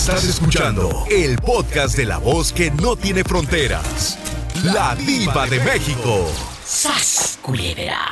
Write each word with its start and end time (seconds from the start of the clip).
Estás 0.00 0.24
escuchando 0.24 1.04
el 1.10 1.36
podcast 1.36 1.94
de 1.94 2.06
la 2.06 2.16
voz 2.16 2.54
que 2.54 2.70
no 2.70 2.96
tiene 2.96 3.22
fronteras. 3.22 4.18
La 4.64 4.96
diva 4.96 5.46
de 5.46 5.60
México. 5.60 6.26
¡Sas, 6.64 7.38
culebra! 7.42 8.08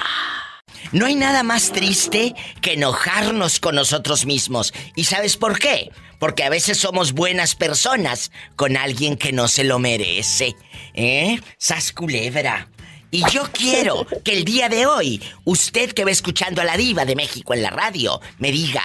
No 0.92 1.06
hay 1.06 1.14
nada 1.14 1.42
más 1.42 1.72
triste 1.72 2.34
que 2.60 2.74
enojarnos 2.74 3.58
con 3.58 3.74
nosotros 3.74 4.26
mismos. 4.26 4.74
¿Y 4.96 5.04
sabes 5.04 5.38
por 5.38 5.58
qué? 5.58 5.90
Porque 6.18 6.44
a 6.44 6.50
veces 6.50 6.76
somos 6.76 7.14
buenas 7.14 7.54
personas 7.54 8.32
con 8.54 8.76
alguien 8.76 9.16
que 9.16 9.32
no 9.32 9.48
se 9.48 9.64
lo 9.64 9.78
merece. 9.78 10.56
¿Eh? 10.92 11.40
¡Sas, 11.56 11.92
culebra! 11.92 12.68
Y 13.10 13.24
yo 13.30 13.48
quiero 13.50 14.06
que 14.22 14.34
el 14.34 14.44
día 14.44 14.68
de 14.68 14.84
hoy, 14.84 15.22
usted 15.44 15.92
que 15.92 16.04
va 16.04 16.10
escuchando 16.10 16.60
a 16.60 16.66
la 16.66 16.76
diva 16.76 17.06
de 17.06 17.16
México 17.16 17.54
en 17.54 17.62
la 17.62 17.70
radio, 17.70 18.20
me 18.38 18.52
diga, 18.52 18.82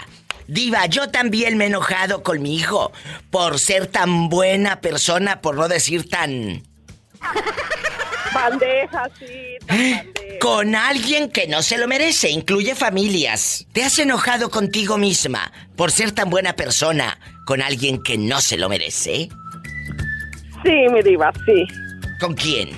Diva, 0.48 0.86
yo 0.88 1.10
también 1.10 1.57
me 1.57 1.66
he 1.66 1.68
enojado 1.68 2.23
con 2.23 2.41
mi 2.41 2.55
hijo 2.55 2.91
por 3.30 3.59
ser 3.59 3.88
tan 3.88 4.30
buena 4.30 4.81
persona, 4.81 5.41
por 5.41 5.55
no 5.55 5.68
decir 5.68 6.09
tan... 6.09 6.63
Bandeja, 8.34 9.09
sí, 9.20 9.58
tan 9.66 9.77
bandeja. 9.77 10.40
Con 10.40 10.76
alguien 10.76 11.30
que 11.30 11.48
no 11.48 11.62
se 11.62 11.77
lo 11.77 11.88
merece, 11.88 12.30
incluye 12.30 12.76
familias. 12.76 13.66
¿Te 13.71 13.84
has 13.84 13.98
enojado 13.99 14.49
contigo 14.49 14.98
misma 14.98 15.52
por 15.77 15.91
ser 15.91 16.12
tan 16.12 16.30
buena 16.30 16.54
persona 16.54 17.18
con 17.46 17.62
alguien 17.62 18.04
que 18.04 18.18
no 18.18 18.41
se 18.41 18.57
lo 18.57 18.68
merece? 18.68 19.30
Sí, 20.63 20.71
mi 20.91 21.02
diva, 21.02 21.32
sí. 21.46 21.66
¿Con 22.20 22.34
quién? 22.34 22.70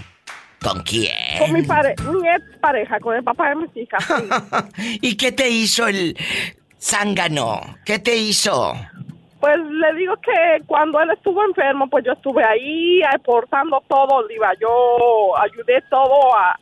¿Con 0.61 0.83
quién? 0.83 1.15
Con 1.39 1.53
mi, 1.53 1.61
pare 1.63 1.95
mi 2.11 2.27
ex 2.27 2.57
pareja, 2.59 2.99
con 2.99 3.15
el 3.15 3.23
papá 3.23 3.49
de 3.49 3.55
mis 3.55 3.77
hijas. 3.77 4.03
sí. 4.75 4.99
¿Y 5.01 5.17
qué 5.17 5.31
te 5.31 5.49
hizo 5.49 5.87
el 5.87 6.17
zángano? 6.85 7.61
¿Qué 7.83 7.99
te 7.99 8.15
hizo? 8.15 8.73
Pues 9.39 9.57
le 9.57 9.93
digo 9.95 10.15
que 10.17 10.63
cuando 10.65 10.99
él 11.01 11.09
estuvo 11.11 11.43
enfermo, 11.43 11.87
pues 11.89 12.05
yo 12.05 12.13
estuve 12.13 12.43
ahí 12.43 13.01
aportando 13.03 13.81
todo, 13.87 14.27
diva. 14.27 14.51
Yo 14.59 15.37
ayudé 15.37 15.81
todo 15.89 16.35
a... 16.35 16.59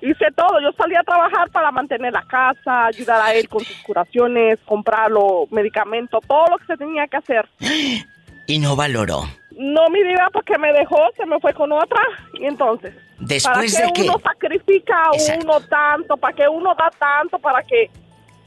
Hice 0.00 0.26
todo, 0.36 0.60
yo 0.60 0.70
salí 0.76 0.94
a 0.96 1.02
trabajar 1.02 1.48
para 1.50 1.70
mantener 1.70 2.12
la 2.12 2.22
casa, 2.24 2.86
ayudar 2.86 3.22
a 3.22 3.32
él 3.32 3.48
con 3.48 3.60
sus 3.60 3.76
curaciones, 3.84 4.58
comprar 4.66 5.10
los 5.10 5.50
medicamentos, 5.50 6.22
todo 6.28 6.44
lo 6.50 6.58
que 6.58 6.66
se 6.66 6.76
tenía 6.76 7.06
que 7.06 7.16
hacer. 7.16 7.48
Y 8.46 8.58
no 8.58 8.76
valoró. 8.76 9.22
No, 9.52 9.88
mi 9.88 10.02
diva, 10.02 10.28
porque 10.30 10.58
me 10.58 10.70
dejó, 10.74 10.98
se 11.16 11.24
me 11.24 11.40
fue 11.40 11.54
con 11.54 11.72
otra, 11.72 12.02
y 12.38 12.44
entonces... 12.44 12.94
Después 13.18 13.74
¿Para 13.74 13.86
de 13.86 13.92
que 13.94 14.02
uno 14.02 14.18
sacrifica 14.18 15.04
a 15.04 15.10
uno 15.40 15.60
tanto? 15.62 16.14
¿Para 16.18 16.36
que 16.36 16.46
uno 16.46 16.74
da 16.74 16.90
tanto? 16.98 17.38
Para 17.38 17.62
que 17.62 17.90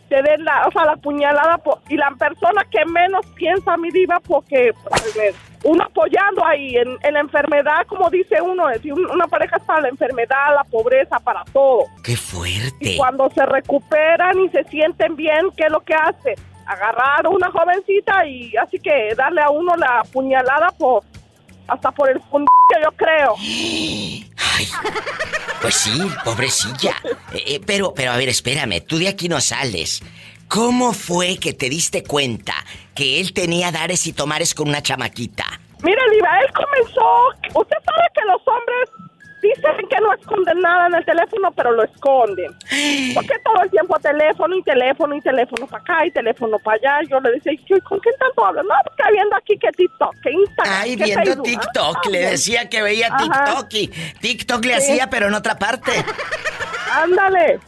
te 0.10 0.22
den 0.22 0.44
la, 0.46 0.66
o 0.68 0.72
sea, 0.72 0.86
la 0.86 0.96
puñalada 0.96 1.58
po- 1.58 1.80
y 1.90 1.98
la 1.98 2.12
persona 2.18 2.64
que 2.72 2.86
menos 2.86 3.26
piensa 3.36 3.76
mi 3.78 3.90
diva 3.92 4.20
porque 4.26 4.72
pues, 4.84 5.36
uno 5.64 5.84
apoyando 5.84 6.46
ahí 6.46 6.76
en, 6.78 6.98
en 7.04 7.14
la 7.14 7.20
enfermedad, 7.20 7.86
como 7.88 8.10
dice 8.10 8.42
uno, 8.42 8.70
es 8.70 8.76
decir, 8.78 8.94
un- 8.94 9.10
una 9.10 9.28
pareja 9.28 9.58
es 9.58 9.64
para 9.64 9.82
la 9.82 9.90
enfermedad, 9.90 10.56
la 10.56 10.64
pobreza, 10.64 11.20
para 11.20 11.44
todo. 11.52 11.84
¡Qué 12.04 12.14
Y 12.14 12.16
fuerte! 12.16 12.96
cuando 12.98 13.30
se 13.32 13.46
recuperan 13.46 14.40
y 14.40 14.50
se 14.50 14.64
sienten 14.66 15.16
bien, 15.16 15.48
¿qué 15.58 15.64
es 15.66 15.72
lo 15.72 15.82
que 15.82 15.94
hace? 15.94 16.36
Agarrar 16.66 17.26
a 17.26 17.30
una 17.30 17.50
jovencita 17.52 18.26
y 18.26 18.56
así 18.58 18.80
que 18.80 19.14
darle 19.16 19.42
a 19.42 19.50
uno 19.50 19.76
la 19.76 20.04
puñalada 20.14 20.68
por 20.78 21.04
hasta 21.68 21.92
por 21.92 22.10
el 22.10 22.20
fondo, 22.24 22.48
yo 22.84 22.92
creo. 22.96 23.36
Pues 25.62 25.76
sí, 25.76 26.00
pobrecilla. 26.24 26.96
Eh, 27.34 27.44
eh, 27.48 27.62
pero, 27.66 27.94
pero 27.94 28.12
a 28.12 28.18
ver, 28.18 28.30
espérame, 28.30 28.82
tú 28.82 28.98
de 28.98 29.08
aquí 29.08 29.28
no 29.28 29.42
sales. 29.42 30.02
¿Cómo 30.48 30.94
fue 30.94 31.38
que 31.38 31.54
te 31.54 31.70
diste 31.70 32.04
cuenta 32.04 32.54
que 32.96 33.20
él 33.20 33.34
tenía 33.34 33.72
dares 33.72 34.08
y 34.08 34.14
tomares 34.14 34.54
con 34.54 34.70
una 34.70 34.82
chamaquita? 34.82 35.46
Mire, 35.84 36.02
Diva, 36.12 36.40
él 36.40 36.54
comenzó. 36.54 37.60
Usted 37.60 37.78
sabe 37.84 38.04
que 38.14 38.22
los 38.26 38.42
hombres 38.48 38.90
dicen 39.56 39.88
que 39.90 39.98
no 40.02 40.14
esconden 40.14 40.60
nada 40.60 40.88
en 40.88 40.96
el 40.96 41.06
teléfono, 41.06 41.52
pero 41.52 41.72
lo 41.72 41.84
esconden. 41.84 42.52
Porque 43.16 43.34
todo 43.44 43.64
el 43.64 43.70
tiempo 43.72 43.98
teléfono 44.00 44.56
y 44.56 44.64
teléfono 44.64 45.16
y 45.16 45.22
teléfono 45.22 45.68
para 45.68 45.82
acá 45.84 46.06
y 46.06 46.12
teléfono 46.12 46.58
para 46.60 46.78
allá. 46.78 47.08
Yo 47.10 47.20
le 47.22 47.32
decía, 47.32 47.54
"¿Y 47.54 47.80
¿con 47.82 48.00
quién 48.00 48.16
tanto 48.20 48.46
hablas? 48.46 48.66
No, 48.66 48.76
porque 48.84 49.04
viendo 49.12 49.36
aquí 49.36 49.58
que 49.58 49.70
TikTok, 49.72 50.16
que 50.22 50.32
Instagram. 50.32 50.82
Ay, 50.82 50.96
que 50.98 51.04
viendo 51.04 51.24
Facebook". 51.26 51.46
TikTok, 51.46 51.98
Ah, 52.06 52.10
le 52.10 52.20
decía 52.32 52.70
que 52.70 52.82
veía 52.82 53.08
Ajá. 53.08 53.18
TikTok 53.18 53.74
y 53.74 53.88
TikTok 54.20 54.66
le 54.66 54.80
Sí. 54.82 54.92
hacía, 54.92 55.10
pero 55.10 55.28
en 55.28 55.34
otra 55.34 55.58
parte. 55.58 55.92
Ándale. 56.92 57.60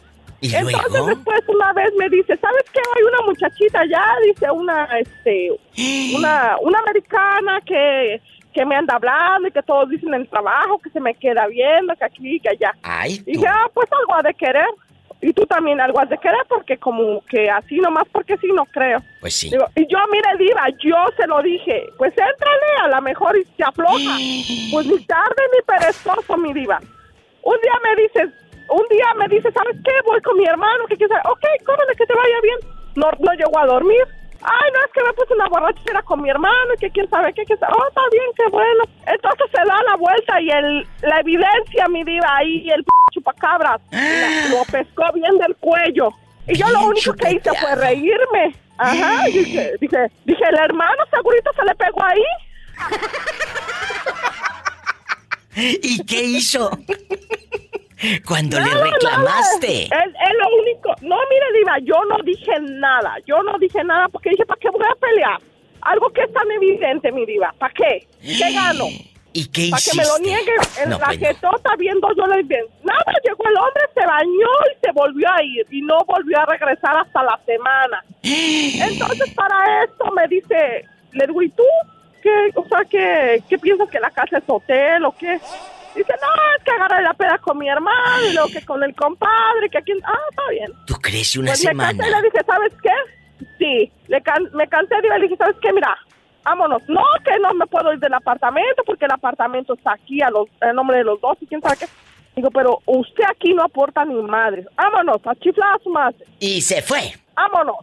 ¿Y 0.41 0.55
Entonces 0.55 0.89
luego? 0.91 1.07
después 1.07 1.41
una 1.49 1.73
vez 1.73 1.89
me 1.97 2.07
dice, 2.09 2.37
¿sabes 2.37 2.63
qué? 2.71 2.79
Hay 2.79 3.03
una 3.03 3.21
muchachita 3.25 3.81
ya, 3.89 4.05
dice 4.25 4.49
una, 4.49 4.87
este, 4.97 5.51
una, 6.15 6.55
una 6.61 6.79
americana 6.79 7.59
que, 7.65 8.21
que 8.53 8.65
me 8.65 8.75
anda 8.75 8.95
hablando 8.95 9.47
y 9.47 9.51
que 9.51 9.61
todos 9.61 9.89
dicen 9.89 10.13
en 10.13 10.21
el 10.21 10.29
trabajo 10.29 10.79
que 10.79 10.89
se 10.89 10.99
me 10.99 11.13
queda 11.13 11.47
viendo, 11.47 11.95
que 11.95 12.05
aquí, 12.05 12.39
que 12.39 12.49
allá. 12.49 12.73
Ay, 12.83 13.21
Y 13.25 13.33
dije, 13.33 13.47
ah, 13.47 13.69
pues 13.73 13.87
algo 13.91 14.15
has 14.15 14.23
de 14.23 14.33
querer. 14.33 14.67
Y 15.21 15.33
tú 15.33 15.45
también 15.45 15.81
algo 15.81 15.99
has 15.99 16.09
de 16.09 16.17
querer 16.17 16.39
porque 16.47 16.77
como 16.77 17.21
que 17.25 17.49
así 17.49 17.77
nomás 17.79 18.05
porque 18.11 18.37
sí 18.37 18.47
no 18.53 18.65
creo. 18.65 18.99
Pues 19.19 19.35
sí. 19.35 19.49
Digo, 19.49 19.65
y 19.75 19.85
yo, 19.87 19.97
mire, 20.11 20.37
Diva, 20.37 20.65
yo 20.81 20.95
se 21.17 21.27
lo 21.27 21.41
dije, 21.41 21.83
pues 21.97 22.11
éntrale, 22.11 22.83
a 22.83 22.87
lo 22.87 23.01
mejor 23.01 23.37
y 23.37 23.43
se 23.55 23.63
afloja. 23.63 23.97
Pues 24.71 24.85
ni 24.85 25.03
tarde 25.05 25.41
ni 25.53 25.61
perezoso, 25.65 26.37
mi 26.37 26.53
Diva. 26.53 26.79
Un 27.41 27.57
día 27.61 27.73
me 27.83 28.01
dices, 28.03 28.29
un 28.69 28.85
día 28.89 29.07
me 29.17 29.27
dice, 29.27 29.51
¿sabes 29.51 29.75
qué? 29.83 29.91
Voy 30.05 30.21
con 30.21 30.37
mi 30.37 30.45
hermano, 30.45 30.85
que 30.87 30.95
sabe. 30.95 31.21
Ok, 31.25 31.43
córrele, 31.65 31.95
que 31.97 32.05
te 32.05 32.13
vaya 32.13 32.41
bien. 32.43 32.59
No, 32.95 33.09
no 33.19 33.33
llegó 33.33 33.59
a 33.59 33.65
dormir. 33.65 34.05
Ay, 34.41 34.71
no, 34.73 34.85
es 34.85 34.91
que 34.93 35.03
me 35.03 35.13
puse 35.13 35.33
una 35.33 35.47
borrachera 35.49 36.01
con 36.03 36.21
mi 36.21 36.29
hermano, 36.29 36.73
y 36.75 36.79
que 36.79 36.89
quién 36.91 37.09
sabe 37.09 37.33
qué, 37.33 37.43
sabe. 37.45 37.73
Oh, 37.77 37.87
está 37.87 38.01
bien, 38.11 38.23
qué 38.37 38.47
bueno. 38.49 38.83
Entonces 39.05 39.47
se 39.51 39.61
da 39.67 39.83
la 39.83 39.95
vuelta 39.97 40.39
y 40.41 40.49
el, 40.49 40.87
la 41.01 41.19
evidencia, 41.19 41.87
mi 41.89 42.03
diva, 42.03 42.27
ahí 42.37 42.69
el 42.69 42.83
p 42.83 42.89
chupacabras 43.11 43.81
la- 43.91 44.49
lo 44.51 44.63
pescó 44.71 45.03
bien 45.13 45.37
del 45.39 45.55
cuello. 45.57 46.09
Y 46.47 46.57
yo 46.57 46.67
lo 46.69 46.81
único 46.87 47.13
que 47.13 47.33
hice 47.33 47.51
fue 47.59 47.75
reírme. 47.75 48.55
Ajá, 48.77 49.27
y 49.29 49.39
dije, 49.39 49.73
dije, 49.81 49.97
dije, 50.25 50.43
el 50.49 50.57
hermano 50.57 51.03
segurito 51.11 51.51
se 51.53 51.63
le 51.65 51.75
pegó 51.75 52.01
ahí. 52.03 52.23
¿Y 55.81 56.05
qué 56.05 56.23
hizo? 56.23 56.71
Cuando 58.25 58.59
le 58.59 58.69
reclamaste. 58.69 59.83
Es, 59.83 59.89
es 59.91 60.33
lo 60.39 60.61
único. 60.61 60.89
No, 61.01 61.17
mire, 61.29 61.59
Diva, 61.59 61.77
yo 61.79 61.95
no 62.09 62.17
dije 62.23 62.51
nada. 62.61 63.17
Yo 63.25 63.41
no 63.43 63.57
dije 63.59 63.83
nada 63.83 64.07
porque 64.09 64.29
dije, 64.31 64.45
¿para 64.45 64.59
qué 64.59 64.69
voy 64.69 64.81
a 64.89 64.95
pelear? 64.95 65.39
Algo 65.81 66.09
que 66.11 66.21
es 66.21 66.33
tan 66.33 66.49
evidente, 66.51 67.11
mi 67.11 67.25
Diva. 67.25 67.53
¿Para 67.57 67.73
qué? 67.73 68.07
¿Qué 68.21 68.53
gano? 68.53 68.85
¿Y 69.31 69.47
qué 69.47 69.69
Para 69.69 69.81
que 69.81 69.89
hiciste? 69.91 69.97
me 69.97 70.05
lo 70.07 70.17
niegue 70.19 70.51
en 70.81 70.89
No, 70.89 70.97
la 70.97 71.05
pues 71.05 71.19
no. 71.19 71.27
jetota 71.27 71.75
viendo 71.77 72.07
yo 72.15 72.25
la. 72.25 72.35
Nada, 72.37 73.13
llegó 73.23 73.43
el 73.47 73.57
hombre, 73.57 73.83
se 73.93 74.05
bañó 74.05 74.49
y 74.73 74.85
se 74.85 74.91
volvió 74.93 75.27
a 75.31 75.43
ir. 75.43 75.65
Y 75.69 75.81
no 75.81 75.97
volvió 76.05 76.39
a 76.39 76.45
regresar 76.45 76.97
hasta 76.97 77.23
la 77.23 77.39
semana. 77.45 78.03
Entonces, 78.23 79.33
para 79.35 79.83
esto 79.83 80.11
me 80.11 80.27
dice, 80.27 80.85
le 81.11 81.27
digo, 81.27 81.41
¿y 81.41 81.49
tú? 81.49 81.63
¿Qué, 82.23 82.51
o 82.55 82.65
sea, 82.67 82.79
¿qué, 82.89 83.41
qué 83.47 83.57
piensas 83.59 83.89
que 83.89 83.99
la 83.99 84.09
casa 84.11 84.37
es 84.39 84.43
hotel 84.47 85.05
o 85.05 85.11
qué? 85.17 85.39
Dice, 85.95 86.13
no, 86.21 86.27
es 86.57 86.63
que 86.63 86.71
agarré 86.71 87.03
la 87.03 87.13
peda 87.13 87.37
con 87.39 87.57
mi 87.57 87.67
hermano 87.69 88.25
y 88.29 88.33
luego 88.33 88.49
que 88.49 88.63
con 88.65 88.83
el 88.83 88.95
compadre, 88.95 89.69
que 89.71 89.77
aquí... 89.79 89.91
Ah, 90.05 90.13
está 90.29 90.43
bien. 90.51 90.71
¿Tú 90.85 90.93
crees 90.95 91.35
una 91.35 91.47
Pues 91.51 91.63
me 91.65 91.69
semana? 91.71 91.89
cansé 91.97 92.07
y 92.07 92.11
le 92.15 92.21
dije, 92.21 92.45
¿sabes 92.45 92.73
qué? 92.83 93.45
Sí, 93.57 93.91
le 94.07 94.21
can- 94.21 94.49
me 94.53 94.67
cansé 94.67 94.95
y 95.03 95.07
le 95.09 95.19
dije, 95.27 95.35
¿sabes 95.37 95.55
qué? 95.61 95.73
Mira, 95.73 95.97
vámonos. 96.43 96.81
No, 96.87 97.01
que 97.25 97.37
no 97.39 97.53
me 97.53 97.65
puedo 97.67 97.91
ir 97.93 97.99
del 97.99 98.13
apartamento 98.13 98.83
porque 98.85 99.05
el 99.05 99.11
apartamento 99.11 99.73
está 99.73 99.93
aquí 99.93 100.21
a 100.21 100.29
los, 100.29 100.47
el 100.61 100.75
nombre 100.75 100.97
de 100.97 101.03
los 101.03 101.19
dos 101.21 101.37
y 101.41 101.47
quién 101.47 101.61
sabe 101.61 101.77
qué. 101.79 101.85
Digo, 102.35 102.51
pero 102.51 102.79
usted 102.85 103.23
aquí 103.29 103.53
no 103.53 103.63
aporta 103.63 104.05
ni 104.05 104.13
madre. 104.21 104.65
Vámonos, 104.75 105.17
a 105.25 105.35
chiflar 105.35 105.75
a 105.75 105.83
su 105.83 105.89
madre. 105.89 106.25
Y 106.39 106.61
se 106.61 106.81
fue. 106.81 107.13
Vámonos. 107.35 107.77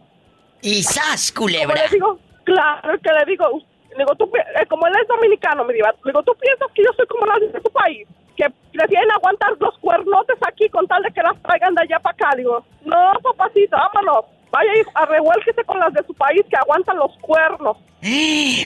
Y 0.61 0.81
sas, 0.81 1.31
Como 1.31 1.45
culebra. 1.45 1.75
le 1.83 1.89
digo, 1.89 2.19
claro 2.43 2.97
que 2.99 3.13
le 3.13 3.25
digo, 3.25 3.61
digo, 3.97 4.15
tú, 4.15 4.31
eh, 4.35 4.65
como 4.67 4.87
él 4.87 4.93
es 5.01 5.07
dominicano, 5.07 5.63
me 5.63 5.73
diga, 5.73 5.91
le 6.03 6.11
digo, 6.11 6.23
tú 6.23 6.33
piensas 6.39 6.69
que 6.73 6.83
yo 6.83 6.91
soy 6.93 7.05
como 7.07 7.25
las 7.25 7.39
de 7.39 7.59
tu 7.59 7.71
país, 7.71 8.07
que 8.35 8.45
prefieren 8.71 9.11
aguantar 9.11 9.55
los 9.59 9.77
cuernotes 9.79 10.37
aquí 10.47 10.69
con 10.69 10.87
tal 10.87 11.01
de 11.03 11.11
que 11.11 11.21
las 11.21 11.41
traigan 11.41 11.75
de 11.75 11.81
allá 11.81 11.99
para 11.99 12.13
acá. 12.13 12.35
Digo, 12.37 12.63
no, 12.85 13.13
papacito, 13.21 13.75
vámonos. 13.75 14.25
Vaya 14.51 14.71
y 14.75 14.81
a 14.93 15.05
revuélquese 15.05 15.63
con 15.65 15.79
las 15.79 15.93
de 15.93 16.03
su 16.05 16.13
país 16.13 16.41
que 16.49 16.55
aguantan 16.55 16.97
los 16.97 17.11
cuernos. 17.21 17.77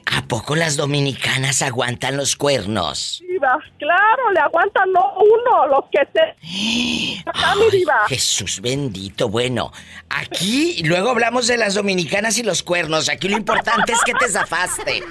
¿A 0.05 0.21
poco 0.27 0.55
las 0.55 0.75
dominicanas 0.75 1.61
aguantan 1.61 2.17
los 2.17 2.35
cuernos? 2.35 3.23
Diva, 3.27 3.57
claro, 3.79 4.31
le 4.33 4.39
aguantan 4.39 4.91
no 4.91 5.13
uno, 5.15 5.67
los 5.67 5.85
que 5.91 6.07
se... 6.13 7.23
Acá, 7.29 7.55
mi 7.55 7.69
diva. 7.71 7.95
Jesús 8.07 8.61
bendito, 8.61 9.29
bueno, 9.29 9.71
aquí 10.09 10.83
luego 10.83 11.09
hablamos 11.09 11.47
de 11.47 11.57
las 11.57 11.73
dominicanas 11.73 12.37
y 12.37 12.43
los 12.43 12.61
cuernos, 12.61 13.09
aquí 13.09 13.29
lo 13.29 13.37
importante 13.37 13.93
es 13.93 14.01
que 14.03 14.13
te 14.13 14.27
zafaste. 14.29 15.03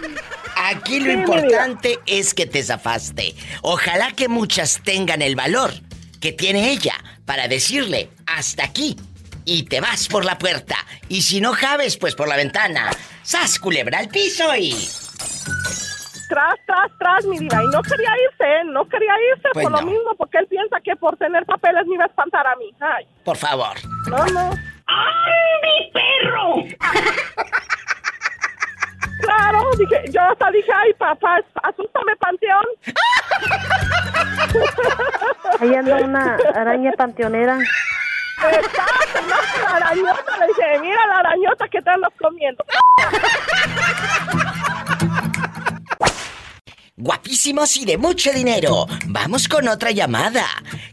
Aquí 0.57 1.01
lo 1.01 1.07
Sí, 1.07 1.13
importante 1.13 1.99
es 2.07 2.35
que 2.35 2.47
te 2.47 2.63
zafaste. 2.63 3.35
Ojalá 3.63 4.13
que 4.13 4.29
muchas 4.29 4.81
tengan 4.85 5.23
el 5.23 5.35
valor 5.35 5.73
que 6.21 6.33
tiene 6.33 6.71
ella 6.71 6.95
para 7.25 7.49
decirle 7.49 8.11
hasta 8.27 8.65
aquí 8.65 8.97
y 9.53 9.65
te 9.65 9.81
vas 9.81 10.07
por 10.07 10.25
la 10.25 10.39
puerta 10.39 10.77
y 11.09 11.23
si 11.23 11.41
no 11.41 11.53
cabes 11.53 11.97
pues 11.97 12.15
por 12.15 12.29
la 12.29 12.37
ventana. 12.37 12.89
¡Sas 13.23 13.59
culebra 13.59 13.99
al 13.99 14.09
piso 14.09 14.55
y 14.55 14.71
tras, 16.29 16.55
tras, 16.65 16.89
tras, 17.01 17.25
mi 17.27 17.37
diva. 17.41 17.61
Y 17.65 17.67
no 17.67 17.83
quería 17.83 18.11
irse, 18.31 18.45
¿eh? 18.45 18.63
no 18.67 18.89
quería 18.89 19.13
irse 19.35 19.49
Pues 19.53 19.65
por 19.65 19.73
no. 19.73 19.81
lo 19.81 19.87
mismo, 19.87 20.15
porque 20.17 20.39
él 20.39 20.47
piensa 20.47 20.77
que 20.85 20.95
por 20.95 21.17
tener 21.17 21.45
papeles 21.45 21.85
me 21.89 21.97
iba 21.97 22.05
a 22.05 22.07
espantar 22.07 22.47
a 22.47 22.55
mí. 22.55 22.73
Ay, 22.79 23.05
Por 23.25 23.37
favor. 23.37 23.77
no, 24.09 24.25
no. 24.27 24.51
¡Ay, 24.87 25.61
mi 25.65 25.91
perro! 25.91 26.55
Claro, 29.23 29.71
dije, 29.79 30.03
yo 30.11 30.21
hasta 30.23 30.51
dije, 30.51 30.71
ay, 30.75 30.95
papá, 30.95 31.41
asústame, 31.63 32.17
Panteón. 32.17 32.65
Ahí 35.61 35.75
anda 35.75 35.97
una 35.97 36.37
araña 36.55 36.93
panteonera. 36.97 37.59
Exacto, 38.49 39.21
no, 39.29 39.63
la 39.63 39.77
arañota. 39.77 40.39
Le 40.39 40.47
dije, 40.47 40.81
mira 40.81 41.07
la 41.07 41.19
arañota 41.19 41.69
que 41.69 41.81
te 41.81 41.91
andas 41.91 42.13
comiendo. 42.21 42.65
Guapísimos 46.97 47.77
y 47.77 47.87
de 47.87 47.97
mucho 47.97 48.31
dinero. 48.33 48.87
Vamos 49.07 49.49
con 49.49 49.67
otra 49.69 49.91
llamada. 49.91 50.45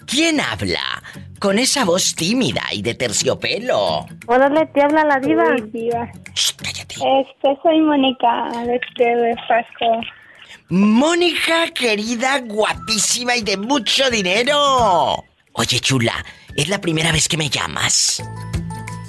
¿Quién 0.05 0.39
habla? 0.39 1.03
Con 1.39 1.59
esa 1.59 1.83
voz 1.83 2.15
tímida 2.15 2.61
y 2.71 2.81
de 2.81 2.95
terciopelo. 2.95 4.05
Órale, 4.25 4.65
te 4.67 4.81
habla 4.81 5.03
la 5.03 5.19
diva. 5.19 5.43
Sí, 5.57 5.63
diva. 5.73 6.09
Shh, 6.33 6.53
cállate. 6.63 6.95
Este, 6.95 7.61
soy 7.61 7.81
Mónica, 7.81 8.49
de 8.65 8.79
de 9.05 9.35
Pasco. 9.47 10.01
Mónica, 10.69 11.67
querida, 11.73 12.39
guapísima 12.39 13.35
y 13.35 13.41
de 13.41 13.57
mucho 13.57 14.09
dinero. 14.09 15.23
Oye, 15.53 15.79
chula, 15.79 16.13
¿es 16.57 16.67
la 16.67 16.81
primera 16.81 17.11
vez 17.13 17.27
que 17.29 17.37
me 17.37 17.49
llamas? 17.49 18.21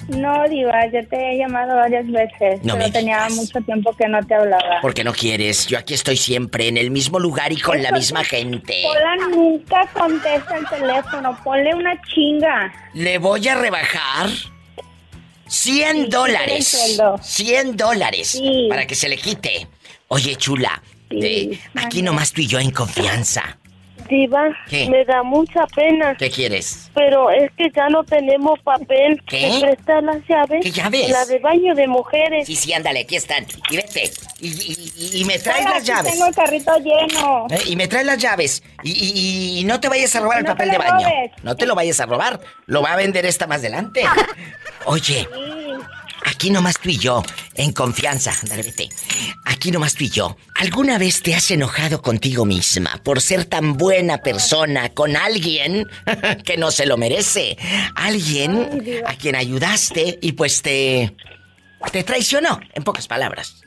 No, 0.09 0.49
diva, 0.49 0.87
yo 0.87 1.07
te 1.09 1.17
he 1.35 1.37
llamado 1.39 1.77
varias 1.77 2.07
veces, 2.11 2.61
No 2.65 2.75
pero 2.75 2.87
me 2.87 2.91
tenía 2.91 3.17
digas. 3.27 3.33
mucho 3.35 3.61
tiempo 3.61 3.95
que 3.95 4.09
no 4.09 4.25
te 4.27 4.35
hablaba. 4.35 4.79
Porque 4.81 5.05
no 5.05 5.13
quieres. 5.13 5.67
Yo 5.67 5.77
aquí 5.79 5.93
estoy 5.93 6.17
siempre 6.17 6.67
en 6.69 6.79
el 6.79 6.91
mismo 6.91 7.19
lugar 7.19 7.53
y 7.53 7.61
con 7.61 7.83
la 7.83 7.91
misma 7.93 8.25
gente. 8.25 8.85
Hola, 8.87 9.17
nunca 9.31 9.87
contesta 9.93 10.57
el 10.57 10.67
teléfono, 10.67 11.39
ponle 11.45 11.75
una 11.75 12.01
chinga. 12.15 12.73
Le 12.95 13.19
voy 13.19 13.47
a 13.49 13.57
rebajar 13.57 14.29
100 14.29 14.47
Sí, 15.47 15.83
el 15.83 16.09
dólares. 16.09 16.69
sueldo. 16.69 17.19
100 17.23 17.77
dólares. 17.77 18.29
Sí. 18.29 18.67
Para 18.71 18.87
que 18.87 18.95
se 18.95 19.11
le 19.11 19.19
quite. 19.19 19.67
Oye, 20.09 20.37
chula. 20.37 20.81
Sí, 21.11 21.51
eh, 21.53 21.61
aquí 21.75 22.01
nomás 22.01 22.33
tú 22.33 22.41
y 22.41 22.47
yo 22.47 22.59
en 22.59 22.71
confianza. 22.71 23.59
Diva, 24.09 24.49
¿Qué? 24.69 24.89
me 24.89 25.05
da 25.05 25.23
mucha 25.23 25.67
pena. 25.75 26.15
¿Qué 26.19 26.31
quieres? 26.31 26.91
Pero 26.95 27.31
es 27.31 27.51
que 27.57 27.71
ya 27.75 27.89
no 27.89 28.03
tenemos 28.05 28.59
papel. 28.61 29.23
¿Qué? 29.27 29.51
¿Me 29.53 29.61
prestas 29.61 30.03
las 30.05 30.17
llaves? 30.27 30.61
¿Qué 30.63 30.71
llaves? 30.71 31.11
La 31.11 31.25
de 31.27 31.39
baño 31.39 31.75
de 31.75 31.87
mujeres. 31.87 32.47
Sí, 32.47 32.57
sí, 32.57 32.73
ándale, 32.73 33.01
aquí 33.01 33.17
están. 33.17 33.47
Y 33.71 33.77
vete. 33.77 34.11
Y, 34.41 34.49
y- 34.49 34.93
y- 34.97 35.21
y 35.21 35.25
me 35.25 35.39
traes 35.39 35.67
Hola, 35.67 35.75
las 35.77 35.85
llaves. 35.85 36.13
Tengo 36.13 36.27
el 36.27 36.35
carrito 36.35 36.73
lleno. 36.79 37.47
Eh, 37.51 37.59
Y 37.67 37.77
me 37.77 37.87
traes 37.89 38.07
las 38.07 38.19
llaves. 38.19 38.63
Y, 38.83 39.63
no 39.67 39.79
te 39.81 39.89
vayas 39.89 40.15
a 40.17 40.21
robar 40.21 40.39
el 40.39 40.45
No 40.45 40.51
papel 40.53 40.71
de 40.71 40.79
baño. 40.79 41.07
robes. 41.09 41.33
No 41.43 41.57
te 41.57 41.67
lo 41.67 41.75
vayas 41.75 42.01
a 42.01 42.07
robar. 42.07 42.41
Lo 42.67 42.83
va 42.83 42.93
a 42.93 42.97
vender 42.97 43.27
esta 43.27 43.47
más 43.47 43.59
adelante. 43.59 44.03
Oye, 44.87 45.29
Sí. 45.29 45.29
Aquí 46.39 46.51
nomás 46.51 46.79
tú 46.79 46.89
y 46.89 46.99
yo, 46.99 47.25
en 47.57 47.73
confianza. 47.73 48.31
Dale, 48.49 48.63
vete. 48.63 48.89
Aquí 49.45 49.73
nomás 49.73 49.97
tú 49.97 50.05
y 50.05 50.09
yo. 50.09 50.37
¿Alguna 50.55 50.97
vez 50.97 51.21
te 51.21 51.35
has 51.35 51.51
enojado 51.51 52.01
contigo 52.01 52.45
misma 52.45 52.91
por 53.03 53.21
ser 53.21 53.45
tan 53.45 53.77
buena 53.77 54.19
persona 54.19 54.91
con 54.91 55.17
alguien 55.17 55.85
que 56.45 56.57
no 56.57 56.71
se 56.71 56.87
lo 56.87 56.97
merece? 56.97 57.57
Alguien 57.97 59.03
a 59.05 59.17
quien 59.17 59.35
ayudaste 59.35 60.21
y 60.23 60.33
pues 60.33 60.63
te. 60.63 61.13
te 61.91 62.05
traicionó, 62.05 62.61
en 62.73 62.85
pocas 62.85 63.09
palabras. 63.09 63.61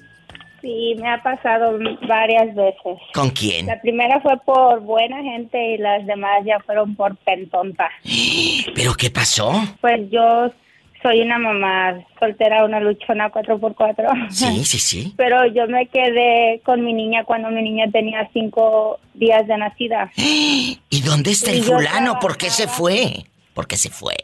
Sí, 0.62 0.96
me 0.98 1.10
ha 1.10 1.22
pasado 1.22 1.78
varias 2.08 2.56
veces. 2.56 2.98
¿Con 3.14 3.32
quién? 3.32 3.66
La 3.66 3.82
primera 3.82 4.22
fue 4.22 4.38
por 4.46 4.80
buena 4.80 5.22
gente 5.24 5.74
y 5.74 5.78
las 5.78 6.06
demás 6.06 6.46
ya 6.46 6.62
fueron 6.62 6.96
por 6.96 7.18
pentonta. 7.18 7.90
¿Pero 8.76 8.94
qué 8.94 9.10
pasó? 9.10 9.52
Pues 9.82 10.10
yo 10.10 10.54
soy 11.02 11.22
una 11.22 11.38
mamá 11.38 12.00
soltera, 12.20 12.64
una 12.66 12.80
luchona 12.80 13.32
4x4. 13.32 14.30
Sí, 14.30 14.64
sí, 14.66 14.80
sí. 14.80 15.14
Pero 15.18 15.46
yo 15.48 15.68
me 15.68 15.88
quedé 15.88 16.62
con 16.64 16.84
mi 16.84 16.94
niña 16.94 17.24
cuando 17.24 17.50
mi 17.50 17.62
niña 17.62 17.86
tenía 17.92 18.30
cinco 18.34 19.00
días 19.14 19.48
de 19.48 19.58
nacida. 19.58 20.12
¿Y 20.16 21.02
dónde 21.04 21.32
está 21.32 21.52
el 21.52 21.60
Y 21.60 21.62
fulano? 21.64 22.20
¿Por 22.20 22.38
qué 22.38 22.50
se 22.50 22.68
fue? 22.68 23.26
¿Por 23.54 23.68
qué 23.68 23.78
se 23.78 23.90
fue? 23.90 24.16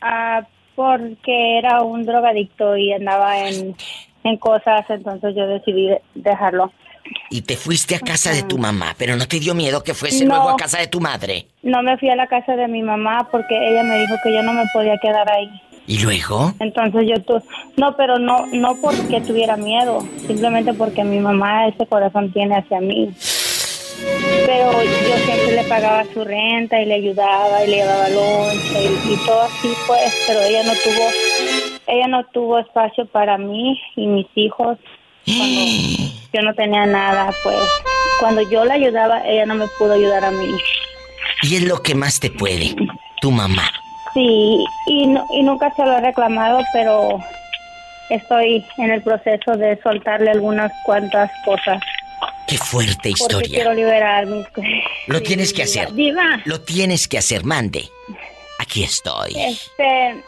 Ah, 0.00 0.46
porque 0.74 1.58
era 1.58 1.82
un 1.82 2.04
drogadicto 2.04 2.76
y 2.76 2.92
andaba 2.92 3.48
en, 3.48 3.74
en 4.24 4.36
cosas, 4.36 4.84
entonces 4.88 5.34
yo 5.34 5.46
decidí 5.46 5.88
dejarlo. 6.14 6.72
Y 7.30 7.40
te 7.42 7.56
fuiste 7.56 7.94
a 7.96 8.00
casa 8.00 8.32
de 8.32 8.42
tu 8.42 8.58
mamá, 8.58 8.94
pero 8.98 9.16
no 9.16 9.26
te 9.26 9.40
dio 9.40 9.54
miedo 9.54 9.82
que 9.82 9.94
fuese 9.94 10.24
No. 10.26 10.34
luego 10.34 10.50
a 10.50 10.56
casa 10.56 10.78
de 10.78 10.88
tu 10.88 11.00
madre. 11.00 11.46
No 11.62 11.82
me 11.82 11.96
fui 11.96 12.10
a 12.10 12.16
la 12.16 12.26
casa 12.26 12.54
de 12.54 12.68
mi 12.68 12.82
mamá 12.82 13.26
porque 13.32 13.56
ella 13.56 13.82
me 13.82 13.98
dijo 13.98 14.14
que 14.22 14.32
yo 14.32 14.42
no 14.42 14.52
me 14.52 14.64
podía 14.74 14.98
quedar 14.98 15.30
ahí. 15.32 15.48
¿Y 15.88 16.00
luego? 16.00 16.52
Entonces 16.60 17.08
yo 17.08 17.22
tu 17.22 17.42
no, 17.78 17.96
pero 17.96 18.18
no 18.18 18.46
no 18.52 18.76
porque 18.76 19.22
tuviera 19.22 19.56
miedo, 19.56 20.06
simplemente 20.26 20.74
porque 20.74 21.02
mi 21.02 21.18
mamá 21.18 21.66
ese 21.66 21.86
corazón 21.86 22.30
tiene 22.30 22.56
hacia 22.58 22.78
mí. 22.78 23.10
Pero 24.44 24.70
yo 24.82 25.16
siempre 25.24 25.56
le 25.56 25.64
pagaba 25.64 26.04
su 26.12 26.22
renta 26.24 26.78
y 26.80 26.84
le 26.84 26.94
ayudaba 26.94 27.64
y 27.64 27.70
le 27.70 27.76
llevaba 27.76 28.08
lonche 28.10 28.84
y, 28.84 29.12
y 29.14 29.16
todo 29.24 29.40
así 29.40 29.68
pues, 29.86 30.14
pero 30.26 30.40
ella 30.42 30.62
no 30.64 30.72
tuvo 30.72 31.08
ella 31.86 32.06
no 32.06 32.24
tuvo 32.26 32.58
espacio 32.58 33.06
para 33.06 33.38
mí 33.38 33.80
y 33.96 34.06
mis 34.06 34.26
hijos 34.34 34.76
cuando 35.24 35.60
yo 36.34 36.42
no 36.42 36.54
tenía 36.54 36.84
nada, 36.84 37.32
pues 37.42 37.56
cuando 38.20 38.42
yo 38.42 38.62
la 38.66 38.74
ayudaba 38.74 39.26
ella 39.26 39.46
no 39.46 39.54
me 39.54 39.66
pudo 39.78 39.94
ayudar 39.94 40.26
a 40.26 40.30
mí. 40.30 40.54
Y 41.44 41.56
es 41.56 41.62
lo 41.62 41.82
que 41.82 41.94
más 41.94 42.20
te 42.20 42.30
puede, 42.30 42.76
tu 43.22 43.30
mamá. 43.30 43.64
Sí, 44.14 44.64
y, 44.86 45.06
no- 45.06 45.26
y 45.32 45.42
nunca 45.42 45.72
se 45.74 45.84
lo 45.84 45.98
he 45.98 46.00
reclamado, 46.00 46.60
pero 46.72 47.18
estoy 48.10 48.64
en 48.78 48.90
el 48.90 49.02
proceso 49.02 49.52
de 49.56 49.80
soltarle 49.82 50.30
algunas 50.30 50.72
cuantas 50.84 51.30
cosas. 51.44 51.80
Qué 52.46 52.56
fuerte 52.56 53.12
Porque 53.18 53.46
quiero 53.48 53.72
historia. 53.72 53.74
liberar 53.74 54.26
mis... 54.26 54.46
Lo 55.06 55.18
Sí, 55.18 55.24
tienes 55.24 55.52
que 55.52 55.62
hacer. 55.64 55.92
Diva, 55.92 56.40
Lo 56.46 56.60
tienes 56.62 57.06
que 57.06 57.18
hacer, 57.18 57.44
mande. 57.44 57.84
Aquí 58.58 58.82
estoy. 58.82 59.34
este, 59.38 60.22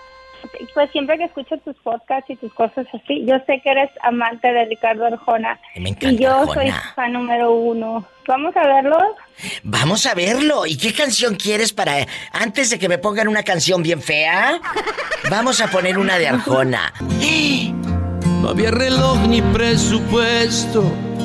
pues 0.74 0.90
siempre 0.90 1.18
que 1.18 1.24
escucho 1.24 1.56
tus 1.58 1.76
podcasts 1.76 2.30
y 2.30 2.36
tus 2.36 2.52
cosas 2.54 2.86
así, 2.92 3.24
yo 3.26 3.36
sé 3.46 3.60
que 3.62 3.70
eres 3.70 3.90
amante 4.02 4.52
de 4.52 4.64
Ricardo 4.66 5.06
Arjona. 5.06 5.58
Me 5.76 5.90
encanta 5.90 6.10
Y 6.10 6.18
yo 6.18 6.46
soy 6.52 6.70
fan 6.94 7.12
número 7.12 7.52
uno. 7.52 8.04
¿Vamos 8.26 8.56
a 8.56 8.66
verlo? 8.66 8.98
Vamos 9.64 10.06
a 10.06 10.14
verlo. 10.14 10.66
¿Y 10.66 10.76
qué 10.76 10.92
canción 10.92 11.34
quieres 11.34 11.72
para... 11.72 12.06
Antes 12.32 12.70
de 12.70 12.78
que 12.78 12.88
me 12.88 12.98
pongan 12.98 13.28
una 13.28 13.42
canción 13.42 13.82
bien 13.82 14.00
fea? 14.00 14.60
Vamos 15.30 15.60
a 15.60 15.68
poner 15.68 15.98
una 15.98 16.18
de 16.18 16.28
Arjona. 16.28 16.92
No 18.40 18.48
había 18.48 18.70
reloj 18.70 19.18
ni 19.28 19.42
presupuesto, 19.42 20.82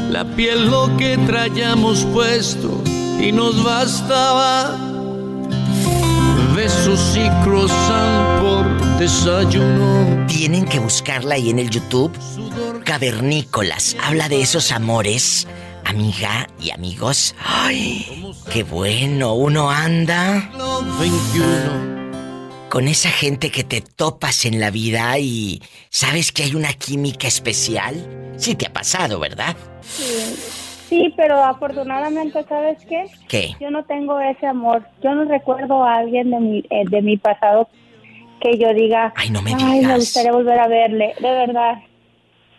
la 0.09 0.25
piel 0.35 0.69
lo 0.69 0.97
que 0.97 1.17
traíamos 1.25 2.03
puesto 2.07 2.83
y 3.21 3.31
nos 3.31 3.63
bastaba. 3.63 4.77
Besos 6.53 7.15
y 7.15 7.29
croissant 7.45 8.41
por 8.41 8.84
desayuno. 8.99 10.25
Tienen 10.27 10.65
que 10.65 10.79
buscarla 10.79 11.35
ahí 11.35 11.49
en 11.49 11.59
el 11.59 11.69
YouTube. 11.69 12.11
Cavernícolas. 12.83 13.97
Habla 14.01 14.29
de 14.29 14.41
esos 14.41 14.71
amores, 14.71 15.47
amiga 15.83 16.47
y 16.59 16.71
amigos. 16.71 17.35
Ay, 17.43 18.33
qué 18.51 18.63
bueno. 18.63 19.33
Uno 19.33 19.69
anda 19.69 20.49
21. 20.99 22.69
con 22.69 22.87
esa 22.87 23.09
gente 23.09 23.51
que 23.51 23.63
te 23.63 23.81
topas 23.81 24.45
en 24.45 24.59
la 24.59 24.71
vida 24.71 25.17
y 25.19 25.61
sabes 25.89 26.31
que 26.31 26.43
hay 26.43 26.55
una 26.55 26.73
química 26.73 27.27
especial. 27.27 27.95
Sí 28.37 28.55
te 28.55 28.67
ha 28.67 28.73
pasado, 28.73 29.19
¿verdad? 29.19 29.55
Sí, 30.89 31.13
pero 31.17 31.43
afortunadamente, 31.43 32.43
¿sabes 32.47 32.77
qué? 32.87 33.05
¿Qué? 33.27 33.55
Yo 33.59 33.71
no 33.71 33.83
tengo 33.85 34.19
ese 34.19 34.45
amor. 34.45 34.85
Yo 35.03 35.13
no 35.15 35.25
recuerdo 35.25 35.83
a 35.83 35.95
alguien 35.95 36.31
de 36.31 36.39
mi, 36.39 36.59
eh, 36.69 36.83
de 36.89 37.01
mi 37.01 37.17
pasado 37.17 37.67
que 38.51 38.57
yo 38.57 38.73
diga, 38.73 39.13
Ay, 39.15 39.29
no 39.29 39.41
me 39.41 39.53
"Ay, 39.55 39.63
me 39.63 39.79
digas". 39.79 39.99
gustaría 39.99 40.31
volver 40.31 40.59
a 40.59 40.67
verle. 40.67 41.13
De 41.19 41.31
verdad. 41.31 41.73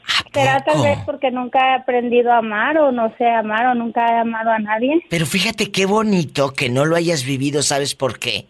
¿A 0.08 0.22
¿Será 0.32 0.64
tal 0.64 0.82
vez 0.82 0.98
porque 1.04 1.30
nunca 1.32 1.58
he 1.58 1.74
aprendido 1.80 2.30
a 2.32 2.38
amar 2.38 2.78
o 2.78 2.92
no 2.92 3.12
sé 3.18 3.26
amar 3.28 3.66
o 3.66 3.74
nunca 3.74 4.06
he 4.06 4.18
amado 4.18 4.50
a 4.50 4.58
nadie? 4.58 5.02
Pero 5.10 5.26
fíjate 5.26 5.72
qué 5.72 5.84
bonito 5.86 6.52
que 6.52 6.68
no 6.68 6.84
lo 6.84 6.94
hayas 6.96 7.24
vivido, 7.24 7.62
¿sabes 7.62 7.94
por 7.94 8.18
qué? 8.18 8.46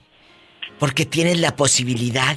Porque 0.78 1.07
tienes 1.07 1.40
la 1.40 1.57
posibilidad 1.57 2.37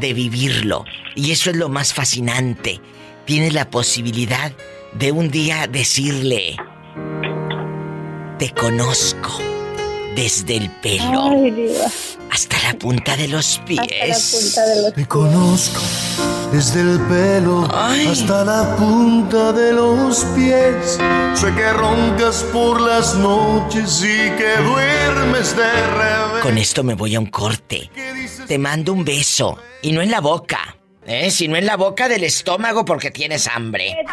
de 0.00 0.12
vivirlo. 0.12 0.84
Y 1.14 1.30
eso 1.32 1.48
es 1.50 1.56
lo 1.56 1.68
más 1.70 1.94
fascinante. 1.94 2.80
Tienes 3.24 3.54
la 3.54 3.70
posibilidad 3.70 4.52
de 4.92 5.12
un 5.12 5.30
día 5.30 5.66
decirle, 5.66 6.56
te 8.38 8.50
conozco 8.50 9.38
desde 10.18 10.56
el 10.56 10.68
pelo 10.70 11.30
Ay, 11.30 11.50
diva. 11.52 11.86
hasta 12.32 12.56
la 12.64 12.74
punta 12.76 13.16
de 13.16 13.28
los 13.28 13.58
Hasta 13.60 13.72
la 13.74 13.82
pies. 13.86 14.36
punta 14.42 14.66
de 14.66 14.82
los 14.82 14.94
Te 14.94 15.06
conozco 15.06 15.80
desde 16.52 16.80
el 16.80 17.00
pelo 17.02 17.68
Ay. 17.72 18.08
hasta 18.08 18.44
la 18.44 18.74
punta 18.76 19.52
de 19.52 19.72
los 19.74 20.24
pies. 20.34 20.98
Sé 21.34 21.54
que 21.54 21.72
roncas 21.72 22.42
por 22.52 22.80
las 22.80 23.14
noches 23.14 24.02
y 24.02 24.30
que 24.36 24.56
duermes 24.64 25.56
de 25.56 25.70
revés. 25.86 26.42
Con 26.42 26.58
esto 26.58 26.82
me 26.82 26.94
voy 26.94 27.14
a 27.14 27.20
un 27.20 27.26
corte. 27.26 27.88
Te 28.48 28.58
mando 28.58 28.92
un 28.94 29.04
beso 29.04 29.56
y 29.82 29.92
no 29.92 30.02
en 30.02 30.10
la 30.10 30.20
boca, 30.20 30.76
¿eh? 31.06 31.30
Sino 31.30 31.54
en 31.56 31.64
la 31.66 31.76
boca 31.76 32.08
del 32.08 32.24
estómago 32.24 32.84
porque 32.84 33.12
tienes 33.12 33.46
hambre. 33.46 33.96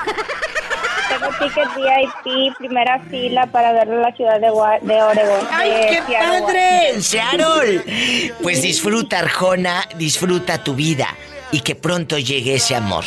Tengo 1.20 1.32
ticket 1.40 1.68
VIP, 1.76 2.58
primera 2.58 3.00
fila 3.10 3.46
para 3.48 3.72
ver 3.74 3.88
la 3.88 4.12
ciudad 4.16 4.40
de, 4.40 4.50
Gua- 4.50 4.80
de 4.82 5.02
Oregon. 5.02 5.40
¡Ay, 5.52 5.70
de 5.72 5.88
qué 5.88 6.02
Seattle, 6.08 6.42
padre! 6.42 6.90
¡En 6.94 7.04
Seattle! 7.04 7.84
Pues 8.42 8.62
disfruta, 8.62 9.20
Arjona, 9.20 9.88
disfruta 9.98 10.64
tu 10.64 10.76
vida 10.76 11.08
y 11.52 11.62
que 11.62 11.76
pronto 11.76 12.18
llegue 12.18 12.56
ese 12.56 12.76
amor. 12.76 13.04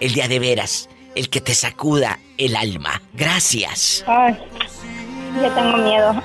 El 0.00 0.12
día 0.12 0.28
de 0.28 0.38
veras, 0.38 0.88
el 1.14 1.28
que 1.30 1.40
te 1.40 1.54
sacuda 1.54 2.18
el 2.38 2.56
alma. 2.56 3.00
Gracias. 3.14 4.04
Ay, 4.06 4.36
ya 5.40 5.54
tengo 5.54 5.76
miedo. 5.78 6.22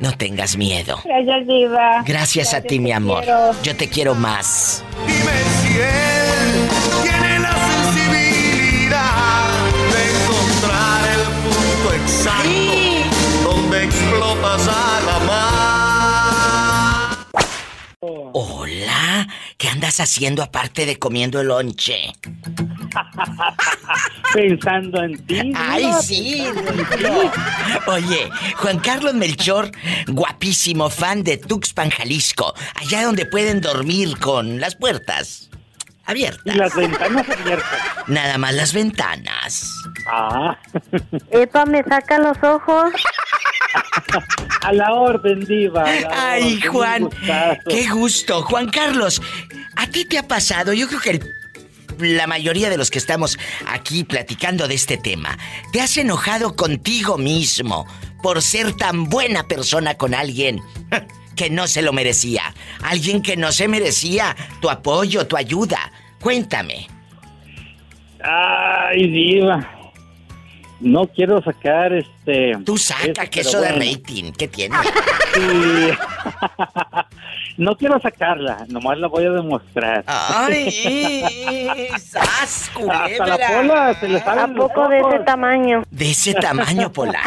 No 0.00 0.12
tengas 0.16 0.56
miedo. 0.56 1.00
Gracias, 1.04 1.46
Diva. 1.46 2.02
Gracias 2.06 2.54
a 2.54 2.60
ti, 2.62 2.78
mi 2.78 2.92
amor. 2.92 3.24
quiero. 3.24 3.54
Yo 3.62 3.76
te 3.76 3.88
quiero 3.88 4.14
más. 4.14 4.84
Dime 5.06 5.32
si 5.62 5.78
Hola, 18.02 19.28
¿qué 19.58 19.68
andas 19.68 20.00
haciendo 20.00 20.42
aparte 20.42 20.86
de 20.86 20.98
comiendo 20.98 21.38
el 21.42 21.48
lonche? 21.48 22.14
Pensando 24.32 25.02
en 25.02 25.26
ti. 25.26 25.52
¡Ay, 25.54 25.86
sí! 26.00 26.46
Oye, 27.86 28.30
Juan 28.56 28.78
Carlos 28.78 29.12
Melchor, 29.12 29.70
guapísimo 30.06 30.88
fan 30.88 31.22
de 31.22 31.36
Tuxpan, 31.36 31.90
Jalisco, 31.90 32.54
allá 32.76 33.04
donde 33.04 33.26
pueden 33.26 33.60
dormir 33.60 34.18
con 34.18 34.60
las 34.60 34.76
puertas 34.76 35.50
Y 35.52 36.10
abiertas. 36.10 36.56
las 36.56 36.74
ventanas 36.74 37.28
abiertas. 37.28 37.80
Nada 38.06 38.38
más 38.38 38.54
las 38.54 38.72
ventanas. 38.72 39.70
Ah, 40.06 40.58
Epa, 41.32 41.66
me 41.66 41.82
saca 41.84 42.18
los 42.18 42.42
ojos. 42.42 42.92
a 44.62 44.72
la 44.72 44.92
orden, 44.92 45.40
diva. 45.44 45.84
la 45.84 46.32
Ay, 46.32 46.56
orden, 46.56 46.70
Juan, 46.70 47.08
qué 47.68 47.88
gusto. 47.88 48.42
Juan 48.42 48.68
Carlos, 48.70 49.20
¿a 49.76 49.86
ti 49.86 50.04
te 50.04 50.18
ha 50.18 50.26
pasado? 50.26 50.72
Yo 50.72 50.88
creo 50.88 51.00
que 51.00 51.10
el- 51.10 52.16
la 52.16 52.26
mayoría 52.26 52.70
de 52.70 52.78
los 52.78 52.90
que 52.90 52.98
estamos 52.98 53.38
aquí 53.66 54.04
platicando 54.04 54.66
de 54.68 54.74
este 54.74 54.96
tema, 54.96 55.36
¿te 55.72 55.80
has 55.82 55.96
enojado 55.98 56.56
contigo 56.56 57.18
mismo 57.18 57.86
por 58.22 58.40
ser 58.42 58.72
tan 58.74 59.04
buena 59.04 59.42
persona 59.48 59.94
con 59.94 60.14
alguien 60.14 60.60
que 61.36 61.50
no 61.50 61.66
se 61.66 61.82
lo 61.82 61.92
merecía? 61.92 62.54
Alguien 62.82 63.20
que 63.22 63.36
no 63.36 63.52
se 63.52 63.68
merecía 63.68 64.34
tu 64.60 64.70
apoyo, 64.70 65.26
tu 65.26 65.36
ayuda. 65.36 65.92
Cuéntame. 66.20 66.88
Ay, 68.22 69.06
diva. 69.08 69.68
No 70.80 71.06
quiero 71.06 71.42
sacar 71.42 71.92
este. 71.92 72.52
Tú 72.64 72.78
saca 72.78 73.02
eso, 73.04 73.30
que 73.30 73.40
pero 73.42 73.48
eso 73.48 73.60
de 73.60 73.72
rating, 73.72 74.32
¿qué 74.32 74.48
tiene? 74.48 74.76
No 77.56 77.76
quiero 77.76 78.00
sacarla, 78.00 78.64
nomás 78.68 78.98
la 78.98 79.08
voy 79.08 79.24
a 79.26 79.30
demostrar. 79.32 80.02
¡Ay! 80.06 80.70
¡Sas, 81.98 82.70
Hasta 82.74 83.26
la 83.26 83.36
pola 83.36 83.94
se 84.00 84.08
le 84.08 84.16
¿A 84.18 84.24
salen 84.24 84.54
los 84.54 84.68
poco 84.68 84.88
de 84.88 85.00
ese 85.00 85.18
tamaño? 85.20 85.82
De 85.90 86.10
ese 86.10 86.32
tamaño, 86.34 86.90
Pola. 86.90 87.20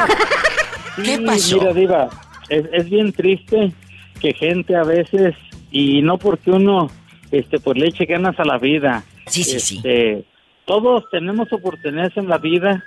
¿Qué 0.96 1.18
Sí, 1.18 1.24
pasó? 1.24 1.60
Mira, 1.60 1.74
Diva, 1.74 2.10
es, 2.50 2.64
es 2.72 2.90
bien 2.90 3.14
triste 3.14 3.74
que 4.20 4.34
gente 4.34 4.76
a 4.76 4.84
veces, 4.84 5.36
y 5.72 6.02
no 6.02 6.18
porque 6.18 6.50
uno 6.50 6.90
este, 7.32 7.60
pues 7.60 7.78
le 7.78 7.88
eche 7.90 8.06
ganas 8.06 8.40
a 8.40 8.44
la 8.44 8.58
vida. 8.58 9.04
Sí, 9.28 9.44
sí, 9.44 9.60
sí. 9.60 9.78
Este, 9.78 10.26
Todos 10.66 11.04
tenemos 11.12 11.52
oportunidades 11.54 12.18
en 12.18 12.28
la 12.28 12.40
vida 12.40 12.84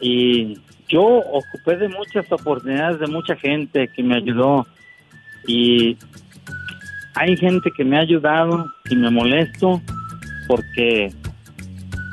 y 0.00 0.58
yo 0.88 1.02
ocupé 1.02 1.76
de 1.76 1.88
muchas 1.88 2.30
oportunidades 2.30 3.00
de 3.00 3.06
mucha 3.06 3.36
gente 3.36 3.88
que 3.88 4.02
me 4.02 4.16
ayudó. 4.16 4.66
Y 5.46 5.96
hay 7.14 7.36
gente 7.36 7.70
que 7.76 7.84
me 7.84 7.96
ha 7.96 8.00
ayudado 8.00 8.66
y 8.88 8.96
me 8.96 9.10
molesto 9.10 9.80
porque 10.46 11.12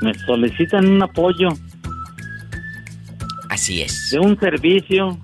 me 0.02 0.14
solicitan 0.14 0.88
un 0.88 1.04
apoyo 1.04 1.50
Así 3.50 3.82
es. 3.82 4.10
de 4.12 4.20
un 4.20 4.40
servicio, 4.40 5.20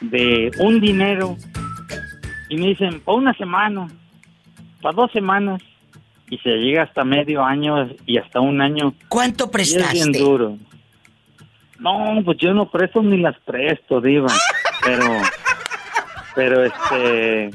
de 0.00 0.50
un 0.58 0.80
dinero, 0.80 1.36
y 2.48 2.56
me 2.56 2.66
dicen, 2.68 3.00
para 3.00 3.16
una 3.16 3.34
semana, 3.34 3.88
para 4.82 4.94
dos 4.94 5.12
semanas, 5.12 5.62
y 6.32 6.38
se 6.38 6.48
llega 6.48 6.84
hasta 6.84 7.04
medio 7.04 7.44
año 7.44 7.90
y 8.06 8.16
hasta 8.16 8.40
un 8.40 8.62
año, 8.62 8.94
¿Cuánto 9.08 9.44
y 9.44 9.46
es 9.48 9.50
prestaste? 9.52 9.92
bien 9.92 10.12
duro. 10.12 10.56
No, 11.78 12.22
pues 12.24 12.38
yo 12.38 12.54
no 12.54 12.70
presto 12.70 13.02
ni 13.02 13.18
las 13.18 13.38
presto, 13.40 14.00
diva, 14.00 14.32
pero, 14.84 15.04
pero 16.34 16.64
este, 16.64 17.50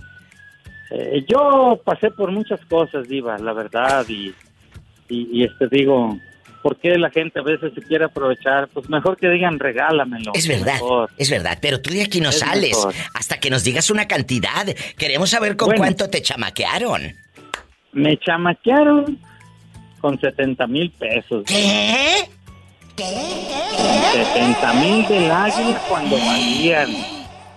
eh, 0.92 1.26
yo 1.28 1.82
pasé 1.84 2.12
por 2.12 2.32
muchas 2.32 2.60
cosas, 2.66 3.08
diva, 3.08 3.38
la 3.40 3.54
verdad, 3.54 4.06
y, 4.10 4.28
y, 5.10 5.40
y, 5.40 5.44
este 5.44 5.68
digo, 5.72 6.16
¿por 6.62 6.78
qué 6.78 6.98
la 7.00 7.10
gente 7.10 7.40
a 7.40 7.44
veces 7.44 7.72
se 7.74 7.82
quiere 7.82 8.06
aprovechar? 8.06 8.68
Pues 8.68 8.88
mejor 8.90 9.18
que 9.18 9.28
digan 9.30 9.58
regálamelo. 9.58 10.34
Es 10.36 10.48
verdad, 10.48 10.74
mejor. 10.74 11.10
es 11.18 11.32
verdad, 11.32 11.58
pero 11.62 11.82
tú 11.82 11.90
de 11.90 12.04
aquí 12.04 12.20
no 12.22 12.30
Es 12.30 12.40
sales 12.40 12.78
mejor. 12.78 12.94
hasta 13.16 13.40
que 13.40 13.50
nos 13.50 13.64
digas 13.64 13.90
una 13.90 14.08
cantidad. 14.08 14.68
Queremos 15.00 15.30
saber 15.32 15.56
con 15.56 15.68
Bueno. 15.70 15.80
cuánto 15.80 16.10
te 16.10 16.22
chamaquearon. 16.22 17.14
Me 17.92 18.18
chamaquearon 18.18 19.18
con 20.02 20.20
70 20.20 20.68
mil 20.68 20.92
pesos. 20.92 21.44
¿Qué? 21.46 22.30
70 24.14 24.74
mil 24.74 25.08
del 25.08 25.32
águila 25.32 25.82
cuando 25.90 26.18
valían. 26.18 26.90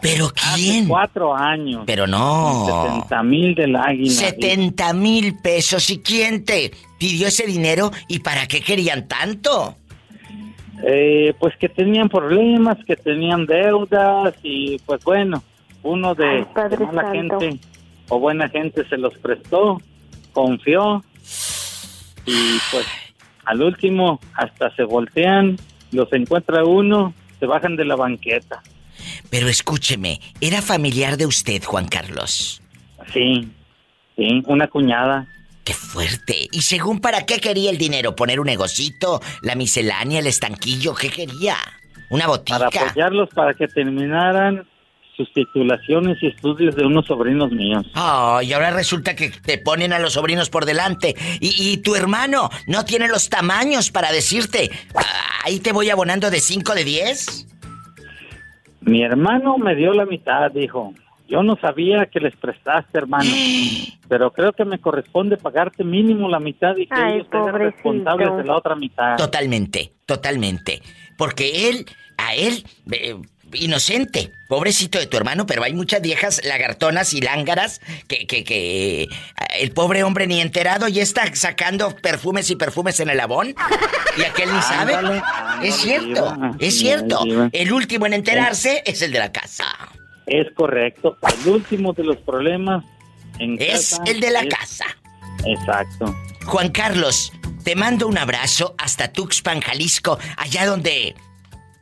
¿Pero 0.01 0.29
Hace 0.35 0.55
quién? 0.61 0.89
cuatro 0.89 1.35
años. 1.37 1.83
Pero 1.87 2.07
no. 2.07 2.87
70 3.01 3.23
mil 3.23 3.55
del 3.55 3.77
águila. 3.77 4.11
70 4.13 4.93
mil 4.95 5.37
pesos. 5.43 5.91
¿Y 5.91 5.99
quién 6.01 6.45
te 6.45 6.71
pidió 6.99 7.29
ese 7.29 7.47
dinero 7.47 7.91
y 8.09 8.21
para 8.21 8.47
qué 8.47 8.61
querían 8.61 9.07
tanto? 9.09 9.77
Eh, 10.87 11.35
pues 11.39 11.55
que 11.59 11.69
tenían 11.69 12.09
problemas, 12.09 12.79
que 12.87 12.97
tenían 12.97 13.45
deudas 13.45 14.35
y 14.43 14.79
pues 14.87 15.05
bueno, 15.05 15.43
uno 15.83 16.15
de, 16.15 16.47
Ay, 16.55 16.69
de 16.71 16.79
mala 16.87 17.03
Santo. 17.13 17.39
gente 17.41 17.61
o 18.09 18.19
buena 18.19 18.49
gente 18.49 18.89
se 18.89 18.97
los 18.97 19.13
prestó, 19.19 19.79
confió 20.31 21.05
y 22.27 22.59
pues 22.71 22.87
al 23.45 23.63
último 23.63 24.21
hasta 24.35 24.75
se 24.77 24.85
voltean, 24.85 25.57
los 25.93 26.13
encuentra 26.13 26.65
uno, 26.65 27.15
se 27.39 27.47
bajan 27.47 27.77
de 27.77 27.85
la 27.85 27.97
banqueta. 27.97 28.63
Pero 29.31 29.49
escúcheme, 29.49 30.21
¿era 30.41 30.63
familiar 30.63 31.17
de 31.17 31.27
usted, 31.27 31.63
Juan 31.65 31.89
Carlos? 31.89 32.63
Sí, 33.13 33.49
sí, 34.17 34.43
una 34.47 34.69
cuñada. 34.69 35.27
¡Qué 35.65 35.75
fuerte! 35.75 36.49
¿Y 36.53 36.63
según 36.63 37.01
para 37.01 37.27
qué 37.27 37.39
quería 37.39 37.71
el 37.71 37.79
dinero? 37.79 38.15
¿Poner 38.17 38.41
un 38.41 38.47
negocito? 38.47 39.21
¿La 39.43 39.55
miscelánea? 39.55 40.21
¿El 40.21 40.27
estanquillo? 40.27 40.95
¿Qué 40.95 41.11
quería? 41.11 41.57
¿Una 42.11 42.27
botica? 42.27 42.71
para 42.71 42.89
apoyarlos 42.89 43.29
para 43.31 43.55
que 43.55 43.69
terminaran 43.69 44.67
sus 45.21 45.33
titulaciones 45.35 46.17
y 46.23 46.29
estudios 46.29 46.75
de 46.75 46.87
unos 46.87 47.07
sobrinos 47.07 47.53
míos. 47.53 47.85
Oh, 47.95 48.41
y 48.43 48.53
ahora 48.53 48.71
resulta 48.71 49.15
que 49.15 49.31
te 49.31 49.59
ponen 49.59 49.93
a 49.93 49.99
los 49.99 50.15
sobrinos 50.15 50.49
por 50.49 50.65
delante. 50.65 51.15
Y, 51.41 51.73
y 51.73 51.77
tu 51.79 51.95
hermano 51.95 52.49
no 52.67 52.85
tiene 52.85 53.09
los 53.09 53.29
tamaños 53.29 53.91
para 53.91 54.13
decirte, 54.13 54.71
"Ah, 54.95 55.03
ahí 55.45 55.61
te 55.61 55.73
voy 55.73 55.91
abonando 55.91 56.31
de 56.31 56.41
5 56.41 56.75
de 56.75 56.85
10. 56.85 57.47
Mi 58.81 59.03
hermano 59.03 59.59
me 59.59 59.75
dio 59.75 59.93
la 59.93 60.07
mitad, 60.07 60.51
dijo. 60.51 60.95
Yo 61.29 61.45
no 61.45 61.57
sabía 61.61 62.07
que 62.07 62.19
les 62.19 62.35
prestaste, 62.35 62.99
hermano, 62.99 63.31
pero 64.09 64.33
creo 64.33 64.53
que 64.53 64.65
me 64.65 64.79
corresponde 64.81 65.37
pagarte 65.37 65.85
mínimo 65.85 66.29
la 66.29 66.41
mitad 66.41 66.77
y 66.77 66.87
que 66.87 66.95
Ay, 66.95 67.15
ellos 67.17 67.29
sean 67.31 67.55
responsables 67.55 68.37
de 68.37 68.45
la 68.45 68.57
otra 68.57 68.75
mitad. 68.75 69.17
Totalmente, 69.17 69.93
totalmente. 70.07 70.83
Porque 71.17 71.69
él, 71.69 71.87
a 72.19 72.35
él, 72.35 72.65
eh, 72.91 73.17
inocente, 73.55 74.33
pobrecito 74.49 74.99
de 74.99 75.07
tu 75.07 75.17
hermano, 75.17 75.47
pero 75.47 75.63
hay 75.63 75.73
muchas 75.75 76.01
viejas 76.03 76.41
lagartonas 76.45 77.13
y 77.15 77.21
lángaras 77.21 77.81
que, 78.09 78.27
que, 78.27 78.45
que 78.45 79.03
eh, 79.03 79.09
el 79.59 79.73
pobre 79.73 80.03
hombre 80.03 80.27
ni 80.27 80.41
enterado 80.41 80.89
ya 80.89 81.03
está 81.03 81.35
sacando 81.35 81.95
perfumes 81.97 82.51
y 82.51 82.57
perfumes 82.57 83.01
en 83.01 83.11
el 83.11 83.21
abón 83.21 83.55
y 84.17 84.23
aquel 84.23 84.53
ni 84.55 84.61
sabe. 84.63 84.95
Ándale, 84.95 85.23
ándale, 85.25 85.69
es 85.69 85.75
cierto, 85.77 86.37
es 86.59 86.79
cierto. 86.79 87.25
El 87.53 87.73
último 87.73 88.07
en 88.07 88.15
enterarse 88.15 88.83
es 88.87 89.03
el 89.03 89.13
de 89.13 89.19
la 89.19 89.33
casa. 89.33 89.65
Es 90.27 90.47
correcto. 90.55 91.17
El 91.45 91.49
último 91.51 91.93
de 91.93 92.05
los 92.05 92.17
problemas 92.19 92.85
en 93.39 93.57
Es 93.61 93.91
casa 93.91 94.03
el 94.07 94.21
de 94.21 94.31
la 94.31 94.41
es- 94.41 94.55
casa. 94.55 94.85
Exacto. 95.47 96.15
Juan 96.47 96.71
Carlos, 96.71 97.33
te 97.65 97.75
mando 97.77 98.07
un 98.07 98.19
abrazo 98.19 98.75
hasta 98.79 99.13
Tuxpan, 99.13 99.61
Jalisco, 99.61 100.19
allá 100.37 100.67
donde 100.67 101.15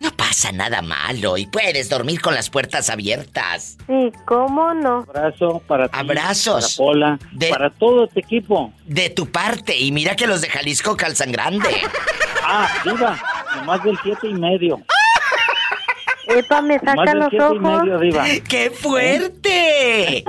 no 0.00 0.11
pasa 0.12 0.52
nada 0.52 0.81
malo 0.83 1.37
y 1.37 1.47
puedes 1.47 1.88
dormir 1.88 2.21
con 2.21 2.35
las 2.35 2.50
puertas 2.50 2.88
abiertas. 2.90 3.76
Sí, 3.87 4.12
¿cómo 4.26 4.73
no? 4.75 5.07
Abrazo 5.09 5.61
para 5.67 5.88
ti, 5.88 5.97
Abrazos. 5.99 6.76
para 6.76 6.87
Pola, 6.88 7.19
De- 7.33 7.49
para 7.50 7.71
todo 7.71 8.05
este 8.05 8.21
equipo. 8.21 8.73
De 8.87 9.11
tu 9.11 9.31
parte, 9.31 9.76
y 9.76 9.90
mira 9.93 10.14
que 10.17 10.26
los 10.26 10.40
de 10.40 10.49
Jalisco 10.49 10.97
calzan 10.97 11.33
grande. 11.33 11.69
Ah, 12.50 12.67
Diva, 12.83 13.19
más 13.67 13.83
del 13.85 13.99
siete 14.02 14.26
y 14.28 14.33
medio. 14.33 14.81
Epa, 16.28 16.62
me 16.62 16.78
saca 16.78 17.14
los 17.14 17.28
siete 17.28 17.37
y 17.45 17.59
ojos. 17.59 17.61
medio, 17.83 17.99
Diva. 17.99 18.25
¡Qué 18.49 18.71
fuerte! 18.71 20.25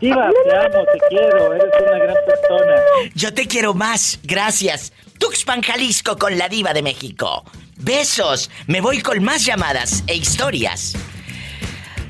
Diva, 0.00 0.30
te 0.44 0.56
amo, 0.56 0.84
te 0.92 0.98
quiero, 1.10 1.52
eres 1.54 1.72
una 1.86 1.98
gran 1.98 2.16
persona. 2.26 2.74
Yo 3.14 3.34
te 3.34 3.46
quiero 3.46 3.74
más, 3.74 4.18
gracias. 4.22 4.92
Tuxpan, 5.18 5.62
Jalisco 5.62 6.16
con 6.16 6.38
la 6.38 6.48
diva 6.48 6.72
de 6.72 6.82
México. 6.82 7.44
Besos, 7.76 8.50
me 8.66 8.80
voy 8.80 9.00
con 9.00 9.22
más 9.22 9.44
llamadas 9.44 10.02
e 10.06 10.16
historias. 10.16 10.94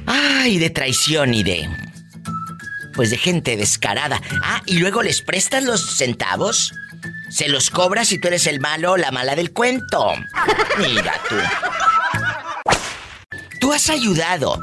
Ay, 0.06 0.58
de 0.58 0.70
traición 0.70 1.34
y 1.34 1.42
de... 1.42 1.68
Pues 2.94 3.10
de 3.10 3.18
gente 3.18 3.56
descarada. 3.56 4.20
Ah, 4.42 4.62
y 4.66 4.78
luego 4.78 5.02
les 5.02 5.22
prestas 5.22 5.62
los 5.62 5.96
centavos. 5.96 6.72
Se 7.30 7.48
los 7.48 7.70
cobras 7.70 8.10
y 8.12 8.18
tú 8.18 8.28
eres 8.28 8.46
el 8.46 8.60
malo 8.60 8.92
o 8.92 8.96
la 8.96 9.10
mala 9.10 9.36
del 9.36 9.52
cuento. 9.52 10.14
Mira 10.78 11.14
tú. 11.28 11.36
Tú 13.60 13.72
has 13.72 13.90
ayudado 13.90 14.58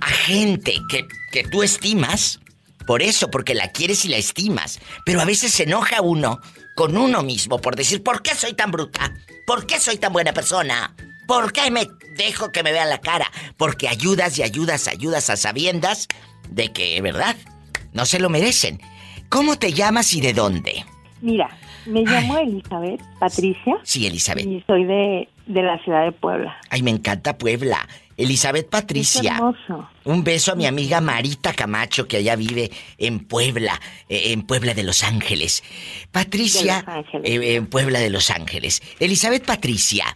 a 0.00 0.06
gente 0.06 0.80
que, 0.88 1.06
que 1.30 1.44
tú 1.44 1.62
estimas. 1.62 2.40
Por 2.86 3.02
eso, 3.02 3.30
porque 3.30 3.54
la 3.54 3.70
quieres 3.72 4.04
y 4.04 4.08
la 4.08 4.16
estimas. 4.16 4.78
Pero 5.04 5.20
a 5.20 5.24
veces 5.24 5.52
se 5.52 5.64
enoja 5.64 6.00
uno 6.00 6.40
con 6.74 6.96
uno 6.96 7.22
mismo 7.22 7.60
por 7.60 7.76
decir, 7.76 8.02
¿por 8.02 8.22
qué 8.22 8.34
soy 8.34 8.52
tan 8.54 8.70
bruta? 8.70 9.12
¿Por 9.46 9.66
qué 9.66 9.78
soy 9.80 9.96
tan 9.98 10.12
buena 10.12 10.32
persona? 10.32 10.94
¿Por 11.26 11.52
qué 11.52 11.70
me 11.70 11.86
dejo 12.16 12.52
que 12.52 12.62
me 12.62 12.72
vean 12.72 12.88
la 12.90 13.00
cara? 13.00 13.30
Porque 13.56 13.88
ayudas 13.88 14.38
y 14.38 14.42
ayudas, 14.42 14.88
ayudas 14.88 15.30
a 15.30 15.36
sabiendas 15.36 16.08
de 16.50 16.72
que, 16.72 17.00
¿verdad? 17.00 17.36
No 17.92 18.04
se 18.06 18.18
lo 18.18 18.28
merecen. 18.28 18.80
¿Cómo 19.28 19.56
te 19.58 19.72
llamas 19.72 20.12
y 20.12 20.20
de 20.20 20.32
dónde? 20.32 20.84
Mira, 21.22 21.48
me 21.86 22.02
llamo 22.02 22.36
Elizabeth 22.38 23.00
Patricia 23.18 23.76
Sí, 23.82 24.06
Elizabeth. 24.06 24.44
y 24.46 24.62
soy 24.66 24.84
de, 24.84 25.28
de 25.46 25.62
la 25.62 25.78
ciudad 25.82 26.04
de 26.04 26.12
Puebla. 26.12 26.54
Ay, 26.70 26.82
me 26.82 26.90
encanta 26.90 27.38
Puebla. 27.38 27.88
Elizabeth 28.16 28.68
Patricia. 28.68 29.40
Un 30.04 30.24
beso 30.24 30.52
a 30.52 30.54
mi 30.54 30.66
amiga 30.66 31.00
Marita 31.00 31.52
Camacho, 31.52 32.06
que 32.06 32.18
allá 32.18 32.36
vive 32.36 32.70
en 32.98 33.20
Puebla, 33.20 33.80
eh, 34.08 34.32
en 34.32 34.42
Puebla 34.42 34.74
de 34.74 34.82
Los 34.84 35.02
Ángeles. 35.02 35.62
Patricia, 36.12 36.76
De 36.76 36.86
Los 36.86 36.96
Ángeles. 36.96 37.30
eh, 37.30 37.54
en 37.56 37.66
Puebla 37.66 37.98
de 38.00 38.10
Los 38.10 38.30
Ángeles. 38.30 38.82
Elizabeth 39.00 39.44
Patricia, 39.44 40.06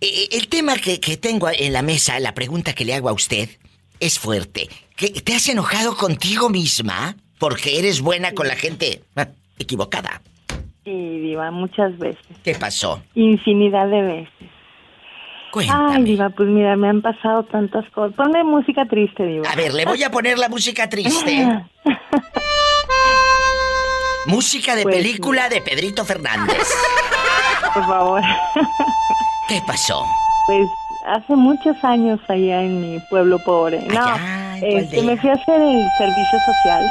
eh, 0.00 0.28
el 0.32 0.48
tema 0.48 0.76
que, 0.76 1.00
que 1.00 1.16
tengo 1.16 1.48
en 1.50 1.72
la 1.72 1.82
mesa, 1.82 2.18
la 2.20 2.34
pregunta 2.34 2.74
que 2.74 2.84
le 2.84 2.94
hago 2.94 3.08
a 3.08 3.12
usted, 3.12 3.48
es 4.00 4.18
fuerte. 4.18 4.68
¿Que 4.96 5.08
¿Te 5.10 5.34
has 5.34 5.48
enojado 5.48 5.96
contigo 5.96 6.48
misma? 6.50 7.16
Porque 7.38 7.78
eres 7.78 8.00
buena 8.00 8.32
con 8.32 8.46
la 8.46 8.54
gente 8.56 9.02
ah, 9.16 9.28
equivocada. 9.58 10.22
Sí, 10.84 10.90
Diva, 11.20 11.50
muchas 11.50 11.96
veces. 11.98 12.24
¿Qué 12.42 12.54
pasó? 12.54 13.02
Infinidad 13.14 13.88
de 13.88 14.02
veces. 14.02 14.50
Cuéntame. 15.54 15.94
Ay, 15.94 16.02
Diva, 16.02 16.30
pues 16.30 16.48
mira, 16.48 16.74
me 16.74 16.88
han 16.88 17.00
pasado 17.00 17.44
tantas 17.44 17.88
cosas. 17.90 18.16
Ponme 18.16 18.42
música 18.42 18.86
triste, 18.86 19.24
Diva. 19.24 19.48
A 19.48 19.54
ver, 19.54 19.72
le 19.72 19.84
voy 19.84 20.02
a 20.02 20.10
poner 20.10 20.36
la 20.36 20.48
música 20.48 20.88
triste. 20.88 21.46
Música 24.26 24.74
de 24.74 24.82
Pues, 24.82 24.96
película 24.96 25.48
de 25.48 25.60
Pedrito 25.60 26.04
Fernández. 26.04 26.56
Por 27.74 27.86
favor. 27.86 28.20
¿Qué 29.48 29.60
pasó? 29.64 30.04
Pues 30.46 30.66
hace 31.06 31.36
muchos 31.36 31.76
años 31.84 32.18
allá 32.26 32.62
en 32.62 32.80
mi 32.80 32.98
pueblo 33.08 33.38
pobre. 33.44 33.80
No, 33.92 34.02
Allá, 34.02 34.54
¿en 34.56 34.60
cuál 34.60 34.82
este, 34.82 34.96
de 34.96 35.02
me 35.02 35.16
fui 35.18 35.30
a 35.30 35.34
hacer 35.34 35.60
el 35.60 35.86
servicio 35.98 36.38
social 36.46 36.84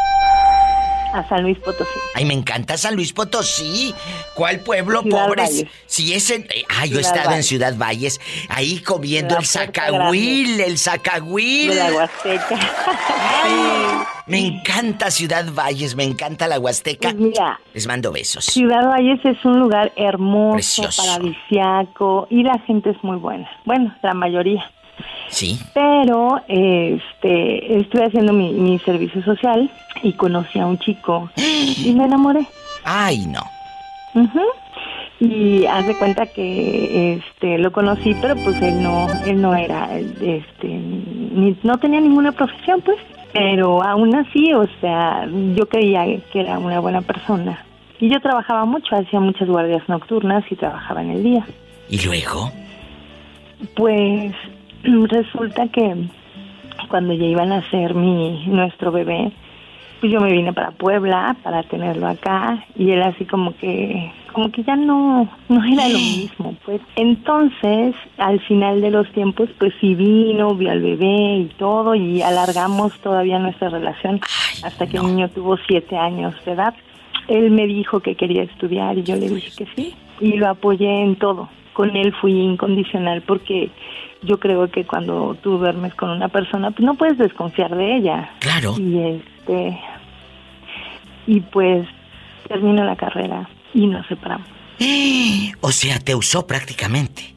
a 1.13 1.28
San 1.30 1.43
Luis 1.43 1.58
Potosí. 1.60 1.89
Ay, 2.15 2.26
me 2.26 2.34
encanta 2.34 2.78
San 2.78 2.95
Luis 2.95 3.13
Potosí. 3.13 3.93
¿Cuál 4.36 4.60
pueblo 4.62 5.02
Ciudad 5.04 5.26
pobre? 5.28 5.43
Valles. 5.43 5.65
Si 5.86 6.13
es 6.13 6.30
en... 6.32 6.43
eh, 6.49 6.63
Ah, 6.69 6.86
yo 6.86 6.97
he 6.97 7.02
estado 7.02 7.32
en. 7.34 7.43
Ciudad 7.43 7.76
Valles, 7.78 8.19
ahí 8.49 8.80
comiendo 8.80 9.36
el 9.38 9.45
Puerta 9.45 9.65
zacahuil, 9.84 10.60
el 10.62 10.78
zacahuil. 10.78 11.69
De 11.69 11.76
la 11.76 11.93
Huasteca. 11.93 12.60
Me 14.26 14.39
encanta 14.39 15.12
Ciudad 15.12 15.45
Valles, 15.54 15.95
me 15.95 16.06
encanta 16.06 16.47
la 16.47 16.58
Huasteca. 16.58 17.10
Pues 17.10 17.21
mira, 17.21 17.60
Les 17.73 17.86
mando 17.88 18.12
besos. 18.13 18.45
Ciudad 18.45 18.88
Valles 18.88 19.19
es 19.26 19.43
un 19.43 19.60
lugar 19.60 19.91
hermoso, 19.97 20.54
Precioso. 20.84 21.04
paradisiaco 21.04 22.28
y 22.30 22.43
la 22.43 22.58
gente 22.65 22.91
es 22.91 23.04
muy 23.04 23.17
buena. 23.17 23.49
Bueno, 23.65 23.93
la 24.02 24.13
mayoría. 24.13 24.63
Sí. 25.30 25.60
Pero 25.74 26.42
este 26.48 27.78
estuve 27.80 28.06
haciendo 28.06 28.34
mi, 28.34 28.52
mi 28.54 28.78
servicio 28.80 29.24
social 29.24 29.70
y 30.04 30.13
conocí 30.13 30.60
a 30.60 30.66
un 30.66 30.78
chico 30.80 31.30
y 31.38 31.94
me 31.98 32.06
enamoré. 32.06 32.46
Ay, 32.84 33.26
no. 33.28 33.42
Y 35.20 35.66
haz 35.66 35.88
de 35.88 35.96
cuenta 35.98 36.26
que 36.26 37.13
este 37.13 37.58
lo 37.58 37.72
conocí, 37.72 38.13
pero 38.22 38.36
pues 38.44 38.62
él 38.62 38.84
no 38.84 39.08
él 39.26 39.42
no 39.42 39.56
era 39.56 39.98
este 39.98 40.68
ni- 40.68 41.56
no 41.63 41.78
tenía 41.78 42.02
ninguna 42.02 42.32
profesión, 42.32 42.82
pues. 42.82 42.98
Pero 43.32 43.82
aún 43.82 44.13
así, 44.16 44.54
o 44.54 44.68
sea, 44.80 45.28
yo 45.56 45.68
creía 45.68 46.06
que 46.32 46.39
era 46.42 46.60
una 46.60 46.80
buena 46.80 47.02
persona. 47.02 47.66
Y 48.00 48.10
yo 48.10 48.20
trabajaba 48.20 48.66
mucho, 48.66 48.96
hacía 48.96 49.20
muchas 49.20 49.48
guardias 49.48 49.82
nocturnas 49.88 50.44
y 50.52 50.56
trabajaba 50.56 51.02
en 51.02 51.10
el 51.12 51.24
día. 51.24 51.46
¿Y 51.89 52.00
luego? 52.06 52.52
Pues 53.76 54.34
resulta 55.10 55.67
que 55.69 56.08
cuando 56.89 57.13
ya 57.13 57.26
iban 57.26 57.52
a 57.52 57.58
hacer 57.58 57.93
mi 57.96 58.46
nuestro 58.48 58.91
bebé, 58.91 59.32
pues 60.00 60.12
yo 60.12 60.19
me 60.19 60.32
vine 60.32 60.52
para 60.52 60.72
Puebla 60.72 61.36
para 61.43 61.63
tenerlo 61.63 62.08
acá 62.08 62.65
y 62.76 62.91
él 62.91 63.02
así 63.02 63.26
como 63.26 63.56
que 63.56 64.12
como 64.34 64.52
que 64.52 64.63
ya 64.63 64.76
no 64.76 65.30
no 65.48 65.63
era 65.63 65.88
lo 65.88 65.98
mismo, 65.98 66.56
pues. 66.65 66.82
Entonces, 66.96 67.96
al 68.17 68.39
final 68.41 68.82
de 68.82 68.91
los 68.91 69.10
tiempos 69.13 69.50
pues 69.58 69.74
sí 69.80 69.96
vino, 69.96 70.56
vio 70.56 70.72
al 70.72 70.82
bebé 70.82 71.38
y 71.38 71.52
todo 71.58 71.96
y 71.96 72.22
alargamos 72.22 73.00
todavía 73.00 73.39
nuestra 73.39 73.69
relación 73.69 74.19
hasta 74.63 74.88
que 74.88 74.98
el 74.98 75.04
niño 75.04 75.30
tuvo 75.30 75.58
siete 75.67 75.98
años 75.98 76.36
de 76.46 76.52
edad. 76.52 76.74
Él 77.30 77.52
me 77.52 77.65
dijo 77.65 78.02
que 78.02 78.15
quería 78.15 78.43
estudiar 78.43 78.98
y 78.98 79.04
yo 79.04 79.15
le 79.15 79.30
dije 79.30 79.52
que 79.56 79.67
sí 79.76 79.96
y 80.19 80.34
lo 80.34 80.50
apoyé 80.50 81.02
en 81.02 81.15
todo. 81.15 81.50
Con 81.72 81.96
él 81.96 82.13
fui 82.19 82.34
incondicional 82.34 83.22
porque 83.22 83.72
yo 84.24 84.40
creo 84.40 84.70
que 84.70 84.86
cuando 84.86 85.36
tú 85.42 85.58
duermes 85.58 85.94
con 85.96 86.10
una 86.10 86.30
persona 86.30 86.72
pues 86.72 86.86
no 86.86 86.96
puedes 86.96 87.18
desconfiar 87.18 87.76
de 87.76 87.98
ella. 87.98 88.32
Claro. 88.40 88.76
Y 88.78 89.00
este 89.00 89.80
y 91.28 91.40
pues 91.42 91.88
termino 92.48 92.84
la 92.84 92.96
carrera 92.96 93.50
y 93.74 93.88
nos 93.88 94.06
separamos. 94.08 94.48
O 95.62 95.72
sea, 95.72 95.98
te 96.00 96.14
usó 96.14 96.46
prácticamente. 96.46 97.34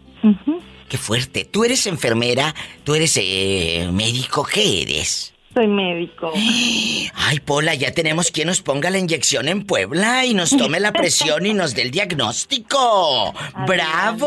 Qué 0.89 0.99
fuerte. 0.99 1.45
¿Tú 1.45 1.65
eres 1.65 1.87
enfermera? 1.87 2.55
¿Tú 2.83 2.95
eres 2.95 3.17
eh, 3.23 3.89
médico? 3.93 4.45
¿Qué 4.45 4.83
eres? 4.83 5.33
Soy 5.57 5.69
médico. 5.69 6.31
Ay, 7.15 7.41
Pola, 7.41 7.75
ya 7.75 7.91
tenemos 7.93 8.31
quien 8.31 8.49
nos 8.49 8.61
ponga 8.61 8.91
la 8.91 8.99
inyección 8.99 9.49
en 9.49 9.65
Puebla 9.65 10.27
y 10.27 10.35
nos 10.35 10.51
tome 10.51 10.81
la 10.81 10.93
presión 10.93 11.47
y 11.47 11.55
nos 11.55 11.75
dé 11.75 11.81
el 11.81 11.91
diagnóstico. 11.91 13.33
¡Bravo! 13.67 14.27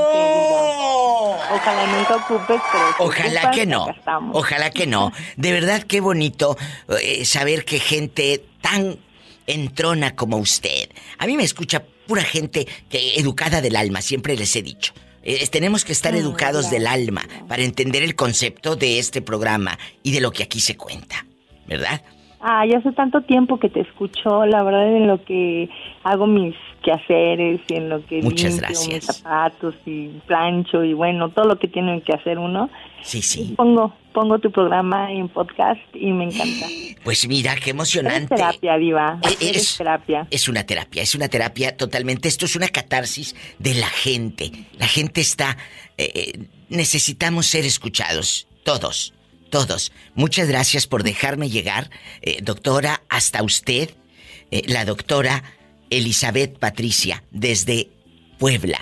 Ojalá 1.54 1.86
nunca 1.86 2.16
ocupes, 2.16 2.60
pero 2.72 2.84
Ojalá 2.98 3.42
ocupas, 3.42 3.56
que 3.56 3.66
no. 3.68 3.88
Ojalá 4.34 4.72
que 4.72 4.88
no. 4.88 5.12
De 5.38 5.52
verdad 5.52 5.84
qué 5.84 6.02
bonito 6.02 6.58
eh, 7.00 7.24
saber 7.26 7.64
que 7.64 7.80
gente 7.80 8.44
tan 8.62 8.98
entrona 9.46 10.16
como 10.16 10.38
usted. 10.38 10.90
A 11.20 11.28
mí 11.28 11.38
me 11.38 11.44
escucha 11.44 11.84
pura 12.08 12.24
gente 12.24 12.68
que 12.90 13.20
educada 13.20 13.62
del 13.62 13.76
alma, 13.76 14.02
siempre 14.02 14.36
les 14.36 14.56
he 14.56 14.64
dicho. 14.64 14.94
Eh, 15.30 15.48
tenemos 15.52 15.86
que 15.86 15.92
estar 15.92 16.16
educados 16.16 16.72
del 16.72 16.88
alma 16.88 17.22
para 17.48 17.62
entender 17.62 18.02
el 18.02 18.16
concepto 18.16 18.76
de 18.76 18.98
este 18.98 19.22
programa 19.22 19.78
y 20.02 20.12
de 20.12 20.22
lo 20.22 20.32
que 20.32 20.42
aquí 20.42 20.60
se 20.60 20.76
cuenta. 20.76 21.18
¿Verdad? 21.68 22.02
Ah, 22.42 22.66
ya 22.66 22.80
hace 22.80 22.92
tanto 22.94 23.22
tiempo 23.22 23.60
que 23.60 23.70
te 23.70 23.82
escucho, 23.82 24.44
la 24.48 24.64
verdad, 24.64 24.88
en 24.88 25.06
lo 25.06 25.24
que 25.24 25.70
hago 26.04 26.26
mis 26.26 26.56
quehaceres 26.84 27.62
y 27.70 27.74
en 27.76 27.90
lo 27.90 28.06
que 28.06 28.22
Muchas 28.22 28.52
limpio 28.54 28.70
mis 28.70 28.88
gracias. 28.90 29.18
zapatos 29.18 29.76
y 29.86 30.08
plancho 30.28 30.84
y 30.84 30.94
bueno, 30.94 31.30
todo 31.30 31.46
lo 31.46 31.60
que 31.60 31.68
tiene 31.68 32.02
que 32.02 32.14
hacer 32.14 32.38
uno. 32.40 32.70
Sí, 33.02 33.22
sí. 33.22 33.54
Pongo, 33.56 33.94
pongo 34.14 34.40
tu 34.40 34.52
programa 34.52 35.12
en 35.12 35.30
podcast 35.30 35.80
y 35.94 36.12
me 36.12 36.26
encanta. 36.26 36.68
Pues 37.04 37.28
mira, 37.28 37.54
qué 37.56 37.62
Es 37.62 37.68
emocionante. 37.70 38.36
terapia, 38.36 38.78
Diva. 38.78 39.20
Eh, 39.24 39.36
Eres 39.50 39.64
es- 39.72 39.78
terapia. 39.78 40.28
Es 40.32 40.48
una 40.50 40.66
terapia, 40.66 41.02
es 41.02 41.16
una 41.16 41.28
terapia 41.30 41.78
totalmente. 41.78 42.28
Esto 42.28 42.46
es 42.46 42.56
una 42.56 42.68
catarsis 42.68 43.36
de 43.58 43.74
la 43.76 43.88
gente. 43.88 44.52
La 44.78 44.88
gente 44.88 45.22
está. 45.22 45.58
eh, 45.98 46.12
eh, 46.16 46.40
necesitamos 46.70 47.46
ser 47.48 47.66
escuchados. 47.66 48.48
Todos. 48.64 49.14
todos. 49.50 49.92
Muchas 50.14 50.48
gracias 50.48 50.86
por 50.86 51.02
dejarme 51.02 51.50
llegar, 51.50 51.90
eh, 52.22 52.38
doctora, 52.44 53.02
hasta 53.10 53.42
usted, 53.42 53.90
eh, 54.52 54.62
la 54.68 54.86
doctora 54.86 55.44
Elizabeth 55.90 56.58
Patricia, 56.58 57.24
desde 57.32 57.90
Puebla. 58.38 58.80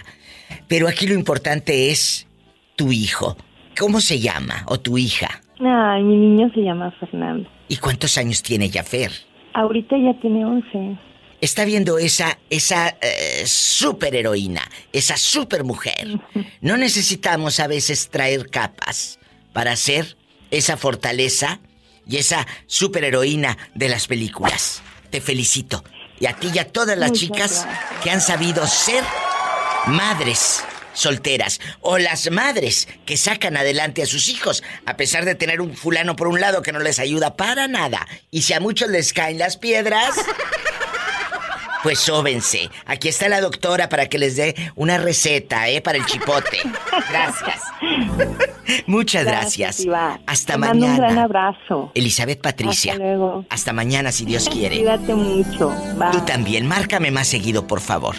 Pero 0.68 0.88
aquí 0.88 1.08
lo 1.08 1.14
importante 1.14 1.92
es 1.92 2.28
tu 2.76 2.92
hijo. 2.92 3.38
¿Cómo 3.78 4.02
se 4.02 4.20
llama? 4.20 4.64
¿O 4.68 4.80
tu 4.80 4.98
hija? 4.98 5.42
Ay, 5.60 6.04
mi 6.04 6.18
niño 6.18 6.52
se 6.54 6.62
llama 6.62 6.92
Fernando. 7.00 7.50
¿Y 7.68 7.78
cuántos 7.78 8.18
años 8.18 8.42
tiene 8.44 8.70
Jafer? 8.70 9.12
Ahorita 9.54 9.98
ya 9.98 10.20
tiene 10.20 10.46
11. 10.46 10.98
Está 11.42 11.66
viendo 11.66 12.00
esa, 12.00 12.40
esa 12.50 12.90
eh, 13.02 13.44
super 13.46 14.16
heroína, 14.16 14.62
esa 14.94 15.18
super 15.18 15.64
mujer. 15.64 16.20
No 16.62 16.78
necesitamos 16.78 17.60
a 17.60 17.68
veces 17.68 18.10
traer 18.10 18.50
capas 18.50 19.20
para 19.54 19.76
ser 19.76 20.18
esa 20.52 20.78
fortaleza 20.78 21.60
y 22.08 22.18
esa 22.18 22.48
super 22.66 23.04
heroína 23.04 23.58
de 23.76 23.90
las 23.90 24.08
películas. 24.08 24.82
Te 25.10 25.22
felicito. 25.22 25.84
Y 26.20 26.26
a 26.26 26.34
ti 26.34 26.50
y 26.54 26.60
a 26.60 26.68
todas 26.68 26.98
las 26.98 27.12
Muchas 27.12 27.20
chicas 27.22 27.66
gracias. 27.66 28.02
que 28.04 28.12
han 28.12 28.22
sabido 28.22 28.66
ser 28.68 29.04
madres 29.86 30.64
solteras 30.94 31.60
o 31.82 32.00
las 32.00 32.32
madres 32.32 32.88
que 33.06 33.18
sacan 33.18 33.56
adelante 33.56 34.02
a 34.02 34.08
sus 34.08 34.30
hijos 34.30 34.64
a 34.88 34.98
pesar 34.98 35.26
de 35.26 35.36
tener 35.36 35.62
un 35.62 35.76
fulano 35.76 36.16
por 36.16 36.28
un 36.28 36.42
lado 36.42 36.64
que 36.64 36.72
no 36.72 36.80
les 36.80 36.98
ayuda 36.98 37.36
para 37.36 37.68
nada 37.68 38.08
y 38.32 38.42
si 38.42 38.54
a 38.54 38.60
muchos 38.60 38.90
les 38.90 39.14
caen 39.14 39.38
las 39.38 39.58
piedras 39.58 40.16
pues 41.88 42.00
sóbense. 42.00 42.70
Aquí 42.86 43.08
está 43.08 43.30
la 43.30 43.40
doctora 43.40 43.88
para 43.88 44.10
que 44.10 44.18
les 44.20 44.36
dé 44.36 44.56
una 44.76 44.98
receta, 44.98 45.70
¿eh? 45.70 45.80
Para 45.80 45.98
el 45.98 46.06
chipote. 46.06 46.58
Gracias. 47.10 47.62
Muchas 48.88 49.24
gracias. 49.24 49.86
Hasta 50.26 50.54
Te 50.56 50.60
mando 50.60 50.86
un 50.86 50.98
gran 50.98 51.16
mañana. 51.16 51.24
abrazo. 51.24 51.94
Elizabeth 51.96 52.42
Patricia. 52.42 52.92
Hasta 52.92 53.06
luego. 53.06 53.46
Hasta 53.50 53.72
mañana, 53.72 54.12
si 54.12 54.26
Dios 54.26 54.50
quiere. 54.50 54.76
Cuídate 54.80 55.16
mucho. 55.16 55.70
Bye. 55.98 56.12
Tú 56.12 56.20
también, 56.26 56.68
márcame 56.68 57.10
más 57.10 57.30
seguido, 57.30 57.68
por 57.68 57.80
favor. 57.80 58.18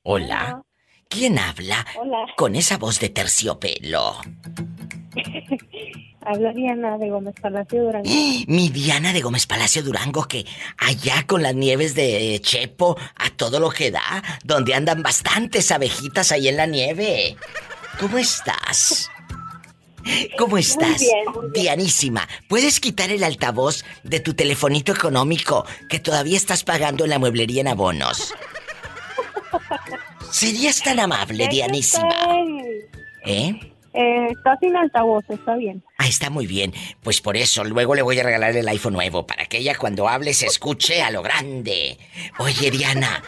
Hola. 0.05 0.63
¿Quién 1.09 1.39
habla? 1.39 1.87
Hola. 2.01 2.27
Con 2.37 2.57
esa 2.57 2.79
voz 2.79 2.99
de 3.01 3.11
terciopelo. 3.11 4.17
Habla 6.25 6.53
Diana 6.53 6.99
de 6.99 7.11
Gómez 7.11 7.35
Palacio 7.41 7.85
Durango. 7.85 8.09
Mi 8.47 8.69
Diana 8.69 9.13
de 9.13 9.21
Gómez 9.21 9.47
Palacio 9.47 9.83
Durango, 9.83 10.27
que 10.27 10.47
allá 10.79 11.27
con 11.27 11.43
las 11.43 11.55
nieves 11.55 11.95
de 11.95 12.41
Chepo, 12.43 12.97
a 13.17 13.31
todo 13.31 13.59
lo 13.61 13.71
que 13.71 13.91
da, 13.91 14.23
donde 14.45 14.75
andan 14.75 15.03
bastantes 15.03 15.71
abejitas 15.71 16.33
ahí 16.33 16.49
en 16.49 16.57
la 16.57 16.67
nieve. 16.67 17.37
¿Cómo 17.99 18.19
estás? 18.19 19.11
¿Cómo 20.37 20.59
estás? 20.59 21.01
bien, 21.01 21.25
muy 21.33 21.51
bien. 21.51 21.53
Dianísima, 21.53 22.29
¿puedes 22.49 22.81
quitar 22.81 23.11
el 23.11 23.23
altavoz 23.23 23.85
de 24.03 24.21
tu 24.21 24.35
telefonito 24.35 24.93
económico 24.93 25.65
que 25.89 26.01
todavía 26.01 26.37
estás 26.37 26.65
pagando 26.65 27.05
en 27.05 27.11
la 27.11 27.19
mueblería 27.19 27.61
en 27.61 27.69
abonos? 27.69 28.35
¿Serías 30.31 30.83
tan 30.83 30.99
amable, 30.99 31.47
Dianísima? 31.49 32.15
¿Eh? 33.25 33.72
Eh, 33.95 34.29
está 34.31 34.57
sin 34.59 34.77
altavoz, 34.77 35.25
está 35.29 35.55
bien. 35.57 35.83
Ah, 35.99 36.07
está 36.07 36.31
muy 36.31 36.47
bien. 36.47 36.73
Pues 37.03 37.21
por 37.21 37.37
eso, 37.37 37.63
luego 37.65 37.95
le 37.95 38.03
voy 38.03 38.19
a 38.19 38.23
regalar 38.23 38.57
el 38.57 38.69
iPhone 38.69 38.95
nuevo, 38.95 39.27
para 39.27 39.47
que 39.47 39.59
ella 39.59 39.77
cuando 39.77 40.09
hable 40.09 40.33
se 40.35 40.47
escuche 40.47 41.03
a 41.03 41.11
lo 41.11 41.23
grande. 41.23 41.99
Oye, 42.39 42.71
Diana, 42.71 43.23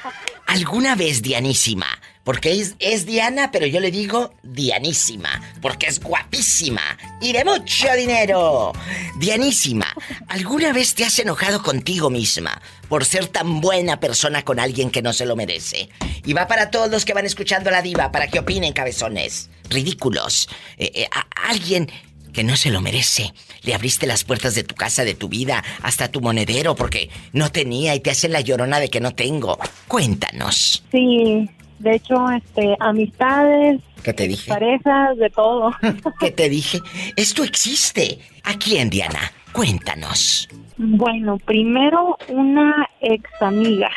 ¿alguna 0.47 0.95
vez 0.95 1.23
Dianísima? 1.23 1.87
Porque 2.25 2.59
es, 2.59 2.75
es 2.79 3.05
Diana, 3.05 3.51
pero 3.53 3.67
yo 3.67 3.81
le 3.81 3.91
digo 3.91 4.33
Dianísima, 4.43 5.43
porque 5.61 5.87
es 5.87 6.01
guapísima 6.01 6.97
y 7.21 7.35
de 7.35 7.45
mucho 7.45 7.93
dinero. 7.95 8.73
Dianísima, 9.19 9.87
¿alguna 10.29 10.73
vez 10.73 10.95
te 10.95 11.05
has 11.05 11.19
enojado 11.19 11.63
contigo 11.63 12.09
misma 12.09 12.63
por 12.89 13.05
ser 13.05 13.27
tan 13.27 13.61
buena 13.61 14.01
persona 14.01 14.43
con 14.43 14.59
alguien 14.59 14.91
que 14.91 15.03
no 15.03 15.13
se 15.13 15.27
lo 15.27 15.37
merece? 15.37 15.91
Y 16.25 16.33
va 16.33 16.47
para 16.47 16.71
todos 16.71 16.91
los 16.91 17.05
que 17.05 17.13
van 17.13 17.27
escuchando 17.27 17.69
a 17.69 17.73
la 17.73 17.83
diva, 17.83 18.11
para 18.11 18.29
que 18.29 18.39
opinen, 18.39 18.73
cabezones. 18.73 19.51
Ridículos. 19.75 20.49
Eh, 20.79 20.91
eh, 20.95 21.07
a- 21.13 21.27
alguien 21.51 21.91
que 22.33 22.43
no 22.45 22.57
se 22.57 22.71
lo 22.71 22.81
merece. 22.81 23.33
Le 23.63 23.75
abriste 23.75 24.07
las 24.07 24.25
puertas 24.25 24.55
de 24.55 24.65
tu 24.65 24.75
casa, 24.75 25.05
de 25.05 25.15
tu 25.15 25.29
vida, 25.29 25.63
hasta 25.83 26.09
tu 26.11 26.21
monedero 26.21 26.75
porque 26.75 27.09
no 27.33 27.51
tenía 27.53 27.95
y 27.95 28.01
te 28.01 28.11
hacen 28.11 28.33
la 28.33 28.41
llorona 28.41 28.81
de 28.81 28.89
que 28.89 29.01
no 29.01 29.13
tengo. 29.15 29.57
Cuéntanos. 29.87 30.83
Sí, 30.91 31.49
de 31.79 31.95
hecho, 31.95 32.29
este, 32.31 32.77
amistades, 32.81 33.81
¿Qué 34.03 34.13
te 34.13 34.27
dije? 34.27 34.49
parejas, 34.49 35.17
de 35.17 35.31
todo. 35.31 35.73
¿Qué 36.21 36.31
te 36.33 36.49
dije? 36.49 36.81
Esto 37.17 37.45
existe. 37.45 38.19
¿A 38.43 38.55
quién, 38.59 38.91
Diana? 38.91 39.33
Cuéntanos. 39.53 40.49
bueno, 40.77 41.39
primero 41.39 42.17
una 42.29 42.91
ex 43.01 43.31
amiga. 43.41 43.91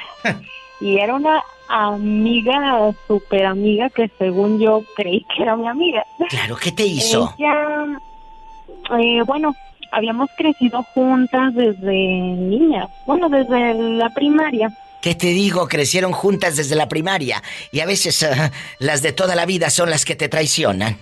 Y 0.80 1.00
era 1.00 1.16
una 1.16 1.42
amiga, 1.70 2.94
super 3.08 3.46
amiga, 3.46 3.90
que 3.90 4.10
según 4.18 4.60
yo 4.60 4.84
creí 4.96 5.26
que 5.36 5.44
era 5.44 5.56
mi 5.56 5.68
amiga. 5.68 6.04
Claro, 6.30 6.56
¿qué 6.56 6.72
te 6.72 6.86
hizo? 6.86 7.34
Ella, 7.38 7.86
eh, 9.00 9.22
bueno, 9.26 9.56
habíamos 9.92 10.30
crecido 10.38 10.84
juntas 10.94 11.54
desde 11.56 11.94
niñas, 11.94 12.90
bueno, 13.06 13.30
desde 13.30 13.74
la 13.74 14.10
primaria. 14.10 14.76
¿Qué 15.02 15.16
te 15.16 15.28
digo? 15.28 15.68
Crecieron 15.68 16.12
juntas 16.12 16.58
desde 16.58 16.76
la 16.76 16.90
primaria 16.90 17.42
y 17.72 17.80
a 17.80 17.86
veces 17.86 18.24
ah, 18.24 18.52
las 18.80 19.02
de 19.02 19.14
toda 19.14 19.36
la 19.36 19.46
vida 19.46 19.70
son 19.70 19.90
las 19.90 20.06
que 20.06 20.16
te 20.16 20.28
traicionan. 20.28 20.98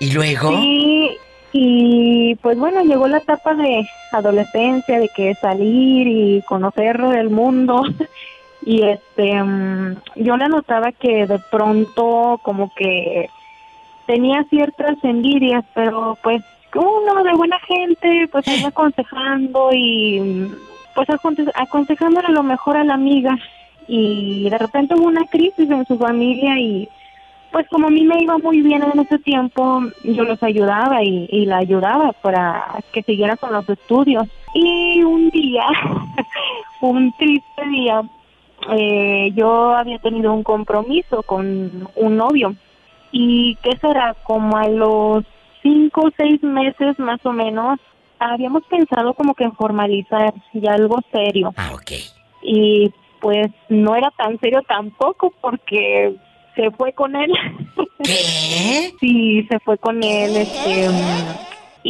¿Y 0.00 0.12
luego? 0.12 0.50
Sí, 0.60 1.16
y 1.52 2.34
pues 2.36 2.58
bueno, 2.58 2.82
llegó 2.82 3.08
la 3.08 3.18
etapa 3.18 3.54
de 3.54 3.88
adolescencia, 4.12 4.98
de 4.98 5.08
que 5.08 5.34
salir 5.34 6.06
y 6.06 6.42
conocer 6.42 7.00
el 7.16 7.30
mundo. 7.30 7.82
Y 8.68 8.82
este, 8.82 9.42
mm, 9.42 9.96
yo 10.16 10.36
le 10.36 10.46
notaba 10.50 10.92
que 10.92 11.26
de 11.26 11.38
pronto 11.50 12.38
como 12.42 12.70
que 12.74 13.30
tenía 14.06 14.44
ciertas 14.50 15.02
envidias, 15.02 15.64
pero 15.74 16.18
pues 16.22 16.42
uno 16.74 17.24
de 17.24 17.32
buena 17.32 17.58
gente, 17.60 18.28
pues 18.30 18.46
iba 18.46 18.68
aconsejando 18.74 19.70
y 19.72 20.52
pues 20.94 21.08
aconse- 21.08 21.50
aconsejándole 21.54 22.28
lo 22.28 22.42
mejor 22.42 22.76
a 22.76 22.84
la 22.84 22.92
amiga. 22.92 23.38
Y 23.86 24.50
de 24.50 24.58
repente 24.58 24.94
hubo 24.94 25.06
una 25.06 25.24
crisis 25.24 25.70
en 25.70 25.86
su 25.86 25.96
familia 25.96 26.58
y 26.58 26.86
pues 27.50 27.66
como 27.70 27.86
a 27.86 27.90
mí 27.90 28.02
me 28.04 28.20
iba 28.22 28.36
muy 28.36 28.60
bien 28.60 28.82
en 28.82 29.00
ese 29.00 29.18
tiempo, 29.18 29.80
yo 30.04 30.24
los 30.24 30.42
ayudaba 30.42 31.02
y, 31.02 31.26
y 31.30 31.46
la 31.46 31.56
ayudaba 31.56 32.12
para 32.12 32.66
que 32.92 33.02
siguiera 33.02 33.38
con 33.38 33.50
los 33.54 33.66
estudios. 33.66 34.28
Y 34.52 35.02
un 35.04 35.30
día, 35.30 35.64
un 36.82 37.10
triste 37.12 37.66
día, 37.70 38.02
eh, 38.70 39.30
yo 39.34 39.74
había 39.74 39.98
tenido 39.98 40.32
un 40.32 40.42
compromiso 40.42 41.22
con 41.22 41.88
un 41.94 42.16
novio. 42.16 42.54
¿Y 43.10 43.56
qué 43.62 43.76
será? 43.78 44.14
Como 44.24 44.56
a 44.56 44.68
los 44.68 45.24
cinco 45.62 46.02
o 46.02 46.10
seis 46.16 46.42
meses 46.42 46.98
más 46.98 47.24
o 47.24 47.32
menos, 47.32 47.78
habíamos 48.18 48.64
pensado 48.64 49.14
como 49.14 49.34
que 49.34 49.44
en 49.44 49.54
formalizar 49.54 50.34
ya 50.52 50.74
algo 50.74 50.98
serio. 51.12 51.52
Ah, 51.56 51.70
ok. 51.74 51.92
Y 52.42 52.92
pues 53.20 53.48
no 53.68 53.96
era 53.96 54.10
tan 54.16 54.38
serio 54.40 54.62
tampoco 54.66 55.32
porque 55.40 56.14
se 56.54 56.70
fue 56.72 56.92
con 56.92 57.16
él. 57.16 57.32
¿Qué? 58.04 58.92
sí, 59.00 59.46
se 59.48 59.58
fue 59.60 59.78
con 59.78 60.02
él, 60.02 60.36
este 60.36 60.88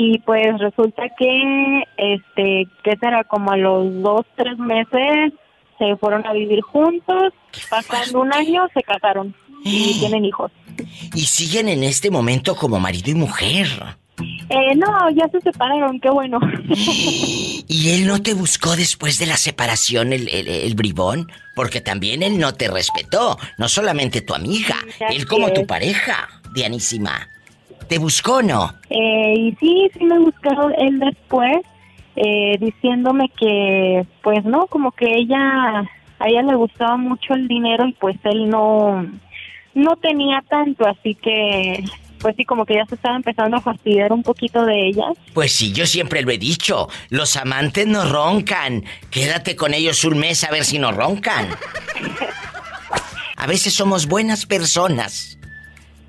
y 0.00 0.18
pues 0.20 0.59
resulta 0.59 1.09
que 1.18 1.83
este 1.96 2.68
qué 2.85 2.96
será 3.00 3.24
como 3.24 3.50
a 3.50 3.57
los 3.57 4.00
dos 4.02 4.26
tres 4.37 4.59
meses 4.59 5.33
se 5.79 5.97
fueron 5.97 6.27
a 6.27 6.33
vivir 6.33 6.61
juntos, 6.62 7.33
pasando 7.71 8.21
un 8.21 8.33
año 8.33 8.67
se 8.75 8.83
casaron 8.83 9.35
y 9.64 9.99
tienen 9.99 10.25
hijos. 10.25 10.51
Y 11.14 11.23
siguen 11.23 11.69
en 11.69 11.83
este 11.85 12.11
momento 12.11 12.55
como 12.57 12.79
marido 12.79 13.11
y 13.11 13.14
mujer. 13.14 13.67
Eh, 14.51 14.75
no, 14.77 15.11
ya 15.11 15.29
se 15.29 15.41
separaron, 15.41 16.01
qué 16.01 16.11
bueno. 16.11 16.41
¿Y 17.69 17.91
él 17.91 18.07
no 18.07 18.21
te 18.23 18.35
buscó 18.35 18.75
después 18.77 19.19
de 19.19 19.27
la 19.27 19.37
separación 19.37 20.12
el, 20.12 20.29
el- 20.29 20.49
el 20.49 20.75
bribón? 20.75 21.31
Porque 21.55 21.81
también 21.81 22.23
él 22.23 22.38
no 22.38 22.55
te 22.55 22.69
respetó, 22.69 23.38
no 23.59 23.69
solamente 23.69 24.21
tu 24.21 24.35
amiga, 24.35 24.77
él 25.11 25.27
como 25.27 25.53
tu 25.53 25.67
pareja, 25.67 26.29
Dianísima. 26.55 27.29
¿Te 27.88 27.99
buscó 27.99 28.37
o 28.37 28.43
no? 28.43 28.75
Eh, 28.91 29.35
y 29.37 29.57
sí, 29.61 29.88
sí 29.97 30.05
me 30.05 30.19
buscaron 30.19 30.73
él 30.79 30.99
después. 30.99 31.59
Eh, 32.20 32.59
diciéndome 32.59 33.31
que, 33.38 34.04
pues 34.22 34.44
no, 34.44 34.66
como 34.66 34.90
que 34.92 35.07
ella, 35.07 35.81
a 36.18 36.28
ella 36.28 36.42
le 36.42 36.54
gustaba 36.57 36.96
mucho 36.96 37.35
el 37.35 37.46
dinero 37.46 37.87
y 37.87 37.92
pues 37.92 38.16
él 38.24 38.48
no, 38.48 39.07
no 39.74 39.96
tenía 39.96 40.42
tanto, 40.48 40.87
así 40.87 41.14
que, 41.14 41.85
pues 42.18 42.35
sí, 42.37 42.44
como 42.44 42.66
que 42.66 42.74
ya 42.74 42.87
se 42.87 42.96
estaba 42.96 43.14
empezando 43.14 43.57
a 43.57 43.61
fastidiar 43.61 44.12
un 44.12 44.22
poquito 44.22 44.64
de 44.64 44.88
ella. 44.88 45.07
Pues 45.33 45.52
sí, 45.52 45.72
yo 45.72 45.87
siempre 45.87 46.22
lo 46.22 46.33
he 46.33 46.38
dicho, 46.38 46.88
los 47.11 47.37
amantes 47.37 47.87
no 47.87 48.04
roncan. 48.04 48.85
Quédate 49.11 49.54
con 49.54 49.72
ellos 49.72 50.04
un 50.04 50.18
mes 50.18 50.42
a 50.42 50.50
ver 50.50 50.64
si 50.64 50.78
no 50.78 50.90
roncan. 50.92 51.48
A 53.37 53.46
veces 53.46 53.72
somos 53.72 54.09
buenas 54.09 54.46
personas 54.46 55.38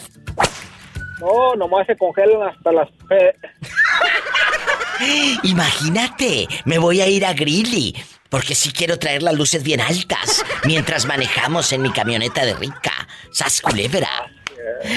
No, 1.20 1.54
nomás 1.56 1.86
se 1.86 1.96
congelan 1.96 2.48
hasta 2.48 2.72
las... 2.72 2.88
Imagínate, 5.42 6.46
me 6.64 6.78
voy 6.78 7.00
a 7.00 7.08
ir 7.08 7.24
a 7.24 7.32
Greeley. 7.32 7.94
Porque 8.28 8.54
sí 8.54 8.70
quiero 8.70 8.98
traer 8.98 9.22
las 9.22 9.34
luces 9.34 9.62
bien 9.64 9.80
altas 9.80 10.44
mientras 10.64 11.06
manejamos 11.06 11.72
en 11.72 11.82
mi 11.82 11.90
camioneta 11.90 12.44
de 12.44 12.54
rica. 12.54 12.92
¡Sas 13.32 13.60
culebra! 13.60 14.08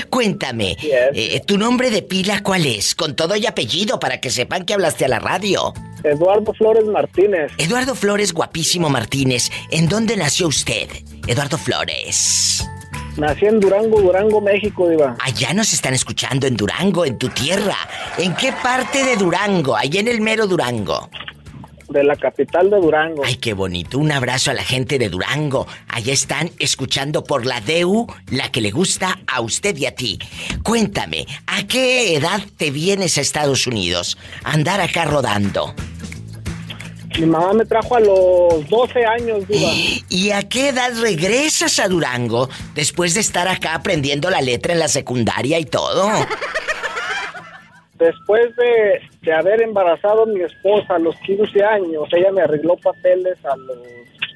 Cuéntame, 0.09 0.73
es. 0.73 0.83
eh, 1.13 1.41
¿tu 1.45 1.57
nombre 1.57 1.89
de 1.89 2.03
pila 2.03 2.43
cuál 2.43 2.65
es? 2.65 2.93
Con 2.93 3.15
todo 3.15 3.35
y 3.35 3.47
apellido 3.47 3.99
para 3.99 4.21
que 4.21 4.29
sepan 4.29 4.65
que 4.65 4.73
hablaste 4.73 5.05
a 5.05 5.07
la 5.07 5.19
radio. 5.19 5.73
Eduardo 6.03 6.53
Flores 6.53 6.85
Martínez. 6.85 7.51
Eduardo 7.57 7.95
Flores, 7.95 8.33
guapísimo 8.33 8.89
Martínez. 8.89 9.49
¿En 9.71 9.89
dónde 9.89 10.15
nació 10.15 10.47
usted? 10.47 10.89
Eduardo 11.27 11.57
Flores. 11.57 12.63
Nací 13.17 13.45
en 13.45 13.59
Durango, 13.59 14.01
Durango, 14.01 14.41
México, 14.41 14.89
Diva. 14.89 15.15
Allá 15.19 15.53
nos 15.53 15.71
están 15.71 15.93
escuchando 15.93 16.47
en 16.47 16.55
Durango, 16.55 17.05
en 17.05 17.17
tu 17.19 17.29
tierra. 17.29 17.77
¿En 18.17 18.35
qué 18.35 18.51
parte 18.51 19.03
de 19.03 19.15
Durango? 19.15 19.75
Allá 19.75 19.99
en 19.99 20.07
el 20.07 20.19
mero 20.19 20.47
Durango. 20.47 21.09
De 21.89 22.03
la 22.03 22.15
capital 22.15 22.71
de 22.71 22.77
Durango. 22.77 23.21
Ay, 23.23 23.35
qué 23.35 23.53
bonito. 23.53 23.99
Un 23.99 24.11
abrazo 24.11 24.49
a 24.49 24.55
la 24.55 24.63
gente 24.63 24.97
de 24.97 25.09
Durango. 25.09 25.67
Allá 25.89 26.11
están 26.11 26.49
escuchando 26.57 27.23
por 27.23 27.45
la 27.45 27.61
DEU, 27.61 28.07
la 28.31 28.51
que 28.51 28.61
le 28.61 28.71
gusta 28.71 29.19
a 29.27 29.41
usted 29.41 29.77
y 29.77 29.85
a 29.85 29.93
ti. 29.93 30.17
Cuéntame, 30.63 31.27
¿a 31.45 31.67
qué 31.67 32.15
edad 32.15 32.41
te 32.57 32.71
vienes 32.71 33.19
a 33.19 33.21
Estados 33.21 33.67
Unidos? 33.67 34.17
Andar 34.43 34.81
acá 34.81 35.05
rodando. 35.05 35.75
Mi 37.19 37.25
mamá 37.25 37.53
me 37.53 37.65
trajo 37.65 37.95
a 37.95 37.99
los 37.99 38.69
12 38.69 39.05
años, 39.05 39.47
Diva. 39.47 39.69
¿Y 40.09 40.31
a 40.31 40.47
qué 40.49 40.69
edad 40.69 40.91
regresas 40.99 41.79
a 41.79 41.87
Durango 41.87 42.49
después 42.73 43.13
de 43.13 43.21
estar 43.21 43.47
acá 43.47 43.75
aprendiendo 43.75 44.29
la 44.29 44.41
letra 44.41 44.73
en 44.73 44.79
la 44.79 44.87
secundaria 44.87 45.59
y 45.59 45.65
todo? 45.65 46.09
Después 47.99 48.55
de, 48.55 49.01
de 49.21 49.33
haber 49.33 49.61
embarazado 49.61 50.23
a 50.23 50.25
mi 50.25 50.41
esposa 50.41 50.95
a 50.95 50.99
los 50.99 51.15
15 51.17 51.63
años, 51.63 52.03
ella 52.11 52.31
me 52.31 52.41
arregló 52.41 52.75
papeles 52.77 53.37
a 53.45 53.55
los 53.57 53.77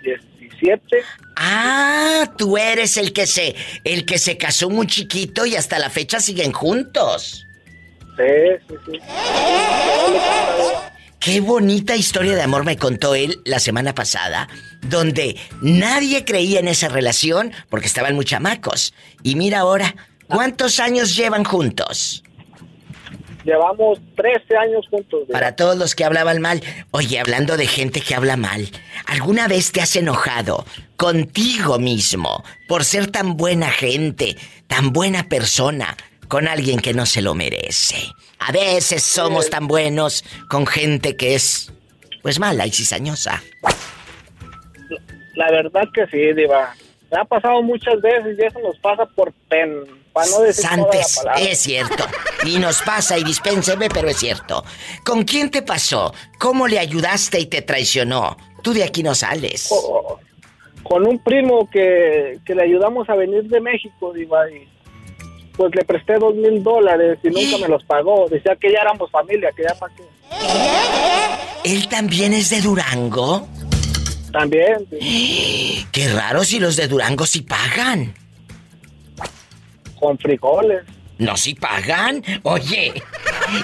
17. 0.04 0.98
Ah, 1.36 2.32
tú 2.38 2.58
eres 2.58 2.98
el 2.98 3.12
que 3.12 3.26
se 3.28 3.56
el 3.84 4.06
que 4.06 4.18
se 4.18 4.38
casó 4.38 4.70
muy 4.70 4.88
chiquito 4.88 5.46
y 5.46 5.56
hasta 5.56 5.80
la 5.80 5.90
fecha 5.90 6.20
siguen 6.20 6.52
juntos. 6.52 7.46
Sí, 8.16 8.24
sí, 8.68 8.76
sí. 8.86 9.00
Qué 11.19 11.41
bonita 11.41 11.95
historia 11.95 12.36
de 12.36 12.41
amor 12.41 12.63
me 12.63 12.77
contó 12.77 13.15
él 13.15 13.41
la 13.43 13.60
semana 13.60 13.93
pasada, 13.93 14.47
donde 14.82 15.36
nadie 15.62 16.23
creía 16.25 16.60
en 16.60 16.67
esa 16.67 16.89
relación 16.89 17.51
porque 17.69 17.88
estaban 17.88 18.15
muy 18.15 18.25
chamacos. 18.25 18.93
Y 19.23 19.36
mira 19.36 19.60
ahora, 19.60 19.95
¿cuántos 20.27 20.80
años 20.80 21.15
llevan 21.15 21.43
juntos? 21.43 22.23
Llevamos 23.43 23.99
13 24.17 24.58
años 24.58 24.86
juntos. 24.89 25.21
Para 25.32 25.56
todos 25.56 25.77
los 25.77 25.95
que 25.95 26.03
hablaban 26.03 26.41
mal. 26.41 26.62
Oye, 26.91 27.17
hablando 27.17 27.56
de 27.56 27.65
gente 27.65 28.01
que 28.01 28.13
habla 28.13 28.36
mal, 28.36 28.69
¿alguna 29.06 29.47
vez 29.47 29.71
te 29.71 29.82
has 29.82 29.95
enojado 29.95 30.65
contigo 30.97 31.80
mismo 31.80 32.43
por 32.67 32.84
ser 32.84 33.10
tan 33.10 33.38
buena 33.38 33.71
gente, 33.71 34.36
tan 34.67 34.91
buena 34.91 35.30
persona, 35.30 35.95
con 36.28 36.48
alguien 36.48 36.80
que 36.80 36.94
no 36.94 37.06
se 37.06 37.22
lo 37.22 37.34
merece? 37.36 37.98
A 38.40 38.52
veces 38.52 39.04
somos 39.04 39.50
tan 39.50 39.68
buenos 39.68 40.24
con 40.50 40.66
gente 40.68 41.16
que 41.16 41.36
es, 41.36 41.72
pues 42.22 42.40
mala 42.40 42.66
y 42.68 42.72
cizañosa. 42.72 43.42
La 45.36 45.52
verdad 45.52 45.84
que 45.94 46.06
sí, 46.08 46.34
Diva. 46.34 46.74
Me 47.12 47.20
ha 47.20 47.26
pasado 47.26 47.62
muchas 47.62 48.02
veces 48.02 48.38
y 48.38 48.44
eso 48.46 48.60
nos 48.60 48.78
pasa 48.80 49.06
por 49.06 49.32
pen. 49.48 49.84
Para 50.12 50.30
no 50.32 50.42
decir 50.42 50.66
toda 50.68 50.78
la 50.78 51.04
Santes, 51.04 51.26
es 51.40 51.60
cierto. 51.60 52.06
Y 52.44 52.58
nos 52.58 52.82
pasa 52.82 53.18
y 53.20 53.24
dispénseme, 53.24 53.88
pero 53.88 54.10
es 54.10 54.18
cierto. 54.18 54.63
¿Con 55.06 55.24
quién 55.24 55.52
te 55.52 55.62
pasó? 55.62 56.12
¿Cómo 56.40 56.68
le 56.68 56.80
ayudaste 56.80 57.40
y 57.40 57.46
te 57.46 57.62
traicionó? 57.62 58.36
Tú 58.63 58.74
de 58.74 58.84
aquí 58.84 59.04
no 59.04 59.13
sales. 59.13 59.68
Co- 59.70 60.20
Con 60.82 61.08
un 61.08 61.20
primo 61.24 61.70
que, 61.70 62.40
que 62.46 62.56
le 62.56 62.63
ayudamos 62.63 63.08
a 63.10 63.16
venir 63.16 63.44
de 63.44 63.62
México, 63.62 64.12
Diva, 64.12 64.50
y 64.50 64.68
pues 65.58 65.74
le 65.76 65.84
presté 65.84 66.17
dos 66.20 66.36
mil 66.36 66.63
dólares 66.63 67.17
y 67.24 67.30
nunca 67.30 67.58
me 67.58 67.67
los 67.67 67.84
pagó. 67.84 68.28
Decía 68.30 68.56
que 68.56 68.72
ya 68.72 68.80
éramos 68.82 69.10
familia, 69.12 69.50
que 69.56 69.63
ya 69.63 69.74
para 69.76 69.93
qué. 69.96 70.04
¿Él 71.63 71.88
también 71.89 72.34
es 72.34 72.50
de 72.50 72.62
Durango? 72.62 73.48
También, 74.32 74.86
sí, 74.91 75.86
Qué 75.91 76.10
raro 76.13 76.43
si 76.43 76.60
los 76.60 76.76
de 76.76 76.88
Durango 76.88 77.26
sí 77.26 77.41
pagan. 77.41 78.13
con 80.00 80.17
frijoles. 80.20 80.84
No, 81.17 81.36
sí 81.36 81.56
pagan. 81.56 82.24
Oye. 82.43 82.93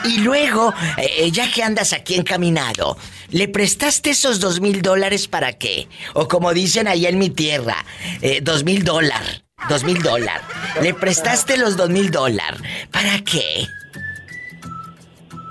Y 0.06 0.18
luego, 0.22 0.74
eh, 0.98 1.30
ya 1.30 1.52
que 1.52 1.62
andas 1.62 1.94
aquí 1.94 2.16
encaminado, 2.16 2.98
¿le 3.30 3.48
prestaste 3.48 4.10
esos 4.12 4.40
dos 4.40 4.60
mil 4.60 4.82
dólares 4.82 5.28
para 5.28 5.54
qué? 5.54 5.88
O 6.16 6.28
como 6.28 6.52
dicen 6.54 6.88
allá 6.88 7.10
en 7.10 7.20
mi 7.20 7.30
tierra, 7.30 7.86
eh, 8.22 8.40
dos 8.42 8.64
mil 8.64 8.84
dólares. 8.84 9.44
Dos 9.70 9.84
mil 9.84 10.02
dólares. 10.02 10.42
Le 10.82 10.94
prestaste 10.94 11.58
los 11.58 11.78
dos 11.78 11.90
mil 11.90 12.12
dólares. 12.12 12.60
¿Para 12.92 13.20
qué? 13.24 13.66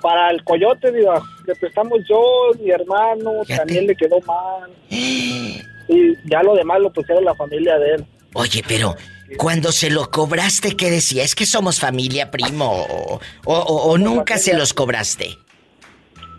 Para 0.01 0.31
el 0.31 0.43
coyote, 0.45 0.91
diva. 0.93 1.23
Le 1.47 1.55
prestamos 1.57 1.99
yo, 2.09 2.21
mi 2.61 2.71
hermano, 2.71 3.31
también 3.57 3.87
le 3.87 3.97
quedó 3.97 4.21
mal. 4.21 4.71
Y 5.89 6.15
ya 6.31 6.43
lo 6.45 6.55
demás 6.55 6.81
lo 6.81 6.93
pusieron 6.93 7.25
la 7.25 7.35
familia 7.35 7.77
de 7.77 7.95
él. 7.97 8.07
Oye, 8.35 8.63
pero 8.67 8.95
cuando 9.37 9.73
se 9.73 9.91
lo 9.91 10.11
cobraste, 10.11 10.77
¿qué 10.77 10.91
decía? 10.91 11.25
¿Es 11.25 11.35
que 11.35 11.45
somos 11.45 11.81
familia, 11.81 12.31
primo? 12.31 12.87
¿O, 13.45 13.55
o- 13.55 13.99
nunca 13.99 14.39
se 14.39 14.55
los 14.55 14.73
cobraste? 14.73 15.37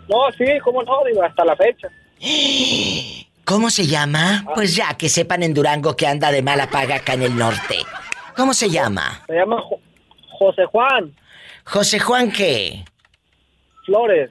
No, 0.08 0.16
sí, 0.36 0.44
cómo 0.64 0.82
no, 0.82 1.04
diva, 1.04 1.26
hasta 1.26 1.44
la 1.44 1.54
fecha. 1.56 1.88
¿Cómo 3.44 3.70
se 3.70 3.86
llama? 3.86 4.44
Pues 4.54 4.74
ya, 4.74 4.94
que 4.94 5.08
sepan 5.08 5.42
en 5.42 5.54
Durango 5.54 5.96
que 5.96 6.06
anda 6.06 6.30
de 6.32 6.42
mala 6.42 6.68
paga 6.70 6.96
acá 6.96 7.14
en 7.14 7.22
el 7.22 7.36
norte. 7.36 7.78
¿Cómo 8.36 8.54
se 8.54 8.70
llama? 8.70 9.22
Se 9.26 9.34
llama 9.34 9.60
Jo- 9.60 9.80
José 10.38 10.64
Juan 10.66 11.14
José 11.64 11.98
Juan, 12.00 12.30
¿qué? 12.32 12.84
Flores. 13.86 14.30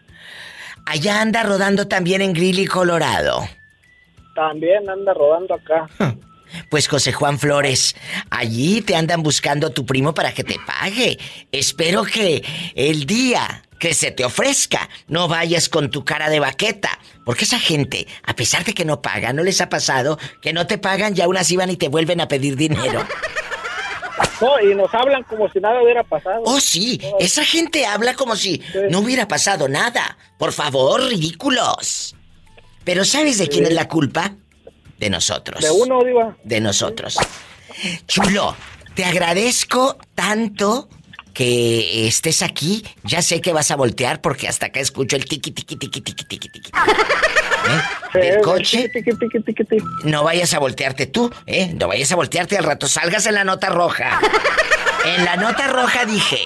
Allá 0.85 1.21
anda 1.21 1.43
rodando 1.43 1.87
también 1.87 2.21
en 2.21 2.33
Greeley, 2.33 2.65
Colorado. 2.65 3.47
También 4.35 4.89
anda 4.89 5.13
rodando 5.13 5.53
acá. 5.55 5.87
Pues 6.69 6.87
José 6.87 7.11
Juan 7.13 7.39
Flores, 7.39 7.95
allí 8.29 8.83
te 8.83 8.95
andan 8.95 9.23
buscando 9.23 9.71
tu 9.71 9.87
primo 9.87 10.13
para 10.13 10.31
que 10.35 10.43
te 10.43 10.57
pague. 10.67 11.17
Espero 11.51 12.03
que 12.03 12.43
el 12.75 13.07
día 13.07 13.63
que 13.83 13.93
se 13.93 14.11
te 14.11 14.23
ofrezca 14.23 14.87
no 15.09 15.27
vayas 15.27 15.67
con 15.67 15.91
tu 15.91 16.05
cara 16.05 16.29
de 16.29 16.39
baqueta. 16.39 16.97
Porque 17.25 17.43
esa 17.43 17.59
gente, 17.59 18.07
a 18.23 18.33
pesar 18.33 18.63
de 18.63 18.73
que 18.73 18.85
no 18.85 19.01
paga, 19.01 19.33
¿no 19.33 19.43
les 19.43 19.59
ha 19.59 19.67
pasado 19.67 20.17
que 20.41 20.53
no 20.53 20.67
te 20.67 20.77
pagan 20.77 21.13
y 21.17 21.19
aún 21.19 21.35
así 21.35 21.57
van 21.57 21.69
y 21.69 21.75
te 21.75 21.89
vuelven 21.89 22.21
a 22.21 22.29
pedir 22.29 22.55
dinero? 22.55 23.05
No, 24.39 24.57
y 24.61 24.73
nos 24.73 24.93
hablan 24.93 25.23
como 25.23 25.51
si 25.51 25.59
nada 25.59 25.83
hubiera 25.83 26.01
pasado. 26.01 26.43
Oh, 26.45 26.61
sí, 26.61 27.01
esa 27.19 27.43
gente 27.43 27.85
habla 27.85 28.13
como 28.13 28.37
si 28.37 28.61
no 28.89 28.99
hubiera 28.99 29.27
pasado 29.27 29.67
nada. 29.67 30.17
Por 30.39 30.53
favor, 30.53 31.03
ridículos. 31.03 32.15
Pero 32.85 33.03
¿sabes 33.03 33.37
de 33.37 33.49
quién 33.49 33.65
es 33.65 33.73
la 33.73 33.89
culpa? 33.89 34.33
De 34.97 35.09
nosotros. 35.09 35.61
De 35.61 35.71
uno, 35.71 36.05
diva. 36.05 36.37
De 36.45 36.61
nosotros. 36.61 37.17
Chulo, 38.07 38.55
te 38.95 39.03
agradezco 39.03 39.97
tanto 40.15 40.87
que 41.33 42.07
estés 42.07 42.41
aquí. 42.41 42.83
Ya 43.03 43.21
sé 43.21 43.41
que 43.41 43.53
vas 43.53 43.71
a 43.71 43.75
voltear 43.75 44.21
porque 44.21 44.47
hasta 44.47 44.67
acá 44.67 44.79
escucho 44.79 45.15
el 45.15 45.25
tiqui 45.25 45.51
tiqui 45.51 45.75
tiqui 45.75 46.01
tiqui 46.01 46.23
tiqui 46.25 46.49
tiqui. 46.49 46.71
¿Eh? 48.13 48.19
Del 48.19 48.41
coche. 48.41 48.91
No 50.03 50.23
vayas 50.23 50.53
a 50.53 50.59
voltearte 50.59 51.07
tú, 51.07 51.31
¿eh? 51.45 51.73
No 51.73 51.87
vayas 51.87 52.11
a 52.11 52.15
voltearte 52.15 52.57
al 52.57 52.63
rato. 52.63 52.87
Salgas 52.87 53.25
en 53.25 53.35
la 53.35 53.43
nota 53.43 53.69
roja. 53.69 54.19
En 55.05 55.25
la 55.25 55.35
nota 55.35 55.67
roja 55.67 56.05
dije. 56.05 56.39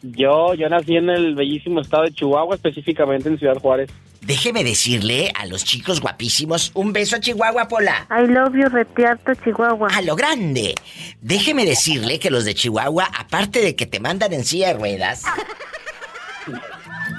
Yo, 0.03 0.55
yo 0.55 0.69
nací 0.69 0.97
en 0.97 1.11
el 1.11 1.35
bellísimo 1.35 1.81
estado 1.81 2.05
de 2.05 2.13
Chihuahua, 2.13 2.55
específicamente 2.55 3.29
en 3.29 3.37
Ciudad 3.37 3.59
Juárez. 3.59 3.91
Déjeme 4.21 4.65
decirle 4.65 5.33
a 5.35 5.47
los 5.47 5.65
chicos 5.65 6.01
guapísimos 6.01 6.73
un 6.75 6.93
beso 6.93 7.17
a 7.17 7.21
Chihuahua, 7.21 7.69
Pola. 7.69 8.07
I 8.11 8.27
love 8.27 8.55
you, 8.55 8.69
Retiarto, 8.69 9.35
Chihuahua. 9.35 9.89
A 9.95 10.03
lo 10.03 10.17
grande. 10.17 10.75
Déjeme 11.21 11.65
decirle 11.65 12.19
que 12.19 12.31
los 12.31 12.45
de 12.45 12.55
Chihuahua, 12.55 13.09
aparte 13.17 13.61
de 13.61 13.77
que 13.77 13.87
te 13.87 14.01
mandan 14.01 14.33
en 14.33 14.45
silla 14.45 14.69
de 14.69 14.75
ruedas, 14.75 15.23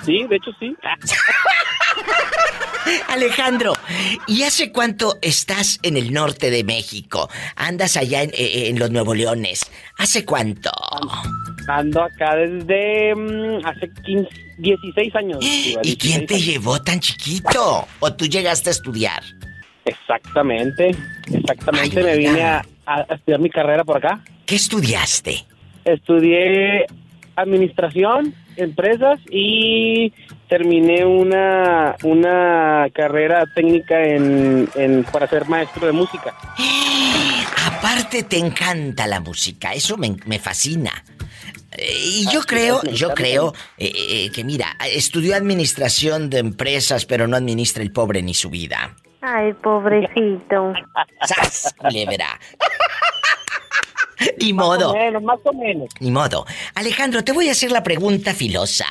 Sí, 0.05 0.25
de 0.27 0.35
hecho 0.35 0.51
sí. 0.59 0.75
Alejandro, 3.09 3.73
¿y 4.27 4.43
hace 4.43 4.71
cuánto 4.71 5.17
estás 5.21 5.79
en 5.83 5.97
el 5.97 6.11
norte 6.13 6.49
de 6.49 6.63
México? 6.63 7.29
Andas 7.55 7.97
allá 7.97 8.23
en, 8.23 8.29
eh, 8.31 8.69
en 8.69 8.79
los 8.79 8.89
Nuevo 8.89 9.13
Leones. 9.13 9.69
¿Hace 9.97 10.25
cuánto? 10.25 10.71
Ando 11.67 12.01
acá 12.01 12.35
desde 12.35 13.13
mm, 13.15 13.65
hace 13.65 13.89
15, 14.05 14.29
16 14.57 15.15
años. 15.15 15.37
¿Y 15.41 15.73
quién 15.97 16.25
16 16.25 16.27
te 16.27 16.33
años. 16.35 16.45
llevó 16.45 16.81
tan 16.81 16.99
chiquito? 16.99 17.87
¿O 17.99 18.13
tú 18.13 18.25
llegaste 18.25 18.69
a 18.69 18.71
estudiar? 18.71 19.21
Exactamente, 19.85 20.91
exactamente. 21.31 21.99
Ay, 21.99 22.05
Me 22.05 22.17
vine 22.17 22.43
a 22.43 22.61
estudiar 23.11 23.39
mi 23.39 23.49
carrera 23.49 23.83
por 23.83 23.97
acá. 23.97 24.23
¿Qué 24.45 24.55
estudiaste? 24.55 25.45
Estudié 25.85 26.85
administración, 27.35 28.33
empresas 28.59 29.19
y 29.31 30.11
terminé 30.47 31.05
una, 31.05 31.95
una 32.03 32.87
carrera 32.93 33.45
técnica 33.55 34.01
en, 34.03 34.69
en- 34.75 35.03
para 35.05 35.27
ser 35.27 35.47
maestro 35.47 35.85
de 35.87 35.93
música. 35.93 36.33
Aparte 37.67 38.23
te 38.23 38.37
encanta 38.37 39.07
la 39.07 39.19
música, 39.19 39.73
eso 39.73 39.97
me, 39.97 40.15
me 40.25 40.39
fascina. 40.39 40.91
Eh, 41.77 41.93
Y 42.03 42.27
yo 42.31 42.41
creo, 42.41 42.81
yo 42.93 43.13
creo 43.13 43.53
eh, 43.77 43.91
eh, 43.95 44.31
que 44.33 44.43
mira, 44.43 44.75
estudió 44.91 45.35
administración 45.35 46.29
de 46.29 46.39
empresas, 46.39 47.05
pero 47.05 47.27
no 47.27 47.37
administra 47.37 47.83
el 47.83 47.91
pobre 47.91 48.21
ni 48.21 48.33
su 48.33 48.49
vida. 48.49 48.95
Ay, 49.21 49.53
pobrecito. 49.53 50.73
¡Sas, 51.25 51.73
culebra! 51.77 52.39
Ni 54.39 54.53
Más 54.53 54.65
modo. 54.65 54.91
o 54.91 54.93
menos, 54.93 55.23
más 55.23 55.39
o 55.43 55.53
menos. 55.53 55.89
Ni 55.99 56.11
modo. 56.11 56.45
Alejandro, 56.75 57.23
te 57.23 57.31
voy 57.31 57.49
a 57.49 57.51
hacer 57.53 57.71
la 57.71 57.83
pregunta 57.83 58.33
filosa. 58.33 58.85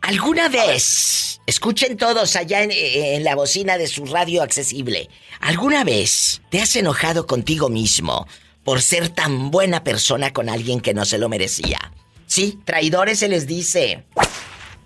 ¿Alguna 0.00 0.48
vez, 0.48 1.40
escuchen 1.46 1.96
todos 1.96 2.36
allá 2.36 2.62
en, 2.62 2.70
en 2.72 3.24
la 3.24 3.34
bocina 3.34 3.76
de 3.78 3.86
su 3.86 4.04
radio 4.06 4.42
accesible, 4.42 5.08
¿alguna 5.40 5.84
vez 5.84 6.40
te 6.50 6.60
has 6.60 6.74
enojado 6.76 7.26
contigo 7.26 7.68
mismo 7.68 8.26
por 8.64 8.80
ser 8.80 9.08
tan 9.08 9.50
buena 9.50 9.82
persona 9.82 10.32
con 10.32 10.48
alguien 10.48 10.80
que 10.80 10.94
no 10.94 11.04
se 11.04 11.18
lo 11.18 11.28
merecía? 11.28 11.78
Sí, 12.26 12.58
traidores 12.64 13.18
se 13.20 13.28
les 13.28 13.46
dice. 13.46 14.04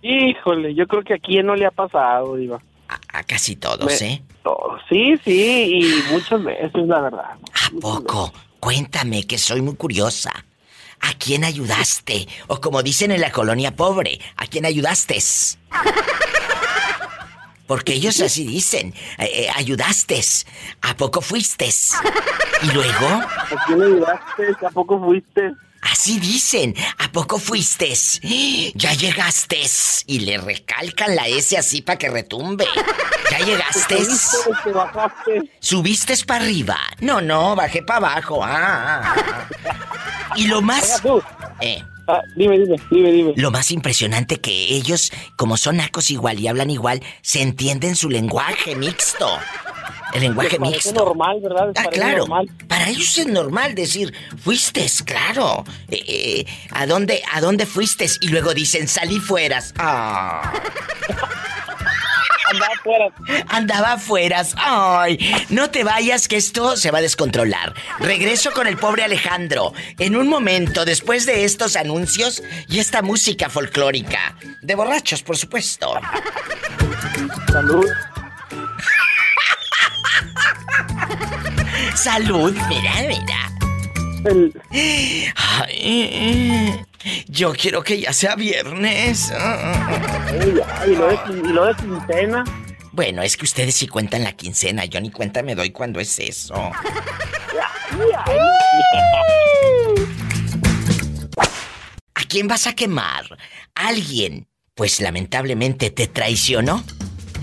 Híjole, 0.03 0.75
yo 0.75 0.87
creo 0.87 1.03
que 1.05 1.15
a 1.15 1.19
quién 1.19 1.47
no 1.47 1.55
le 1.55 1.67
ha 1.67 1.71
pasado, 1.71 2.37
Diva. 2.37 2.61
A, 2.89 3.19
a 3.19 3.23
casi 3.25 3.57
todos, 3.57 3.85
Me- 4.01 4.09
¿eh? 4.09 4.23
Todo. 4.43 4.79
Sí, 4.89 5.15
sí, 5.25 5.81
y 5.81 6.13
muchas 6.13 6.43
veces, 6.43 6.73
la 6.87 7.01
verdad. 7.01 7.25
¿A 7.31 7.81
poco? 7.81 8.33
Cuéntame, 8.63 9.27
que 9.27 9.39
soy 9.39 9.61
muy 9.61 9.75
curiosa. 9.75 10.31
¿A 11.01 11.15
quién 11.19 11.43
ayudaste? 11.43 12.29
O 12.47 12.61
como 12.61 12.81
dicen 12.85 13.11
en 13.11 13.21
la 13.21 13.33
colonia 13.33 13.75
pobre, 13.75 14.21
¿a 14.37 14.47
quién 14.47 14.65
ayudaste? 14.65 15.19
Porque 17.67 17.95
ellos 17.95 18.21
así 18.21 18.47
dicen, 18.47 18.95
eh, 19.19 19.31
eh, 19.35 19.49
ayudaste, 19.57 20.21
¿a 20.81 20.97
poco 20.97 21.21
fuiste? 21.21 21.69
Y 22.63 22.67
luego, 22.71 23.09
¿A 23.09 23.65
quién 23.67 23.83
ayudaste? 23.83 24.55
¿A 24.65 24.71
poco 24.71 25.01
fuiste? 25.01 25.55
Así 25.83 26.19
dicen, 26.19 26.75
¿a 26.99 27.11
poco 27.13 27.39
fuiste? 27.39 27.93
Ya 28.75 28.95
llegaste. 28.95 29.61
Y 30.07 30.21
le 30.21 30.39
recalcan 30.39 31.15
la 31.15 31.29
S 31.29 31.57
así 31.57 31.83
para 31.83 31.99
que 31.99 32.09
retumbe. 32.09 32.65
Ya 33.31 33.39
llegaste. 33.41 33.97
¿Te 35.25 35.51
subiste 35.61 36.15
para 36.27 36.45
arriba? 36.45 36.79
No, 37.01 37.21
no, 37.21 37.55
bajé 37.55 37.83
para 37.83 37.99
abajo. 37.99 38.43
Ah, 38.43 39.03
ah, 39.05 39.47
ah. 39.69 40.33
Y 40.37 40.47
lo 40.47 40.63
más... 40.63 41.03
Eh, 41.61 41.83
Ah, 42.09 42.21
dime, 42.35 42.59
dime, 42.59 42.77
dime, 42.91 43.13
dime. 43.13 43.33
lo 43.37 43.53
más 43.53 43.71
impresionante 43.71 44.41
que 44.41 44.51
ellos, 44.75 45.13
como 45.37 45.57
son 45.57 45.77
nacos 45.77 46.11
igual 46.11 46.41
y 46.41 46.49
hablan 46.49 46.69
igual, 46.69 47.01
se 47.23 47.43
entienden 47.43 47.95
su 47.95 48.11
lenguaje 48.11 48.75
mixto. 48.75 49.39
El 50.13 50.21
lenguaje 50.21 50.51
Les 50.59 50.61
mixto. 50.61 50.93
normal, 50.93 51.41
¿verdad? 51.43 51.69
Les 51.75 51.87
Ah, 51.87 51.89
claro. 51.91 52.19
normal. 52.19 52.51
Para 52.69 52.89
ellos 52.89 53.17
es 53.19 53.27
normal 53.27 53.75
decir, 53.75 54.13
fuiste, 54.43 54.87
claro. 55.05 55.65
Eh, 55.89 56.05
eh, 56.07 56.47
¿A 56.73 56.87
dónde, 56.87 57.23
a 57.33 57.41
dónde 57.41 57.65
fuiste? 57.67 58.07
Y 58.21 58.29
luego 58.29 58.53
dicen, 58.55 58.89
salí 58.89 59.19
fueras. 59.21 59.73
Ah. 59.79 60.53
Andaba 62.51 62.75
fuera. 62.83 63.07
Andaba 63.49 63.93
afueras. 63.93 64.55
Ay, 64.59 65.19
no 65.49 65.71
te 65.71 65.85
vayas 65.85 66.29
que 66.29 66.37
esto 66.37 66.77
se 66.77 66.91
va 66.91 66.99
a 66.99 67.01
descontrolar. 67.01 67.73
Regreso 67.99 68.51
con 68.51 68.67
el 68.67 68.77
pobre 68.77 69.05
Alejandro. 69.05 69.73
En 69.99 70.17
un 70.17 70.29
momento, 70.29 70.85
después 70.85 71.25
de 71.25 71.45
estos 71.45 71.77
anuncios 71.77 72.43
y 72.69 72.79
esta 72.79 73.01
música 73.01 73.49
folclórica. 73.49 74.37
De 74.61 74.75
borrachos, 74.75 75.23
por 75.23 75.39
supuesto. 75.39 75.95
Salud. 77.51 77.87
Salud, 81.95 82.55
mira, 82.69 82.93
mira. 83.07 83.53
Ay, 85.35 86.85
yo 87.27 87.53
quiero 87.53 87.83
que 87.83 88.01
ya 88.01 88.13
sea 88.13 88.37
viernes. 88.37 89.33
Y 90.87 90.95
lo 90.95 91.09
de, 91.09 91.19
y 91.29 91.53
lo 91.53 91.67
de 91.67 91.75
quincena. 91.75 92.45
Bueno, 92.93 93.23
es 93.23 93.37
que 93.37 93.45
ustedes 93.45 93.75
sí 93.75 93.89
cuentan 93.89 94.23
la 94.23 94.33
quincena. 94.33 94.85
Yo 94.85 95.01
ni 95.01 95.11
cuenta 95.11 95.43
me 95.43 95.55
doy 95.55 95.71
cuando 95.71 95.99
es 95.99 96.19
eso. 96.19 96.55
¿A 102.15 102.25
quién 102.29 102.49
vas 102.49 102.67
a 102.67 102.75
quemar? 102.75 103.25
¿Alguien? 103.75 104.47
Pues 104.75 105.01
lamentablemente 105.01 105.91
te 105.91 106.07
traicionó. 106.07 106.85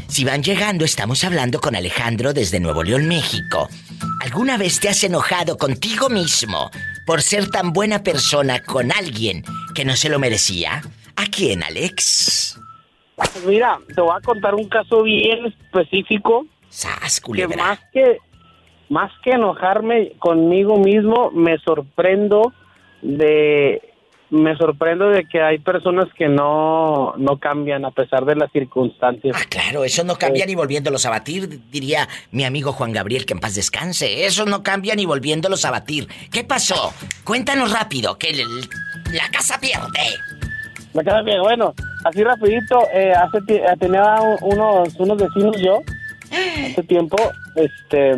Si 0.10 0.26
van 0.26 0.42
llegando, 0.42 0.86
estamos 0.86 1.24
hablando 1.24 1.60
con 1.60 1.76
Alejandro 1.76 2.34
desde 2.34 2.60
Nuevo 2.60 2.84
León, 2.84 3.08
México. 3.08 3.70
¿Alguna 4.24 4.58
vez 4.58 4.80
te 4.80 4.90
has 4.90 5.04
enojado 5.04 5.56
contigo 5.56 6.10
mismo 6.10 6.72
por 7.06 7.22
ser 7.22 7.50
tan 7.50 7.74
buena 7.74 8.02
persona 8.02 8.60
con 8.64 8.92
alguien 8.92 9.44
que 9.76 9.86
no 9.86 9.96
se 9.96 10.10
lo 10.10 10.18
merecía? 10.18 10.82
¿A 11.16 11.26
quién, 11.28 11.62
Alex? 11.62 12.60
Pues 13.16 13.46
mira, 13.46 13.80
te 13.94 14.02
voy 14.02 14.16
a 14.18 14.22
contar 14.22 14.56
un 14.56 14.68
caso 14.68 15.04
bien 15.04 15.46
específico. 15.46 16.48
Sas, 16.70 17.22
que 17.22 17.48
más 17.48 17.80
que 17.94 18.18
más 18.90 19.12
que 19.24 19.32
enojarme 19.32 20.14
conmigo 20.18 20.78
mismo, 20.78 21.30
me 21.32 21.60
sorprendo 21.60 22.52
de 23.04 23.89
me 24.32 24.56
sorprendo 24.58 25.10
de 25.10 25.26
que 25.28 25.42
hay 25.42 25.58
personas 25.58 26.08
que 26.16 26.28
no 26.28 27.14
no 27.18 27.38
cambian 27.40 27.84
a 27.86 27.92
pesar 27.92 28.26
de 28.26 28.36
las 28.36 28.52
circunstancias. 28.52 29.36
Ah, 29.40 29.46
claro, 29.50 29.84
eso 29.84 30.04
no 30.04 30.16
cambia 30.18 30.46
ni 30.46 30.54
volviéndolos 30.56 31.06
a 31.06 31.10
batir, 31.10 31.50
diría 31.72 32.08
mi 32.32 32.44
amigo 32.44 32.72
Juan 32.74 32.92
Gabriel, 32.92 33.26
que 33.26 33.34
en 33.34 33.40
paz 33.40 33.56
descanse. 33.56 34.26
Eso 34.26 34.46
no 34.46 34.62
cambia 34.62 34.94
ni 34.96 35.06
volviéndolos 35.06 35.66
a 35.66 35.72
batir. 35.72 36.08
¿Qué 36.32 36.44
pasó? 36.44 36.94
Cuéntanos 37.24 37.72
rápido, 37.74 38.18
que 38.18 38.30
el- 38.30 38.42
el- 38.42 38.70
la 39.14 39.28
casa 39.32 39.60
pierde. 39.60 40.16
Me 40.94 41.04
queda 41.04 41.22
bien, 41.24 41.42
bueno, 41.42 41.74
así 42.06 42.24
rapidito, 42.24 42.80
eh, 42.94 43.12
hace 43.14 43.40
eh, 43.48 43.64
tenía 43.80 44.16
un- 44.22 44.38
unos 44.54 44.94
unos 45.00 45.18
vecinos 45.18 45.56
yo 45.62 45.80
hace 46.32 46.84
tiempo, 46.84 47.18
este 47.56 48.16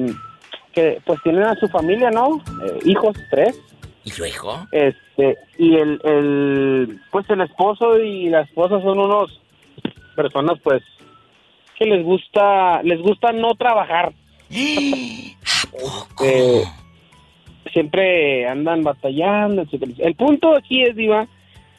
que 0.73 1.01
pues 1.05 1.19
tienen 1.23 1.43
a 1.43 1.55
su 1.55 1.67
familia, 1.67 2.11
¿no? 2.11 2.37
Eh, 2.65 2.79
hijos, 2.85 3.15
tres. 3.29 3.57
¿Y 4.03 4.11
luego? 4.17 4.67
Este, 4.71 5.37
y 5.57 5.75
el, 5.75 6.01
el, 6.03 6.99
pues 7.11 7.29
el 7.29 7.41
esposo 7.41 7.99
y 7.99 8.29
la 8.29 8.41
esposa 8.41 8.81
son 8.81 8.99
unos 8.99 9.39
personas, 10.15 10.59
pues, 10.63 10.81
que 11.77 11.85
les 11.85 12.03
gusta, 12.03 12.81
les 12.83 13.01
gusta 13.01 13.31
no 13.31 13.55
trabajar. 13.55 14.13
Este, 15.73 16.63
siempre 17.71 18.45
andan 18.45 18.83
batallando, 18.83 19.61
etcétera. 19.61 19.93
El 19.99 20.15
punto 20.15 20.53
aquí 20.53 20.83
es, 20.83 20.95
Diva, 20.97 21.27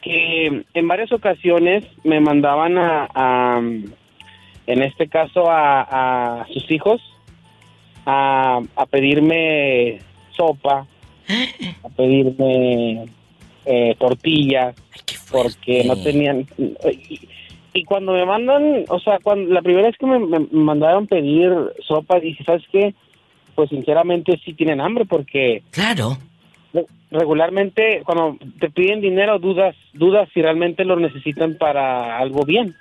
que 0.01 0.65
en 0.73 0.87
varias 0.87 1.11
ocasiones 1.11 1.85
me 2.03 2.19
mandaban 2.19 2.79
a, 2.79 3.07
a, 3.13 3.59
en 3.59 4.81
este 4.81 5.07
caso, 5.07 5.49
a, 5.49 6.41
a 6.41 6.47
sus 6.47 6.69
hijos 6.71 7.01
a, 8.05 8.61
a 8.75 8.85
pedirme 8.85 9.99
sopa, 10.35 10.87
a 11.83 11.89
pedirme 11.89 13.05
eh, 13.65 13.95
tortillas, 13.97 14.75
porque 15.31 15.83
no 15.85 15.95
tenían... 15.97 16.45
Y, 16.57 17.19
y 17.75 17.83
cuando 17.85 18.13
me 18.13 18.25
mandan, 18.25 18.85
o 18.87 18.99
sea, 18.99 19.17
cuando 19.23 19.51
la 19.51 19.61
primera 19.61 19.87
vez 19.87 19.97
que 19.97 20.05
me, 20.05 20.19
me 20.19 20.39
mandaron 20.51 21.07
pedir 21.07 21.51
sopa, 21.87 22.19
dije, 22.19 22.43
¿sabes 22.43 22.63
qué? 22.71 22.93
Pues 23.55 23.69
sinceramente 23.69 24.39
sí 24.43 24.53
tienen 24.53 24.79
hambre 24.81 25.05
porque... 25.05 25.63
Claro. 25.71 26.17
Regularmente 27.11 28.01
cuando 28.03 28.37
te 28.59 28.71
piden 28.71 28.99
dinero 28.99 29.37
dudas, 29.37 29.75
dudas 29.93 30.27
si 30.33 30.41
realmente 30.41 30.83
lo 30.83 30.95
necesitan 30.95 31.55
para 31.59 32.17
algo 32.17 32.43
bien. 32.43 32.75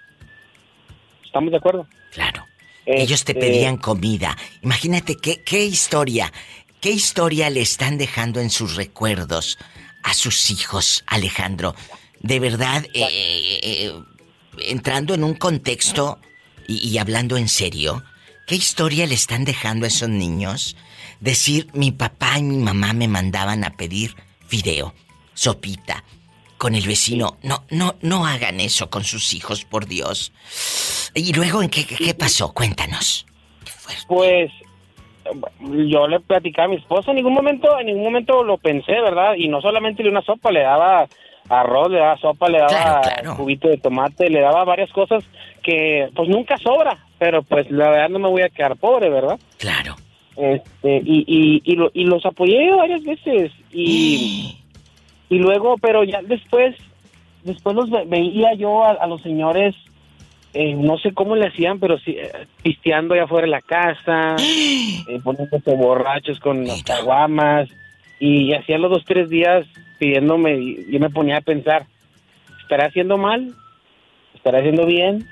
¿Estamos 1.24 1.51
de 1.51 1.59
acuerdo? 1.59 1.86
Claro. 2.12 2.43
Ellos 2.86 3.24
te 3.24 3.32
Este, 3.32 3.34
pedían 3.34 3.76
comida. 3.76 4.34
Imagínate 4.62 5.16
qué, 5.16 5.43
qué 5.45 5.64
historia, 5.64 6.32
qué 6.83 6.91
historia 6.91 7.49
le 7.49 7.62
están 7.62 7.97
dejando 7.97 8.41
en 8.41 8.51
sus 8.51 8.74
recuerdos 8.76 9.57
a 10.03 10.12
sus 10.14 10.51
hijos, 10.51 11.05
Alejandro. 11.07 11.74
De 12.20 12.41
verdad, 12.41 12.85
eh, 12.93 13.03
eh, 13.05 13.61
eh, 13.62 13.93
entrando 14.68 15.14
en 15.14 15.24
un 15.24 15.35
contexto 15.35 16.18
y, 16.68 16.99
hablando 16.99 17.37
en 17.37 17.49
serio, 17.49 18.05
¿qué 18.47 18.57
historia 18.57 19.07
le 19.07 19.14
están 19.14 19.45
dejando 19.45 19.85
a 19.87 19.89
esos 19.89 20.09
niños? 20.09 20.76
Decir, 21.20 21.68
mi 21.72 21.93
papá 21.93 22.39
y 22.39 22.43
mi 22.43 22.57
mamá 22.59 22.93
me 22.93 23.07
mandaban 23.09 23.64
a 23.64 23.76
pedir 23.76 24.16
fideo, 24.49 24.93
sopita, 25.35 26.05
con 26.59 26.74
el 26.74 26.87
vecino. 26.87 27.39
No, 27.43 27.64
no, 27.70 27.95
no 28.03 28.26
hagan 28.26 28.59
eso 28.61 28.91
con 28.91 29.05
sus 29.05 29.33
hijos, 29.35 29.64
por 29.64 29.87
Dios. 29.87 30.33
Y 31.14 31.33
luego, 31.33 31.62
¿en 31.62 31.70
qué- 31.70 31.87
qué 31.87 32.14
pasó? 32.14 32.53
Cuéntanos. 32.53 33.24
Pues 34.09 34.51
yo 35.61 36.07
le 36.09 36.20
platicaba 36.20 36.66
a 36.66 36.68
mi 36.68 36.77
esposa, 36.77 37.11
en 37.11 37.16
ningún 37.16 37.35
momento, 37.35 37.79
en 37.79 37.87
ningún 37.87 38.05
momento 38.05 38.43
lo 38.43 38.59
pensé, 38.59 38.93
¿verdad? 39.01 39.35
Y 39.37 39.49
no 39.49 39.61
solamente 39.61 40.03
le 40.03 40.11
una 40.11 40.23
sopa, 40.23 40.51
le 40.51 40.61
daba 40.61 41.07
arroz, 41.49 41.91
le 41.91 41.99
daba 41.99 42.16
sopa, 42.18 42.49
le 42.49 42.59
daba 42.59 43.01
cubito 43.37 43.68
de 43.68 43.77
tomate, 43.79 44.31
le 44.31 44.41
daba 44.41 44.64
varias 44.64 44.91
cosas 44.93 45.25
que 45.62 46.09
pues 46.14 46.29
nunca 46.29 46.57
sobra, 46.59 46.99
pero 47.18 47.43
pues 47.43 47.70
la 47.70 47.89
verdad 47.91 48.09
no 48.09 48.18
me 48.18 48.29
voy 48.29 48.43
a 48.43 48.49
quedar 48.49 48.77
pobre, 48.77 49.09
¿verdad? 49.11 49.39
Claro. 49.59 49.97
Este, 50.37 50.97
y, 51.05 51.25
y, 51.27 51.62
y, 51.64 51.77
lo- 51.77 51.91
y 51.93 52.05
los 52.05 52.25
apoyé 52.25 52.73
varias 52.75 53.03
veces 53.05 53.53
y, 53.70 54.59
y 55.29 55.39
luego, 55.39 55.77
pero 55.79 56.05
ya 56.05 56.23
después, 56.23 56.75
después 57.45 57.77
los 57.77 57.91
ve- 57.91 58.05
veía 58.07 58.55
yo 58.55 58.83
a, 58.85 58.93
a 58.93 59.07
los 59.07 59.20
señores, 59.23 59.75
eh, 60.55 60.74
no 60.74 60.98
sé 60.98 61.12
cómo 61.14 61.34
le 61.34 61.46
hacían, 61.46 61.78
pero 61.80 61.98
sí, 61.98 62.12
eh, 62.12 62.30
pisteando 62.62 63.14
allá 63.14 63.24
afuera 63.24 63.46
de 63.46 63.50
la 63.50 63.62
casa, 63.62 64.36
eh, 64.38 65.18
poniéndose 65.22 65.74
borrachos 65.74 66.40
con 66.40 66.66
las 66.66 66.82
caguamas 66.82 67.68
y 68.18 68.53
hacía 68.53 68.78
los 68.78 68.90
dos, 68.90 69.05
tres 69.05 69.28
días 69.30 69.66
pidiéndome 69.98 70.59
y 70.59 70.92
yo 70.92 71.00
me 71.00 71.11
ponía 71.11 71.38
a 71.38 71.42
pensar, 71.42 71.86
¿estaré 72.61 72.84
haciendo 72.84 73.16
mal? 73.16 73.55
¿Estaré 74.34 74.59
haciendo 74.59 74.86
bien? 74.86 75.26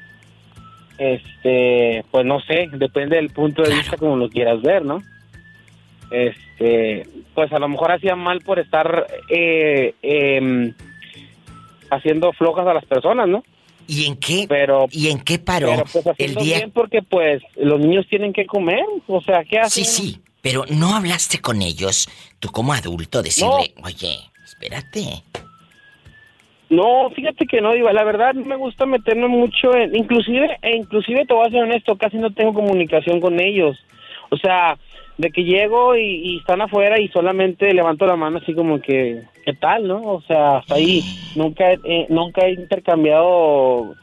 Este, 0.98 2.04
pues 2.10 2.26
no 2.26 2.40
sé, 2.40 2.68
depende 2.72 3.16
del 3.16 3.30
punto 3.30 3.62
de 3.62 3.74
vista 3.74 3.96
como 3.96 4.16
lo 4.16 4.28
quieras 4.28 4.60
ver, 4.62 4.84
¿no? 4.84 5.02
Este, 6.10 7.06
pues 7.34 7.52
a 7.52 7.58
lo 7.58 7.68
mejor 7.68 7.92
hacía 7.92 8.16
mal 8.16 8.40
por 8.40 8.58
estar 8.58 9.06
eh, 9.28 9.94
em, 10.02 10.74
haciendo 11.90 12.32
flojas 12.32 12.66
a 12.66 12.74
las 12.74 12.84
personas, 12.84 13.28
¿no? 13.28 13.42
¿Y 13.91 14.07
en 14.07 14.16
qué? 14.18 14.47
Pero, 14.49 14.86
¿Y 14.93 15.09
en 15.09 15.18
qué 15.18 15.41
paró 15.41 15.72
pero 15.72 15.84
pues 16.05 16.07
el 16.18 16.36
día? 16.36 16.59
bien 16.59 16.70
porque 16.70 17.03
pues 17.03 17.43
los 17.57 17.80
niños 17.80 18.07
tienen 18.09 18.32
que 18.32 18.47
comer, 18.47 18.84
o 19.09 19.20
sea, 19.20 19.43
¿qué 19.43 19.59
hacen? 19.59 19.84
Sí, 19.84 20.03
sí, 20.03 20.20
pero 20.41 20.64
no 20.70 20.95
hablaste 20.95 21.41
con 21.41 21.61
ellos, 21.61 22.09
tú 22.38 22.51
como 22.51 22.72
adulto, 22.72 23.20
decirle, 23.20 23.74
oye, 23.82 24.16
espérate. 24.45 25.24
No, 26.68 27.11
fíjate 27.11 27.47
que 27.47 27.61
no, 27.61 27.72
Diva, 27.72 27.93
la 27.93 28.05
verdad 28.05 28.32
no 28.34 28.45
me 28.45 28.55
gusta 28.55 28.86
meterme 28.86 29.26
mucho 29.26 29.74
en, 29.74 29.97
inclusive, 29.97 30.57
e 30.62 30.76
inclusive 30.76 31.26
te 31.26 31.34
voy 31.34 31.49
a 31.49 31.51
ser 31.51 31.64
honesto, 31.64 31.99
casi 31.99 32.16
no 32.16 32.32
tengo 32.32 32.55
comunicación 32.55 33.20
con 33.20 33.41
ellos. 33.41 33.76
O 34.30 34.36
sea, 34.36 34.78
de 35.18 35.32
que 35.32 35.43
llego 35.43 35.97
y, 35.97 36.05
y 36.05 36.38
están 36.38 36.61
afuera 36.61 37.01
y 37.01 37.09
solamente 37.09 37.74
levanto 37.74 38.07
la 38.07 38.14
mano 38.14 38.38
así 38.38 38.55
como 38.55 38.80
que, 38.80 39.24
¿qué 39.45 39.55
tal, 39.55 39.86
no? 39.88 40.03
O 40.14 40.22
sea, 40.22 40.59
hasta 40.59 40.74
ahí 40.74 41.03
nunca, 41.36 41.72
he- 41.72 41.80
eh, 41.84 42.07
nunca 42.09 42.47
he 42.47 42.53
intercambiado 42.53 43.95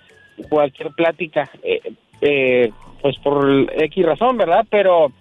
cualquier 0.50 0.92
plática, 0.92 1.50
eh, 1.64 1.82
eh, 2.22 2.72
pues 3.02 3.18
por 3.20 3.68
X 3.84 4.06
razón, 4.06 4.38
¿verdad? 4.38 4.66
Pero, 4.70 5.12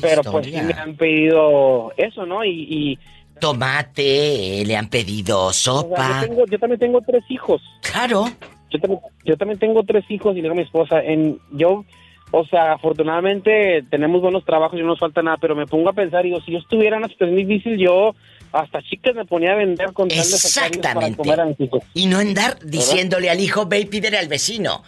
pero 0.00 0.22
pues 0.22 0.46
sí 0.46 0.52
me 0.52 0.72
han 0.74 0.96
pedido 0.96 1.92
eso, 1.96 2.26
¿no? 2.26 2.44
Y, 2.44 2.50
y 2.68 2.98
Tomate, 3.40 4.60
eh, 4.62 4.66
le 4.66 4.76
han 4.76 4.88
pedido 4.88 5.46
o 5.46 5.52
sea, 5.52 5.72
sopa. 5.74 6.20
yo, 6.22 6.26
tengo, 6.28 6.46
yo 6.46 6.58
también 6.58 6.80
tengo 6.80 7.00
tres 7.02 7.24
hijos. 7.28 7.62
Claro. 7.82 8.24
Yo 8.70 8.78
también, 8.80 9.00
yo 9.24 9.36
también 9.36 9.58
tengo 9.58 9.82
tres 9.84 10.04
hijos 10.10 10.36
y 10.36 10.40
luego 10.40 10.56
mi 10.56 10.62
esposa. 10.62 11.02
En, 11.02 11.38
yo 11.52 11.84
o 12.30 12.44
sea, 12.44 12.72
afortunadamente 12.72 13.82
tenemos 13.88 14.20
buenos 14.20 14.44
trabajos 14.44 14.78
y 14.78 14.82
no 14.82 14.88
nos 14.88 14.98
falta 14.98 15.22
nada, 15.22 15.38
pero 15.40 15.56
me 15.56 15.66
pongo 15.66 15.88
a 15.88 15.94
pensar, 15.94 16.24
digo, 16.24 16.40
si 16.42 16.52
yo 16.52 16.58
estuviera 16.58 16.96
en 16.96 17.04
una 17.04 17.12
situación 17.12 17.36
difícil, 17.38 17.78
yo 17.78 18.14
hasta 18.52 18.82
chicas 18.82 19.14
me 19.14 19.24
ponía 19.24 19.52
a 19.52 19.56
vender 19.56 19.92
con 19.92 20.08
tal 20.08 20.24
sacarles 20.24 20.78
para 20.78 21.06
Exactamente. 21.06 21.68
comer. 21.68 21.82
Y 21.94 22.06
no 22.06 22.18
andar 22.18 22.58
diciéndole 22.64 23.30
al 23.30 23.40
hijo, 23.40 23.66
ve 23.66 23.80
y 23.80 23.84
pídele 23.86 24.18
al 24.18 24.28
vecino. 24.28 24.82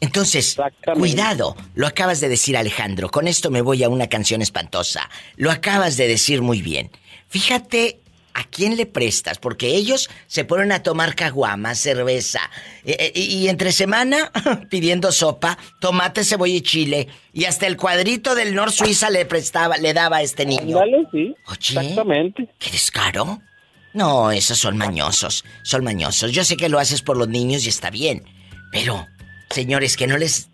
Entonces, 0.00 0.56
cuidado, 0.94 1.56
lo 1.74 1.86
acabas 1.86 2.20
de 2.20 2.28
decir 2.28 2.56
Alejandro, 2.56 3.10
con 3.10 3.28
esto 3.28 3.50
me 3.50 3.62
voy 3.62 3.84
a 3.84 3.88
una 3.88 4.08
canción 4.08 4.42
espantosa. 4.42 5.08
Lo 5.36 5.50
acabas 5.50 5.96
de 5.96 6.08
decir 6.08 6.42
muy 6.42 6.62
bien. 6.62 6.90
Fíjate 7.28 8.00
a 8.34 8.44
quién 8.44 8.76
le 8.76 8.86
prestas, 8.86 9.38
porque 9.38 9.68
ellos 9.68 10.10
se 10.26 10.44
ponen 10.44 10.72
a 10.72 10.82
tomar 10.82 11.14
caguamas, 11.14 11.78
cerveza, 11.78 12.40
eh, 12.84 12.96
eh, 12.98 13.12
y, 13.14 13.22
y 13.36 13.48
entre 13.48 13.72
semana 13.72 14.30
pidiendo 14.70 15.12
sopa, 15.12 15.56
tomate, 15.80 16.24
cebolla 16.24 16.54
y 16.54 16.60
chile, 16.60 17.08
y 17.32 17.44
hasta 17.44 17.66
el 17.66 17.76
cuadrito 17.76 18.34
del 18.34 18.54
Nor 18.54 18.72
Suiza 18.72 19.08
le 19.10 19.24
prestaba, 19.24 19.76
le 19.76 19.94
daba 19.94 20.18
a 20.18 20.22
este 20.22 20.44
niño. 20.44 20.78
Ándale, 20.78 21.06
sí. 21.12 21.34
Oye, 21.46 21.80
Exactamente. 21.80 22.48
¿Qué 22.58 22.70
descaro? 22.70 23.40
No, 23.92 24.32
esos 24.32 24.58
son 24.58 24.76
mañosos, 24.76 25.44
son 25.62 25.84
mañosos. 25.84 26.32
Yo 26.32 26.44
sé 26.44 26.56
que 26.56 26.68
lo 26.68 26.80
haces 26.80 27.00
por 27.00 27.16
los 27.16 27.28
niños 27.28 27.64
y 27.64 27.68
está 27.68 27.90
bien, 27.90 28.24
pero, 28.72 29.06
señores, 29.50 29.96
que 29.96 30.08
no 30.08 30.18
les 30.18 30.50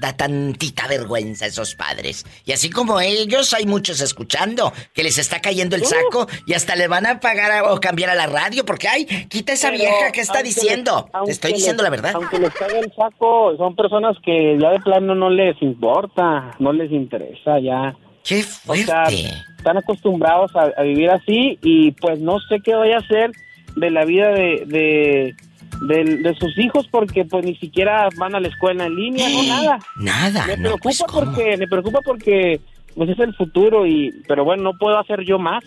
da 0.00 0.16
tantita 0.16 0.86
vergüenza 0.88 1.44
a 1.44 1.48
esos 1.48 1.74
padres. 1.74 2.24
Y 2.44 2.52
así 2.52 2.70
como 2.70 3.00
ellos, 3.00 3.52
hay 3.54 3.66
muchos 3.66 4.00
escuchando 4.00 4.72
que 4.94 5.02
les 5.04 5.18
está 5.18 5.40
cayendo 5.40 5.76
el 5.76 5.84
saco 5.84 6.26
y 6.46 6.54
hasta 6.54 6.74
le 6.76 6.88
van 6.88 7.06
a 7.06 7.20
pagar 7.20 7.50
a- 7.52 7.72
o 7.72 7.78
cambiar 7.80 8.10
a 8.10 8.14
la 8.14 8.26
radio 8.26 8.64
porque, 8.64 8.88
ay, 8.88 9.04
quita 9.28 9.52
esa 9.52 9.68
Pero, 9.68 9.80
vieja 9.82 10.12
que 10.12 10.20
está 10.22 10.42
diciendo. 10.42 11.08
Te 11.26 11.30
estoy 11.32 11.52
diciendo 11.52 11.82
la 11.82 11.90
verdad. 11.90 12.12
Aunque 12.14 12.38
les 12.38 12.52
caiga 12.54 12.78
el 12.80 12.92
saco, 12.94 13.56
son 13.56 13.76
personas 13.76 14.16
que 14.24 14.56
ya 14.60 14.70
de 14.70 14.80
plano 14.80 15.14
no 15.14 15.30
les 15.30 15.60
importa, 15.62 16.56
no 16.58 16.72
les 16.72 16.90
interesa 16.90 17.58
ya. 17.60 17.94
¡Qué 18.24 18.42
fuerte! 18.42 19.30
están 19.58 19.76
acostumbrados 19.76 20.50
a, 20.56 20.70
a 20.78 20.82
vivir 20.82 21.10
así 21.10 21.58
y 21.62 21.90
pues 21.92 22.18
no 22.20 22.38
sé 22.48 22.60
qué 22.64 22.74
voy 22.74 22.92
a 22.92 22.98
hacer 22.98 23.30
de 23.76 23.90
la 23.90 24.04
vida 24.04 24.28
de, 24.30 24.64
de, 24.66 25.34
de- 25.82 26.16
de 26.16 26.34
sus 26.36 26.56
hijos 26.58 26.86
porque 26.90 27.24
pues 27.24 27.44
ni 27.44 27.56
siquiera 27.56 28.08
van 28.16 28.34
a 28.34 28.40
la 28.40 28.48
escuela 28.48 28.86
en 28.86 28.94
línea, 28.96 29.28
no 29.28 29.42
nada. 29.42 29.78
Nada, 29.96 30.46
Me 30.46 30.56
no, 30.56 30.62
preocupa 30.76 31.06
pues, 31.06 31.12
porque, 31.12 31.56
me 31.56 31.66
preocupa 31.68 32.00
porque 32.04 32.60
pues 32.94 33.08
es 33.10 33.18
el 33.20 33.34
futuro 33.34 33.86
y, 33.86 34.10
pero 34.28 34.44
bueno, 34.44 34.62
no 34.64 34.72
puedo 34.78 34.98
hacer 34.98 35.24
yo 35.24 35.38
más, 35.38 35.62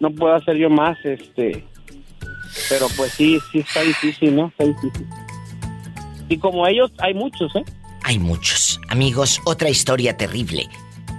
no 0.00 0.10
puedo 0.10 0.34
hacer 0.34 0.56
yo 0.56 0.68
más, 0.70 0.96
este, 1.04 1.64
pero 2.68 2.86
pues 2.96 3.12
sí, 3.12 3.38
sí 3.50 3.58
está 3.60 3.80
difícil, 3.82 4.36
¿no? 4.36 4.48
Está 4.48 4.64
difícil. 4.64 5.06
Y 6.28 6.38
como 6.38 6.66
ellos, 6.66 6.90
hay 6.98 7.14
muchos, 7.14 7.54
¿eh? 7.56 7.64
Hay 8.02 8.18
muchos. 8.18 8.80
Amigos, 8.88 9.40
otra 9.44 9.70
historia 9.70 10.16
terrible. 10.16 10.68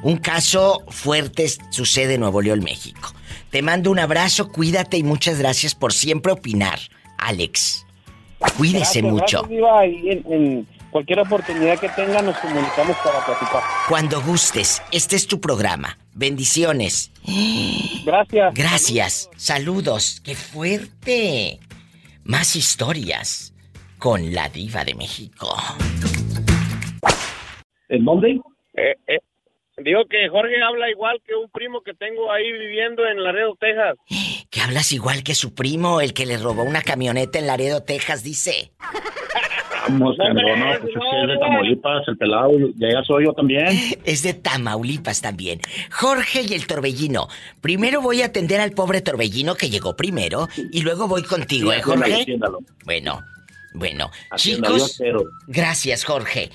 Un 0.04 0.18
caso 0.18 0.84
fuerte 0.90 1.48
sucede 1.72 2.14
en 2.16 2.22
Nuevo 2.22 2.42
León, 2.42 2.60
México. 2.64 3.12
Te 3.50 3.62
mando 3.62 3.90
un 3.90 4.00
abrazo, 4.00 4.52
cuídate 4.52 4.98
y 4.98 5.04
muchas 5.04 5.40
gracias 5.40 5.74
por 5.74 5.94
siempre 5.94 6.32
opinar, 6.32 6.78
Alex. 7.18 7.85
Cuídese 8.58 9.02
Gracias, 9.02 9.04
mucho. 9.04 9.38
gracias, 9.42 9.50
Diva, 9.50 9.86
y 9.86 10.10
en, 10.12 10.32
en 10.32 10.68
cualquier 10.92 11.20
oportunidad 11.20 11.80
que 11.80 11.90
tenga 11.90 12.22
nos 12.22 12.38
comunicamos 12.38 12.96
para 12.98 13.26
platicar. 13.26 13.62
Cuando 13.90 14.22
gustes, 14.22 14.82
este 14.92 15.16
es 15.16 15.28
tu 15.28 15.42
programa. 15.42 15.98
Bendiciones. 16.14 17.12
Gracias. 18.06 18.54
Gracias. 18.54 19.30
Saludos. 19.36 20.22
¡Qué 20.24 20.36
fuerte! 20.36 21.60
Más 22.24 22.56
historias 22.56 23.54
con 24.00 24.34
la 24.34 24.48
diva 24.50 24.84
de 24.86 24.96
México. 24.96 25.56
¿En 27.90 28.06
dónde? 28.06 28.40
Eh, 28.74 28.96
eh, 29.08 29.20
digo 29.78 30.06
que 30.10 30.30
Jorge 30.30 30.62
habla 30.62 30.90
igual 30.90 31.22
que 31.26 31.36
un 31.36 31.50
primo 31.50 31.82
que 31.82 31.94
tengo 31.94 32.32
ahí 32.32 32.52
viviendo 32.52 33.06
en 33.06 33.24
Laredo, 33.24 33.56
Texas. 33.60 33.98
Que 34.52 34.62
hablas 34.62 34.94
igual 34.94 35.22
que 35.22 35.36
su 35.36 35.54
primo, 35.54 36.00
el 36.00 36.14
que 36.14 36.26
le 36.26 36.38
robó 36.38 36.64
una 36.64 36.82
camioneta 36.82 37.40
en 37.40 37.48
Laredo, 37.48 37.84
Texas, 37.84 38.24
dice. 38.24 38.72
Vamos, 39.82 40.18
no, 40.18 40.34
no, 40.34 40.42
pues 40.82 40.94
es 40.94 41.00
que 41.12 41.22
es 41.22 41.28
de 41.28 41.38
Tamaulipas, 41.38 42.08
el 42.08 42.18
pelado, 42.18 42.52
ya, 42.78 42.90
ya 42.90 43.04
soy 43.04 43.26
yo 43.26 43.34
también. 43.34 43.68
Es 44.06 44.24
de 44.24 44.34
Tamaulipas 44.34 45.22
también. 45.22 45.60
Jorge 45.92 46.44
y 46.48 46.54
el 46.54 46.68
Torbellino. 46.68 47.28
Primero 47.60 48.02
voy 48.02 48.22
a 48.22 48.28
atender 48.28 48.62
al 48.62 48.72
pobre 48.72 49.02
Torbellino 49.02 49.56
que 49.56 49.70
llegó 49.70 49.98
primero 49.98 50.48
y 50.72 50.84
luego 50.84 51.10
voy 51.10 51.24
contigo, 51.24 51.72
Sí, 51.74 51.78
¿eh, 51.78 51.82
Jorge? 51.82 52.26
Bueno, 52.86 53.20
bueno. 53.76 54.12
Chicos, 54.36 55.02
gracias, 55.48 56.04
Jorge. 56.04 56.50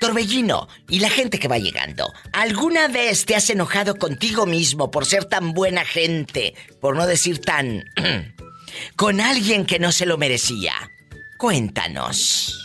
Torbellino 0.00 0.68
y 0.88 1.00
la 1.00 1.10
gente 1.10 1.38
que 1.38 1.48
va 1.48 1.58
llegando. 1.58 2.12
¿Alguna 2.32 2.88
vez 2.88 3.24
te 3.26 3.36
has 3.36 3.48
enojado 3.50 3.96
contigo 3.96 4.46
mismo 4.46 4.90
por 4.90 5.06
ser 5.06 5.24
tan 5.24 5.52
buena 5.52 5.84
gente, 5.84 6.54
por 6.80 6.96
no 6.96 7.06
decir 7.06 7.40
tan... 7.40 7.84
con 8.96 9.20
alguien 9.20 9.66
que 9.66 9.78
no 9.78 9.92
se 9.92 10.06
lo 10.06 10.18
merecía? 10.18 10.72
Cuéntanos. 11.38 12.58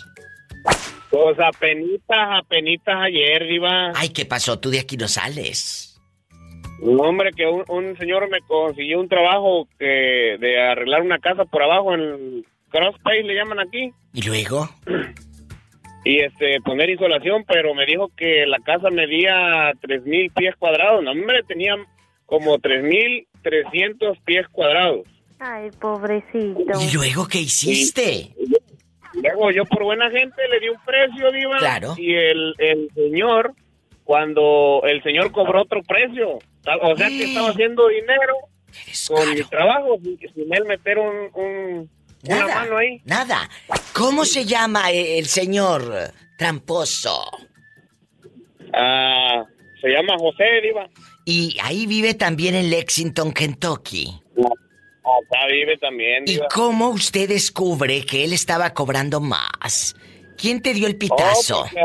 Pues 1.10 1.38
apenitas, 1.40 2.44
apenitas 2.44 2.96
ayer, 2.96 3.48
Diva. 3.48 3.92
Ay, 3.96 4.10
¿qué 4.10 4.26
pasó? 4.26 4.60
Tú 4.60 4.70
de 4.70 4.80
aquí 4.80 4.98
no 4.98 5.08
sales. 5.08 6.00
Un 6.80 7.00
hombre 7.02 7.32
que 7.32 7.46
un, 7.48 7.64
un 7.70 7.98
señor 7.98 8.30
me 8.30 8.42
consiguió 8.42 9.00
un 9.00 9.10
trabajo 9.10 9.68
que 9.80 10.38
de 10.40 10.62
arreglar 10.62 11.02
una 11.02 11.18
casa 11.18 11.46
por 11.46 11.64
abajo 11.64 11.96
en 11.96 12.46
Crosspace 12.70 13.24
le 13.24 13.36
llaman 13.36 13.60
aquí 13.60 13.92
¿Y 14.14 14.22
luego? 14.24 14.70
y 16.06 16.20
este 16.20 16.60
poner 16.62 16.90
insolación, 16.90 17.44
pero 17.48 17.74
me 17.74 17.86
dijo 17.86 18.10
que 18.16 18.46
la 18.46 18.60
casa 18.60 18.90
medía 18.90 19.72
tres 19.82 20.04
mil 20.06 20.32
pies 20.32 20.56
cuadrados. 20.58 21.04
No, 21.04 21.12
hombre, 21.12 21.44
tenía 21.48 21.76
como 22.26 22.58
tres 22.60 22.84
mil 22.84 23.28
trescientos 23.42 24.18
pies 24.26 24.48
cuadrados. 24.50 25.06
Ay, 25.40 25.70
pobrecito. 25.80 26.80
¿Y 26.82 26.94
luego 26.96 27.28
qué 27.28 27.40
hiciste? 27.40 28.34
Luego 29.14 29.52
yo 29.52 29.66
por 29.66 29.84
buena 29.84 30.10
gente 30.12 30.36
le 30.50 30.60
di 30.60 30.70
un 30.70 30.80
precio, 30.86 31.32
Diva. 31.32 31.58
Claro. 31.58 31.96
Y 31.98 32.14
el, 32.14 32.54
el 32.60 32.90
señor, 32.96 33.54
cuando 34.04 34.82
el 34.86 35.02
señor 35.04 35.32
cobró 35.32 35.64
otro 35.64 35.82
precio, 35.84 36.40
tal- 36.64 36.80
o 36.84 36.96
sea 36.96 37.08
que 37.10 37.24
estaba 37.26 37.50
haciendo 37.50 37.88
dinero 37.90 38.34
con 39.08 39.30
mi 39.34 39.42
trabajo, 39.44 39.98
sin, 40.02 40.18
sin 40.20 40.54
él 40.54 40.66
meter 40.66 40.98
un, 41.00 41.16
un- 41.34 41.90
una 42.24 42.40
Nada, 42.40 42.56
mano 42.56 42.78
ahí. 42.78 43.02
nada. 43.06 43.50
¿Cómo 43.94 44.26
se 44.26 44.46
llama 44.46 44.92
e- 44.92 45.20
el 45.20 45.26
señor 45.28 46.12
tramposo? 46.38 47.20
Ah, 48.74 49.44
se 49.82 49.90
llama 49.90 50.16
José, 50.18 50.44
Diva. 50.64 50.88
Y 51.26 51.58
ahí 51.62 51.86
vive 51.86 52.14
también 52.14 52.56
en 52.56 52.70
Lexington, 52.70 53.32
Kentucky. 53.34 54.08
Acá 54.38 55.48
vive 55.50 55.78
también, 55.78 56.26
¿Y 56.28 56.38
cómo 56.54 56.90
usted 56.90 57.30
descubre 57.30 58.06
que 58.06 58.26
él 58.26 58.34
estaba 58.34 58.74
cobrando 58.74 59.22
más? 59.22 59.96
¿Quién 60.38 60.62
te 60.62 60.74
dio 60.74 60.86
el 60.88 60.96
Oh, 60.96 61.00
pitazo? 61.00 61.62
porque 61.62 61.82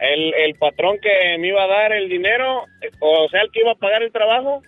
el, 0.00 0.34
el 0.34 0.54
patrón 0.56 0.98
que 1.00 1.38
me 1.38 1.48
iba 1.48 1.62
a 1.62 1.66
dar 1.68 1.92
el 1.92 2.08
dinero, 2.08 2.64
eh, 2.82 2.90
o 3.00 3.28
sea, 3.30 3.42
el 3.42 3.50
que 3.52 3.60
iba 3.60 3.72
a 3.72 3.76
pagar 3.76 4.02
el 4.02 4.10
trabajo, 4.12 4.62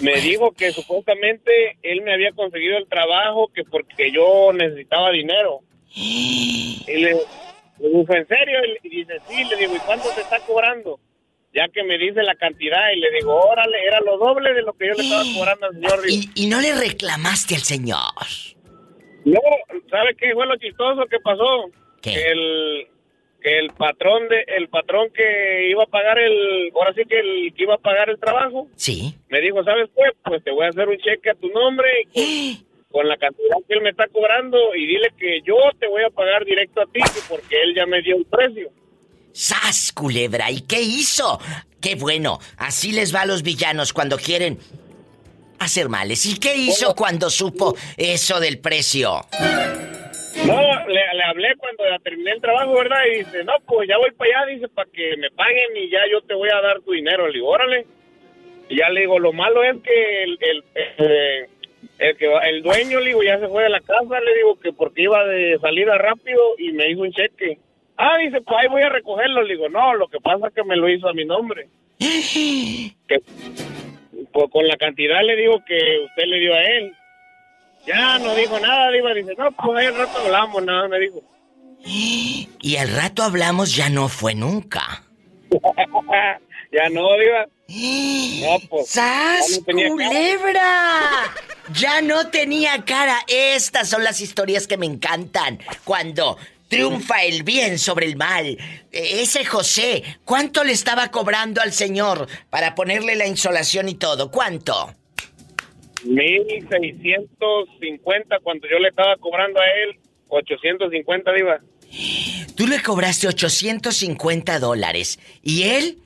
me 0.00 0.20
dijo 0.20 0.52
que 0.52 0.72
supuestamente 0.72 1.78
él 1.82 2.02
me 2.02 2.14
había 2.14 2.32
conseguido 2.32 2.78
el 2.78 2.88
trabajo 2.88 3.48
que 3.54 3.64
porque 3.64 4.10
yo 4.12 4.52
necesitaba 4.52 5.10
dinero. 5.10 5.60
Y 5.94 6.82
le, 6.86 7.14
le 7.78 7.88
dije, 7.88 8.16
¿en 8.16 8.28
serio? 8.28 8.58
Y 8.82 8.88
dice, 8.88 9.14
sí, 9.28 9.44
le 9.44 9.56
digo, 9.56 9.76
¿y 9.76 9.80
cuánto 9.80 10.08
te 10.14 10.22
está 10.22 10.40
cobrando? 10.40 10.98
Ya 11.54 11.68
que 11.68 11.82
me 11.82 11.98
dice 11.98 12.22
la 12.22 12.34
cantidad 12.34 12.90
y 12.96 13.00
le 13.00 13.10
digo, 13.12 13.34
órale, 13.34 13.84
era 13.84 14.00
lo 14.00 14.16
doble 14.16 14.54
de 14.54 14.62
lo 14.62 14.72
que 14.72 14.88
yo 14.88 14.94
le 14.94 15.02
estaba 15.02 15.22
cobrando 15.36 15.66
al 15.66 15.74
señor. 15.74 16.00
¿Y 16.34 16.46
no 16.46 16.60
le 16.60 16.74
reclamaste 16.74 17.54
al 17.56 17.60
señor? 17.60 17.98
No, 19.24 19.40
¿sabe 19.90 20.16
qué 20.16 20.32
fue 20.32 20.46
lo 20.46 20.56
chistoso 20.56 21.06
que 21.06 21.20
pasó? 21.20 21.70
¿Qué? 22.00 22.12
Que 22.12 22.30
el 22.30 22.88
que 23.42 23.58
el 23.58 23.70
patrón 23.70 24.28
de 24.28 24.44
el 24.56 24.68
patrón 24.68 25.08
que 25.14 25.68
iba 25.70 25.82
a 25.84 25.86
pagar 25.86 26.18
el 26.18 26.70
ahora 26.74 26.92
sí 26.94 27.02
que 27.08 27.18
el 27.18 27.52
que 27.54 27.62
iba 27.64 27.74
a 27.74 27.78
pagar 27.78 28.08
el 28.10 28.18
trabajo 28.18 28.68
Sí. 28.76 29.14
me 29.28 29.40
dijo, 29.40 29.62
¿sabes 29.64 29.88
qué? 29.96 30.02
Pues 30.24 30.42
te 30.44 30.50
voy 30.52 30.66
a 30.66 30.68
hacer 30.68 30.88
un 30.88 30.96
cheque 30.98 31.30
a 31.30 31.34
tu 31.34 31.48
nombre 31.48 31.88
y 32.14 32.56
con, 32.56 32.66
con 32.92 33.08
la 33.08 33.16
cantidad 33.16 33.56
que 33.66 33.74
él 33.74 33.82
me 33.82 33.90
está 33.90 34.06
cobrando 34.08 34.74
y 34.74 34.86
dile 34.86 35.08
que 35.18 35.40
yo 35.44 35.56
te 35.80 35.88
voy 35.88 36.02
a 36.04 36.10
pagar 36.10 36.44
directo 36.44 36.80
a 36.82 36.86
ti 36.86 37.00
porque 37.28 37.62
él 37.62 37.74
ya 37.74 37.86
me 37.86 38.00
dio 38.02 38.16
el 38.16 38.24
precio. 38.26 38.70
¡Sas, 39.32 39.92
culebra! 39.92 40.50
¿Y 40.50 40.60
qué 40.60 40.80
hizo? 40.82 41.40
¡Qué 41.80 41.94
bueno! 41.94 42.38
Así 42.58 42.92
les 42.92 43.14
va 43.14 43.22
a 43.22 43.26
los 43.26 43.42
villanos 43.42 43.92
cuando 43.94 44.18
quieren 44.18 44.58
hacer 45.58 45.88
males. 45.88 46.26
¿Y 46.26 46.38
qué 46.38 46.54
hizo 46.54 46.94
cuando 46.94 47.30
supo 47.30 47.74
eso 47.96 48.40
del 48.40 48.58
precio? 48.58 49.22
No, 50.46 50.86
le, 50.86 51.00
le 51.14 51.22
hablé 51.24 51.54
cuando 51.56 51.84
ya 51.88 51.98
terminé 51.98 52.32
el 52.32 52.40
trabajo, 52.40 52.74
¿verdad? 52.74 53.00
Y 53.10 53.18
dice, 53.18 53.44
no, 53.44 53.52
pues 53.66 53.88
ya 53.88 53.98
voy 53.98 54.10
para 54.12 54.42
allá, 54.42 54.52
dice, 54.52 54.68
para 54.68 54.90
que 54.90 55.16
me 55.18 55.30
paguen 55.30 55.76
y 55.76 55.90
ya 55.90 56.00
yo 56.10 56.20
te 56.22 56.34
voy 56.34 56.48
a 56.48 56.60
dar 56.60 56.80
tu 56.80 56.92
dinero. 56.92 57.26
Le 57.26 57.34
digo, 57.34 57.48
órale. 57.48 57.86
Y 58.68 58.76
ya 58.76 58.88
le 58.88 59.02
digo, 59.02 59.18
lo 59.18 59.32
malo 59.32 59.62
es 59.62 59.76
que 59.82 60.22
el, 60.22 60.38
el, 60.40 60.64
eh, 60.74 61.48
el 61.98 62.16
que 62.16 62.32
el 62.48 62.62
dueño, 62.62 63.00
le 63.00 63.06
digo, 63.08 63.22
ya 63.22 63.38
se 63.38 63.48
fue 63.48 63.64
de 63.64 63.68
la 63.68 63.80
casa, 63.80 64.20
le 64.20 64.34
digo 64.36 64.58
que 64.58 64.72
porque 64.72 65.02
iba 65.02 65.24
de 65.26 65.58
salida 65.60 65.98
rápido 65.98 66.40
y 66.58 66.72
me 66.72 66.90
hizo 66.90 67.02
un 67.02 67.12
cheque 67.12 67.58
Ah, 67.96 68.18
dice, 68.18 68.40
pues 68.40 68.58
ahí 68.58 68.68
voy 68.68 68.82
a 68.82 68.88
recogerlo. 68.88 69.42
Le 69.42 69.54
digo, 69.54 69.68
no, 69.68 69.94
lo 69.94 70.08
que 70.08 70.18
pasa 70.18 70.48
es 70.48 70.54
que 70.54 70.64
me 70.64 70.76
lo 70.76 70.88
hizo 70.88 71.08
a 71.08 71.12
mi 71.12 71.24
nombre. 71.24 71.68
que, 71.98 73.22
pues 74.32 74.50
con 74.50 74.66
la 74.66 74.76
cantidad 74.76 75.22
le 75.22 75.36
digo 75.36 75.62
que 75.64 76.00
usted 76.04 76.24
le 76.26 76.40
dio 76.40 76.54
a 76.54 76.64
él. 76.64 76.92
Ya 77.86 78.18
no 78.18 78.34
dijo 78.34 78.58
nada, 78.60 78.90
Diva. 78.90 79.12
Dice, 79.14 79.34
no, 79.36 79.50
pues 79.52 79.86
al 79.86 79.96
rato 79.96 80.18
hablamos, 80.24 80.62
nada, 80.64 80.88
me 80.88 80.98
dijo. 81.00 81.22
Y 82.64 82.76
al 82.76 82.94
rato 82.94 83.24
hablamos 83.24 83.74
ya 83.74 83.88
no 83.90 84.08
fue 84.08 84.34
nunca. 84.36 85.02
ya 86.72 86.88
no, 86.90 87.06
Diva. 87.18 87.46
No, 88.42 88.58
pues. 88.68 88.88
¡Sas, 88.88 89.48
ya 89.50 89.56
no 89.58 89.64
tenía 89.64 89.88
cara. 89.88 90.08
culebra! 90.08 91.34
Ya 91.74 92.02
no 92.02 92.28
tenía 92.28 92.84
cara. 92.84 93.18
Estas 93.28 93.88
son 93.88 94.04
las 94.04 94.20
historias 94.20 94.66
que 94.66 94.76
me 94.76 94.86
encantan. 94.86 95.58
Cuando 95.84 96.36
triunfa 96.68 97.22
el 97.22 97.42
bien 97.42 97.78
sobre 97.78 98.06
el 98.06 98.16
mal. 98.16 98.46
E- 98.46 99.22
Ese 99.22 99.44
José, 99.44 100.02
¿cuánto 100.24 100.64
le 100.64 100.72
estaba 100.72 101.10
cobrando 101.10 101.60
al 101.60 101.72
señor 101.72 102.26
para 102.50 102.74
ponerle 102.74 103.14
la 103.16 103.26
insolación 103.26 103.88
y 103.88 103.94
todo? 103.94 104.30
¿Cuánto? 104.30 104.94
1650 106.04 108.38
cuando 108.40 108.68
yo 108.68 108.78
le 108.78 108.88
estaba 108.88 109.16
cobrando 109.16 109.58
a 109.60 109.64
él 109.84 109.98
850 110.28 111.32
diva. 111.32 111.60
Tú 112.56 112.66
le 112.66 112.82
cobraste 112.82 113.28
850 113.28 114.58
dólares 114.58 115.20
y 115.42 115.62
él 115.64 115.98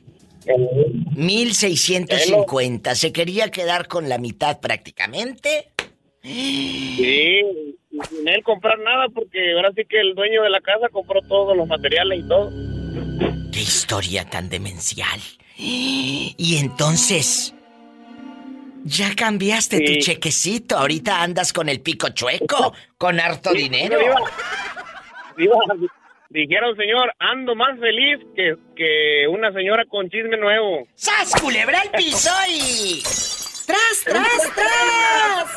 1650. 1.16 2.94
Se 2.94 3.12
quería 3.12 3.50
quedar 3.50 3.88
con 3.88 4.08
la 4.08 4.18
mitad 4.18 4.60
prácticamente. 4.60 5.72
Sí, 6.22 7.42
sin 8.08 8.28
él 8.28 8.42
comprar 8.42 8.78
nada 8.80 9.08
porque 9.14 9.52
ahora 9.52 9.70
sí 9.76 9.82
que 9.88 10.00
el 10.00 10.14
dueño 10.14 10.42
de 10.42 10.50
la 10.50 10.60
casa 10.60 10.88
compró 10.90 11.22
todos 11.22 11.56
los 11.56 11.68
materiales 11.68 12.20
y 12.20 12.28
todo. 12.28 12.50
Qué 13.52 13.60
historia 13.60 14.24
tan 14.24 14.48
demencial. 14.48 15.20
Y 15.56 16.58
entonces, 16.60 17.54
ya 18.86 19.14
cambiaste 19.14 19.80
tu 19.80 19.92
chequecito. 20.00 20.78
Ahorita 20.78 21.22
andas 21.22 21.52
con 21.52 21.68
el 21.68 21.80
pico 21.80 22.08
chueco, 22.10 22.72
con 22.96 23.18
harto 23.20 23.52
dinero. 23.52 23.98
Diva, 23.98 24.20
Diva, 25.36 25.90
dijeron 26.30 26.76
señor, 26.76 27.12
ando 27.18 27.54
más 27.54 27.78
feliz 27.80 28.18
que, 28.34 28.56
que 28.76 29.26
una 29.28 29.52
señora 29.52 29.84
con 29.86 30.08
chisme 30.08 30.36
nuevo. 30.36 30.86
¡Sas, 30.94 31.34
culebra 31.40 31.80
al 31.80 31.90
piso 31.90 32.30
y... 32.48 33.02
¡Tras, 33.66 34.04
tras, 34.04 34.54
tras! 34.54 35.56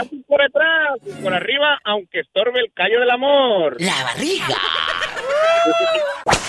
Así 0.00 0.24
por 0.26 0.40
atrás 0.40 0.96
y 1.04 1.22
por 1.22 1.34
arriba, 1.34 1.78
aunque 1.84 2.20
estorbe 2.20 2.60
el 2.60 2.72
callo 2.72 3.00
del 3.00 3.10
amor. 3.10 3.76
La 3.78 4.02
barriga. 4.02 4.46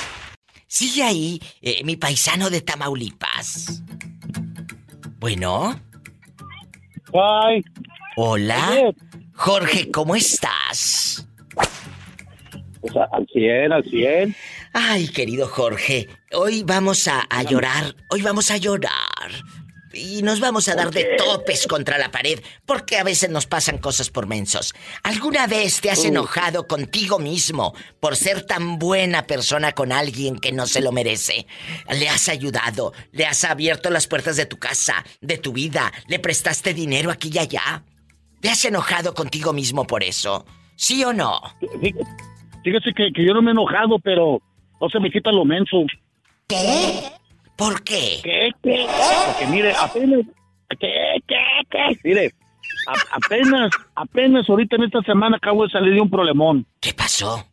Sigue 0.67 1.03
ahí, 1.03 1.41
eh, 1.61 1.83
mi 1.83 1.97
paisano 1.97 2.49
de 2.49 2.61
Tamaulipas. 2.61 3.83
Bueno. 5.22 5.80
Ay. 7.13 7.63
Hola. 8.15 8.91
Jorge, 9.36 9.91
¿cómo 9.91 10.15
estás? 10.15 11.28
Pues 12.82 12.95
al 12.95 13.28
100, 13.32 13.72
al 13.72 13.84
100. 13.84 14.36
Ay, 14.74 15.07
querido 15.09 15.45
Jorge, 15.45 16.09
hoy 16.34 16.63
vamos 16.63 17.07
a, 17.07 17.22
a 17.30 17.43
llorar, 17.43 17.95
hoy 18.09 18.24
vamos 18.24 18.49
a 18.49 18.57
llorar. 18.57 19.30
Y 19.93 20.21
nos 20.21 20.39
vamos 20.39 20.67
a 20.67 20.75
dar 20.75 20.91
de 20.91 21.15
topes 21.17 21.67
contra 21.67 21.97
la 21.97 22.11
pared, 22.11 22.39
porque 22.65 22.97
a 22.97 23.03
veces 23.03 23.29
nos 23.29 23.45
pasan 23.45 23.77
cosas 23.77 24.09
por 24.09 24.27
mensos. 24.27 24.73
¿Alguna 25.03 25.47
vez 25.47 25.81
te 25.81 25.91
has 25.91 26.05
enojado 26.05 26.67
contigo 26.67 27.19
mismo 27.19 27.73
por 27.99 28.15
ser 28.15 28.45
tan 28.45 28.79
buena 28.79 29.27
persona 29.27 29.73
con 29.73 29.91
alguien 29.91 30.39
que 30.39 30.51
no 30.51 30.67
se 30.67 30.81
lo 30.81 30.91
merece? 30.91 31.47
Le 31.89 32.09
has 32.09 32.29
ayudado, 32.29 32.93
le 33.11 33.25
has 33.25 33.43
abierto 33.43 33.89
las 33.89 34.07
puertas 34.07 34.37
de 34.37 34.45
tu 34.45 34.57
casa, 34.57 35.03
de 35.19 35.37
tu 35.37 35.53
vida, 35.53 35.91
le 36.07 36.19
prestaste 36.19 36.73
dinero 36.73 37.11
aquí 37.11 37.29
y 37.33 37.39
allá. 37.39 37.83
¿Te 38.39 38.49
has 38.49 38.63
enojado 38.65 39.13
contigo 39.13 39.53
mismo 39.53 39.85
por 39.85 40.03
eso? 40.03 40.45
¿Sí 40.75 41.03
o 41.03 41.13
no? 41.13 41.39
Fíjese 42.63 42.93
que, 42.95 43.11
que 43.13 43.25
yo 43.25 43.33
no 43.33 43.41
me 43.41 43.51
he 43.51 43.53
enojado, 43.53 43.99
pero 43.99 44.41
no 44.79 44.89
se 44.89 44.99
me 44.99 45.11
quita 45.11 45.31
lo 45.31 45.45
menso. 45.45 45.85
¿Qué? 46.47 47.20
¿Por 47.57 47.83
qué? 47.83 48.19
¿Qué? 48.23 48.49
¿Qué? 48.63 48.85
Porque 49.27 49.47
mire, 49.51 49.71
apenas... 49.79 50.21
¿Qué? 50.79 50.93
¿Qué? 51.27 51.35
¿Qué? 51.69 51.99
Mire, 52.03 52.31
a- 52.87 53.15
apenas, 53.17 53.71
apenas 53.95 54.49
ahorita 54.49 54.77
en 54.77 54.83
esta 54.83 55.01
semana 55.01 55.37
acabo 55.37 55.63
de 55.63 55.69
salir 55.69 55.93
de 55.93 56.01
un 56.01 56.09
problemón. 56.09 56.65
¿Qué 56.79 56.93
pasó? 56.93 57.43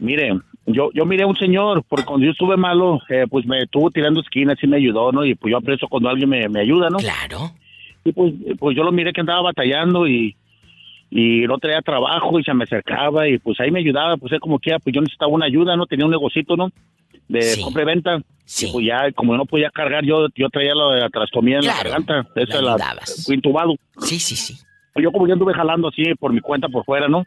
Mire, 0.00 0.38
yo, 0.66 0.90
yo 0.94 1.04
miré 1.04 1.24
a 1.24 1.26
un 1.26 1.36
señor, 1.36 1.84
porque 1.88 2.04
cuando 2.04 2.24
yo 2.24 2.32
estuve 2.32 2.56
malo, 2.56 3.00
eh, 3.08 3.26
pues 3.28 3.44
me 3.46 3.62
estuvo 3.62 3.90
tirando 3.90 4.20
esquinas 4.20 4.56
y 4.62 4.66
me 4.66 4.76
ayudó, 4.78 5.12
¿no? 5.12 5.24
Y 5.24 5.34
pues 5.34 5.50
yo 5.50 5.58
aprecio 5.58 5.88
cuando 5.88 6.08
alguien 6.08 6.28
me, 6.30 6.48
me 6.48 6.60
ayuda, 6.60 6.88
¿no? 6.88 6.98
Claro. 6.98 7.50
Y 8.04 8.12
pues, 8.12 8.32
pues 8.58 8.76
yo 8.76 8.82
lo 8.84 8.92
miré 8.92 9.12
que 9.12 9.20
andaba 9.20 9.42
batallando 9.42 10.08
y, 10.08 10.34
y 11.10 11.40
no 11.46 11.58
traía 11.58 11.82
trabajo 11.82 12.38
y 12.38 12.44
se 12.44 12.54
me 12.54 12.64
acercaba 12.64 13.28
y 13.28 13.38
pues 13.38 13.60
ahí 13.60 13.70
me 13.70 13.80
ayudaba, 13.80 14.16
pues 14.16 14.32
él 14.32 14.40
como 14.40 14.58
quiera, 14.58 14.78
pues 14.78 14.94
yo 14.94 15.00
necesitaba 15.02 15.30
una 15.32 15.46
ayuda, 15.46 15.76
¿no? 15.76 15.86
Tenía 15.86 16.06
un 16.06 16.12
negocito, 16.12 16.56
¿no? 16.56 16.70
De 17.28 17.60
compra 17.62 17.82
y 17.82 17.86
venta. 17.86 18.18
Y 18.60 18.66
pues 18.72 18.86
ya, 18.86 19.10
como 19.12 19.36
no 19.36 19.46
podía 19.46 19.70
cargar, 19.70 20.04
yo, 20.04 20.26
yo 20.34 20.48
traía 20.50 20.74
lo 20.74 20.90
de 20.90 21.00
la 21.00 21.08
trastomía 21.08 21.56
en 21.56 21.62
Claro, 21.62 21.76
la 21.90 22.00
garganta. 22.00 22.26
Esa 22.36 22.60
la, 22.60 22.76
fui 23.24 23.36
intubado. 23.36 23.74
Sí, 24.00 24.18
sí, 24.18 24.36
sí. 24.36 24.54
Yo 24.96 25.10
como 25.10 25.26
yo 25.26 25.32
anduve 25.32 25.54
jalando 25.54 25.88
así 25.88 26.02
por 26.18 26.32
mi 26.32 26.40
cuenta 26.40 26.68
por 26.68 26.84
fuera, 26.84 27.08
¿no? 27.08 27.24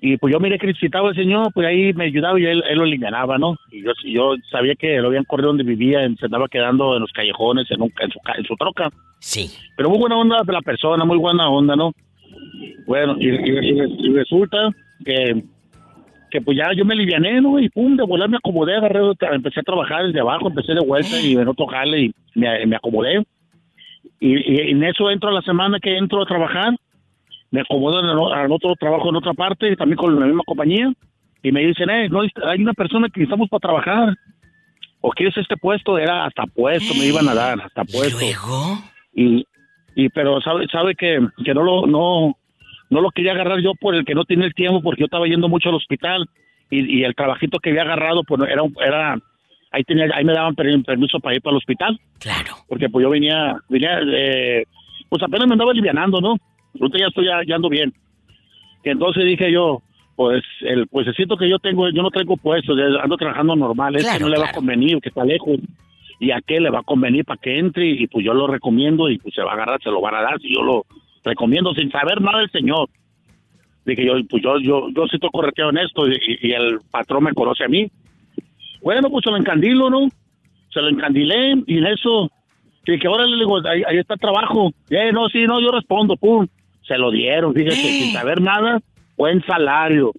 Y 0.00 0.16
pues 0.16 0.32
yo 0.32 0.40
miré 0.40 0.58
que 0.58 0.66
necesitaba 0.66 1.10
el 1.10 1.16
señor, 1.16 1.52
pues 1.54 1.66
ahí 1.66 1.92
me 1.92 2.04
ayudaba 2.04 2.38
y 2.38 2.44
él, 2.44 2.62
él 2.68 2.76
lo 2.78 2.84
alivianaba, 2.84 3.38
¿no? 3.38 3.56
Y 3.70 3.82
yo, 3.82 3.92
yo 4.04 4.34
sabía 4.50 4.74
que 4.74 4.96
lo 4.98 5.08
habían 5.08 5.24
corrido 5.24 5.48
donde 5.48 5.62
vivía, 5.64 6.00
se 6.18 6.24
andaba 6.26 6.48
quedando 6.48 6.94
en 6.96 7.00
los 7.02 7.12
callejones, 7.12 7.70
en, 7.70 7.82
un- 7.82 7.92
en 8.00 8.10
su, 8.10 8.18
en 8.36 8.44
su 8.44 8.54
troca. 8.56 8.90
Sí. 9.20 9.50
Pero 9.76 9.90
muy 9.90 9.98
buena 9.98 10.16
onda 10.18 10.42
de 10.44 10.52
la 10.52 10.60
persona, 10.60 11.04
muy 11.04 11.18
buena 11.18 11.48
onda, 11.48 11.74
¿no? 11.76 11.92
Bueno, 12.86 13.16
y- 13.18 13.28
y- 13.28 14.06
y 14.08 14.12
resulta 14.12 14.70
que, 15.04 15.42
que 16.32 16.40
pues 16.40 16.56
ya 16.56 16.72
yo 16.74 16.86
me 16.86 16.94
aliviané, 16.94 17.42
¿no? 17.42 17.58
Y 17.58 17.68
pum, 17.68 17.94
de 17.94 18.04
volar 18.04 18.28
me 18.28 18.38
acomodé, 18.38 18.74
agarré, 18.74 19.00
empecé 19.32 19.60
a 19.60 19.64
trabajar 19.64 20.06
desde 20.06 20.20
abajo, 20.20 20.48
empecé 20.48 20.72
de 20.72 20.84
vuelta 20.84 21.20
y 21.20 21.34
en 21.34 21.46
otro 21.46 21.66
jale 21.66 22.00
y 22.00 22.14
me, 22.34 22.66
me 22.66 22.76
acomodé. 22.76 23.22
Y, 24.18 24.52
y 24.52 24.70
en 24.70 24.82
eso 24.82 25.10
entro 25.10 25.28
a 25.28 25.32
la 25.32 25.42
semana 25.42 25.78
que 25.78 25.94
entro 25.94 26.22
a 26.22 26.26
trabajar, 26.26 26.74
me 27.50 27.60
acomodo 27.60 28.00
en 28.00 28.50
otro 28.50 28.74
trabajo 28.76 29.10
en 29.10 29.16
otra 29.16 29.34
parte, 29.34 29.76
también 29.76 29.98
con 29.98 30.18
la 30.18 30.24
misma 30.24 30.42
compañía, 30.46 30.90
y 31.42 31.52
me 31.52 31.66
dicen, 31.66 31.90
eh, 31.90 32.08
no, 32.08 32.22
hay 32.22 32.62
una 32.62 32.72
persona 32.72 33.08
que 33.08 33.20
necesitamos 33.20 33.50
para 33.50 33.60
trabajar. 33.60 34.14
¿O 35.02 35.10
quieres 35.10 35.36
este 35.36 35.56
puesto? 35.56 35.98
Era 35.98 36.24
hasta 36.24 36.44
puesto, 36.46 36.94
me 36.94 37.04
iban 37.04 37.28
a 37.28 37.34
dar, 37.34 37.60
hasta 37.60 37.84
puesto. 37.84 38.16
Y, 39.12 39.44
y 39.96 40.08
pero 40.10 40.40
sabe, 40.40 40.66
sabe 40.68 40.94
que, 40.94 41.18
que 41.44 41.52
no 41.52 41.62
lo, 41.62 41.86
no, 41.86 42.38
no 42.92 43.00
lo 43.00 43.10
quería 43.10 43.32
agarrar 43.32 43.60
yo 43.60 43.74
por 43.74 43.94
el 43.94 44.04
que 44.04 44.14
no 44.14 44.24
tenía 44.24 44.46
el 44.46 44.54
tiempo, 44.54 44.82
porque 44.82 45.00
yo 45.00 45.06
estaba 45.06 45.26
yendo 45.26 45.48
mucho 45.48 45.68
al 45.70 45.74
hospital, 45.76 46.26
y, 46.70 47.00
y 47.00 47.04
el 47.04 47.14
trabajito 47.14 47.58
que 47.58 47.70
había 47.70 47.82
agarrado, 47.82 48.22
pues 48.24 48.40
era, 48.48 48.62
un- 48.62 48.74
era, 48.84 49.18
ahí 49.72 49.82
tenía, 49.84 50.06
ahí 50.14 50.24
me 50.24 50.32
daban 50.32 50.54
per- 50.54 50.82
permiso 50.84 51.18
para 51.20 51.34
ir 51.36 51.42
para 51.42 51.52
el 51.52 51.58
hospital. 51.58 51.98
Claro. 52.18 52.54
Porque 52.68 52.88
pues 52.88 53.02
yo 53.02 53.10
venía, 53.10 53.56
venía, 53.68 53.98
eh, 54.06 54.64
pues 55.08 55.22
apenas 55.22 55.46
me 55.48 55.54
andaba 55.54 55.72
alivianando, 55.72 56.20
¿no? 56.20 56.36
Ahorita 56.80 56.98
ya 56.98 57.06
estoy, 57.08 57.26
ya, 57.26 57.40
ya 57.46 57.56
ando 57.56 57.68
bien. 57.68 57.92
Y 58.84 58.88
entonces 58.90 59.24
dije 59.24 59.52
yo, 59.52 59.82
pues 60.16 60.42
el 60.60 60.86
puestecito 60.88 61.36
que 61.36 61.48
yo 61.48 61.58
tengo, 61.58 61.88
yo 61.90 62.02
no 62.02 62.10
traigo 62.10 62.36
puesto, 62.36 62.72
ando 63.02 63.16
trabajando 63.16 63.54
normal, 63.56 63.96
este 63.96 64.08
Claro, 64.08 64.26
no 64.26 64.32
le 64.34 64.38
va 64.40 64.48
a 64.48 64.52
convenir, 64.52 64.98
que 65.00 65.08
está 65.10 65.24
lejos. 65.24 65.58
Y 66.20 66.30
a 66.30 66.40
qué 66.40 66.60
le 66.60 66.70
va 66.70 66.78
a 66.80 66.84
convenir 66.84 67.24
para 67.24 67.40
que 67.40 67.58
entre, 67.58 67.86
y 67.86 68.06
pues 68.06 68.24
yo 68.24 68.32
lo 68.32 68.46
recomiendo, 68.46 69.10
y 69.10 69.18
pues 69.18 69.34
se 69.34 69.42
va 69.42 69.50
a 69.50 69.54
agarrar, 69.54 69.82
se 69.82 69.90
lo 69.90 70.00
van 70.00 70.14
a 70.14 70.22
dar, 70.22 70.40
si 70.40 70.54
yo 70.54 70.62
lo 70.62 70.84
recomiendo 71.24 71.74
sin 71.74 71.90
saber 71.90 72.20
nada 72.20 72.40
del 72.40 72.50
señor. 72.50 72.88
Dije 73.84 74.04
yo, 74.04 74.14
pues 74.28 74.42
yo, 74.42 74.58
yo, 74.60 74.88
yo 74.94 75.06
sí 75.08 75.18
en 75.18 75.78
esto, 75.78 76.08
y, 76.08 76.38
y 76.40 76.52
el 76.52 76.78
patrón 76.90 77.24
me 77.24 77.34
conoce 77.34 77.64
a 77.64 77.68
mí. 77.68 77.90
Bueno, 78.80 79.10
pues 79.10 79.24
se 79.24 79.30
lo 79.30 79.36
encandilo, 79.36 79.90
¿no? 79.90 80.08
Se 80.70 80.80
lo 80.80 80.88
encandilé, 80.88 81.62
y 81.66 81.78
en 81.78 81.86
eso, 81.86 82.30
que 82.84 83.06
ahora 83.06 83.26
le 83.26 83.36
digo, 83.36 83.58
ahí, 83.66 83.82
ahí 83.86 83.98
está 83.98 84.14
el 84.14 84.20
trabajo. 84.20 84.72
Eh, 84.90 85.12
no, 85.12 85.28
sí, 85.28 85.44
no, 85.44 85.60
yo 85.60 85.70
respondo, 85.70 86.16
pum. 86.16 86.46
Se 86.86 86.98
lo 86.98 87.10
dieron, 87.10 87.54
fíjate, 87.54 87.76
sin 87.76 88.12
saber 88.12 88.40
nada, 88.40 88.80
buen 89.16 89.44
salario. 89.44 90.12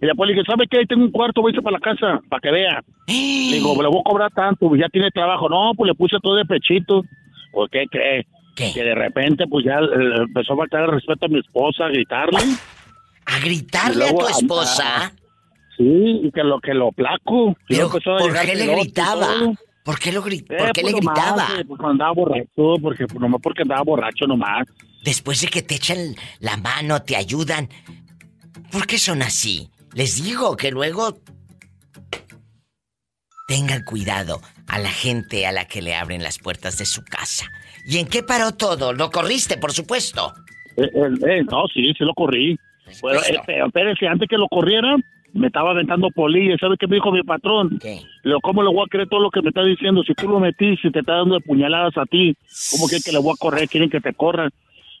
Y 0.00 0.06
después 0.06 0.28
le 0.28 0.34
dije, 0.34 0.44
¿sabe 0.44 0.66
qué? 0.68 0.78
Ahí 0.78 0.86
Tengo 0.86 1.04
un 1.04 1.12
cuarto, 1.12 1.42
voy 1.42 1.50
a 1.50 1.52
irse 1.52 1.62
para 1.62 1.74
la 1.74 1.80
casa, 1.80 2.20
para 2.28 2.40
que 2.40 2.50
vea. 2.50 2.82
Le 3.06 3.56
digo, 3.56 3.80
le 3.80 3.88
voy 3.88 4.00
a 4.00 4.10
cobrar 4.10 4.32
tanto, 4.32 4.68
pues 4.68 4.80
ya 4.80 4.88
tiene 4.88 5.10
trabajo. 5.12 5.48
No, 5.48 5.72
pues 5.76 5.88
le 5.88 5.94
puse 5.94 6.16
todo 6.20 6.34
de 6.34 6.44
pechito. 6.44 7.04
¿Por 7.52 7.70
qué 7.70 7.86
cree? 7.88 8.26
Que 8.54 8.82
de 8.84 8.94
repente, 8.94 9.46
pues 9.48 9.64
ya 9.64 9.78
eh, 9.78 10.22
empezó 10.26 10.52
a 10.52 10.56
faltar 10.56 10.82
el 10.84 10.90
respeto 10.92 11.26
a 11.26 11.28
mi 11.28 11.38
esposa, 11.38 11.84
a 11.86 11.88
gritarle. 11.88 12.38
¿A 13.24 13.38
gritarle 13.38 14.08
a 14.08 14.14
tu 14.14 14.26
esposa? 14.28 15.12
Sí, 15.78 16.20
y 16.24 16.30
que 16.32 16.42
lo 16.44 16.60
que 16.60 16.74
lo 16.74 16.92
placo. 16.92 17.56
Pero, 17.66 17.88
luego 17.88 17.98
a 17.98 18.18
¿por 18.18 18.38
qué 18.40 18.54
le 18.54 18.66
gritaba? 18.66 19.28
¿Por 19.84 19.98
qué, 19.98 20.12
lo 20.12 20.22
gri- 20.22 20.44
Eh, 20.48 20.56
¿por 20.58 20.72
qué 20.72 20.82
pues 20.82 20.94
le 20.94 21.00
nomás, 21.00 21.14
gritaba? 21.18 21.48
eh, 21.58 21.64
pues 21.66 21.78
cuando 21.80 21.90
andaba 21.90 22.12
borracho, 22.12 22.74
porque, 22.80 23.06
pues 23.06 23.20
nomás 23.20 23.40
porque 23.42 23.62
andaba 23.62 23.82
borracho 23.82 24.26
nomás. 24.26 24.66
Después 25.02 25.40
de 25.40 25.48
que 25.48 25.62
te 25.62 25.74
echan 25.76 26.14
la 26.38 26.56
mano, 26.56 27.02
te 27.02 27.16
ayudan. 27.16 27.68
¿Por 28.70 28.86
qué 28.86 28.98
son 28.98 29.22
así? 29.22 29.70
Les 29.94 30.22
digo 30.22 30.56
que 30.56 30.70
luego 30.70 31.18
tengan 33.48 33.82
cuidado 33.84 34.40
a 34.66 34.78
la 34.78 34.90
gente 34.90 35.46
a 35.46 35.52
la 35.52 35.66
que 35.66 35.82
le 35.82 35.94
abren 35.94 36.22
las 36.22 36.38
puertas 36.38 36.78
de 36.78 36.86
su 36.86 37.02
casa. 37.04 37.46
¿Y 37.86 37.98
en 37.98 38.06
qué 38.06 38.22
paró 38.22 38.52
todo? 38.52 38.92
¿Lo 38.92 39.10
corriste, 39.10 39.56
por 39.56 39.72
supuesto? 39.72 40.32
Eh, 40.76 40.90
eh, 40.94 41.42
no, 41.50 41.66
sí, 41.72 41.92
sí 41.96 42.04
lo 42.04 42.14
corrí. 42.14 42.58
Bueno, 43.00 43.20
eh, 43.20 43.38
pero 43.46 43.66
espérese, 43.66 44.06
antes 44.06 44.28
que 44.28 44.36
lo 44.36 44.48
corriera, 44.48 44.96
me 45.32 45.46
estaba 45.46 45.70
aventando 45.70 46.10
polilla. 46.10 46.56
¿Sabe 46.58 46.76
qué 46.76 46.86
me 46.86 46.96
dijo 46.96 47.10
mi 47.10 47.22
patrón? 47.22 47.78
¿Qué? 47.80 48.00
Le 48.22 48.30
digo, 48.30 48.40
¿cómo 48.40 48.62
le 48.62 48.70
voy 48.70 48.84
a 48.84 48.88
creer 48.88 49.08
todo 49.08 49.20
lo 49.20 49.30
que 49.30 49.42
me 49.42 49.48
está 49.48 49.64
diciendo? 49.64 50.02
Si 50.04 50.14
tú 50.14 50.28
lo 50.28 50.40
metiste, 50.40 50.90
te 50.90 51.00
está 51.00 51.16
dando 51.16 51.36
de 51.36 51.40
puñaladas 51.40 51.96
a 51.96 52.04
ti, 52.06 52.36
¿cómo 52.70 52.88
que, 52.88 52.98
que 53.04 53.12
le 53.12 53.18
voy 53.18 53.32
a 53.32 53.40
correr? 53.40 53.68
¿Quieren 53.68 53.90
que 53.90 54.00
te 54.00 54.12
corran? 54.14 54.50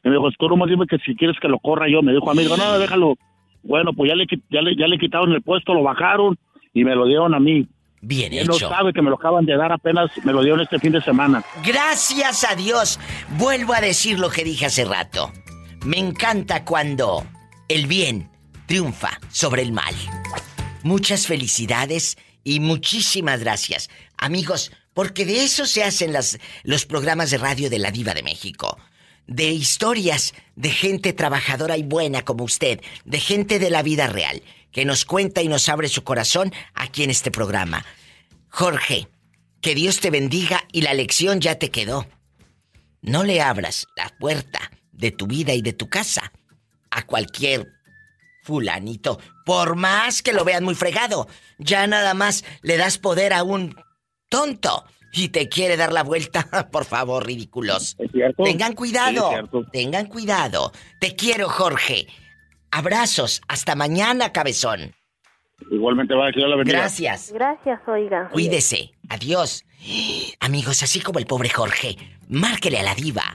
Y 0.04 0.08
me 0.08 0.16
dijo, 0.16 0.30
tú 0.38 0.48
nomás 0.48 0.68
dime 0.68 0.86
que 0.86 0.98
si 0.98 1.14
quieres 1.14 1.38
que 1.40 1.48
lo 1.48 1.58
corra 1.58 1.88
yo. 1.88 2.02
Me 2.02 2.12
dijo 2.12 2.30
a 2.30 2.34
mí, 2.34 2.42
digo, 2.42 2.56
no, 2.56 2.78
déjalo. 2.78 3.16
Bueno, 3.62 3.92
pues 3.92 4.10
ya 4.10 4.16
le, 4.16 4.26
ya 4.50 4.60
le, 4.60 4.74
ya 4.76 4.86
le 4.88 4.98
quitaron 4.98 5.32
el 5.32 5.42
puesto, 5.42 5.74
lo 5.74 5.82
bajaron 5.82 6.36
y 6.74 6.84
me 6.84 6.96
lo 6.96 7.06
dieron 7.06 7.34
a 7.34 7.40
mí. 7.40 7.66
Bien 8.02 8.32
Él 8.32 8.50
hecho. 8.50 8.68
sabe 8.68 8.92
que 8.92 9.00
me 9.00 9.10
lo 9.10 9.16
acaban 9.16 9.46
de 9.46 9.56
dar 9.56 9.70
apenas, 9.72 10.10
me 10.24 10.32
lo 10.32 10.42
dieron 10.42 10.60
este 10.60 10.78
fin 10.80 10.92
de 10.92 11.00
semana. 11.00 11.44
Gracias 11.64 12.44
a 12.44 12.56
Dios. 12.56 12.98
Vuelvo 13.38 13.74
a 13.74 13.80
decir 13.80 14.18
lo 14.18 14.28
que 14.28 14.42
dije 14.42 14.66
hace 14.66 14.84
rato. 14.84 15.32
Me 15.86 15.98
encanta 15.98 16.64
cuando 16.64 17.24
el 17.68 17.86
bien 17.86 18.28
triunfa 18.66 19.20
sobre 19.30 19.62
el 19.62 19.72
mal. 19.72 19.94
Muchas 20.82 21.28
felicidades 21.28 22.18
y 22.42 22.58
muchísimas 22.58 23.40
gracias. 23.40 23.88
Amigos, 24.16 24.72
porque 24.94 25.24
de 25.24 25.44
eso 25.44 25.64
se 25.64 25.84
hacen 25.84 26.12
las, 26.12 26.40
los 26.64 26.86
programas 26.86 27.30
de 27.30 27.38
radio 27.38 27.70
de 27.70 27.78
la 27.78 27.92
Diva 27.92 28.14
de 28.14 28.24
México. 28.24 28.78
De 29.26 29.50
historias 29.50 30.34
de 30.56 30.70
gente 30.70 31.12
trabajadora 31.12 31.76
y 31.76 31.82
buena 31.82 32.22
como 32.22 32.44
usted, 32.44 32.80
de 33.04 33.20
gente 33.20 33.58
de 33.58 33.70
la 33.70 33.82
vida 33.82 34.06
real, 34.06 34.42
que 34.70 34.84
nos 34.84 35.04
cuenta 35.04 35.42
y 35.42 35.48
nos 35.48 35.68
abre 35.68 35.88
su 35.88 36.04
corazón 36.04 36.52
aquí 36.74 37.02
en 37.04 37.10
este 37.10 37.30
programa. 37.30 37.84
Jorge, 38.48 39.08
que 39.60 39.74
Dios 39.74 40.00
te 40.00 40.10
bendiga 40.10 40.64
y 40.72 40.82
la 40.82 40.92
lección 40.92 41.40
ya 41.40 41.54
te 41.54 41.70
quedó. 41.70 42.06
No 43.00 43.24
le 43.24 43.40
abras 43.40 43.86
la 43.96 44.08
puerta 44.18 44.70
de 44.92 45.10
tu 45.10 45.26
vida 45.26 45.54
y 45.54 45.62
de 45.62 45.72
tu 45.72 45.88
casa 45.88 46.32
a 46.90 47.06
cualquier 47.06 47.68
fulanito, 48.42 49.20
por 49.44 49.76
más 49.76 50.22
que 50.22 50.32
lo 50.32 50.44
vean 50.44 50.64
muy 50.64 50.74
fregado. 50.74 51.28
Ya 51.58 51.86
nada 51.86 52.14
más 52.14 52.44
le 52.62 52.76
das 52.76 52.98
poder 52.98 53.32
a 53.32 53.42
un 53.42 53.76
tonto 54.28 54.84
y 55.12 55.28
te 55.28 55.48
quiere 55.48 55.76
dar 55.76 55.92
la 55.92 56.02
vuelta. 56.02 56.46
Por 56.72 56.84
favor, 56.84 57.26
ridículos. 57.26 57.96
cierto? 58.12 58.42
Tengan 58.44 58.70
Sí, 58.70 58.76
cuidado. 58.76 59.24
es 59.30 59.34
cierto. 59.34 59.64
tengan 59.72 60.06
cuidado. 60.06 60.72
Te 60.98 61.14
quiero, 61.14 61.48
Jorge. 61.48 62.06
Abrazos. 62.70 63.42
Hasta 63.48 63.74
mañana, 63.74 64.32
cabezón. 64.32 64.94
Igualmente 65.70 66.14
va 66.14 66.24
a 66.24 66.26
decir 66.28 66.42
la 66.48 66.56
bendiga. 66.56 66.78
Gracias. 66.80 67.30
Gracias, 67.32 67.80
oiga. 67.86 68.28
Cuídese. 68.32 68.92
Adiós. 69.08 69.64
Amigos, 70.40 70.82
así 70.82 71.00
como 71.00 71.18
el 71.18 71.26
pobre 71.26 71.50
Jorge, 71.50 71.96
márquele 72.28 72.78
a 72.80 72.82
la 72.82 72.94
diva. 72.94 73.34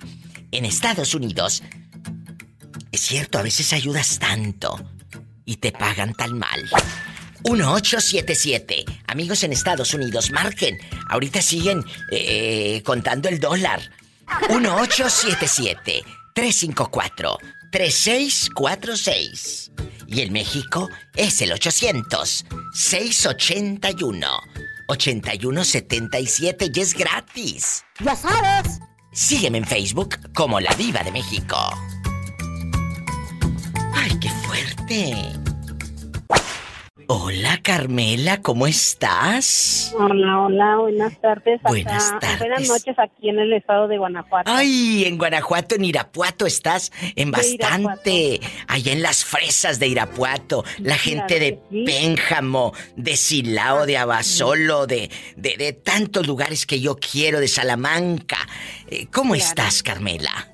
En 0.52 0.66
Estados 0.66 1.14
Unidos, 1.14 1.62
es 2.92 3.02
cierto, 3.02 3.38
a 3.38 3.42
veces 3.44 3.74
ayudas 3.74 4.18
tanto 4.18 4.80
y 5.46 5.58
te 5.58 5.72
pagan 5.74 6.14
tan 6.14 6.38
mal. 6.40 6.64
1877. 7.44 8.86
Amigos 9.08 9.44
en 9.44 9.54
Estados 9.54 9.94
Unidos, 9.94 10.32
marquen. 10.32 10.78
Ahorita 11.10 11.42
siguen 11.42 11.84
eh, 12.12 12.82
contando 12.86 13.30
el 13.30 13.40
dólar. 13.40 13.82
1877 14.50 16.04
354 16.34 17.38
3646. 17.72 19.72
Y 20.08 20.22
en 20.22 20.32
México 20.32 20.90
es 21.16 21.42
el 21.42 21.52
800 21.52 22.46
681 22.74 24.28
8177 24.88 26.72
y 26.74 26.80
es 26.80 26.94
gratis. 26.94 27.84
Ya 28.00 28.16
sabes. 28.16 28.80
Sígueme 29.12 29.60
en 29.60 29.66
Facebook 29.66 30.18
como 30.34 30.60
La 30.60 30.74
Diva 30.76 31.04
de 31.04 31.12
México. 31.12 31.58
¡Ay, 33.94 34.18
qué 34.20 34.30
fuerte! 34.30 35.47
Hola, 37.10 37.62
Carmela, 37.64 38.42
¿cómo 38.42 38.68
estás? 38.68 39.94
Hola, 39.98 40.42
hola, 40.42 40.76
buenas 40.78 41.18
tardes. 41.22 41.58
acá- 41.62 41.70
Buenas 41.70 42.20
tardes. 42.20 42.40
Buenas 42.40 42.68
noches 42.68 42.96
aquí 43.00 43.30
en 43.30 43.40
el 43.40 43.54
estado 43.54 43.88
de 43.88 43.98
Guanajuato. 43.98 44.52
Ay, 44.54 45.06
en 45.06 45.18
Guanajuato, 45.18 45.76
en 45.76 45.86
Irapuato 45.86 46.46
estás 46.46 46.92
en 47.16 47.32
bastante. 47.32 48.42
Allá 48.68 48.92
en 48.92 49.02
las 49.02 49.24
fresas 49.24 49.80
de 49.80 49.88
Irapuato. 49.88 50.66
La 50.80 50.98
gente 50.98 51.40
de 51.40 51.60
Pénjamo, 51.86 52.74
de 52.98 53.16
Silao, 53.16 53.86
de 53.86 53.98
Abasolo, 53.98 54.86
de, 54.86 55.10
de, 55.38 55.56
de 55.56 55.72
tantos 55.72 56.28
lugares 56.28 56.66
que 56.66 56.82
yo 56.82 56.98
quiero, 56.98 57.40
de 57.40 57.48
Salamanca. 57.48 58.38
Eh, 58.90 59.08
¿Cómo 59.14 59.34
Claro. 59.34 59.46
estás, 59.48 59.82
Carmela? 59.82 60.50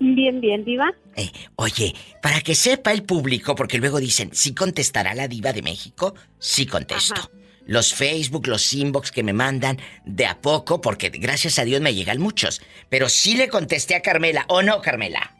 Bien, 0.00 0.40
bien, 0.40 0.64
Diva. 0.64 0.92
Eh, 1.16 1.30
oye, 1.56 1.94
para 2.22 2.40
que 2.40 2.54
sepa 2.54 2.92
el 2.92 3.02
público, 3.02 3.54
porque 3.54 3.78
luego 3.78 3.98
dicen, 3.98 4.30
¿sí 4.32 4.54
contestará 4.54 5.14
la 5.14 5.28
diva 5.28 5.52
de 5.52 5.62
México? 5.62 6.14
Sí 6.38 6.66
contesto. 6.66 7.30
Los 7.66 7.92
Facebook, 7.92 8.46
los 8.46 8.72
inbox 8.72 9.10
que 9.10 9.22
me 9.22 9.32
mandan 9.32 9.78
de 10.04 10.26
a 10.26 10.40
poco, 10.40 10.80
porque 10.80 11.10
gracias 11.10 11.58
a 11.58 11.64
Dios 11.64 11.80
me 11.80 11.94
llegan 11.94 12.20
muchos. 12.20 12.62
Pero 12.88 13.08
sí 13.08 13.36
le 13.36 13.48
contesté 13.48 13.94
a 13.94 14.00
Carmela, 14.00 14.46
¿o 14.48 14.62
no, 14.62 14.80
Carmela? 14.80 15.34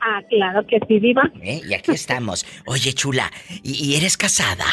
Ah, 0.00 0.20
claro 0.28 0.66
que 0.66 0.80
sí, 0.88 0.98
Diva. 0.98 1.30
¿Eh? 1.40 1.62
Y 1.66 1.74
aquí 1.74 1.92
estamos. 1.92 2.44
Oye, 2.66 2.92
chula, 2.92 3.30
¿y, 3.62 3.72
y 3.92 3.96
eres 3.96 4.16
casada? 4.16 4.66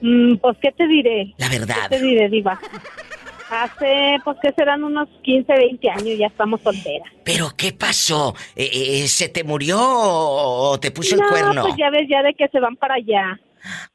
Mm, 0.00 0.36
pues, 0.36 0.56
¿qué 0.62 0.70
te 0.72 0.86
diré? 0.86 1.34
La 1.36 1.48
verdad. 1.48 1.88
¿Qué 1.90 1.96
te 1.96 2.02
diré, 2.02 2.28
Diva? 2.28 2.58
Hace, 3.62 4.16
pues, 4.24 4.36
que 4.42 4.52
serán 4.52 4.82
unos 4.84 5.08
15, 5.22 5.52
20 5.52 5.90
años, 5.90 6.18
ya 6.18 6.26
estamos 6.26 6.60
solteras. 6.60 7.08
¿Pero 7.24 7.50
qué 7.56 7.72
pasó? 7.72 8.34
Eh, 8.56 8.68
eh, 8.72 9.08
¿Se 9.08 9.28
te 9.28 9.44
murió 9.44 9.78
o 9.80 10.78
te 10.80 10.90
puso 10.90 11.16
no, 11.16 11.22
el 11.22 11.28
cuerno? 11.28 11.62
pues 11.62 11.76
ya 11.78 11.90
ves 11.90 12.08
ya 12.08 12.22
de 12.22 12.34
que 12.34 12.48
se 12.48 12.60
van 12.60 12.76
para 12.76 12.94
allá. 12.94 13.40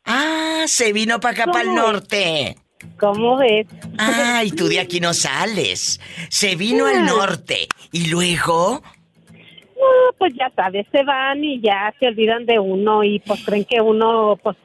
Ah, 0.06 0.64
se 0.66 0.94
vino 0.94 1.20
para 1.20 1.34
acá, 1.34 1.44
¿Cómo 1.44 1.54
para 1.54 1.70
el 1.70 1.76
norte. 1.76 2.56
¿Cómo 2.98 3.38
ves? 3.38 3.68
Ah, 3.98 4.44
y 4.44 4.52
tú 4.52 4.68
de 4.68 4.80
aquí 4.80 5.00
no 5.00 5.14
sales. 5.14 6.00
Se 6.30 6.56
vino 6.56 6.86
al 6.86 7.06
norte. 7.06 7.68
¿Y 7.92 8.08
luego? 8.08 8.82
No, 9.80 10.14
pues 10.18 10.34
ya 10.38 10.52
sabes, 10.56 10.86
se 10.92 11.04
van 11.04 11.44
y 11.44 11.62
ya 11.62 11.94
se 12.00 12.08
olvidan 12.08 12.46
de 12.46 12.60
uno 12.60 13.04
y 13.04 13.20
pues 13.20 13.44
creen 13.46 13.64
que 13.64 13.80
uno, 13.80 14.38
pues, 14.44 14.58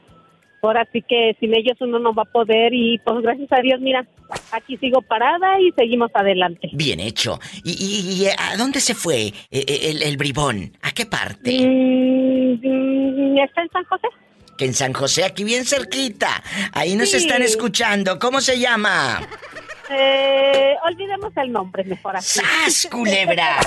ahora 0.67 0.89
sí 0.93 1.03
que 1.09 1.37
sin 1.41 1.55
ellos 1.55 1.77
uno 1.81 1.99
no 1.99 2.15
va 2.15 2.23
a 2.23 2.33
poder 2.33 2.73
y 2.75 2.99
pues 3.05 3.23
gracias 3.23 3.51
a 3.53 3.61
Dios, 3.61 3.81
mira, 3.81 4.07
aquí 4.53 4.77
sigo 4.79 5.03
parada 5.03 5.61
y 5.61 5.71
seguimos 5.73 6.11
adelante. 6.15 6.69
Bien 6.73 7.01
hecho. 7.01 7.39
¿Y, 7.65 7.73
y- 7.73 8.23
y 8.25 8.27
a 8.29 8.57
dónde 8.57 8.81
se 8.81 8.95
fue 8.95 9.27
eh, 9.27 9.33
eh, 9.51 9.91
el, 9.91 10.03
el 10.03 10.17
bribón? 10.17 10.73
¿A 10.83 10.93
qué 10.93 11.07
parte? 11.07 11.53
Mm, 11.53 12.61
mm, 12.63 13.39
¿Está 13.39 13.63
en 13.63 13.71
San 13.71 13.85
José? 13.85 14.09
Que 14.57 14.65
en 14.67 14.75
San 14.75 14.93
José, 14.93 15.25
aquí 15.25 15.43
bien 15.43 15.65
cerquita. 15.65 16.29
Ahí 16.73 16.95
nos 16.95 17.11
Sí. 17.11 17.17
están 17.17 17.43
escuchando. 17.43 18.19
¿Cómo 18.21 18.41
se 18.41 18.59
llama? 18.61 19.21
Eh, 19.91 20.75
olvidemos 20.87 21.37
el 21.37 21.53
nombre 21.53 21.85
mejor 21.85 22.17
así. 22.17 22.41
¡Sas, 22.41 22.89
culebra! 22.91 23.59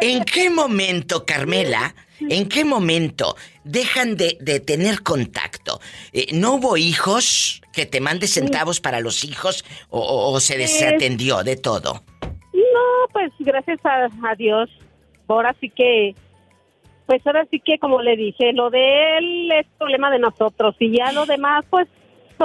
¿En 0.00 0.24
qué 0.24 0.50
momento, 0.50 1.24
Carmela, 1.24 1.94
en 2.20 2.48
qué 2.48 2.64
momento 2.64 3.36
dejan 3.64 4.16
de, 4.16 4.36
de 4.40 4.60
tener 4.60 5.02
contacto? 5.02 5.80
Eh, 6.12 6.26
¿No 6.32 6.54
hubo 6.54 6.76
hijos 6.76 7.62
que 7.72 7.86
te 7.86 8.00
mande 8.00 8.26
centavos 8.26 8.80
para 8.80 9.00
los 9.00 9.24
hijos 9.24 9.64
o, 9.90 10.00
o- 10.00 10.32
o 10.32 10.40
se 10.40 10.58
desatendió 10.58 11.42
de 11.44 11.56
todo? 11.56 12.02
No, 12.52 13.08
pues 13.12 13.30
gracias 13.38 13.78
a, 13.84 14.08
a 14.28 14.34
Dios. 14.36 14.68
Ahora 15.28 15.54
sí 15.60 15.70
que, 15.70 16.14
pues 17.06 17.24
ahora 17.24 17.46
sí 17.50 17.60
que 17.60 17.78
como 17.78 18.02
le 18.02 18.16
dije, 18.16 18.52
lo 18.52 18.70
de 18.70 19.18
él 19.18 19.52
es 19.52 19.66
problema 19.78 20.10
de 20.10 20.18
nosotros 20.18 20.74
y 20.80 20.96
ya 20.98 21.12
lo 21.12 21.26
demás, 21.26 21.64
pues 21.70 21.86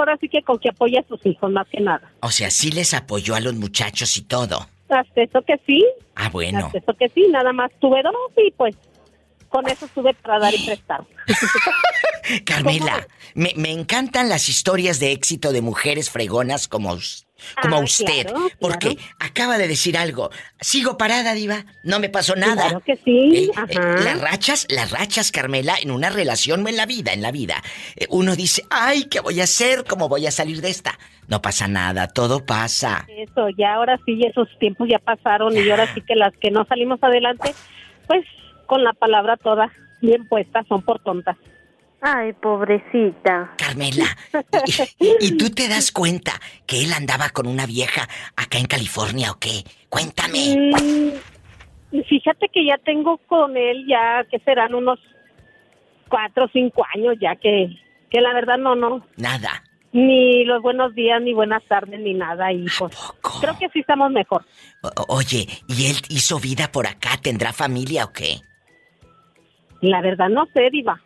ahora 0.00 0.16
sí 0.20 0.28
que 0.28 0.42
con 0.42 0.58
que 0.58 0.68
apoya 0.70 1.00
a 1.00 1.08
sus 1.08 1.24
hijos 1.26 1.50
más 1.50 1.66
que 1.68 1.80
nada. 1.80 2.12
O 2.20 2.30
sea, 2.30 2.50
sí 2.50 2.70
les 2.70 2.94
apoyó 2.94 3.34
a 3.34 3.40
los 3.40 3.54
muchachos 3.54 4.16
y 4.16 4.22
todo. 4.22 4.68
Hasta 4.88 5.22
eso 5.22 5.42
que 5.42 5.60
sí, 5.66 5.84
Ah, 6.14 6.28
bueno. 6.30 6.66
hasta 6.66 6.78
eso 6.78 6.94
que 6.94 7.08
sí, 7.08 7.26
nada 7.30 7.52
más 7.52 7.70
tuve 7.80 8.02
dos 8.02 8.14
y 8.36 8.50
pues 8.52 8.76
con 9.48 9.68
eso 9.68 9.86
estuve 9.86 10.14
para 10.14 10.38
dar 10.38 10.54
y 10.54 10.64
prestar. 10.66 11.00
Carmela, 12.44 13.06
me, 13.34 13.52
me 13.56 13.70
encantan 13.72 14.28
las 14.28 14.48
historias 14.48 14.98
de 14.98 15.12
éxito 15.12 15.52
de 15.52 15.62
mujeres 15.62 16.10
fregonas 16.10 16.66
como, 16.68 16.92
us- 16.92 17.25
como 17.62 17.76
Ah, 17.76 17.80
usted. 17.80 18.26
claro, 18.26 18.48
porque 18.60 18.98
acaba 19.18 19.58
de 19.58 19.68
decir 19.68 19.96
algo. 19.98 20.30
Sigo 20.60 20.96
parada, 20.96 21.34
Diva. 21.34 21.64
No 21.82 22.00
me 22.00 22.08
pasó 22.08 22.34
nada. 22.36 22.62
Claro 22.68 22.80
que 22.80 22.96
sí, 22.96 23.30
Eh, 23.34 23.50
eh, 23.68 23.78
las 23.78 24.20
rachas, 24.20 24.66
las 24.70 24.90
rachas, 24.90 25.30
Carmela, 25.32 25.76
en 25.80 25.90
una 25.90 26.10
relación 26.10 26.64
o 26.64 26.68
en 26.68 26.76
la 26.76 26.86
vida, 26.86 27.12
en 27.12 27.22
la 27.22 27.32
vida. 27.32 27.62
eh, 27.96 28.06
uno 28.10 28.36
dice, 28.36 28.62
ay, 28.70 29.04
¿qué 29.04 29.20
voy 29.20 29.40
a 29.40 29.44
hacer? 29.44 29.84
¿Cómo 29.84 30.08
voy 30.08 30.26
a 30.26 30.30
salir 30.30 30.60
de 30.60 30.70
esta? 30.70 30.98
No 31.28 31.42
pasa 31.42 31.66
nada, 31.68 32.08
todo 32.08 32.44
pasa. 32.46 33.04
Eso, 33.08 33.48
ya 33.58 33.74
ahora 33.74 33.98
sí, 34.06 34.20
esos 34.24 34.48
tiempos 34.58 34.88
ya 34.88 34.98
pasaron 34.98 35.56
y 35.56 35.68
ahora 35.70 35.92
sí 35.94 36.00
que 36.02 36.14
las 36.14 36.32
que 36.40 36.50
no 36.50 36.64
salimos 36.66 37.02
adelante, 37.02 37.52
pues 38.06 38.24
con 38.66 38.84
la 38.84 38.92
palabra 38.92 39.36
toda 39.36 39.72
bien 40.00 40.26
puesta 40.28 40.64
son 40.68 40.82
por 40.82 41.00
tontas. 41.00 41.36
Ay, 42.00 42.32
pobrecita. 42.34 43.54
Carmela, 43.56 44.04
y, 45.00 45.26
y 45.26 45.36
tú 45.36 45.50
te 45.50 45.66
das 45.68 45.90
cuenta 45.90 46.32
que 46.66 46.82
él 46.84 46.92
andaba 46.92 47.30
con 47.30 47.46
una 47.46 47.66
vieja 47.66 48.06
acá 48.36 48.58
en 48.58 48.66
California 48.66 49.32
o 49.32 49.38
qué? 49.38 49.64
Cuéntame. 49.88 50.72
Fíjate 52.08 52.48
que 52.52 52.66
ya 52.66 52.76
tengo 52.84 53.18
con 53.26 53.56
él 53.56 53.86
ya 53.88 54.24
que 54.30 54.38
serán 54.40 54.74
unos 54.74 54.98
cuatro 56.08 56.44
o 56.44 56.48
cinco 56.52 56.84
años 56.94 57.14
ya 57.20 57.34
que, 57.36 57.68
que 58.10 58.20
la 58.20 58.34
verdad 58.34 58.58
no, 58.58 58.76
no. 58.76 59.04
Nada. 59.16 59.62
Ni 59.92 60.44
los 60.44 60.60
buenos 60.60 60.94
días, 60.94 61.22
ni 61.22 61.32
buenas 61.32 61.64
tardes, 61.66 61.98
ni 62.00 62.12
nada. 62.12 62.52
Y 62.52 62.66
pues 62.78 62.92
creo 63.40 63.58
que 63.58 63.68
sí 63.70 63.80
estamos 63.80 64.10
mejor. 64.10 64.44
O- 64.82 65.14
oye, 65.16 65.46
¿y 65.68 65.86
él 65.86 65.96
hizo 66.10 66.38
vida 66.38 66.70
por 66.70 66.86
acá? 66.86 67.16
¿Tendrá 67.22 67.52
familia 67.54 68.04
o 68.04 68.12
qué? 68.12 68.36
La 69.80 70.02
verdad 70.02 70.28
no 70.28 70.44
sé, 70.54 70.68
Diva. 70.70 71.00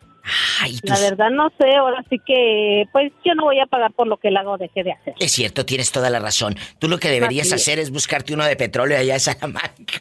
Ay, 0.61 0.77
La 0.83 0.99
verdad 0.99 1.29
no 1.31 1.51
sé, 1.59 1.75
ahora 1.75 2.03
sí 2.09 2.19
que 2.25 2.85
pues 2.91 3.11
yo 3.25 3.33
no 3.33 3.45
voy 3.45 3.59
a 3.59 3.65
pagar 3.65 3.91
por 3.93 4.07
lo 4.07 4.17
que 4.17 4.27
él 4.27 4.37
hago 4.37 4.51
o 4.51 4.57
deje 4.57 4.83
de 4.83 4.91
hacer. 4.91 5.15
Es 5.19 5.31
cierto, 5.31 5.65
tienes 5.65 5.91
toda 5.91 6.09
la 6.09 6.19
razón. 6.19 6.55
Tú 6.79 6.87
lo 6.87 6.99
que 6.99 7.09
deberías 7.09 7.47
Así 7.47 7.55
hacer 7.55 7.79
es 7.79 7.89
buscarte 7.89 8.33
uno 8.33 8.45
de 8.45 8.55
petróleo 8.55 8.97
allá 8.97 9.15
en 9.15 9.19
Salamanca. 9.19 9.99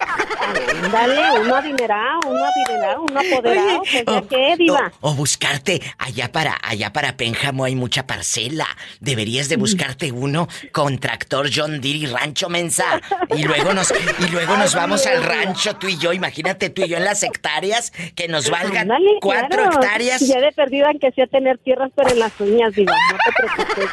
Dale, 0.93 1.41
uno 1.41 1.55
adinerado, 1.55 2.21
uno 2.27 2.45
adinerado, 2.45 3.03
uno 3.03 3.21
apoderado, 3.21 3.83
pues 3.91 4.05
ya 4.07 4.23
qué, 4.29 4.55
Diva. 4.59 4.93
O 5.01 5.15
buscarte 5.15 5.81
allá 5.99 6.31
para 6.33 6.59
allá 6.63 6.93
para 6.93 7.17
Pénjamo 7.17 7.65
hay 7.65 7.75
mucha 7.75 8.07
parcela. 8.07 8.67
Deberías 9.01 9.49
de 9.49 9.57
buscarte 9.57 10.13
uno 10.13 10.49
con 10.73 10.99
tractor 10.99 11.49
John 11.55 11.81
Deere 11.81 11.99
y 12.01 12.07
rancho 12.07 12.49
mensa. 12.49 13.01
Y 13.37 13.45
luego 13.45 13.73
nos 13.73 13.91
y 13.91 14.31
luego 14.31 14.57
nos 14.57 14.75
Ay, 14.75 14.81
vamos 14.81 15.07
al 15.07 15.23
rancho 15.23 15.77
tú 15.77 15.89
y 15.89 15.97
yo. 15.97 16.13
Imagínate 16.13 16.71
tú 16.71 16.83
y 16.83 16.89
yo 16.89 16.97
en 16.97 17.05
las 17.05 17.23
hectáreas 17.23 17.93
que 18.15 18.29
nos 18.29 18.51
valgan 18.51 18.89
cuatro 19.21 19.63
claro. 19.63 19.73
hectáreas. 19.73 20.21
Ya 20.21 20.41
de 20.41 20.50
perdida 20.53 20.91
que 21.01 21.11
sea 21.13 21.27
tener 21.27 21.59
tierras 21.59 21.91
pero 21.95 22.11
en 22.11 22.19
las 22.19 22.33
uñas, 22.41 22.75
Diva, 22.75 22.93
no 23.13 23.19
te 23.25 23.33
preocupes. 23.33 23.91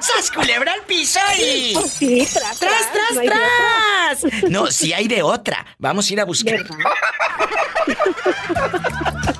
¡Sas 0.06 0.30
culebra 0.30 0.72
al 0.72 0.82
piso 0.82 1.20
y! 1.38 1.72
Pues 1.74 1.92
sí, 1.92 2.26
tras, 2.32 2.58
¡Tras, 2.58 2.92
tras, 2.92 3.12
no 3.14 3.20
de 3.20 3.26
tras! 3.26 4.24
No, 4.50 4.66
si 4.68 4.92
hay 4.92 5.08
de 5.08 5.22
otra. 5.22 5.66
Vamos 5.78 6.08
a 6.08 6.12
ir 6.12 6.20
a 6.20 6.24
buscar. 6.24 6.58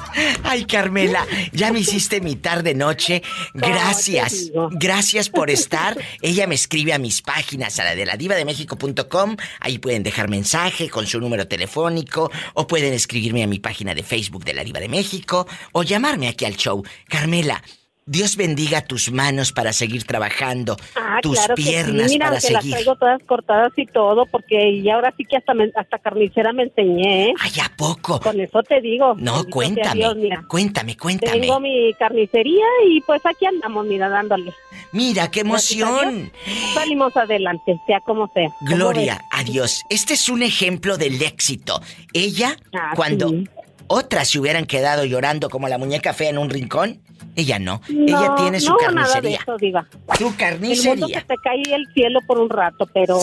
Ay, 0.44 0.64
Carmela, 0.64 1.26
ya 1.52 1.72
me 1.72 1.80
hiciste 1.80 2.20
mi 2.20 2.36
tarde 2.36 2.74
noche. 2.74 3.22
Gracias. 3.54 4.50
Gracias 4.72 5.28
por 5.28 5.50
estar. 5.50 5.98
Ella 6.20 6.46
me 6.46 6.54
escribe 6.54 6.92
a 6.92 6.98
mis 6.98 7.22
páginas, 7.22 7.78
a 7.78 7.84
la 7.84 7.94
de 7.94 8.06
la 8.06 8.16
diva 8.16 8.34
de 8.34 8.44
México.com. 8.44 9.36
Ahí 9.60 9.78
pueden 9.78 10.02
dejar 10.02 10.28
mensaje 10.28 10.88
con 10.88 11.06
su 11.06 11.20
número 11.20 11.46
telefónico 11.48 12.30
o 12.54 12.66
pueden 12.66 12.92
escribirme 12.92 13.42
a 13.42 13.46
mi 13.46 13.58
página 13.58 13.94
de 13.94 14.02
Facebook 14.02 14.44
de 14.44 14.54
la 14.54 14.64
diva 14.64 14.80
de 14.80 14.88
México 14.88 15.46
o 15.72 15.82
llamarme 15.82 16.28
aquí 16.28 16.44
al 16.44 16.56
show. 16.56 16.82
Carmela, 17.08 17.62
Dios 18.04 18.36
bendiga 18.36 18.80
tus 18.82 19.12
manos 19.12 19.52
para 19.52 19.72
seguir 19.72 20.02
trabajando, 20.04 20.76
Ah, 20.96 21.18
tus 21.22 21.38
claro 21.38 21.54
que 21.54 21.62
sí. 21.62 21.68
piernas 21.68 22.10
Mira, 22.10 22.24
para 22.26 22.34
las 22.34 22.42
seguir. 22.44 22.72
traigo 22.72 22.96
todas 22.96 23.22
cortadas 23.24 23.72
y 23.76 23.86
todo, 23.86 24.26
porque 24.26 24.70
y 24.70 24.90
ahora 24.90 25.14
sí 25.16 25.24
que 25.24 25.36
hasta, 25.36 25.54
me- 25.54 25.70
hasta 25.76 25.98
carnicera 25.98 26.52
me 26.52 26.64
enseñé. 26.64 27.28
¿eh? 27.30 27.34
Ay, 27.40 27.52
¿a 27.64 27.70
poco? 27.76 28.18
Con 28.20 28.40
eso 28.40 28.60
te 28.64 28.80
digo. 28.80 29.14
No, 29.18 29.44
cuéntame. 29.44 30.00
Dios, 30.00 30.16
mira. 30.16 30.42
Cuéntame, 30.48 30.96
cuéntame. 30.96 31.40
Tengo 31.40 31.60
mi 31.60 31.94
carnicería 31.98 32.64
y 32.88 33.00
pues 33.02 33.24
aquí 33.24 33.46
andamos, 33.46 33.86
mira, 33.86 34.08
dándole. 34.08 34.52
Mira, 34.90 35.30
qué 35.30 35.40
emoción. 35.40 36.32
Salimos 36.74 37.16
adelante, 37.16 37.78
sea 37.86 38.00
como 38.00 38.28
sea. 38.34 38.48
¿Cómo 38.58 38.70
Gloria 38.76 39.20
a 39.30 39.44
Dios. 39.44 39.82
Este 39.88 40.14
es 40.14 40.28
un 40.28 40.42
ejemplo 40.42 40.98
del 40.98 41.22
éxito. 41.22 41.80
Ella, 42.12 42.56
Ah, 42.74 42.92
cuando 42.96 43.28
sí. 43.28 43.48
Otras 43.92 44.28
se 44.28 44.38
hubieran 44.38 44.64
quedado 44.66 45.04
llorando 45.04 45.50
como 45.50 45.68
la 45.68 45.76
muñeca 45.78 46.12
fea 46.14 46.30
en 46.30 46.38
un 46.38 46.48
rincón, 46.50 47.00
ella 47.36 47.58
no. 47.58 47.80
No, 47.88 48.18
ella 48.18 48.34
tiene 48.36 48.60
su 48.60 48.70
no, 48.72 48.78
nada 48.90 49.20
de 49.20 49.36
carnicería. 49.36 49.38
eso. 49.42 49.58
Su 49.58 50.24
El 50.24 50.24
mundo 50.24 50.36
carnicería. 50.38 51.20
se 51.20 51.26
te 51.26 51.34
cae 51.42 51.62
el 51.74 51.86
cielo 51.94 52.20
por 52.26 52.38
un 52.38 52.50
rato, 52.50 52.86
pero 52.92 53.18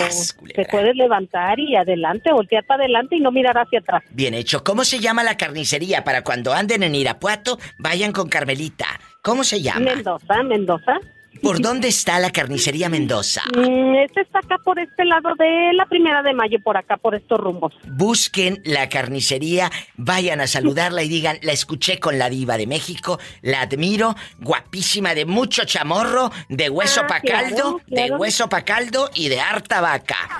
te 0.55 0.65
puedes 0.65 0.95
levantar 0.95 1.59
y 1.59 1.76
adelante, 1.76 2.32
voltear 2.32 2.65
para 2.65 2.84
adelante 2.84 3.15
y 3.17 3.20
no 3.20 3.32
mirar 3.32 3.57
hacia 3.57 3.80
atrás. 3.80 4.03
Bien 4.11 4.34
hecho. 4.34 4.63
¿Cómo 4.63 4.84
se 4.84 4.99
llama 4.99 5.24
la 5.24 5.38
carnicería 5.38 6.03
para 6.03 6.24
cuando 6.24 6.53
anden 6.53 6.84
en 6.84 6.95
Irapuato 6.95 7.59
vayan 7.78 8.11
con 8.11 8.30
Carmelita? 8.30 8.88
¿Cómo 9.22 9.43
se 9.43 9.61
llama? 9.61 9.82
Mendoza, 9.82 10.43
Mendoza. 10.43 10.99
¿Por 11.42 11.62
dónde 11.62 11.88
está 11.88 12.20
la 12.20 12.32
carnicería 12.32 12.90
Mendoza? 12.90 13.42
Mm, 13.56 13.96
Este 13.96 14.22
está 14.22 14.40
acá 14.40 14.58
por 14.64 14.80
este 14.80 15.06
lado 15.06 15.30
de 15.38 15.74
la 15.74 15.86
primera 15.86 16.22
de 16.24 16.34
mayo, 16.34 16.58
por 16.64 16.78
acá, 16.78 16.98
por 16.98 17.16
estos 17.16 17.40
rumbos. 17.40 17.74
Busquen 17.88 18.62
la 18.66 18.90
carnicería, 18.90 19.72
vayan 19.96 20.42
a 20.42 20.48
saludarla 20.48 21.04
y 21.04 21.10
digan, 21.10 21.38
la 21.42 21.52
escuché 21.52 22.00
con 22.00 22.18
la 22.20 22.30
diva 22.30 22.58
de 22.58 22.68
México, 22.68 23.20
la 23.42 23.62
admiro, 23.62 24.16
guapísima 24.40 25.16
de 25.16 25.26
mucho 25.26 25.64
chamorro, 25.66 26.32
de 26.50 26.70
hueso 26.70 27.02
Ah, 27.04 27.08
pa' 27.08 27.20
claro, 27.22 27.48
caldo, 27.50 27.82
de 27.88 28.12
hueso 28.12 28.50
pa' 28.50 28.64
caldo 28.64 29.10
y 29.16 29.30
de 29.30 29.40
harta 29.40 29.82
vaca. 29.82 30.18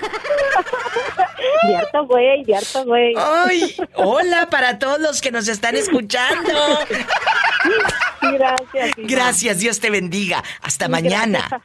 De 1.66 1.76
harto 1.76 2.06
güey, 2.06 2.42
de 2.44 2.54
harto 2.56 2.84
güey. 2.84 3.14
¡Ay! 3.16 3.74
Hola 3.94 4.48
para 4.50 4.78
todos 4.78 4.98
los 5.00 5.20
que 5.20 5.30
nos 5.30 5.46
están 5.48 5.74
escuchando. 5.76 6.52
Gracias. 8.22 8.90
Gracias, 8.96 9.58
Dios 9.58 9.80
te 9.80 9.90
bendiga. 9.90 10.42
Hasta 10.62 10.88
mañana. 10.90 11.46
Gracias. 11.48 11.62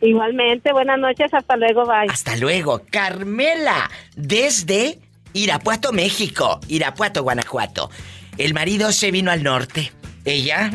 Igualmente, 0.00 0.72
buenas 0.72 0.98
noches, 0.98 1.32
hasta 1.32 1.56
luego, 1.56 1.86
bye. 1.86 2.08
Hasta 2.10 2.36
luego. 2.36 2.82
Carmela, 2.90 3.88
desde 4.16 4.98
Irapuato, 5.32 5.92
México. 5.92 6.60
Irapuato, 6.66 7.22
Guanajuato. 7.22 7.88
El 8.36 8.52
marido 8.52 8.90
se 8.90 9.12
vino 9.12 9.30
al 9.30 9.44
norte. 9.44 9.92
Ella, 10.24 10.70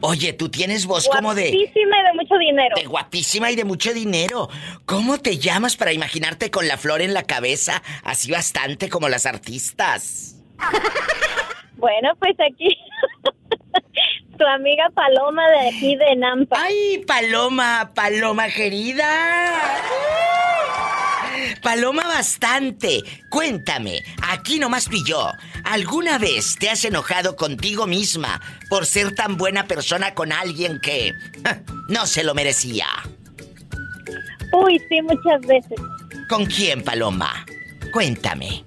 Oye, 0.00 0.32
tú 0.32 0.48
tienes 0.48 0.86
voz 0.86 1.08
como 1.08 1.34
de... 1.34 1.50
Guapísima 1.50 2.00
y 2.00 2.02
de 2.04 2.14
mucho 2.14 2.38
dinero. 2.38 2.76
De 2.76 2.86
guapísima 2.86 3.50
y 3.50 3.56
de 3.56 3.64
mucho 3.64 3.92
dinero. 3.92 4.48
¿Cómo 4.84 5.18
te 5.18 5.38
llamas 5.38 5.76
para 5.76 5.92
imaginarte 5.92 6.50
con 6.50 6.68
la 6.68 6.76
flor 6.76 7.02
en 7.02 7.14
la 7.14 7.24
cabeza, 7.24 7.82
así 8.04 8.30
bastante 8.30 8.88
como 8.88 9.08
las 9.08 9.26
artistas? 9.26 10.36
Bueno, 11.78 12.12
pues 12.18 12.34
aquí 12.40 12.76
tu 14.38 14.44
amiga 14.44 14.90
Paloma 14.94 15.42
de 15.48 15.68
aquí 15.68 15.96
de 15.96 16.16
Nampa. 16.16 16.60
¡Ay, 16.60 17.04
Paloma, 17.06 17.92
Paloma 17.94 18.48
querida! 18.48 19.06
Paloma 21.62 22.06
bastante. 22.06 23.02
Cuéntame, 23.30 24.02
aquí 24.22 24.58
nomás 24.58 24.86
tú 24.86 24.96
y 24.96 25.04
yo, 25.04 25.30
¿alguna 25.64 26.18
vez 26.18 26.56
te 26.58 26.70
has 26.70 26.84
enojado 26.84 27.36
contigo 27.36 27.86
misma 27.86 28.40
por 28.68 28.86
ser 28.86 29.14
tan 29.14 29.36
buena 29.36 29.66
persona 29.66 30.14
con 30.14 30.32
alguien 30.32 30.80
que 30.80 31.12
ja, 31.44 31.60
no 31.88 32.06
se 32.06 32.24
lo 32.24 32.34
merecía? 32.34 32.86
Uy, 34.52 34.80
sí, 34.88 35.02
muchas 35.02 35.40
veces. 35.42 35.78
¿Con 36.28 36.46
quién, 36.46 36.82
Paloma? 36.82 37.46
Cuéntame. 37.92 38.64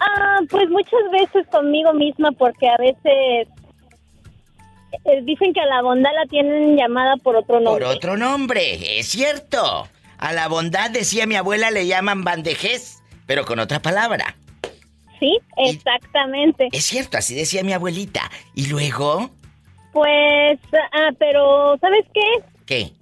Ah, 0.00 0.38
pues 0.48 0.68
muchas 0.70 1.00
veces 1.10 1.46
conmigo 1.50 1.92
misma 1.92 2.30
porque 2.32 2.68
a 2.68 2.76
veces 2.76 3.48
eh, 5.04 5.22
dicen 5.22 5.52
que 5.52 5.60
a 5.60 5.66
la 5.66 5.82
bondad 5.82 6.10
la 6.14 6.26
tienen 6.26 6.76
llamada 6.76 7.16
por 7.16 7.36
otro 7.36 7.60
nombre. 7.60 7.84
Por 7.84 7.96
otro 7.96 8.16
nombre, 8.16 8.98
es 8.98 9.08
cierto. 9.08 9.88
A 10.18 10.32
la 10.32 10.48
bondad, 10.48 10.90
decía 10.90 11.26
mi 11.26 11.36
abuela, 11.36 11.70
le 11.70 11.86
llaman 11.86 12.24
bandejez, 12.24 13.02
pero 13.26 13.44
con 13.44 13.58
otra 13.58 13.80
palabra. 13.80 14.36
Sí, 15.20 15.38
exactamente. 15.56 16.68
Es 16.72 16.84
cierto, 16.84 17.18
así 17.18 17.34
decía 17.34 17.62
mi 17.64 17.72
abuelita. 17.72 18.30
¿Y 18.54 18.66
luego? 18.66 19.30
Pues, 19.92 20.58
ah, 20.92 21.10
pero 21.18 21.76
¿sabes 21.80 22.04
qué? 22.12 22.44
¿Qué? 22.66 22.92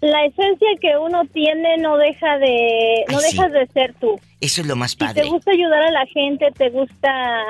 La 0.00 0.24
esencia 0.24 0.68
que 0.80 0.96
uno 0.96 1.22
tiene 1.32 1.76
no 1.78 1.96
deja 1.96 2.38
de 2.38 3.04
no 3.08 3.20
sí. 3.20 3.36
dejas 3.36 3.52
de 3.52 3.66
ser 3.68 3.94
tú. 4.00 4.18
Eso 4.40 4.62
es 4.62 4.66
lo 4.66 4.74
más 4.74 4.92
Si 4.92 4.96
padre. 4.96 5.22
te 5.22 5.28
gusta 5.28 5.52
ayudar 5.52 5.82
a 5.82 5.90
la 5.92 6.06
gente, 6.06 6.48
te 6.56 6.70
gusta 6.70 7.44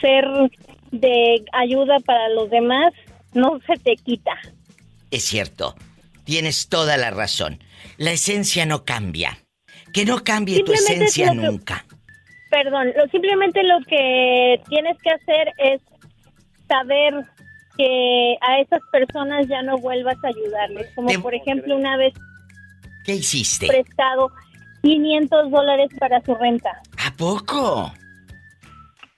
ser 0.00 0.24
de 0.90 1.44
ayuda 1.52 1.98
para 2.00 2.28
los 2.30 2.50
demás, 2.50 2.92
no 3.34 3.60
se 3.66 3.76
te 3.76 3.96
quita. 3.96 4.32
Es 5.10 5.24
cierto. 5.24 5.74
Tienes 6.30 6.68
toda 6.68 6.96
la 6.96 7.10
razón. 7.10 7.58
La 7.96 8.12
esencia 8.12 8.64
no 8.64 8.84
cambia. 8.84 9.38
Que 9.92 10.04
no 10.04 10.22
cambie 10.22 10.62
tu 10.62 10.72
esencia 10.72 11.30
que- 11.30 11.34
nunca. 11.34 11.84
Perdón, 12.52 12.92
lo, 12.96 13.04
simplemente 13.08 13.64
lo 13.64 13.80
que 13.80 14.62
tienes 14.68 14.96
que 15.02 15.10
hacer 15.10 15.52
es 15.58 15.80
saber 16.68 17.14
que 17.76 18.36
a 18.42 18.60
esas 18.60 18.78
personas 18.92 19.48
ya 19.48 19.60
no 19.62 19.76
vuelvas 19.78 20.14
a 20.22 20.28
ayudarles. 20.28 20.94
Como 20.94 21.12
por 21.20 21.34
ejemplo 21.34 21.74
una 21.74 21.96
vez 21.96 22.14
¿Qué 23.04 23.16
hiciste? 23.16 23.66
prestado 23.66 24.30
500 24.82 25.50
dólares 25.50 25.88
para 25.98 26.24
su 26.24 26.36
renta. 26.36 26.80
¿A 27.04 27.12
poco? 27.16 27.92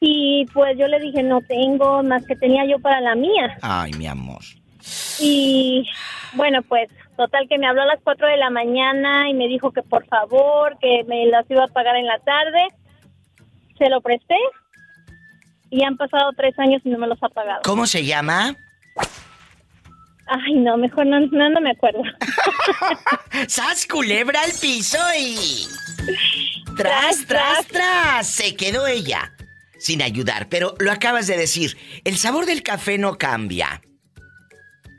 Y 0.00 0.46
pues 0.54 0.78
yo 0.78 0.88
le 0.88 0.98
dije, 0.98 1.22
no 1.22 1.42
tengo, 1.42 2.02
más 2.02 2.24
que 2.24 2.36
tenía 2.36 2.64
yo 2.64 2.78
para 2.78 3.02
la 3.02 3.14
mía. 3.14 3.58
Ay, 3.60 3.92
mi 3.98 4.06
amor. 4.06 4.40
Y 5.20 5.88
bueno, 6.34 6.62
pues 6.62 6.88
total 7.16 7.46
que 7.48 7.58
me 7.58 7.66
habló 7.66 7.82
a 7.82 7.86
las 7.86 8.00
4 8.02 8.26
de 8.26 8.36
la 8.36 8.50
mañana 8.50 9.28
y 9.28 9.34
me 9.34 9.48
dijo 9.48 9.72
que 9.72 9.82
por 9.82 10.06
favor, 10.06 10.78
que 10.80 11.04
me 11.06 11.26
las 11.26 11.48
iba 11.50 11.64
a 11.64 11.68
pagar 11.68 11.96
en 11.96 12.06
la 12.06 12.18
tarde. 12.20 12.68
Se 13.78 13.88
lo 13.88 14.00
presté 14.00 14.36
y 15.70 15.84
han 15.84 15.96
pasado 15.96 16.30
tres 16.36 16.58
años 16.58 16.82
y 16.84 16.90
no 16.90 16.98
me 16.98 17.06
los 17.06 17.22
ha 17.22 17.28
pagado. 17.28 17.62
¿Cómo 17.64 17.86
se 17.86 18.04
llama? 18.04 18.54
Ay, 20.26 20.54
no, 20.54 20.76
mejor 20.76 21.06
no, 21.06 21.20
no, 21.20 21.48
no 21.50 21.60
me 21.60 21.70
acuerdo. 21.70 22.02
¡Sas 23.48 23.86
culebra 23.86 24.40
al 24.42 24.52
piso 24.60 24.98
y... 25.18 25.66
Tras, 26.76 27.26
tras, 27.26 27.66
tras. 27.66 28.26
Se 28.26 28.56
quedó 28.56 28.86
ella. 28.86 29.32
Sin 29.78 30.00
ayudar, 30.00 30.48
pero 30.48 30.74
lo 30.78 30.90
acabas 30.90 31.26
de 31.26 31.36
decir. 31.36 31.76
El 32.04 32.16
sabor 32.16 32.46
del 32.46 32.62
café 32.62 32.96
no 32.98 33.18
cambia. 33.18 33.82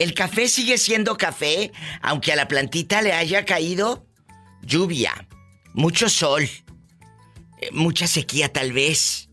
El 0.03 0.13
café 0.13 0.49
sigue 0.49 0.77
siendo 0.77 1.15
café, 1.15 1.71
aunque 2.01 2.33
a 2.33 2.35
la 2.35 2.49
plantita 2.49 3.01
le 3.01 3.13
haya 3.13 3.45
caído 3.45 4.05
lluvia, 4.61 5.29
mucho 5.73 6.09
sol, 6.09 6.43
eh, 6.43 7.69
mucha 7.71 8.05
sequía 8.05 8.51
tal 8.51 8.73
vez. 8.73 9.29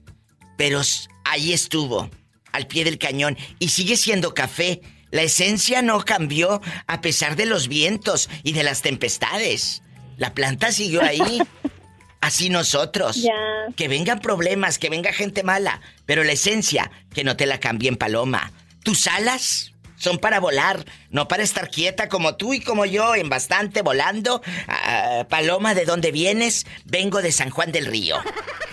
Pero 0.56 0.80
ahí 1.24 1.52
estuvo, 1.52 2.08
al 2.52 2.68
pie 2.68 2.84
del 2.84 2.98
cañón, 2.98 3.36
y 3.58 3.70
sigue 3.70 3.96
siendo 3.96 4.32
café. 4.32 4.80
La 5.10 5.22
esencia 5.22 5.82
no 5.82 6.04
cambió 6.04 6.60
a 6.86 7.00
pesar 7.00 7.34
de 7.34 7.46
los 7.46 7.66
vientos 7.66 8.30
y 8.44 8.52
de 8.52 8.62
las 8.62 8.80
tempestades. 8.80 9.82
La 10.18 10.34
planta 10.34 10.70
siguió 10.70 11.02
ahí. 11.02 11.42
Así 12.20 12.48
nosotros. 12.48 13.16
Ya. 13.16 13.74
Que 13.74 13.88
vengan 13.88 14.20
problemas, 14.20 14.78
que 14.78 14.88
venga 14.88 15.12
gente 15.12 15.42
mala, 15.42 15.80
pero 16.06 16.22
la 16.22 16.30
esencia, 16.30 16.92
que 17.12 17.24
no 17.24 17.36
te 17.36 17.46
la 17.46 17.58
cambien 17.58 17.96
paloma. 17.96 18.52
Tus 18.84 19.08
alas 19.08 19.69
son 20.00 20.18
para 20.18 20.40
volar, 20.40 20.84
no 21.10 21.28
para 21.28 21.42
estar 21.42 21.70
quieta 21.70 22.08
como 22.08 22.36
tú 22.36 22.54
y 22.54 22.60
como 22.60 22.86
yo, 22.86 23.14
en 23.14 23.28
bastante 23.28 23.82
volando. 23.82 24.40
Ah, 24.66 25.26
paloma, 25.28 25.74
¿de 25.74 25.84
dónde 25.84 26.10
vienes? 26.10 26.66
Vengo 26.86 27.20
de 27.20 27.30
San 27.32 27.50
Juan 27.50 27.70
del 27.70 27.84
Río. 27.86 28.16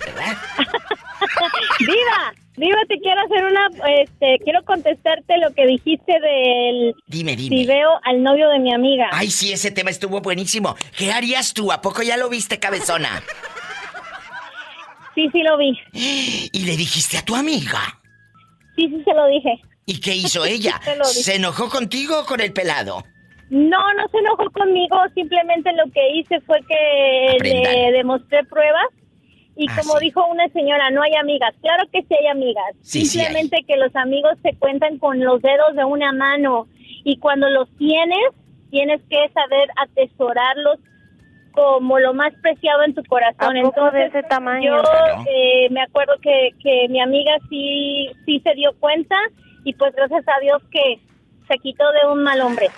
¿Verdad? 0.06 0.38
Viva, 1.80 2.34
Viva, 2.56 2.78
te 2.88 2.98
quiero 3.00 3.22
hacer 3.22 3.44
una, 3.44 3.68
este, 4.02 4.40
quiero 4.44 4.64
contestarte 4.64 5.38
lo 5.38 5.54
que 5.54 5.66
dijiste 5.68 6.14
del 6.14 6.96
Dime, 7.08 7.36
dime. 7.36 7.56
si 7.58 7.66
veo 7.66 7.90
al 8.04 8.24
novio 8.24 8.50
de 8.50 8.60
mi 8.60 8.74
amiga. 8.74 9.10
Ay, 9.12 9.30
sí, 9.30 9.52
ese 9.52 9.70
tema 9.72 9.90
estuvo 9.90 10.22
buenísimo. 10.22 10.76
¿Qué 10.98 11.12
harías 11.12 11.54
tú? 11.54 11.72
¿A 11.72 11.82
poco 11.82 12.02
ya 12.04 12.16
lo 12.18 12.30
viste, 12.30 12.58
cabezona? 12.60 13.22
Sí, 15.14 15.30
sí 15.34 15.42
lo 15.44 15.58
vi. 15.58 15.78
¿Y 16.54 16.66
le 16.66 16.78
dijiste 16.78 17.18
a 17.18 17.26
tu 17.26 17.36
amiga? 17.36 18.00
Sí, 18.76 18.88
sí 18.88 19.04
se 19.04 19.14
lo 19.14 19.28
dije. 19.28 19.60
¿Y 19.90 20.02
qué 20.02 20.14
hizo 20.16 20.44
ella? 20.46 20.80
Se 20.84 20.96
lo 20.98 21.08
dije. 21.08 21.24
¿Se 21.24 21.36
enojó 21.38 21.70
contigo 21.70 22.20
o 22.20 22.26
con 22.26 22.42
el 22.42 22.52
pelado? 22.52 23.04
No, 23.50 23.94
no 23.94 24.08
se 24.12 24.18
enojó 24.18 24.52
conmigo, 24.52 24.98
simplemente 25.16 25.72
lo 25.74 25.90
que 25.94 26.10
hice 26.18 26.42
fue 26.42 26.60
que 26.68 27.36
Aprendan. 27.36 27.74
le 27.74 27.92
demostré 27.94 28.44
pruebas 28.44 28.88
y 29.56 29.66
Ah, 29.70 29.78
como 29.82 29.98
dijo 30.00 30.24
una 30.28 30.48
señora, 30.50 30.92
no 30.92 31.02
hay 31.02 31.14
amigas. 31.16 31.56
Claro 31.62 31.84
que 31.92 32.02
sí 32.02 32.14
hay 32.20 32.28
amigas. 32.28 32.66
Sí, 32.82 33.06
sí 33.06 33.20
simplemente 33.20 33.64
que 33.66 33.78
los 33.78 33.96
amigos 33.96 34.34
se 34.44 34.54
cuentan 34.58 34.98
con 35.00 35.22
los 35.24 35.42
dedos 35.42 35.74
de 35.78 35.86
una 35.86 36.12
mano 36.12 36.68
y 37.06 37.18
cuando 37.20 37.50
los 37.50 37.70
tienes, 37.78 38.20
tienes 38.70 39.00
que 39.10 39.30
saber 39.34 39.70
atesorarlos 39.78 40.80
como 41.54 41.98
lo 42.00 42.14
más 42.14 42.34
preciado 42.42 42.84
en 42.84 42.94
tu 42.94 43.04
corazón. 43.06 43.58
¿A 43.58 43.62
poco 43.62 43.90
de 43.92 44.04
Entonces, 44.04 44.16
ese 44.16 44.24
tamaño? 44.28 44.76
Yo 44.76 44.82
Claro. 44.82 45.24
eh, 45.34 45.70
me 45.72 45.82
acuerdo 45.82 46.14
que, 46.22 46.50
que 46.62 46.88
mi 46.90 47.00
amiga 47.00 47.32
sí, 47.50 48.10
sí 48.26 48.42
se 48.44 48.54
dio 48.56 48.74
cuenta 48.80 49.16
y 49.68 49.74
pues 49.74 49.94
gracias 49.94 50.24
a 50.26 50.40
Dios 50.40 50.62
que 50.72 51.02
se 51.46 51.60
quitó 51.60 51.84
de 51.92 52.10
un 52.10 52.24
mal 52.24 52.40
hombre. 52.40 52.72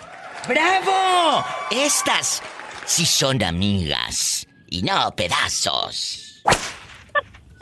¡Bravo! 0.47 1.45
Estas 1.69 2.41
sí 2.83 3.05
son 3.05 3.43
amigas 3.43 4.47
y 4.67 4.81
no 4.81 5.15
pedazos. 5.15 6.41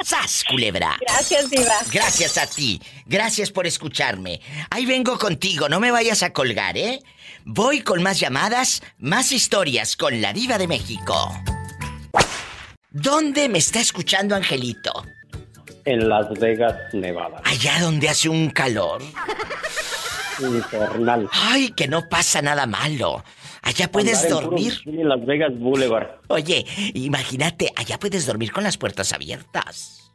¡Sas, 0.01 0.45
culebra! 0.47 0.95
Gracias, 1.01 1.49
Diva. 1.49 1.75
Gracias 1.91 2.38
a 2.38 2.47
ti. 2.47 2.82
Gracias 3.05 3.51
por 3.51 3.67
escucharme. 3.67 4.39
Ahí 4.69 4.86
vengo 4.86 5.17
contigo, 5.17 5.67
no 5.67 5.82
me 5.82 5.91
vayas 5.91 6.23
a 6.23 6.32
colgar, 6.32 6.78
¿eh? 6.78 7.01
Voy 7.43 7.82
con 7.82 8.01
más 8.01 8.21
llamadas, 8.21 8.82
más 8.97 9.34
historias 9.34 9.97
con 9.97 10.21
la 10.21 10.32
diva 10.32 10.57
de 10.57 10.69
México. 10.69 11.34
¿Dónde 12.91 13.49
me 13.49 13.57
está 13.57 13.82
escuchando 13.82 14.36
Angelito? 14.36 15.03
En 15.88 16.09
Las 16.09 16.27
Vegas, 16.39 16.75
Nevada. 16.93 17.41
Allá 17.45 17.79
donde 17.81 18.09
hace 18.09 18.27
un 18.27 18.49
calor. 18.49 19.01
Infernal. 20.39 21.29
Ay, 21.31 21.69
que 21.71 21.88
no 21.88 22.07
pasa 22.09 22.41
nada 22.41 22.65
malo. 22.65 23.23
Allá 23.61 23.89
puedes 23.91 24.23
Andar 24.25 24.31
en 24.43 24.49
dormir. 24.49 24.73
bikini 24.73 25.01
En 25.01 25.09
Las 25.09 25.25
Vegas 25.25 25.51
Boulevard. 25.57 26.07
Oye, 26.27 26.65
imagínate, 26.93 27.71
allá 27.75 27.97
puedes 27.99 28.25
dormir 28.25 28.51
con 28.51 28.63
las 28.65 28.77
puertas 28.77 29.13
abiertas. 29.13 30.11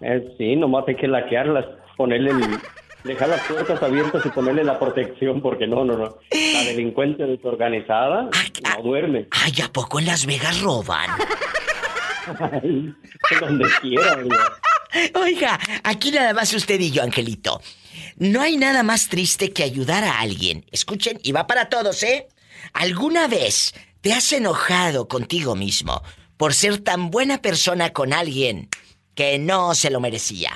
Eh, 0.00 0.34
sí, 0.38 0.56
nomás 0.56 0.84
hay 0.88 0.96
que 0.96 1.06
laquearlas, 1.08 1.64
ponerle 1.96 2.30
el- 2.30 2.58
dejar 3.04 3.28
las 3.28 3.40
puertas 3.42 3.82
abiertas 3.82 4.24
y 4.24 4.30
ponerle 4.30 4.64
la 4.64 4.78
protección, 4.78 5.42
porque 5.42 5.66
no, 5.66 5.84
no, 5.84 5.96
no. 5.96 6.16
La 6.30 6.64
delincuencia 6.64 7.26
desorganizada 7.26 8.30
no 8.32 8.82
duerme. 8.82 9.28
Ay, 9.30 9.52
¿a 9.62 9.68
poco 9.70 9.98
en 10.00 10.06
Las 10.06 10.24
Vegas 10.26 10.60
roban? 10.62 11.10
Ay, 12.40 12.94
donde 13.40 13.66
quiera. 13.82 14.18
Oiga, 15.14 15.58
aquí 15.84 16.10
nada 16.10 16.34
más 16.34 16.52
usted 16.52 16.80
y 16.80 16.90
yo, 16.90 17.02
Angelito. 17.02 17.60
No 18.16 18.40
hay 18.40 18.56
nada 18.56 18.82
más 18.82 19.08
triste 19.08 19.52
que 19.52 19.62
ayudar 19.62 20.04
a 20.04 20.20
alguien. 20.20 20.64
Escuchen, 20.70 21.18
y 21.22 21.32
va 21.32 21.46
para 21.46 21.68
todos, 21.68 22.02
¿eh? 22.02 22.28
¿Alguna 22.72 23.26
vez 23.28 23.74
te 24.00 24.12
has 24.12 24.32
enojado 24.32 25.08
contigo 25.08 25.54
mismo 25.54 26.02
por 26.36 26.54
ser 26.54 26.78
tan 26.78 27.10
buena 27.10 27.42
persona 27.42 27.90
con 27.92 28.12
alguien 28.12 28.68
que 29.14 29.38
no 29.38 29.74
se 29.74 29.90
lo 29.90 30.00
merecía? 30.00 30.52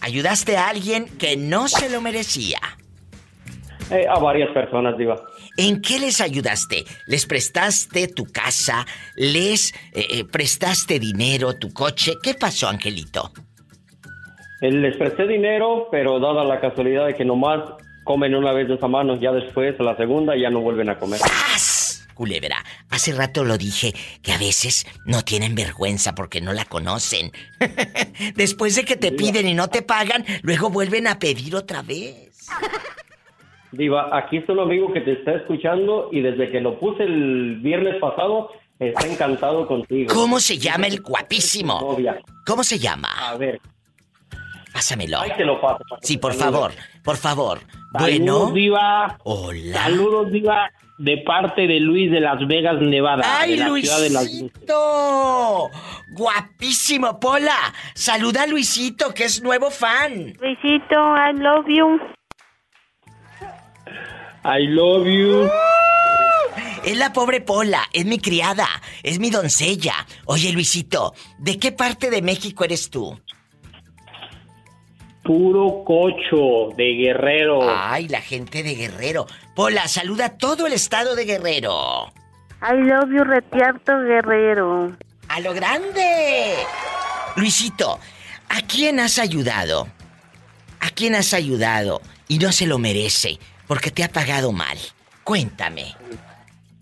Ayudaste 0.00 0.56
a 0.56 0.68
alguien 0.68 1.06
que 1.18 1.36
no 1.36 1.68
se 1.68 1.90
lo 1.90 2.00
merecía. 2.00 2.58
Eh, 3.90 4.06
a 4.08 4.18
varias 4.18 4.50
personas, 4.52 4.96
Diva. 4.96 5.20
¿En 5.56 5.82
qué 5.82 5.98
les 5.98 6.20
ayudaste? 6.20 6.84
¿Les 7.06 7.26
prestaste 7.26 8.08
tu 8.08 8.24
casa? 8.26 8.86
¿Les 9.16 9.72
eh, 9.92 10.06
eh, 10.10 10.24
prestaste 10.24 10.98
dinero, 10.98 11.56
tu 11.56 11.72
coche? 11.72 12.14
¿Qué 12.22 12.34
pasó, 12.34 12.68
Angelito? 12.68 13.32
Les 14.60 14.96
presté 14.96 15.26
dinero, 15.26 15.88
pero 15.90 16.20
dada 16.20 16.44
la 16.44 16.60
casualidad 16.60 17.06
de 17.06 17.14
que 17.14 17.24
nomás 17.24 17.60
comen 18.04 18.34
una 18.34 18.52
vez 18.52 18.68
de 18.68 18.74
esa 18.74 18.88
mano, 18.88 19.16
ya 19.18 19.32
después, 19.32 19.78
a 19.80 19.82
la 19.82 19.96
segunda, 19.96 20.36
ya 20.36 20.50
no 20.50 20.60
vuelven 20.60 20.90
a 20.90 20.98
comer. 20.98 21.20
Culebra, 22.14 22.62
hace 22.90 23.14
rato 23.14 23.44
lo 23.44 23.56
dije, 23.56 23.94
que 24.22 24.32
a 24.32 24.38
veces 24.38 24.86
no 25.06 25.22
tienen 25.22 25.54
vergüenza 25.54 26.14
porque 26.14 26.42
no 26.42 26.52
la 26.52 26.66
conocen. 26.66 27.32
Después 28.34 28.76
de 28.76 28.84
que 28.84 28.96
te 28.96 29.10
piden 29.12 29.48
y 29.48 29.54
no 29.54 29.68
te 29.68 29.80
pagan, 29.80 30.26
luego 30.42 30.68
vuelven 30.68 31.06
a 31.06 31.18
pedir 31.18 31.56
otra 31.56 31.80
vez. 31.80 32.48
Diva, 33.72 34.14
aquí 34.14 34.36
está 34.36 34.52
un 34.52 34.60
amigo 34.60 34.92
que 34.92 35.00
te 35.00 35.12
está 35.12 35.32
escuchando 35.32 36.10
y 36.12 36.20
desde 36.20 36.50
que 36.50 36.60
lo 36.60 36.78
puse 36.78 37.04
el 37.04 37.60
viernes 37.62 37.96
pasado, 37.98 38.50
está 38.78 39.06
encantado 39.06 39.66
contigo. 39.66 40.12
¿Cómo 40.12 40.40
se 40.40 40.58
llama 40.58 40.88
el 40.88 41.00
guapísimo? 41.00 41.80
Novia. 41.80 42.20
¿Cómo 42.44 42.62
se 42.64 42.78
llama? 42.78 43.08
A 43.30 43.38
ver. 43.38 43.60
Pásamelo. 44.72 45.20
Ahí 45.20 45.32
te 45.36 45.44
lo 45.44 45.60
paso. 45.60 45.84
Sí, 46.02 46.16
por 46.18 46.34
favor, 46.34 46.72
por 47.02 47.16
favor. 47.16 47.58
Saludos, 47.60 47.90
Bueno. 47.92 48.50
Diva. 48.52 49.18
Hola. 49.24 49.82
Saludos, 49.82 50.30
Diva, 50.30 50.70
de 50.98 51.18
parte 51.18 51.66
de 51.66 51.80
Luis 51.80 52.10
de 52.10 52.20
Las 52.20 52.46
Vegas, 52.46 52.76
Nevada. 52.80 53.22
¡Ay, 53.40 53.52
de 53.52 53.56
la 53.56 53.74
ciudad 53.74 54.00
de 54.00 54.10
Las 54.10 54.24
Luisito! 54.24 55.70
¡Guapísimo, 56.12 57.18
Pola! 57.18 57.56
Saluda 57.94 58.42
a 58.44 58.46
Luisito, 58.46 59.12
que 59.12 59.24
es 59.24 59.42
nuevo 59.42 59.70
fan. 59.70 60.34
Luisito, 60.40 61.16
I 61.16 61.32
love 61.36 61.66
you. 61.68 61.98
I 64.44 64.66
love 64.68 65.06
you. 65.06 65.48
Es 66.84 66.96
la 66.96 67.12
pobre 67.12 67.40
Pola, 67.42 67.82
es 67.92 68.06
mi 68.06 68.18
criada, 68.18 68.66
es 69.02 69.18
mi 69.18 69.28
doncella. 69.30 69.94
Oye, 70.24 70.50
Luisito, 70.52 71.12
¿de 71.38 71.58
qué 71.58 71.72
parte 71.72 72.08
de 72.10 72.22
México 72.22 72.64
eres 72.64 72.88
tú? 72.88 73.20
Puro 75.22 75.84
cocho 75.84 76.74
de 76.76 76.94
Guerrero. 76.94 77.60
Ay, 77.68 78.08
la 78.08 78.20
gente 78.20 78.62
de 78.62 78.74
Guerrero. 78.74 79.26
Pola, 79.54 79.86
saluda 79.88 80.26
a 80.26 80.38
todo 80.38 80.66
el 80.66 80.72
estado 80.72 81.14
de 81.14 81.24
Guerrero. 81.24 82.12
I 82.62 82.76
love 82.76 83.10
you, 83.10 83.24
Retiarto 83.24 83.98
Guerrero. 84.00 84.96
¡A 85.28 85.40
lo 85.40 85.54
grande! 85.54 86.56
Luisito, 87.36 87.98
¿a 88.48 88.62
quién 88.62 89.00
has 89.00 89.18
ayudado? 89.18 89.86
¿A 90.80 90.90
quién 90.90 91.14
has 91.14 91.34
ayudado 91.34 92.00
y 92.26 92.38
no 92.38 92.52
se 92.52 92.66
lo 92.66 92.78
merece 92.78 93.38
porque 93.66 93.90
te 93.92 94.02
ha 94.02 94.08
pagado 94.08 94.50
mal. 94.50 94.76
Cuéntame. 95.22 95.94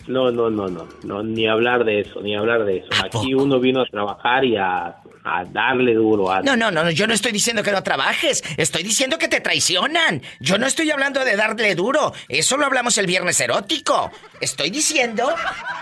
No, 0.08 0.30
no, 0.30 0.48
no, 0.48 0.68
no, 0.68 0.88
no, 1.04 1.22
ni 1.22 1.46
hablar 1.46 1.84
de 1.84 2.00
eso, 2.00 2.22
ni 2.22 2.34
hablar 2.34 2.64
de 2.64 2.78
eso. 2.78 2.88
Aquí 3.04 3.34
uno 3.34 3.60
vino 3.60 3.82
a 3.82 3.86
trabajar 3.86 4.42
y 4.44 4.56
a, 4.56 4.96
a 5.22 5.44
darle 5.44 5.94
duro 5.94 6.32
a... 6.32 6.40
No, 6.40 6.56
no, 6.56 6.70
no, 6.70 6.90
yo 6.90 7.06
no 7.06 7.12
estoy 7.12 7.30
diciendo 7.30 7.62
que 7.62 7.72
no 7.72 7.82
trabajes, 7.82 8.42
estoy 8.56 8.82
diciendo 8.82 9.18
que 9.18 9.28
te 9.28 9.40
traicionan. 9.40 10.22
Yo 10.40 10.56
no 10.56 10.66
estoy 10.66 10.90
hablando 10.90 11.24
de 11.24 11.36
darle 11.36 11.74
duro, 11.74 12.14
eso 12.28 12.56
lo 12.56 12.64
hablamos 12.64 12.96
el 12.96 13.06
viernes 13.06 13.38
erótico. 13.38 14.10
Estoy 14.40 14.70
diciendo 14.70 15.28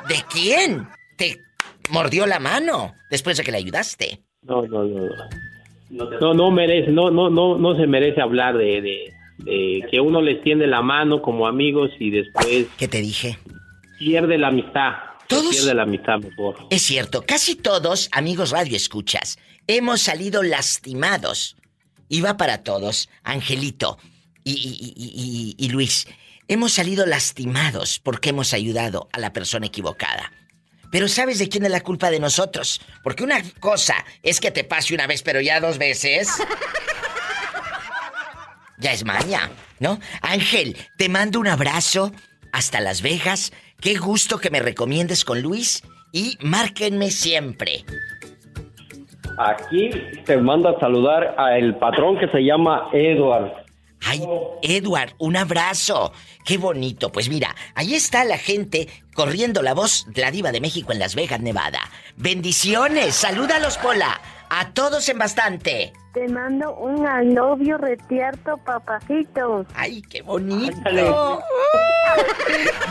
de 0.09 0.17
quién 0.29 0.89
te 1.17 1.39
mordió 1.91 2.27
la 2.27 2.41
mano 2.41 2.95
después 3.09 3.37
de 3.37 3.45
que 3.45 3.53
le 3.53 3.59
ayudaste. 3.59 4.23
No, 4.43 4.63
no, 4.63 4.85
no, 4.85 5.07
no. 5.89 6.21
No, 6.21 6.35
no 6.35 6.51
merece, 6.51 6.91
no, 6.91 7.13
no, 7.13 7.31
no, 7.31 7.57
no 7.59 7.77
se 7.77 7.87
merece 7.87 8.21
hablar 8.21 8.59
de, 8.59 8.81
de, 8.83 9.13
de 9.39 9.87
que 9.89 10.01
uno 10.01 10.21
les 10.21 10.43
tiende 10.43 10.67
la 10.67 10.83
mano 10.83 11.23
como 11.23 11.47
amigos 11.47 11.93
y 12.01 12.11
después... 12.11 12.67
¿Qué 12.77 12.89
te 12.89 13.01
dije? 13.01 13.39
Pierde 13.99 14.39
la 14.39 14.49
amistad. 14.49 14.93
Todos- 15.29 15.51
Pierde 15.57 15.75
la 15.75 15.83
amistad 15.83 16.19
mejor. 16.19 16.67
Es 16.71 16.83
cierto, 16.83 17.25
casi 17.27 17.57
todos, 17.57 18.09
amigos 18.13 18.51
radio 18.51 18.77
escuchas, 18.77 19.39
hemos 19.67 20.03
salido 20.03 20.43
lastimados. 20.43 21.57
Y 22.09 22.21
va 22.21 22.37
para 22.37 22.63
todos, 22.63 23.09
Angelito 23.25 23.99
y, 24.45 24.53
y- 24.53 24.93
y- 24.97 25.57
y- 25.59 25.67
y 25.67 25.69
Luis. 25.71 26.07
Hemos 26.47 26.73
salido 26.73 27.05
lastimados 27.07 27.99
porque 27.99 28.29
hemos 28.31 28.53
ayudado 28.55 29.09
a 29.13 29.19
la 29.19 29.33
persona 29.33 29.67
equivocada. 29.67 30.31
Pero 30.93 31.09
¿sabes 31.09 31.41
de 31.41 31.49
quién 31.49 31.65
es 31.65 31.73
la 31.73 31.81
culpa 31.81 32.11
de 32.11 32.21
nosotros? 32.21 32.81
Porque 33.03 33.25
una 33.25 33.43
cosa 33.59 33.97
es 34.23 34.39
que 34.39 34.53
te 34.53 34.63
pase 34.63 34.95
una 34.95 35.09
vez, 35.09 35.23
pero 35.25 35.41
ya 35.41 35.59
dos 35.59 35.79
veces. 35.79 36.29
Ya 38.79 38.93
es 38.93 39.05
maña, 39.05 39.51
¿no? 39.81 39.99
Ángel, 40.21 40.77
te 40.99 41.09
mando 41.09 41.41
un 41.41 41.49
abrazo 41.49 42.13
hasta 42.53 42.79
Las 42.81 43.03
Vegas. 43.03 43.53
Qué 43.81 43.97
gusto 43.97 44.39
que 44.39 44.51
me 44.51 44.61
recomiendes 44.61 45.25
con 45.25 45.43
Luis 45.43 45.83
y 46.13 46.39
márquenme 46.41 47.11
siempre. 47.11 47.85
Aquí 49.39 49.91
te 50.25 50.39
manda 50.39 50.71
a 50.71 50.81
saludar 50.81 51.35
al 51.37 51.79
patrón 51.79 52.19
que 52.19 52.29
se 52.29 52.41
llama 52.41 52.89
Edward. 52.93 53.53
Ay, 54.03 54.23
Edward, 54.63 55.15
un 55.19 55.37
abrazo. 55.37 56.13
Qué 56.45 56.59
bonito. 56.59 57.11
Pues 57.11 57.29
mira, 57.29 57.55
ahí 57.75 57.95
está 57.95 58.25
la 58.25 58.39
gente 58.39 58.89
corriendo 59.15 59.63
la 59.63 59.75
voz 59.75 60.07
de 60.09 60.23
la 60.23 60.31
diva 60.31 60.53
de 60.53 60.61
México 60.61 60.93
en 60.93 60.99
Las 60.99 61.15
Vegas, 61.15 61.41
Nevada. 61.41 61.81
Bendiciones. 62.17 63.15
Salúdalos, 63.15 63.79
Pola. 63.79 64.21
A 64.49 64.71
todos 64.71 65.09
en 65.09 65.19
bastante. 65.19 65.93
Te 66.15 66.29
mando 66.29 66.75
un 66.77 67.05
alobio 67.07 67.77
retierto, 67.77 68.57
papacito. 68.65 69.67
Ay, 69.75 70.01
qué 70.03 70.23
bonito. 70.23 71.43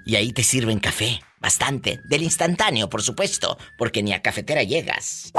Y 0.04 0.16
ahí 0.16 0.32
te 0.32 0.42
sirven 0.42 0.80
café, 0.80 1.20
bastante, 1.40 2.00
del 2.04 2.22
instantáneo, 2.22 2.90
por 2.90 3.02
supuesto, 3.02 3.58
porque 3.78 4.02
ni 4.02 4.12
a 4.12 4.20
cafetera 4.22 4.62
llegas. 4.62 5.32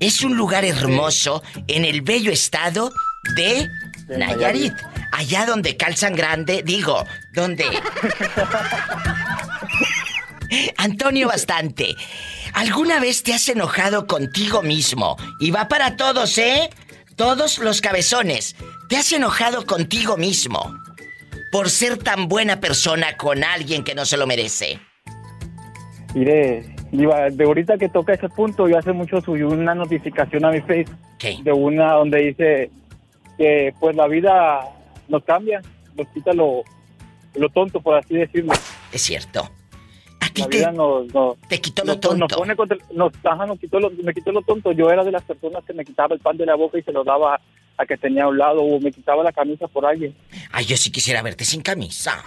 Es 0.01 0.23
un 0.23 0.37
lugar 0.37 0.65
hermoso 0.65 1.43
en 1.69 1.85
el 1.85 2.03
bello 2.03 2.33
estado 2.33 2.91
de 3.37 3.69
De 4.09 4.19
Nayarit. 4.19 4.75
Allá 5.13 5.45
donde 5.47 5.77
calzan 5.77 6.15
grande, 6.15 6.63
digo, 6.65 7.05
donde... 7.35 7.65
Antonio 10.79 11.29
Bastante, 11.29 11.95
¿alguna 12.55 12.99
vez 12.99 13.23
te 13.23 13.35
has 13.35 13.49
enojado 13.49 14.07
contigo 14.07 14.63
mismo? 14.63 15.17
Y 15.39 15.53
va 15.53 15.69
para 15.69 15.97
todos, 15.97 16.39
¿eh? 16.39 16.71
Todos 17.21 17.59
los 17.59 17.83
cabezones. 17.83 18.57
¿Te 18.89 18.97
has 18.97 19.13
enojado 19.13 19.67
contigo 19.67 20.17
mismo? 20.17 20.75
Por 21.53 21.69
ser 21.69 21.99
tan 21.99 22.29
buena 22.29 22.61
persona 22.61 23.19
con 23.19 23.45
alguien 23.45 23.85
que 23.85 23.95
no 23.95 24.07
se 24.07 24.17
lo 24.17 24.27
merece. 24.27 24.79
Mire, 26.15 26.75
Diva, 26.91 27.29
de 27.29 27.45
ahorita 27.45 27.77
que 27.77 27.91
toca 27.91 28.15
ese 28.15 28.31
punto, 28.31 28.67
yo 28.71 28.79
hace 28.79 28.93
mucho 28.93 29.21
subí 29.21 29.43
una 29.43 29.75
notificación 29.75 30.47
a 30.47 30.51
mi 30.51 30.63
Face 30.63 30.87
de 31.43 31.53
una 31.53 31.93
donde 31.93 32.21
dice 32.21 32.71
que 33.37 33.75
pues 33.79 33.95
la 33.95 34.09
vida 34.09 34.61
nos 35.09 35.23
cambia, 35.25 35.61
nos 35.99 36.09
quita 36.15 36.33
lo, 36.33 36.63
lo 37.35 37.51
tonto, 37.51 37.83
por 37.83 37.97
así 37.97 38.15
decirlo. 38.15 38.55
Es 38.93 39.03
cierto. 39.03 39.51
Vida 40.49 40.73
nos, 40.73 41.13
nos, 41.13 41.37
te 41.49 41.61
quitó 41.61 41.85
lo 41.85 41.99
tonto. 41.99 42.17
Nos 42.29 42.33
pone 42.33 42.57
contra- 42.57 42.79
nos, 42.93 43.13
ajá, 43.25 43.47
nos 43.47 43.59
quitó 43.59 43.81
lo, 43.81 43.91
me 43.91 44.13
quitó 44.15 44.33
lo 44.33 44.43
tonto. 44.43 44.73
Yo 44.73 44.91
era 44.91 45.03
de 45.05 45.13
las 45.13 45.23
personas 45.23 45.65
que 45.65 45.73
me 45.73 45.85
quitaba 45.85 46.15
el 46.15 46.21
pan 46.21 46.37
de 46.37 46.47
la 46.47 46.55
boca 46.55 46.79
y 46.79 46.83
se 46.83 46.93
lo 46.93 47.05
daba 47.05 47.41
a 47.77 47.87
que 47.87 47.97
tenía 47.97 48.25
a 48.25 48.29
un 48.29 48.39
lado 48.39 48.63
o 48.63 48.79
me 48.81 48.93
quitaba 48.93 49.23
la 49.25 49.33
camisa 49.33 49.67
por 49.69 49.87
alguien. 49.87 50.15
Ay, 50.53 50.65
yo 50.67 50.77
sí 50.77 50.91
quisiera 50.93 51.23
verte 51.23 51.45
sin 51.45 51.63
camisa. 51.63 52.23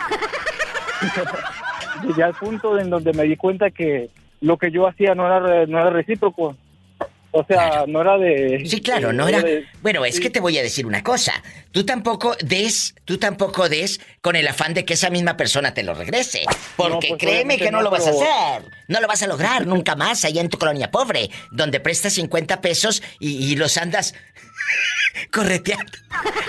Llegué 2.08 2.24
al 2.24 2.34
punto 2.34 2.78
en 2.80 2.90
donde 2.90 3.14
me 3.14 3.24
di 3.24 3.36
cuenta 3.38 3.70
que 3.70 4.10
lo 4.42 4.58
que 4.58 4.72
yo 4.72 4.88
hacía 4.88 5.16
no 5.16 5.26
era, 5.26 5.66
no 5.66 5.80
era 5.80 5.90
recíproco. 5.90 6.56
O 7.36 7.44
sea, 7.46 7.86
no 7.88 8.02
era 8.02 8.18
de... 8.20 8.64
Sí, 8.68 8.80
claro, 8.80 9.12
no 9.12 9.28
era. 9.28 9.42
de- 9.42 9.66
Bueno, 9.82 10.06
es 10.06 10.16
sí. 10.16 10.22
que 10.22 10.30
te 10.30 10.40
voy 10.40 10.56
a 10.60 10.62
decir 10.62 10.86
una 10.86 11.04
cosa. 11.04 11.34
Tú 11.72 11.84
tampoco 11.84 12.36
des, 12.44 12.94
tú 13.06 13.18
tampoco 13.18 13.70
des 13.70 14.00
con 14.22 14.36
el 14.36 14.48
afán 14.48 14.76
de 14.76 14.86
que 14.86 14.94
esa 14.94 15.10
misma 15.10 15.36
persona 15.36 15.74
te 15.74 15.82
lo 15.82 15.96
regrese. 15.96 16.44
Porque 16.76 17.08
pues, 17.10 17.20
créeme 17.20 17.58
que 17.58 17.72
no, 17.72 17.80
no, 17.80 17.86
lo 17.86 17.90
vas 17.90 18.06
a 18.06 18.12
hacer. 18.12 18.70
No 18.88 19.02
lo 19.02 19.08
vas 19.08 19.24
a 19.24 19.28
lograr 19.28 19.66
nunca 19.66 19.96
más 19.96 20.24
allá 20.26 20.42
en 20.42 20.50
tu 20.50 20.60
colonia 20.60 20.92
pobre, 20.92 21.32
donde 21.52 21.80
prestas 21.80 22.14
50 22.14 22.62
pesos 22.62 23.02
y, 23.20 23.52
y 23.52 23.56
los 23.56 23.78
andas 23.78 24.14
correteando, 25.32 25.92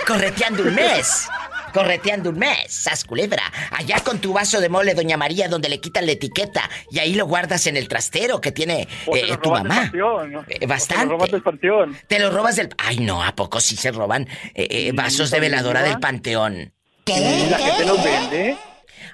correteando 0.07 0.63
un 0.63 0.75
mes. 0.75 1.27
Correteando 1.75 2.29
un 2.29 2.39
mes, 2.39 2.57
sas 2.69 3.03
culebra. 3.03 3.43
Allá 3.71 3.99
con 3.99 4.19
tu 4.19 4.31
vaso 4.31 4.61
de 4.61 4.69
mole, 4.69 4.93
Doña 4.93 5.17
María, 5.17 5.49
donde 5.49 5.67
le 5.67 5.81
quitan 5.81 6.05
la 6.05 6.13
etiqueta 6.13 6.69
y 6.89 6.99
ahí 6.99 7.13
lo 7.15 7.27
guardas 7.27 7.67
en 7.67 7.75
el 7.75 7.89
trastero 7.89 8.39
que 8.39 8.53
tiene 8.53 8.87
O 9.05 9.15
eh, 9.15 9.27
lo 9.27 9.37
tu 9.39 9.49
robas 9.49 9.63
del 9.63 9.67
mamá. 9.69 9.81
panteón. 9.81 10.33
Eh, 10.33 10.37
O 10.37 10.43
se 10.53 10.59
lo 10.61 10.67
bastante. 10.67 11.05
robas 11.07 11.31
del 11.31 11.41
panteón. 11.43 11.97
Te 12.07 12.19
lo 12.19 12.31
robas 12.31 12.55
del... 12.55 12.69
Ay, 12.77 12.99
no, 12.99 13.21
¿a 13.21 13.35
poco 13.35 13.59
sí 13.59 13.75
se 13.75 13.91
roban 13.91 14.23
eh, 14.53 14.67
eh, 14.69 14.91
vasos 14.93 15.29
de 15.31 15.39
veladora 15.41 15.83
del 15.83 15.99
panteón? 15.99 16.71
Y 17.05 17.49
la 17.49 17.57
gente 17.59 17.85
los 17.85 18.03
vende. 18.03 18.55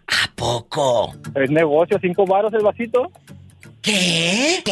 ¿A 0.07 0.31
poco? 0.35 1.15
Es 1.35 1.49
negocio, 1.49 1.97
cinco 1.99 2.25
baros 2.25 2.53
el 2.53 2.61
vasito. 2.63 3.11
¿Qué? 3.81 4.63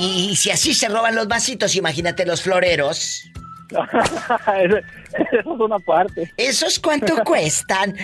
Y, 0.00 0.04
y- 0.04 0.30
y 0.30 0.36
si 0.36 0.50
así 0.50 0.72
se 0.74 0.88
roban 0.88 1.14
los 1.16 1.26
vasitos, 1.26 1.74
imagínate 1.74 2.24
los 2.24 2.42
floreros. 2.42 3.24
Eso 3.74 5.54
es 5.54 5.60
una 5.60 5.78
parte. 5.78 6.32
¿Esos 6.36 6.78
cuánto 6.78 7.16
cuestan? 7.24 7.94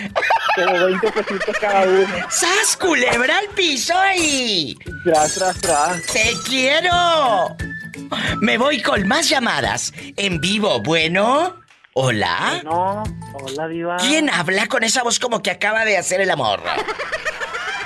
como 0.55 0.85
20 0.85 1.11
pesitos 1.11 1.57
cada 1.59 1.83
uno. 1.83 2.07
¡Sas, 2.29 2.77
culebra 2.79 3.37
al 3.37 3.47
piso 3.55 3.97
ahí! 3.97 4.75
Tras, 5.03 5.35
tras, 5.35 5.61
tras. 5.61 6.05
¡Te 6.07 6.33
quiero! 6.47 7.55
Me 8.41 8.57
voy 8.57 8.81
con 8.81 9.07
más 9.07 9.29
llamadas. 9.29 9.93
En 10.17 10.39
vivo, 10.41 10.81
bueno. 10.81 11.61
¿Hola? 11.93 12.61
No, 12.63 13.03
hola, 13.33 13.67
Diva. 13.67 13.97
¿Quién 13.97 14.29
habla 14.29 14.67
con 14.67 14.83
esa 14.83 15.03
voz 15.03 15.19
como 15.19 15.41
que 15.41 15.51
acaba 15.51 15.83
de 15.83 15.97
hacer 15.97 16.21
el 16.21 16.31
amor? 16.31 16.61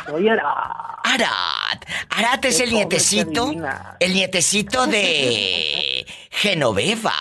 Soy 0.06 0.30
Arat. 0.30 1.86
Arat. 2.10 2.46
Es 2.46 2.60
el 2.60 2.72
nietecito. 2.72 3.52
El 4.00 4.14
nietecito 4.14 4.86
de. 4.86 6.06
Genoveva. 6.32 7.16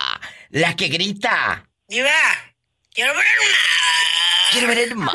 La 0.54 0.76
que 0.76 0.86
grita. 0.86 1.68
Diva, 1.88 2.10
quiero 2.92 3.12
ver 3.12 3.24
Quiero 4.52 4.68
ver 4.68 4.78
el 4.78 4.94
mar. 4.94 5.12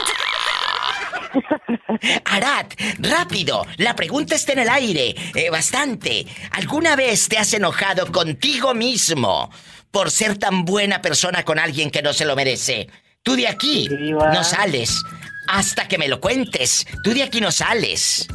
Arat, 2.26 2.74
rápido. 2.98 3.66
La 3.78 3.96
pregunta 3.96 4.36
está 4.36 4.52
en 4.52 4.60
el 4.60 4.70
aire. 4.70 5.16
Eh, 5.34 5.50
bastante. 5.50 6.28
¿Alguna 6.52 6.98
vez 6.98 7.30
te 7.30 7.38
has 7.38 7.54
enojado 7.54 8.12
contigo 8.12 8.74
mismo 8.74 9.50
por 9.92 10.12
ser 10.12 10.38
tan 10.38 10.66
buena 10.66 11.02
persona 11.02 11.46
con 11.46 11.58
alguien 11.58 11.90
que 11.90 12.02
no 12.02 12.12
se 12.12 12.26
lo 12.26 12.36
merece? 12.36 12.90
Tú 13.24 13.38
de 13.38 13.48
aquí 13.48 13.88
Diva. 13.88 14.34
no 14.34 14.44
sales. 14.44 15.02
Hasta 15.48 15.88
que 15.88 15.98
me 15.98 16.10
lo 16.10 16.20
cuentes. 16.20 16.86
Tú 17.02 17.14
de 17.14 17.24
aquí 17.24 17.40
no 17.40 17.54
sales. 17.54 18.28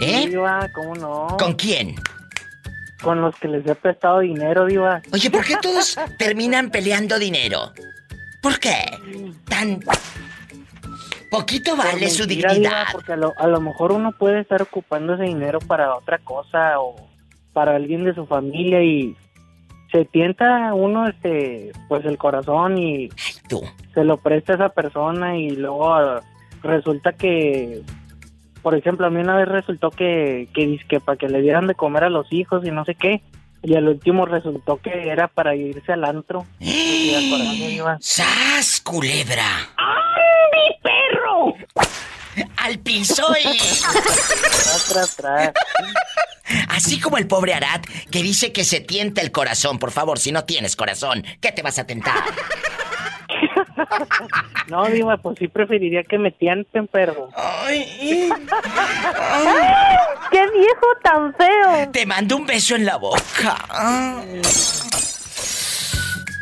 ¿Eh? 0.00 0.26
Diva, 0.26 0.68
¿cómo 0.74 0.96
no? 0.96 1.36
¿Con 1.38 1.54
quién? 1.54 1.94
Con 3.02 3.20
los 3.20 3.36
que 3.36 3.48
les 3.48 3.66
he 3.66 3.74
prestado 3.74 4.20
dinero, 4.20 4.66
Diva. 4.66 5.02
Oye, 5.12 5.30
¿por 5.30 5.44
qué 5.44 5.56
todos 5.62 5.98
terminan 6.18 6.70
peleando 6.70 7.18
dinero? 7.18 7.72
¿Por 8.42 8.58
qué? 8.58 8.84
Tan... 9.48 9.80
Poquito 11.30 11.76
vale 11.76 12.08
su 12.08 12.26
dignidad. 12.26 12.54
Diva, 12.54 12.86
porque 12.92 13.12
a 13.12 13.16
lo, 13.16 13.34
a 13.36 13.46
lo 13.46 13.60
mejor 13.60 13.92
uno 13.92 14.12
puede 14.12 14.40
estar 14.40 14.62
ocupando 14.62 15.14
ese 15.14 15.24
dinero 15.24 15.58
para 15.60 15.94
otra 15.94 16.18
cosa 16.18 16.80
o 16.80 16.96
para 17.52 17.76
alguien 17.76 18.04
de 18.04 18.14
su 18.14 18.26
familia 18.26 18.82
y 18.82 19.16
se 19.90 20.04
tienta 20.04 20.74
uno 20.74 21.08
este 21.08 21.72
pues 21.88 22.04
el 22.04 22.18
corazón 22.18 22.78
y 22.78 23.08
tú. 23.48 23.62
se 23.94 24.04
lo 24.04 24.18
presta 24.18 24.52
a 24.52 24.56
esa 24.56 24.68
persona 24.68 25.36
y 25.36 25.50
luego 25.50 26.20
resulta 26.62 27.12
que 27.12 27.82
por 28.68 28.76
ejemplo 28.76 29.06
a 29.06 29.10
mí 29.10 29.18
una 29.18 29.34
vez 29.34 29.48
resultó 29.48 29.90
que 29.90 30.46
que 30.52 30.66
dizque 30.66 31.00
para 31.00 31.16
que 31.16 31.26
le 31.26 31.40
dieran 31.40 31.66
de 31.66 31.74
comer 31.74 32.04
a 32.04 32.10
los 32.10 32.30
hijos 32.30 32.66
y 32.66 32.70
no 32.70 32.84
sé 32.84 32.96
qué 32.96 33.22
y 33.62 33.74
al 33.76 33.88
último 33.88 34.26
resultó 34.26 34.76
que 34.76 35.08
era 35.08 35.26
para 35.26 35.56
irse 35.56 35.90
al 35.90 36.04
antro. 36.04 36.44
¡Sas, 38.00 38.82
culebra! 38.82 39.70
mi 40.52 40.76
perro! 40.82 41.54
¡Al 42.58 42.78
piso 42.80 43.24
y... 43.42 43.56
Tras, 43.56 44.86
tras, 44.92 45.16
tras. 45.16 45.52
Así 46.68 47.00
como 47.00 47.16
el 47.16 47.26
pobre 47.26 47.54
Arat 47.54 47.86
que 48.10 48.22
dice 48.22 48.52
que 48.52 48.64
se 48.64 48.80
tienta 48.80 49.22
el 49.22 49.32
corazón. 49.32 49.78
Por 49.78 49.92
favor, 49.92 50.18
si 50.18 50.30
no 50.30 50.44
tienes 50.44 50.76
corazón, 50.76 51.24
¿qué 51.40 51.52
te 51.52 51.62
vas 51.62 51.78
a 51.78 51.86
tentar? 51.86 52.22
No, 54.68 54.84
Diva, 54.86 55.16
pues 55.16 55.38
sí 55.38 55.48
preferiría 55.48 56.02
que 56.04 56.18
me 56.18 56.30
tienten, 56.30 56.86
pero... 56.88 57.28
¡Ay! 57.34 58.28
¡Qué 60.30 60.40
viejo 60.50 60.86
tan 61.02 61.34
feo! 61.34 61.90
Te 61.90 62.04
mando 62.04 62.36
un 62.36 62.44
beso 62.46 62.76
en 62.76 62.84
la 62.84 62.96
boca. 62.96 63.56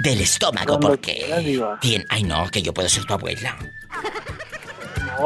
Del 0.02 0.20
estómago, 0.20 0.66
Cuando 0.66 0.89
porque... 0.89 1.14
quieras, 1.14 1.44
Diva. 1.44 1.78
Tien- 1.81 2.05
Ay, 2.09 2.23
no, 2.24 2.48
que 2.51 2.62
yo 2.62 2.74
puedo 2.74 2.89
ser 2.89 3.05
tu 3.05 3.14
abuela. 3.14 3.56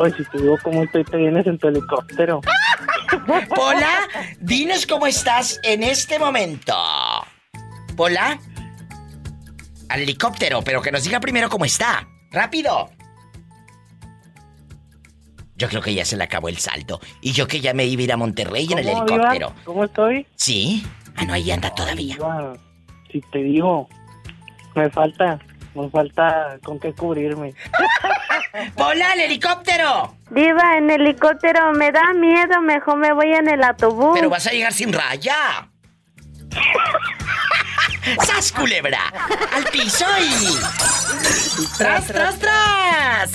Ay, 0.02 0.12
si 0.16 0.24
te 0.24 0.38
digo 0.38 0.56
cómo 0.62 0.82
estoy, 0.84 1.04
te 1.04 1.16
vienes 1.16 1.46
en 1.46 1.58
tu 1.58 1.68
helicóptero. 1.68 2.40
Pola, 3.54 4.08
dinos 4.40 4.86
cómo 4.86 5.06
estás 5.06 5.58
en 5.64 5.82
este 5.82 6.18
momento. 6.18 6.74
Pola. 7.96 8.38
Al 9.90 10.02
helicóptero, 10.02 10.62
pero 10.62 10.80
que 10.80 10.92
nos 10.92 11.02
diga 11.02 11.18
primero 11.18 11.48
cómo 11.48 11.64
está. 11.64 12.06
¡Rápido! 12.30 12.90
Yo 15.56 15.68
creo 15.68 15.82
que 15.82 15.92
ya 15.92 16.04
se 16.04 16.16
le 16.16 16.22
acabó 16.22 16.48
el 16.48 16.58
salto. 16.58 17.00
Y 17.20 17.32
yo 17.32 17.48
que 17.48 17.60
ya 17.60 17.74
me 17.74 17.84
iba 17.86 18.00
a 18.00 18.04
ir 18.04 18.12
a 18.12 18.16
Monterrey 18.16 18.68
en 18.70 18.78
el 18.78 18.86
¿Cómo, 18.86 19.04
helicóptero. 19.08 19.52
¿Cómo 19.64 19.84
estoy? 19.84 20.26
¿Sí? 20.36 20.86
Ah, 21.16 21.24
no, 21.24 21.34
ahí 21.34 21.50
anda 21.50 21.74
todavía. 21.74 22.14
Diva, 22.14 22.52
si 23.10 23.20
te 23.32 23.38
digo, 23.40 23.88
me 24.76 24.88
falta, 24.90 25.40
me 25.74 25.90
falta 25.90 26.56
con 26.62 26.78
qué 26.78 26.92
cubrirme. 26.92 27.52
¡Pola, 28.76 29.10
al 29.10 29.20
helicóptero! 29.20 30.16
Diva, 30.30 30.78
en 30.78 30.88
helicóptero 30.88 31.72
me 31.72 31.90
da 31.90 32.12
miedo, 32.14 32.60
mejor 32.62 32.96
me 32.96 33.12
voy 33.12 33.32
en 33.32 33.48
el 33.48 33.64
autobús. 33.64 34.12
Pero 34.14 34.30
vas 34.30 34.46
a 34.46 34.52
llegar 34.52 34.72
sin 34.72 34.92
raya. 34.92 35.68
¡Sas, 38.26 38.50
culebra! 38.52 39.12
¡Al 39.52 39.64
piso 39.64 40.06
y... 40.20 40.56
¡Tras, 41.76 42.06
tras, 42.06 42.38
tras! 42.38 43.30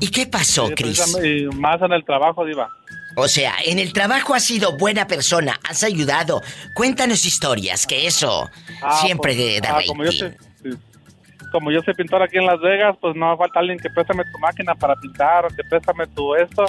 ¿Y 0.00 0.08
qué 0.08 0.26
pasó, 0.26 0.66
Sí, 0.68 0.74
Cris? 0.74 0.98
precisamente, 0.98 1.38
Y 1.38 1.44
más 1.56 1.80
en 1.80 1.92
el 1.92 2.04
trabajo, 2.04 2.44
Diva. 2.44 2.68
O 3.16 3.28
sea, 3.28 3.54
en 3.64 3.78
el 3.78 3.92
trabajo 3.92 4.34
has 4.34 4.44
sido 4.44 4.76
buena 4.76 5.06
persona, 5.06 5.58
has 5.68 5.82
ayudado. 5.84 6.42
Cuéntanos 6.74 7.24
historias, 7.24 7.86
que 7.86 8.06
eso 8.06 8.50
Ah, 8.82 8.98
siempre 9.00 9.34
pues, 9.34 9.62
da 9.62 9.78
ah, 9.78 9.82
como 9.86 10.04
yo 10.04 10.10
sí. 10.12 10.24
como 11.52 11.70
yo 11.70 11.80
soy 11.82 11.94
pintor 11.94 12.22
aquí 12.22 12.38
en 12.38 12.46
Las 12.46 12.60
Vegas, 12.60 12.96
pues 13.00 13.14
no 13.14 13.36
falta 13.36 13.60
alguien 13.60 13.78
que 13.78 13.88
préstame 13.90 14.24
tu 14.32 14.38
máquina 14.40 14.74
para 14.74 14.96
pintar 14.96 15.46
que 15.54 15.62
préstame 15.70 16.06
tu 16.08 16.34
esto 16.34 16.64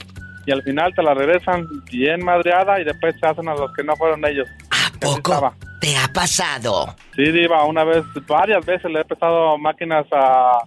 y 0.45 0.51
al 0.51 0.61
final 0.61 0.93
te 0.93 1.01
la 1.01 1.15
regresan 1.15 1.65
bien 1.91 2.23
madreada 2.23 2.79
y 2.79 2.83
después 2.83 3.15
se 3.19 3.25
hacen 3.25 3.47
a 3.49 3.55
los 3.55 3.73
que 3.73 3.83
no 3.83 3.95
fueron 3.95 4.23
ellos. 4.25 4.47
¿A 4.69 4.91
poco 4.99 5.51
te 5.81 5.97
ha 5.97 6.07
pasado? 6.13 6.95
Sí, 7.15 7.31
Diva, 7.31 7.63
una 7.65 7.83
vez, 7.83 8.03
varias 8.27 8.63
veces 8.63 8.91
le 8.91 9.01
he 9.01 9.05
prestado 9.05 9.57
máquinas 9.57 10.05
a 10.11 10.59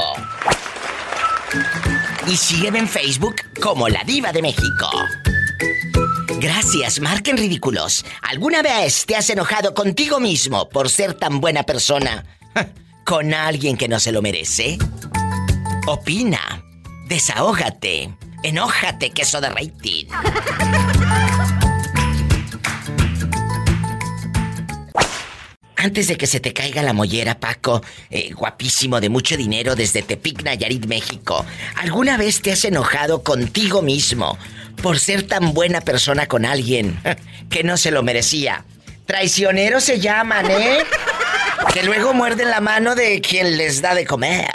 Y 2.27 2.37
sígueme 2.37 2.77
en 2.77 2.87
Facebook 2.87 3.37
como 3.59 3.89
La 3.89 4.03
Diva 4.03 4.31
de 4.31 4.43
México. 4.43 4.87
Gracias, 6.39 6.99
marquen 6.99 7.37
ridículos. 7.37 8.05
¿Alguna 8.21 8.61
vez 8.61 9.07
te 9.07 9.15
has 9.15 9.31
enojado 9.31 9.73
contigo 9.73 10.19
mismo 10.19 10.69
por 10.69 10.91
ser 10.91 11.15
tan 11.15 11.41
buena 11.41 11.63
persona? 11.63 12.23
¿Con 13.03 13.33
alguien 13.33 13.77
que 13.77 13.87
no 13.87 13.99
se 13.99 14.11
lo 14.11 14.21
merece? 14.21 14.77
Opina. 15.87 16.63
Desahógate. 17.07 18.15
Enójate, 18.43 19.11
queso 19.11 19.39
de 19.39 19.49
rating. 19.49 20.05
Antes 25.75 26.07
de 26.07 26.15
que 26.15 26.27
se 26.27 26.39
te 26.39 26.53
caiga 26.53 26.83
la 26.83 26.93
mollera, 26.93 27.39
Paco, 27.39 27.81
eh, 28.09 28.31
guapísimo 28.33 28.99
de 28.99 29.09
mucho 29.09 29.35
dinero 29.35 29.75
desde 29.75 30.03
Tepic, 30.03 30.43
Nayarit, 30.43 30.85
México, 30.85 31.45
¿alguna 31.75 32.17
vez 32.17 32.41
te 32.41 32.51
has 32.51 32.65
enojado 32.65 33.23
contigo 33.23 33.81
mismo 33.81 34.37
por 34.81 34.99
ser 34.99 35.23
tan 35.23 35.53
buena 35.53 35.81
persona 35.81 36.27
con 36.27 36.45
alguien 36.45 36.99
que 37.49 37.63
no 37.63 37.77
se 37.77 37.89
lo 37.89 38.03
merecía? 38.03 38.63
Traicioneros 39.05 39.83
se 39.83 39.99
llaman, 39.99 40.49
¿eh? 40.51 40.83
Que 41.73 41.83
luego 41.83 42.13
muerden 42.13 42.49
la 42.49 42.59
mano 42.61 42.95
de 42.95 43.21
quien 43.21 43.57
les 43.57 43.81
da 43.81 43.95
de 43.95 44.05
comer. 44.05 44.49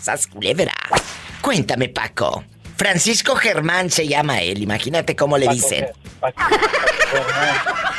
Sas 0.00 0.26
culebra. 0.26 0.74
Cuéntame, 1.42 1.88
Paco. 1.88 2.44
Francisco 2.76 3.36
Germán 3.36 3.90
se 3.90 4.08
llama 4.08 4.40
él, 4.40 4.62
imagínate 4.62 5.14
cómo 5.16 5.38
le 5.38 5.48
dicen. 5.48 5.86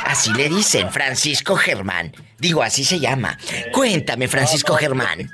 Así 0.04 0.32
le 0.32 0.48
dicen, 0.48 0.90
Francisco 0.90 1.56
Germán. 1.56 2.12
Digo, 2.38 2.62
así 2.62 2.84
se 2.84 3.00
llama. 3.00 3.38
Cuéntame, 3.72 4.28
Francisco 4.28 4.74
Germán. 4.74 5.30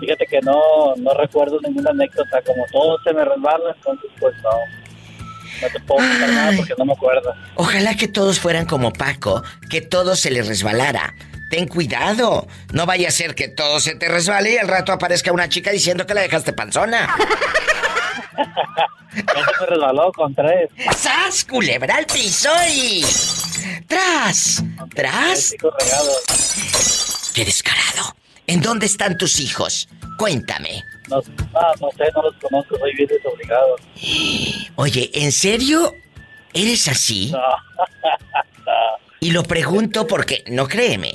Fíjate 0.00 0.26
que 0.26 0.40
no, 0.40 0.96
no 0.96 1.14
recuerdo 1.14 1.60
ninguna 1.62 1.90
anécdota, 1.90 2.42
como 2.42 2.64
todo 2.72 2.98
se 3.04 3.12
me 3.12 3.24
resbala, 3.24 3.72
entonces 3.76 4.10
pues 4.18 4.34
no. 4.42 4.50
No 5.60 5.68
te 5.68 5.80
puedo 5.80 6.08
contar 6.08 6.28
nada 6.30 6.52
porque 6.56 6.74
no 6.76 6.84
me 6.84 6.92
acuerdo. 6.92 7.34
Ojalá 7.54 7.94
que 7.94 8.08
todos 8.08 8.40
fueran 8.40 8.66
como 8.66 8.92
Paco, 8.92 9.44
que 9.70 9.80
todo 9.80 10.16
se 10.16 10.32
le 10.32 10.42
resbalara. 10.42 11.14
Ten 11.50 11.68
cuidado, 11.68 12.48
no 12.72 12.84
vaya 12.86 13.08
a 13.08 13.10
ser 13.12 13.36
que 13.36 13.46
todo 13.46 13.78
se 13.78 13.94
te 13.94 14.08
resbale 14.08 14.54
y 14.54 14.56
al 14.56 14.66
rato 14.66 14.90
aparezca 14.90 15.30
una 15.30 15.48
chica 15.48 15.70
diciendo 15.70 16.04
que 16.04 16.14
la 16.14 16.22
dejaste 16.22 16.52
panzona. 16.52 17.14
Ya 19.14 19.24
se 19.24 19.60
me 19.60 19.66
resbaló 19.66 20.12
con 20.12 20.34
tres. 20.34 20.70
¡Sas, 20.96 21.44
culebra 21.44 21.96
al 21.96 22.06
piso 22.06 22.50
y... 22.70 23.04
¡Tras! 23.86 24.62
¡Tras! 24.94 25.54
¡Qué 27.34 27.44
descarado! 27.44 28.16
¿En 28.46 28.60
dónde 28.60 28.86
están 28.86 29.16
tus 29.16 29.40
hijos? 29.40 29.88
Cuéntame. 30.18 30.82
No, 31.08 31.16
no, 31.16 31.60
no 31.80 31.90
sé, 31.96 32.04
no 32.14 32.22
los 32.22 32.34
conozco, 32.36 32.78
soy 32.78 32.94
bien 32.94 33.08
desobligado. 33.08 33.76
Oye, 34.76 35.10
¿en 35.14 35.32
serio 35.32 35.94
eres 36.52 36.88
así? 36.88 37.32
Y 39.20 39.30
lo 39.30 39.42
pregunto 39.42 40.06
porque, 40.06 40.42
no 40.48 40.66
créeme, 40.68 41.12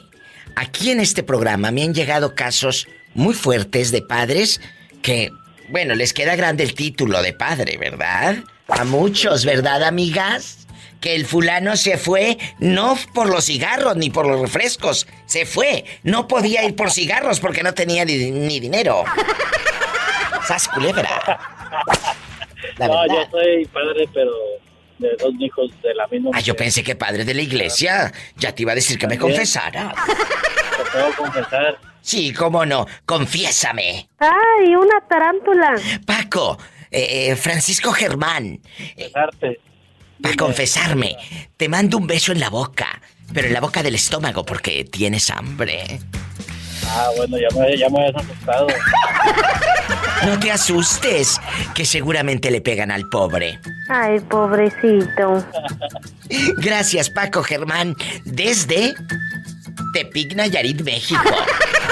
aquí 0.56 0.92
en 0.92 1.00
este 1.00 1.24
programa 1.24 1.72
me 1.72 1.84
han 1.84 1.94
llegado 1.94 2.36
casos 2.36 2.88
muy 3.14 3.34
fuertes 3.34 3.92
de 3.92 4.02
padres 4.02 4.62
que, 5.02 5.32
bueno, 5.70 5.96
les 5.96 6.14
queda 6.14 6.36
grande 6.36 6.64
el 6.64 6.74
título 6.74 7.22
de 7.22 7.34
padre, 7.34 7.78
¿verdad? 7.78 8.38
A 8.68 8.84
muchos, 8.84 9.46
¿verdad, 9.46 9.84
amigas? 9.84 10.68
Que 11.02 11.16
el 11.16 11.26
fulano 11.26 11.78
se 11.78 11.98
fue 11.98 12.38
no 12.60 12.98
por 13.14 13.30
los 13.30 13.46
cigarros 13.46 13.96
ni 13.98 14.10
por 14.10 14.26
los 14.28 14.42
refrescos, 14.42 15.08
se 15.26 15.46
fue. 15.46 15.86
No 16.04 16.28
podía 16.28 16.64
ir 16.64 16.76
por 16.76 16.92
cigarros 16.92 17.40
porque 17.40 17.64
no 17.64 17.74
tenía 17.74 18.04
ni, 18.06 18.32
ni 18.32 18.60
dinero. 18.60 19.04
¡Sas 20.48 20.68
culebra! 20.68 21.08
La 22.78 22.88
no, 22.88 23.02
verdad. 23.02 23.16
yo 23.16 23.32
soy 23.32 23.66
padre, 23.66 24.10
pero 24.14 24.32
de 25.00 25.10
dos 25.20 25.34
hijos 25.40 25.72
de 25.82 25.94
la 25.94 26.08
misma 26.08 26.32
Ah, 26.34 26.40
yo 26.40 26.56
pensé 26.56 26.84
que 26.84 26.96
padre 26.96 27.26
de 27.26 27.34
la 27.34 27.42
iglesia. 27.42 28.12
Ya 28.36 28.54
te 28.54 28.64
iba 28.64 28.72
a 28.72 28.76
decir 28.76 28.98
que 28.98 29.08
me 29.08 29.18
confesara. 29.18 29.94
Te 30.08 30.92
puedo 30.92 31.16
confesar. 31.16 31.78
Sí, 32.02 32.34
cómo 32.34 32.66
no. 32.66 32.86
Confiésame. 33.06 34.08
Ay, 34.20 34.76
una 34.76 35.02
tarántula. 35.08 35.76
Paco, 36.06 36.58
eh, 36.90 37.30
eh, 37.32 37.36
Francisco 37.36 37.92
Germán. 37.92 38.62
Confesarte. 38.78 39.60
Para 40.22 40.36
confesarme, 40.36 41.16
te 41.58 41.70
mando 41.70 41.98
un 41.98 42.08
beso 42.08 42.32
en 42.32 42.40
la 42.40 42.50
boca, 42.50 43.02
pero 43.34 43.48
en 43.48 43.54
la 43.54 43.62
boca 43.62 43.84
del 43.84 43.94
estómago 43.96 44.44
porque 44.44 44.84
tienes 44.84 45.30
hambre. 45.30 46.00
Ah, 46.90 47.10
bueno, 47.16 47.38
ya 47.38 47.48
me, 47.58 47.78
ya 47.78 47.90
me 47.90 48.00
habías 48.00 48.16
asustado. 48.16 48.68
No 50.26 50.40
te 50.40 50.52
asustes, 50.52 51.40
que 51.76 51.86
seguramente 51.86 52.52
le 52.52 52.62
pegan 52.62 52.92
al 52.92 53.08
pobre. 53.10 53.60
Ay, 53.90 54.20
pobrecito. 54.20 55.46
Gracias, 56.58 57.10
Paco 57.10 57.44
Germán, 57.44 57.96
desde 58.26 58.94
Tepic, 59.94 60.36
Nayarit, 60.36 60.82
México. 60.82 61.22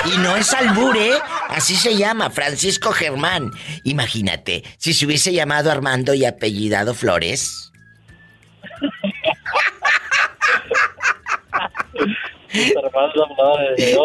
Y 0.06 0.18
no 0.20 0.36
es 0.36 0.54
albur, 0.54 0.98
¿eh? 0.98 1.14
Así 1.50 1.76
se 1.76 1.96
llama, 1.96 2.30
Francisco 2.30 2.92
Germán. 2.92 3.52
Imagínate, 3.84 4.64
si 4.78 4.94
se 4.94 5.06
hubiese 5.06 5.34
llamado 5.34 5.72
Armando 5.72 6.14
y 6.14 6.26
apellidado 6.26 6.94
Flores. 6.94 7.72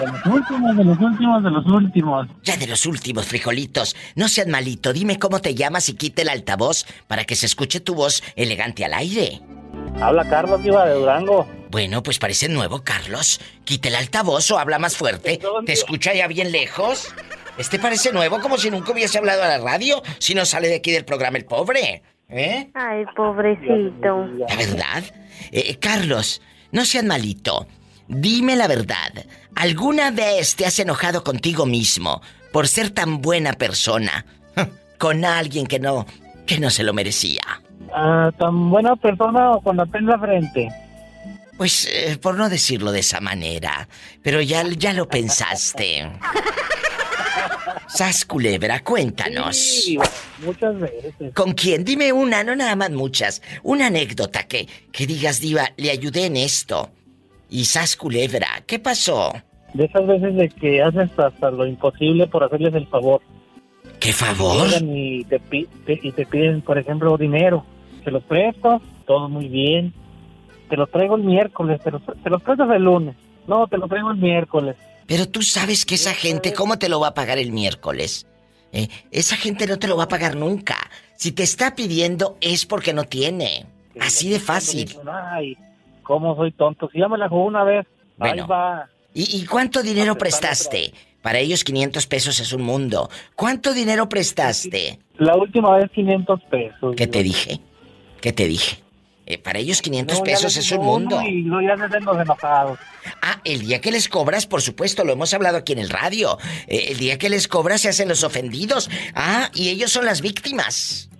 De 0.00 0.06
los 0.06 0.26
últimos, 0.26 0.76
de 0.76 0.84
los 0.84 0.98
últimos, 0.98 1.44
de 1.44 1.50
los 1.50 1.66
últimos. 1.66 2.28
Ya 2.42 2.56
de 2.56 2.66
los 2.66 2.86
últimos 2.86 3.26
frijolitos. 3.26 3.94
No 4.14 4.28
seas 4.28 4.46
malito, 4.46 4.92
dime 4.92 5.18
cómo 5.18 5.40
te 5.40 5.54
llamas 5.54 5.88
y 5.88 5.94
quite 5.94 6.22
el 6.22 6.30
altavoz 6.30 6.86
para 7.06 7.24
que 7.24 7.36
se 7.36 7.46
escuche 7.46 7.80
tu 7.80 7.94
voz 7.94 8.22
elegante 8.34 8.84
al 8.84 8.94
aire. 8.94 9.40
Habla 10.00 10.28
Carlos, 10.28 10.62
Diva, 10.62 10.86
de 10.86 10.94
Durango. 10.94 11.46
Bueno, 11.70 12.02
pues 12.02 12.18
parece 12.18 12.48
nuevo, 12.48 12.82
Carlos. 12.82 13.40
Quite 13.64 13.88
el 13.88 13.96
altavoz 13.96 14.50
o 14.50 14.58
habla 14.58 14.78
más 14.78 14.96
fuerte. 14.96 15.38
¿Te 15.66 15.72
escucha 15.72 16.14
ya 16.14 16.26
bien 16.26 16.50
lejos? 16.50 17.12
Este 17.58 17.78
parece 17.78 18.12
nuevo, 18.12 18.40
como 18.40 18.56
si 18.56 18.70
nunca 18.70 18.92
hubiese 18.92 19.18
hablado 19.18 19.42
a 19.42 19.48
la 19.48 19.58
radio, 19.58 20.02
si 20.18 20.34
no 20.34 20.46
sale 20.46 20.68
de 20.68 20.76
aquí 20.76 20.90
del 20.92 21.04
programa 21.04 21.36
el 21.36 21.44
pobre. 21.44 22.02
¿Eh? 22.28 22.70
Ay, 22.74 23.04
pobrecito. 23.14 24.26
¿La 24.48 24.56
verdad? 24.56 25.04
Eh, 25.52 25.76
Carlos, 25.78 26.40
no 26.72 26.84
seas 26.84 27.04
malito. 27.04 27.66
Dime 28.10 28.56
la 28.56 28.66
verdad. 28.66 29.12
¿Alguna 29.54 30.10
vez 30.10 30.56
te 30.56 30.66
has 30.66 30.80
enojado 30.80 31.22
contigo 31.22 31.64
mismo 31.64 32.20
por 32.52 32.66
ser 32.66 32.90
tan 32.90 33.22
buena 33.22 33.52
persona 33.52 34.26
con 34.98 35.24
alguien 35.24 35.66
que 35.66 35.78
no 35.78 36.06
que 36.44 36.58
no 36.58 36.70
se 36.70 36.82
lo 36.82 36.92
merecía? 36.92 37.40
Ah, 37.94 38.32
tan 38.36 38.68
buena 38.68 38.96
persona 38.96 39.52
con 39.62 39.76
la 39.76 39.86
pena 39.86 40.18
frente. 40.18 40.68
Pues 41.56 41.86
eh, 41.86 42.18
por 42.20 42.36
no 42.36 42.48
decirlo 42.48 42.90
de 42.90 42.98
esa 42.98 43.20
manera, 43.20 43.88
pero 44.24 44.40
ya 44.40 44.64
ya 44.76 44.92
lo 44.92 45.08
pensaste. 45.08 46.10
Sas 47.86 48.24
culebra, 48.24 48.80
cuéntanos. 48.80 49.56
Sí, 49.56 49.98
muchas 50.44 50.80
veces. 50.80 51.32
¿Con 51.34 51.52
quién? 51.52 51.84
Dime 51.84 52.12
una, 52.12 52.42
no 52.42 52.56
nada 52.56 52.74
más 52.74 52.90
muchas. 52.90 53.40
Una 53.62 53.86
anécdota 53.86 54.48
que, 54.48 54.66
que 54.90 55.06
digas, 55.06 55.40
Diva, 55.40 55.70
le 55.76 55.92
ayudé 55.92 56.26
en 56.26 56.36
esto. 56.36 56.90
Y 57.50 57.64
Sas 57.64 57.96
Culebra, 57.96 58.62
¿qué 58.66 58.78
pasó? 58.78 59.32
De 59.74 59.84
esas 59.84 60.06
veces 60.06 60.34
de 60.36 60.48
que 60.48 60.82
haces 60.82 61.10
hasta 61.18 61.50
lo 61.50 61.66
imposible 61.66 62.26
por 62.26 62.44
hacerles 62.44 62.74
el 62.74 62.86
favor. 62.86 63.20
¿Qué 63.98 64.12
favor? 64.12 64.68
Y 64.82 65.24
te, 65.24 65.38
te- 65.40 65.68
y 66.02 66.12
te 66.12 66.26
piden, 66.26 66.62
por 66.62 66.78
ejemplo, 66.78 67.16
dinero. 67.18 67.64
Te 68.04 68.10
lo 68.10 68.20
presto, 68.20 68.80
todo 69.06 69.28
muy 69.28 69.48
bien. 69.48 69.92
Te 70.68 70.76
lo 70.76 70.86
traigo 70.86 71.16
el 71.16 71.24
miércoles, 71.24 71.80
te 71.82 71.90
lo, 71.90 72.00
te 72.00 72.30
lo 72.30 72.38
prestas 72.38 72.70
el 72.70 72.82
lunes. 72.84 73.16
No, 73.46 73.66
te 73.66 73.76
lo 73.76 73.88
traigo 73.88 74.10
el 74.12 74.16
miércoles. 74.18 74.76
Pero 75.06 75.28
tú 75.28 75.42
sabes 75.42 75.84
que 75.84 75.96
esa 75.96 76.14
gente, 76.14 76.52
¿cómo 76.52 76.78
te 76.78 76.88
lo 76.88 77.00
va 77.00 77.08
a 77.08 77.14
pagar 77.14 77.38
el 77.38 77.50
miércoles? 77.52 78.26
Eh, 78.72 78.88
esa 79.10 79.36
gente 79.36 79.66
no 79.66 79.78
te 79.78 79.88
lo 79.88 79.96
va 79.96 80.04
a 80.04 80.08
pagar 80.08 80.36
nunca. 80.36 80.76
Si 81.16 81.32
te 81.32 81.42
está 81.42 81.74
pidiendo 81.74 82.36
es 82.40 82.64
porque 82.66 82.92
no 82.92 83.04
tiene. 83.04 83.66
Así 84.00 84.30
de 84.30 84.38
fácil. 84.38 84.96
Ay, 85.12 85.56
cómo 86.02 86.36
soy 86.36 86.52
tonto. 86.52 86.88
Si 86.92 86.98
ya 86.98 87.08
me 87.08 87.18
la 87.18 87.28
jugó 87.28 87.44
una 87.44 87.64
vez, 87.64 87.86
Bueno. 88.16 88.42
ahí 88.44 88.48
va. 88.48 88.88
¿Y, 89.14 89.38
y 89.38 89.46
cuánto 89.46 89.82
dinero 89.82 90.16
prestaste? 90.16 90.92
Para 91.22 91.38
ellos 91.38 91.64
500 91.64 92.06
pesos 92.06 92.40
es 92.40 92.52
un 92.52 92.62
mundo. 92.62 93.10
¿Cuánto 93.36 93.74
dinero 93.74 94.08
prestaste? 94.08 94.98
La 95.18 95.36
última 95.36 95.76
vez 95.76 95.90
500 95.90 96.40
pesos. 96.50 96.94
¿Qué 96.96 97.06
te 97.06 97.22
dije? 97.22 97.60
¿Qué 98.20 98.32
te 98.32 98.46
dije? 98.46 98.78
Eh, 99.26 99.38
para 99.38 99.58
ellos 99.58 99.80
500 99.82 100.18
No, 100.18 100.24
pesos 100.24 100.56
es 100.56 100.72
un 100.72 100.84
mundo. 100.84 101.20
Y 101.22 101.42
no, 101.42 101.60
ya 101.60 101.76
se 101.76 101.96
enojados. 101.98 102.78
Ah, 103.22 103.40
el 103.44 103.60
día 103.60 103.80
que 103.80 103.92
les 103.92 104.08
cobras, 104.08 104.46
por 104.46 104.60
supuesto, 104.60 105.04
lo 105.04 105.12
hemos 105.12 105.32
hablado 105.34 105.58
aquí 105.58 105.72
en 105.72 105.78
el 105.78 105.90
radio. 105.90 106.36
Eh, 106.66 106.86
el 106.88 106.98
día 106.98 107.16
que 107.18 107.28
les 107.28 107.46
cobras 107.46 107.82
se 107.82 107.90
hacen 107.90 108.08
los 108.08 108.24
ofendidos. 108.24 108.90
Ah, 109.14 109.50
y 109.54 109.68
ellos 109.68 109.92
son 109.92 110.04
las 110.06 110.20
víctimas. 110.20 111.10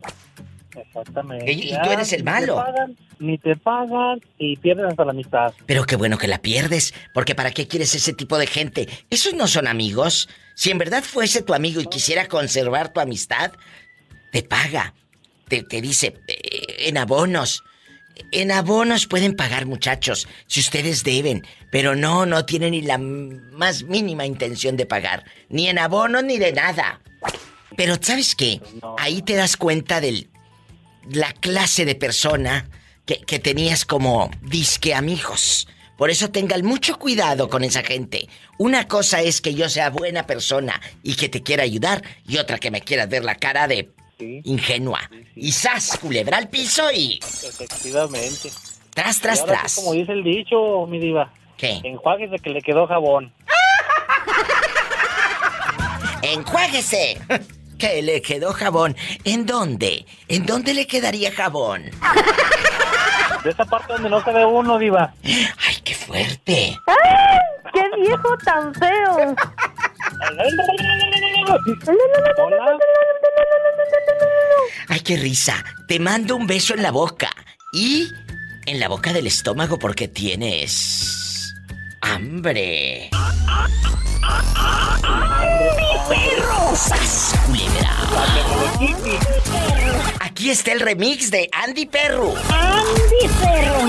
Exactamente. 0.77 1.53
Y- 1.53 1.71
tú 1.83 1.91
eres 1.91 2.13
el 2.13 2.21
ni 2.21 2.25
te 2.25 2.31
malo. 2.31 2.57
pagan, 2.57 2.97
Ni 3.19 3.39
te 3.39 3.57
pagan 3.57 4.21
y 4.39 4.57
pierden 4.57 4.87
hasta 4.87 5.05
la 5.05 5.13
mitad. 5.13 5.53
Pero 5.67 5.85
qué 5.85 5.97
bueno 5.97 6.17
que 6.19 6.29
la 6.29 6.39
pierdes, 6.41 6.95
porque 7.13 7.35
¿para 7.35 7.51
qué 7.51 7.67
quieres 7.69 7.95
ese 7.95 8.13
tipo 8.13 8.39
de 8.39 8.47
gente? 8.47 8.89
Esos 9.11 9.35
no 9.35 9.47
son 9.47 9.67
amigos. 9.67 10.29
Si 10.55 10.71
en 10.71 10.79
verdad 10.79 11.03
fuese 11.03 11.43
tu 11.43 11.53
amigo 11.55 11.81
y 11.81 11.87
quisiera 11.87 12.27
conservar 12.29 12.93
tu 12.93 13.01
amistad, 13.01 13.53
te 14.33 14.43
paga. 14.43 14.95
Te, 15.49 15.63
te 15.63 15.81
dice, 15.81 16.15
eh, 16.29 16.87
en 16.89 16.97
abonos. 16.99 17.63
En 18.33 18.53
abonos 18.53 19.07
pueden 19.07 19.35
pagar 19.35 19.65
muchachos, 19.67 20.29
si 20.47 20.61
ustedes 20.61 21.03
deben, 21.05 21.45
pero 21.73 21.97
no, 21.97 22.27
no 22.27 22.45
tienen 22.45 22.73
ni 22.73 22.83
la 22.83 22.99
más 22.99 23.83
mínima 23.85 24.27
intención 24.27 24.77
de 24.77 24.85
pagar, 24.85 25.25
ni 25.49 25.69
en 25.69 25.79
abonos 25.79 26.23
ni 26.25 26.37
de 26.39 26.53
nada. 26.53 27.01
Pero 27.77 27.97
¿sabes 28.01 28.35
qué? 28.35 28.61
Ahí 28.99 29.23
te 29.23 29.35
das 29.35 29.57
cuenta 29.57 30.01
de 30.03 30.29
la 31.09 31.33
clase 31.33 31.85
de 31.85 31.95
persona 31.95 32.69
que, 33.07 33.21
que 33.21 33.39
tenías 33.39 33.85
como 33.85 34.31
disque 34.43 34.95
amigos. 34.95 35.69
Por 35.97 36.09
eso 36.09 36.31
tengan 36.31 36.65
mucho 36.65 36.99
cuidado 36.99 37.51
con 37.51 37.63
esa 37.63 37.83
gente. 37.83 38.27
Una 38.57 38.89
cosa 38.89 39.21
es 39.21 39.43
que 39.43 39.55
yo 39.55 39.69
sea 39.69 39.91
buena 39.91 40.27
persona 40.27 40.81
y 41.03 41.15
que 41.15 41.29
te 41.29 41.43
quiera 41.43 41.63
ayudar, 41.63 42.03
y 42.27 42.39
otra 42.39 42.59
que 42.59 42.71
me 42.71 42.81
quieras 42.81 43.11
ver 43.11 43.23
la 43.23 43.35
cara 43.35 43.69
de 43.69 43.91
ingenua. 44.45 45.11
Y 45.37 45.53
sas, 45.53 45.99
culebra 45.99 46.39
al 46.39 46.49
piso 46.49 46.91
y 46.91 47.19
Efectivamente. 47.19 48.51
tras, 48.95 49.21
tras, 49.21 49.41
ahora 49.41 49.59
tras. 49.61 49.75
como 49.75 49.93
dice 49.93 50.13
el 50.13 50.25
dicho, 50.25 50.87
mi 50.87 50.99
diva. 50.99 51.33
¿Qué? 51.57 51.81
Enjuáguese 51.85 52.39
que 52.39 52.51
le 52.51 52.63
quedó 52.63 52.87
jabón. 52.87 53.33
¡Enjuáguese! 56.23 57.19
Que 57.81 58.03
le 58.03 58.21
quedó 58.21 58.53
jabón. 58.53 58.95
¿En 59.25 59.47
dónde? 59.47 60.05
¿En 60.29 60.45
dónde 60.45 60.75
le 60.75 60.87
quedaría 60.87 61.33
jabón? 61.33 61.91
De 63.43 63.51
esa 63.51 63.65
parte 63.65 63.95
donde 63.95 64.11
no 64.11 64.23
se 64.23 64.33
ve 64.33 64.45
uno, 64.45 64.79
diva. 64.79 65.15
¡Ay, 65.25 65.77
qué 65.83 65.95
fuerte! 65.95 66.79
¡Ay! 66.87 67.39
¡Qué 67.73 67.83
viejo 68.03 68.37
tan 68.45 68.75
feo! 68.75 69.35
¡Ay, 74.89 75.01
qué 75.01 75.17
risa! 75.17 75.65
Te 75.89 75.99
mando 75.99 76.37
un 76.37 76.47
beso 76.47 76.75
en 76.75 76.83
la 76.83 76.91
boca. 76.91 77.31
Y 77.73 78.11
en 78.67 78.79
la 78.79 78.89
boca 78.89 79.15
del 79.15 79.27
estómago 79.27 79.79
porque 79.79 80.07
tienes... 80.07 81.20
hambre. 82.01 83.11
perro! 86.09 86.77
¡Sas, 86.77 87.35
culebra! 87.47 87.97
Aquí 90.21 90.51
está 90.51 90.73
el 90.73 90.81
remix 90.81 91.31
de 91.31 91.49
Andy 91.53 91.87
Perro. 91.87 92.35
¡Andy 92.51 93.29
Perro! 93.41 93.89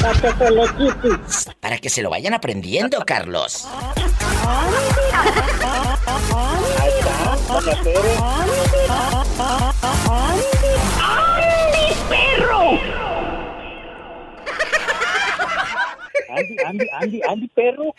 Para 0.00 0.20
que 0.20 0.32
se 0.38 0.50
le 0.50 0.68
quite. 0.74 1.54
Para 1.60 1.78
que 1.78 1.90
se 1.90 2.02
lo 2.02 2.10
vayan 2.10 2.34
aprendiendo, 2.34 3.04
Carlos. 3.04 3.66
¡Andy 10.04 10.51
Andy, 16.34 16.56
Andy, 16.64 16.88
Andy, 16.92 17.20
Andy, 17.28 17.48
perro. 17.48 17.94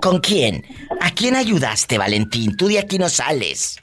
¿Con 0.01 0.20
quién? 0.20 0.65
¿A 1.01 1.11
quién 1.12 1.36
ayudaste, 1.36 1.98
Valentín? 1.98 2.56
Tú 2.56 2.69
de 2.69 2.78
aquí 2.78 2.98
no 2.98 3.09
sales. 3.09 3.78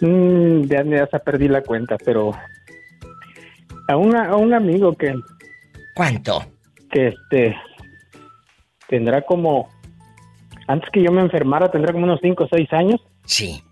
Mm, 0.00 0.64
ya, 0.64 0.84
ya 0.84 1.06
se 1.06 1.18
perdí 1.20 1.48
la 1.48 1.62
cuenta, 1.62 1.96
pero 2.04 2.32
a, 3.88 3.92
a 3.92 4.36
un 4.36 4.54
amigo 4.54 4.96
que... 4.96 5.14
¿Cuánto? 5.94 6.44
Que 6.90 7.08
este... 7.08 7.56
Tendrá 8.92 9.22
como... 9.22 9.70
Antes 10.68 10.90
que 10.90 11.02
yo 11.02 11.10
me 11.12 11.22
enfermara, 11.22 11.70
tendrá 11.70 11.94
como 11.94 12.04
unos 12.04 12.20
5 12.20 12.44
o 12.44 12.46
6 12.46 12.72
años. 12.74 13.00
Sí. 13.24 13.62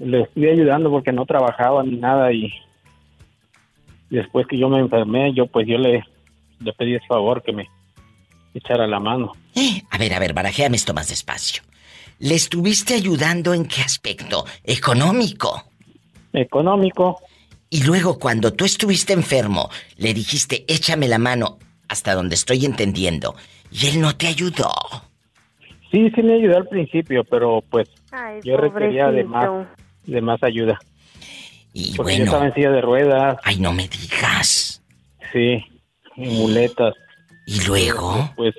Le 0.00 0.22
estuve 0.22 0.50
ayudando 0.50 0.90
porque 0.90 1.12
no 1.12 1.24
trabajaba 1.24 1.84
ni 1.84 1.98
nada 1.98 2.32
y 2.32 2.52
después 4.10 4.48
que 4.48 4.58
yo 4.58 4.68
me 4.68 4.80
enfermé, 4.80 5.32
yo 5.34 5.46
pues 5.46 5.68
yo 5.68 5.78
le, 5.78 6.02
le 6.58 6.72
pedí 6.72 6.96
ese 6.96 7.06
favor 7.06 7.44
que 7.44 7.52
me 7.52 7.68
echara 8.54 8.88
la 8.88 8.98
mano. 8.98 9.34
Eh, 9.54 9.80
a 9.88 9.96
ver, 9.96 10.12
a 10.12 10.18
ver, 10.18 10.34
barajéame 10.34 10.76
esto 10.76 10.92
más 10.94 11.08
despacio. 11.08 11.62
¿Le 12.18 12.34
estuviste 12.34 12.94
ayudando 12.94 13.54
en 13.54 13.66
qué 13.66 13.82
aspecto? 13.82 14.46
¿Económico? 14.64 15.62
Económico. 16.32 17.20
Y 17.70 17.84
luego 17.84 18.18
cuando 18.18 18.52
tú 18.52 18.64
estuviste 18.64 19.12
enfermo, 19.12 19.70
le 19.96 20.12
dijiste, 20.12 20.64
échame 20.66 21.06
la 21.06 21.18
mano, 21.18 21.58
hasta 21.94 22.14
donde 22.14 22.34
estoy 22.34 22.66
entendiendo, 22.66 23.34
y 23.70 23.86
él 23.86 24.00
no 24.00 24.14
te 24.16 24.26
ayudó. 24.26 24.72
Sí, 25.90 26.10
sí 26.14 26.22
me 26.22 26.34
ayudó 26.34 26.56
al 26.56 26.66
principio, 26.66 27.22
pero 27.24 27.62
pues 27.70 27.88
yo 28.42 28.56
requería 28.56 29.10
de 29.12 29.22
más, 29.24 29.48
de 30.04 30.20
más 30.20 30.42
ayuda. 30.42 30.78
Y 31.72 31.94
Porque 31.96 32.12
bueno. 32.12 32.18
yo 32.18 32.24
estaba 32.24 32.46
en 32.46 32.54
silla 32.54 32.70
de 32.70 32.80
ruedas. 32.80 33.38
Ay, 33.44 33.58
no 33.58 33.72
me 33.72 33.88
digas. 33.88 34.82
Sí, 35.32 35.64
muletas. 36.16 36.94
¿Y 37.46 37.60
luego? 37.66 38.30
Pues, 38.36 38.54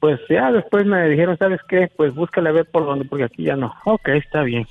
pues 0.00 0.20
ya 0.28 0.52
después 0.52 0.86
me 0.86 1.08
dijeron, 1.08 1.36
¿sabes 1.36 1.60
qué? 1.68 1.88
Pues 1.96 2.14
búscale 2.14 2.48
a 2.48 2.52
ver 2.52 2.66
por 2.66 2.84
dónde, 2.84 3.04
porque 3.04 3.24
aquí 3.24 3.44
ya 3.44 3.56
no. 3.56 3.74
Ok, 3.84 4.08
está 4.08 4.42
bien. 4.42 4.66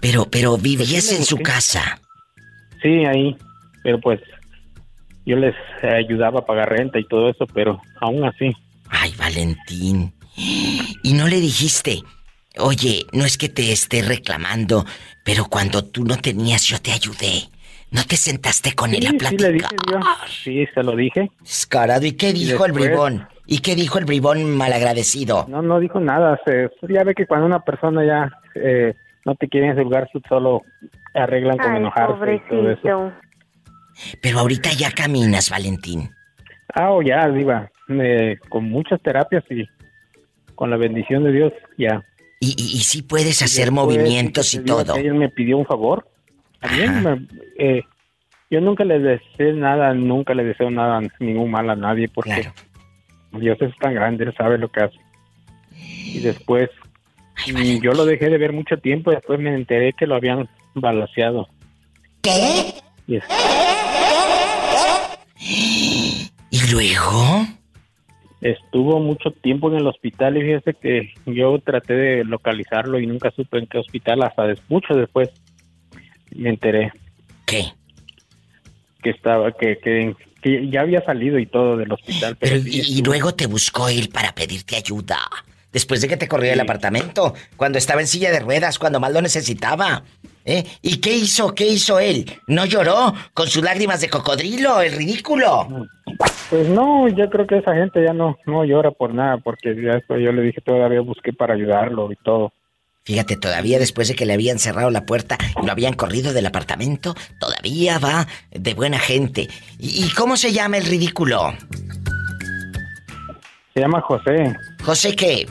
Pero, 0.00 0.26
pero 0.30 0.56
vivías 0.56 0.90
Pues 0.90 1.12
me 1.12 1.18
en 1.18 1.24
su 1.24 1.38
casa. 1.38 2.00
Sí, 2.82 3.04
ahí. 3.04 3.36
Pero 3.82 4.00
pues 4.00 4.20
yo 5.26 5.36
les 5.36 5.54
ayudaba 5.82 6.40
a 6.40 6.46
pagar 6.46 6.70
renta 6.70 6.98
y 6.98 7.04
todo 7.04 7.28
eso, 7.28 7.46
pero 7.52 7.80
aún 8.00 8.24
así. 8.24 8.52
Ay, 8.88 9.12
Valentín. 9.18 10.12
Y 11.02 11.12
no 11.14 11.26
le 11.28 11.36
dijiste, 11.40 12.00
oye, 12.58 13.04
no 13.12 13.24
es 13.24 13.36
que 13.36 13.48
te 13.48 13.72
esté 13.72 14.02
reclamando, 14.02 14.84
pero 15.24 15.46
cuando 15.46 15.84
tú 15.84 16.04
no 16.04 16.16
tenías 16.16 16.64
yo 16.64 16.78
te 16.80 16.92
ayudé. 16.92 17.48
¿No 17.90 18.02
te 18.02 18.16
sentaste 18.16 18.74
con 18.74 18.92
él 18.94 19.06
a 19.06 19.10
Sí, 19.10 19.12
sí, 19.12 19.18
platicar? 19.18 19.48
le 19.48 19.52
dije, 19.52 19.68
Dios. 19.88 20.04
Sí, 20.42 20.66
se 20.74 20.82
lo 20.82 20.96
dije. 20.96 21.30
Descarado. 21.40 22.04
¿Y 22.04 22.12
qué 22.12 22.32
dijo 22.32 22.66
el 22.66 22.72
bribón? 22.72 23.28
¿Y 23.46 23.58
qué 23.60 23.76
dijo 23.76 23.98
el 23.98 24.04
bribón 24.04 24.56
malagradecido? 24.56 25.46
No, 25.48 25.62
no 25.62 25.78
dijo 25.78 26.00
nada. 26.00 26.38
Se, 26.44 26.68
ya 26.88 27.04
ve 27.04 27.14
que 27.14 27.26
cuando 27.26 27.46
una 27.46 27.60
persona 27.60 28.04
ya 28.04 28.28
eh, 28.56 28.92
no 29.24 29.36
te 29.36 29.48
quiere 29.48 29.66
en 29.68 29.72
ese 29.74 29.82
lugar, 29.84 30.10
solo 30.28 30.62
arreglan 31.14 31.58
con 31.58 31.76
enojarse 31.76 32.34
y 32.34 32.48
todo 32.50 32.70
eso. 32.70 33.12
Pero 34.20 34.40
ahorita 34.40 34.72
ya 34.72 34.90
caminas, 34.90 35.50
Valentín. 35.50 36.10
Ah, 36.74 36.90
o 36.92 37.02
ya, 37.02 37.28
Diva. 37.28 37.70
eh, 37.88 38.36
con 38.48 38.68
muchas 38.68 39.00
terapias 39.00 39.44
y 39.50 39.64
con 40.54 40.70
la 40.70 40.76
bendición 40.76 41.24
de 41.24 41.32
Dios, 41.32 41.52
ya. 41.78 42.02
Y, 42.40 42.48
y, 42.58 42.76
y 42.76 42.80
sí 42.80 43.02
puedes 43.02 43.40
hacer 43.42 43.70
movimientos 43.72 44.52
y 44.54 44.58
todo. 44.64 44.96
Él 44.96 45.14
me 45.14 45.28
pidió 45.28 45.56
un 45.56 45.64
favor. 45.66 46.06
También 46.60 47.02
me- 47.02 47.26
eh, 47.58 47.82
yo 48.50 48.60
nunca 48.60 48.84
le 48.84 48.98
deseé 48.98 49.52
nada, 49.54 49.92
nunca 49.94 50.34
le 50.34 50.44
deseo 50.44 50.70
nada, 50.70 51.00
ningún 51.20 51.50
mal 51.50 51.68
a 51.70 51.76
nadie, 51.76 52.08
porque 52.08 52.50
Dios 53.32 53.58
es 53.60 53.76
tan 53.78 53.94
grande, 53.94 54.24
Él 54.24 54.34
sabe 54.36 54.58
lo 54.58 54.68
que 54.70 54.80
hace. 54.84 54.96
Y 55.72 56.20
después, 56.20 56.68
mm, 57.52 57.80
yo 57.82 57.92
lo 57.92 58.04
dejé 58.04 58.28
de 58.30 58.38
ver 58.38 58.52
mucho 58.52 58.76
tiempo, 58.78 59.10
después 59.10 59.38
me 59.40 59.54
enteré 59.54 59.92
que 59.92 60.06
lo 60.06 60.14
habían 60.16 60.48
balaseado. 60.74 61.48
¿Qué? 62.22 62.74
Y 63.06 63.16
es- 63.16 63.24
¿Y 65.38 66.30
luego? 66.70 67.46
Estuvo 68.40 69.00
mucho 69.00 69.30
tiempo 69.30 69.70
en 69.70 69.78
el 69.78 69.86
hospital 69.86 70.36
y 70.36 70.42
fíjese 70.42 70.74
que 70.74 71.14
yo 71.26 71.58
traté 71.58 71.94
de 71.94 72.24
localizarlo 72.24 73.00
y 73.00 73.06
nunca 73.06 73.30
supe 73.30 73.58
en 73.58 73.66
qué 73.66 73.78
hospital, 73.78 74.22
hasta 74.22 74.54
mucho 74.68 74.94
después 74.94 75.30
me 76.34 76.50
enteré. 76.50 76.92
¿Qué? 77.46 77.64
Que 79.02 79.10
estaba, 79.10 79.52
que, 79.52 79.78
que, 79.78 80.14
que 80.42 80.68
ya 80.68 80.82
había 80.82 81.02
salido 81.02 81.38
y 81.38 81.46
todo 81.46 81.76
del 81.76 81.92
hospital. 81.92 82.36
Pero, 82.38 82.56
y, 82.56 82.98
y 82.98 83.02
luego 83.02 83.34
te 83.34 83.46
buscó 83.46 83.88
él 83.88 84.10
para 84.10 84.34
pedirte 84.34 84.76
ayuda. 84.76 85.18
Después 85.72 86.00
de 86.00 86.08
que 86.08 86.16
te 86.16 86.28
corrió 86.28 86.50
del 86.50 86.60
apartamento, 86.60 87.34
cuando 87.56 87.78
estaba 87.78 88.00
en 88.00 88.06
silla 88.06 88.30
de 88.30 88.40
ruedas, 88.40 88.78
cuando 88.78 89.00
más 89.00 89.12
lo 89.12 89.20
necesitaba. 89.20 90.04
¿Eh? 90.46 90.64
¿Y 90.80 90.98
qué 91.00 91.12
hizo? 91.12 91.52
¿Qué 91.54 91.66
hizo 91.66 91.98
él? 91.98 92.24
¿No 92.46 92.64
lloró 92.66 93.12
con 93.34 93.48
sus 93.48 93.64
lágrimas 93.64 94.00
de 94.00 94.08
cocodrilo? 94.08 94.80
¿El 94.80 94.92
ridículo? 94.92 95.66
Pues 96.48 96.68
no, 96.68 97.08
yo 97.08 97.28
creo 97.28 97.48
que 97.48 97.58
esa 97.58 97.74
gente 97.74 98.04
ya 98.06 98.12
no, 98.12 98.38
no 98.46 98.64
llora 98.64 98.92
por 98.92 99.12
nada, 99.12 99.38
porque 99.38 99.74
ya 99.74 100.00
yo 100.08 100.32
le 100.32 100.42
dije 100.42 100.60
todavía 100.60 101.00
busqué 101.00 101.32
para 101.32 101.54
ayudarlo 101.54 102.12
y 102.12 102.16
todo. 102.24 102.52
Fíjate, 103.02 103.36
todavía 103.36 103.80
después 103.80 104.06
de 104.06 104.14
que 104.14 104.24
le 104.24 104.34
habían 104.34 104.60
cerrado 104.60 104.90
la 104.90 105.04
puerta 105.04 105.36
y 105.60 105.66
lo 105.66 105.72
habían 105.72 105.94
corrido 105.94 106.32
del 106.32 106.46
apartamento, 106.46 107.14
todavía 107.40 107.98
va 107.98 108.28
de 108.52 108.74
buena 108.74 109.00
gente. 109.00 109.48
¿Y, 109.78 110.04
y 110.06 110.10
cómo 110.10 110.36
se 110.36 110.52
llama 110.52 110.76
el 110.76 110.84
ridículo? 110.84 111.54
Se 113.74 113.80
llama 113.80 114.00
José. 114.00 114.56
¿José 114.84 115.16
qué? 115.16 115.46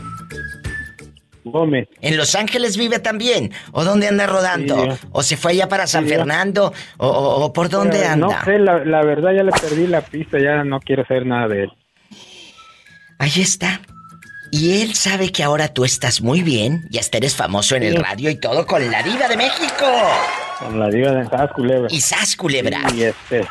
Gómez. 1.46 1.88
¿En 2.02 2.18
Los 2.18 2.36
Ángeles 2.36 2.76
vive 2.78 3.00
también? 3.00 3.52
¿O 3.72 3.84
dónde 3.84 4.08
anda 4.08 4.28
rodando? 4.28 4.96
Sí. 4.96 5.08
¿O 5.12 5.24
se 5.24 5.38
fue 5.38 5.52
allá 5.52 5.70
para 5.70 5.88
San 5.88 6.04
Sí. 6.06 6.10
Fernando? 6.10 6.74
¿O, 6.98 7.54
por 7.54 7.70
dónde 7.70 8.00
Pero 8.00 8.10
anda? 8.12 8.28
No 8.40 8.44
sé, 8.46 8.60
la, 8.60 8.84
la 8.84 9.04
verdad 9.04 9.32
ya 9.36 9.44
le 9.44 9.52
perdí 9.52 9.88
la 9.88 10.02
pista, 10.02 10.40
ya 10.40 10.64
no 10.64 10.80
quiero 10.80 11.06
saber 11.06 11.26
nada 11.26 11.48
de 11.48 11.64
él. 11.64 11.72
Ahí 13.20 13.32
está. 13.42 13.80
Y 14.52 14.82
él 14.82 14.94
sabe 14.94 15.32
que 15.32 15.44
ahora 15.44 15.70
tú 15.74 15.86
estás 15.86 16.22
muy 16.22 16.42
bien 16.42 16.88
y 16.90 16.98
hasta 16.98 17.18
eres 17.18 17.36
famoso 17.36 17.76
en 17.76 17.84
el 17.84 17.94
Sí. 17.96 18.00
radio 18.02 18.30
y 18.30 18.36
todo 18.40 18.66
con 18.66 18.90
la 18.92 19.02
diva 19.04 19.28
de 19.28 19.38
México. 19.38 19.86
Con 20.60 20.80
la 20.80 20.90
diva 20.90 21.12
de 21.12 21.26
Sas 21.28 21.52
Culebra. 21.54 21.88
Y 21.90 22.00
Sas 22.02 22.36
Culebra. 22.36 22.80
Y 22.96 23.04
este. 23.04 23.46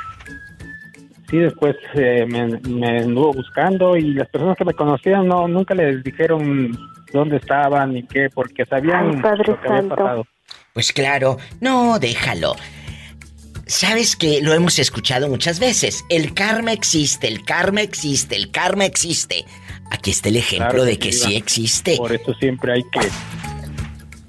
Sí, 1.30 1.38
después 1.38 1.74
eh, 1.94 2.24
me, 2.28 2.46
me 2.68 2.98
anduvo 3.00 3.32
buscando 3.32 3.96
y 3.96 4.14
las 4.14 4.28
personas 4.28 4.56
que 4.56 4.64
me 4.64 4.72
conocían 4.74 5.26
no 5.26 5.48
nunca 5.48 5.74
les 5.74 6.02
dijeron 6.04 6.70
dónde 7.14 7.36
estaban 7.36 7.94
ni 7.94 8.02
qué, 8.02 8.28
porque 8.28 8.66
sabían 8.66 9.10
Ay, 9.10 9.22
Padre 9.22 9.44
lo 9.46 9.60
que 9.60 9.68
había 9.68 9.88
pasado. 9.88 10.26
Pues 10.74 10.92
claro, 10.92 11.38
no, 11.60 11.98
déjalo. 11.98 12.56
Sabes 13.66 14.16
que 14.16 14.42
lo 14.42 14.52
hemos 14.52 14.78
escuchado 14.78 15.28
muchas 15.28 15.58
veces. 15.58 16.04
El 16.10 16.34
karma 16.34 16.72
existe, 16.72 17.28
el 17.28 17.44
karma 17.44 17.80
existe, 17.80 18.36
el 18.36 18.50
karma 18.50 18.84
existe. 18.84 19.44
Aquí 19.90 20.10
está 20.10 20.28
el 20.28 20.36
ejemplo 20.36 20.70
Claro 20.70 20.84
de 20.84 20.98
que 20.98 21.12
sí, 21.12 21.36
existe. 21.36 21.96
Por 21.96 22.12
eso 22.12 22.34
siempre 22.34 22.72
hay 22.72 22.82
que, 22.82 23.08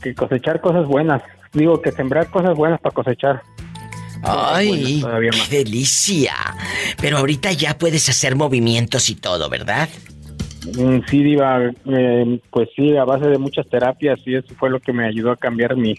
que 0.01 0.15
cosechar 0.15 0.61
cosas 0.61 0.85
buenas. 0.85 1.21
Digo 1.51 1.81
que 1.81 1.91
sembrar 1.91 2.29
cosas 2.29 2.55
buenas 2.55 2.79
para 2.79 2.93
cosechar. 2.93 3.41
Ay, 4.21 5.01
todavía 5.01 5.31
qué 5.31 5.57
delicia. 5.57 6.33
Pero 7.01 7.17
ahorita 7.17 7.51
ya 7.51 7.77
puedes 7.77 8.07
hacer 8.09 8.35
movimientos 8.35 9.09
y 9.09 9.15
todo, 9.15 9.49
¿verdad? 9.49 9.89
Mm, 10.77 10.99
Sí, 11.09 11.23
Diva, 11.23 11.71
eh, 11.85 12.39
pues 12.49 12.69
sí, 12.75 12.95
a 12.97 13.03
base 13.05 13.27
de 13.27 13.37
muchas 13.37 13.67
terapias 13.69 14.19
y 14.25 14.35
eso 14.35 14.53
fue 14.57 14.69
lo 14.69 14.79
que 14.79 14.93
me 14.93 15.05
ayudó 15.05 15.31
a 15.31 15.37
cambiar 15.37 15.75
mi, 15.75 15.95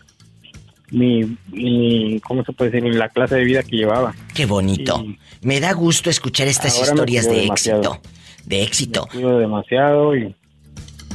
mi, 0.90 1.36
mi 1.52 2.20
¿cómo 2.26 2.44
se 2.44 2.52
puede 2.52 2.70
decir? 2.70 2.94
La 2.94 3.08
clase 3.08 3.36
de 3.36 3.44
vida 3.44 3.62
que 3.62 3.76
llevaba. 3.76 4.14
Qué 4.34 4.46
bonito. 4.46 5.04
Me 5.42 5.60
da 5.60 5.72
gusto 5.72 6.10
escuchar 6.10 6.48
estas 6.48 6.80
historias 6.80 7.28
de 7.28 7.42
demasiado. 7.42 7.80
éxito. 7.94 8.10
de 8.46 8.62
éxito. 8.62 9.06
Me 9.06 9.20
cuido 9.20 9.38
demasiado 9.38 10.16
y, 10.16 10.34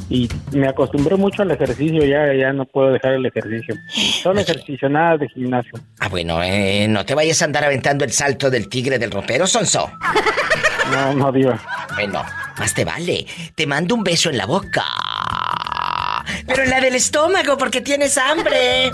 y 0.09 0.29
me 0.51 0.67
acostumbré 0.67 1.15
mucho 1.15 1.41
al 1.41 1.51
ejercicio, 1.51 2.03
ya, 2.05 2.33
ya 2.33 2.51
no 2.53 2.65
puedo 2.65 2.91
dejar 2.91 3.13
el 3.13 3.25
ejercicio. 3.25 3.75
Solo 4.21 4.39
ejercicio, 4.41 4.89
nada 4.89 5.17
de 5.17 5.29
gimnasio. 5.29 5.73
Ah, 5.99 6.09
bueno, 6.09 6.41
eh, 6.43 6.87
no 6.89 7.05
te 7.05 7.15
vayas 7.15 7.41
a 7.41 7.45
andar 7.45 7.63
aventando 7.65 8.03
el 8.05 8.11
salto 8.11 8.49
del 8.49 8.67
tigre 8.69 8.99
del 8.99 9.11
ropero, 9.11 9.47
Sonso. 9.47 9.89
No, 10.91 11.13
no, 11.13 11.31
diva. 11.31 11.59
Bueno, 11.95 12.23
más 12.57 12.73
te 12.73 12.85
vale. 12.85 13.25
Te 13.55 13.65
mando 13.65 13.95
un 13.95 14.03
beso 14.03 14.29
en 14.29 14.37
la 14.37 14.45
boca. 14.45 14.85
Pero 16.45 16.63
en 16.63 16.69
la 16.69 16.81
del 16.81 16.95
estómago, 16.95 17.57
porque 17.57 17.81
tienes 17.81 18.17
hambre. 18.17 18.91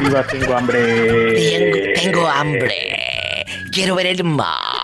Diva, 0.00 0.26
tengo 0.26 0.56
hambre. 0.56 1.34
Tengo, 1.34 2.00
tengo 2.00 2.28
hambre. 2.28 3.44
Quiero 3.72 3.94
ver 3.94 4.06
el 4.06 4.24
mar. 4.24 4.83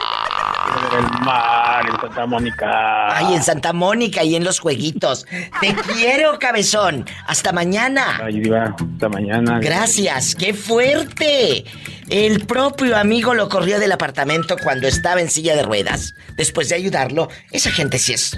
El 0.97 1.25
mar 1.25 1.87
en 1.89 2.01
Santa 2.01 2.27
Mónica. 2.27 3.17
Ay, 3.17 3.35
en 3.35 3.43
Santa 3.43 3.73
Mónica 3.73 4.25
y 4.25 4.35
en 4.35 4.45
los 4.45 4.59
jueguitos. 4.59 5.27
Te 5.61 5.75
quiero, 5.95 6.39
cabezón. 6.39 7.07
Hasta 7.27 7.53
mañana. 7.53 8.21
Ay, 8.23 8.41
Diva, 8.41 8.75
hasta 8.77 9.09
mañana. 9.09 9.61
Gracias, 9.61 10.35
qué 10.35 10.53
fuerte. 10.53 11.65
El 12.09 12.47
propio 12.47 12.97
amigo 12.97 13.35
lo 13.35 13.49
corrió 13.49 13.79
del 13.79 13.93
apartamento 13.93 14.57
cuando 14.63 14.89
estaba 14.89 15.21
en 15.21 15.31
silla 15.31 15.55
de 15.55 15.63
ruedas. 15.63 16.15
Después 16.37 16.69
de 16.69 16.75
ayudarlo, 16.75 17.29
esa 17.53 17.71
gente 17.71 17.99
sí 17.99 18.15
es. 18.15 18.37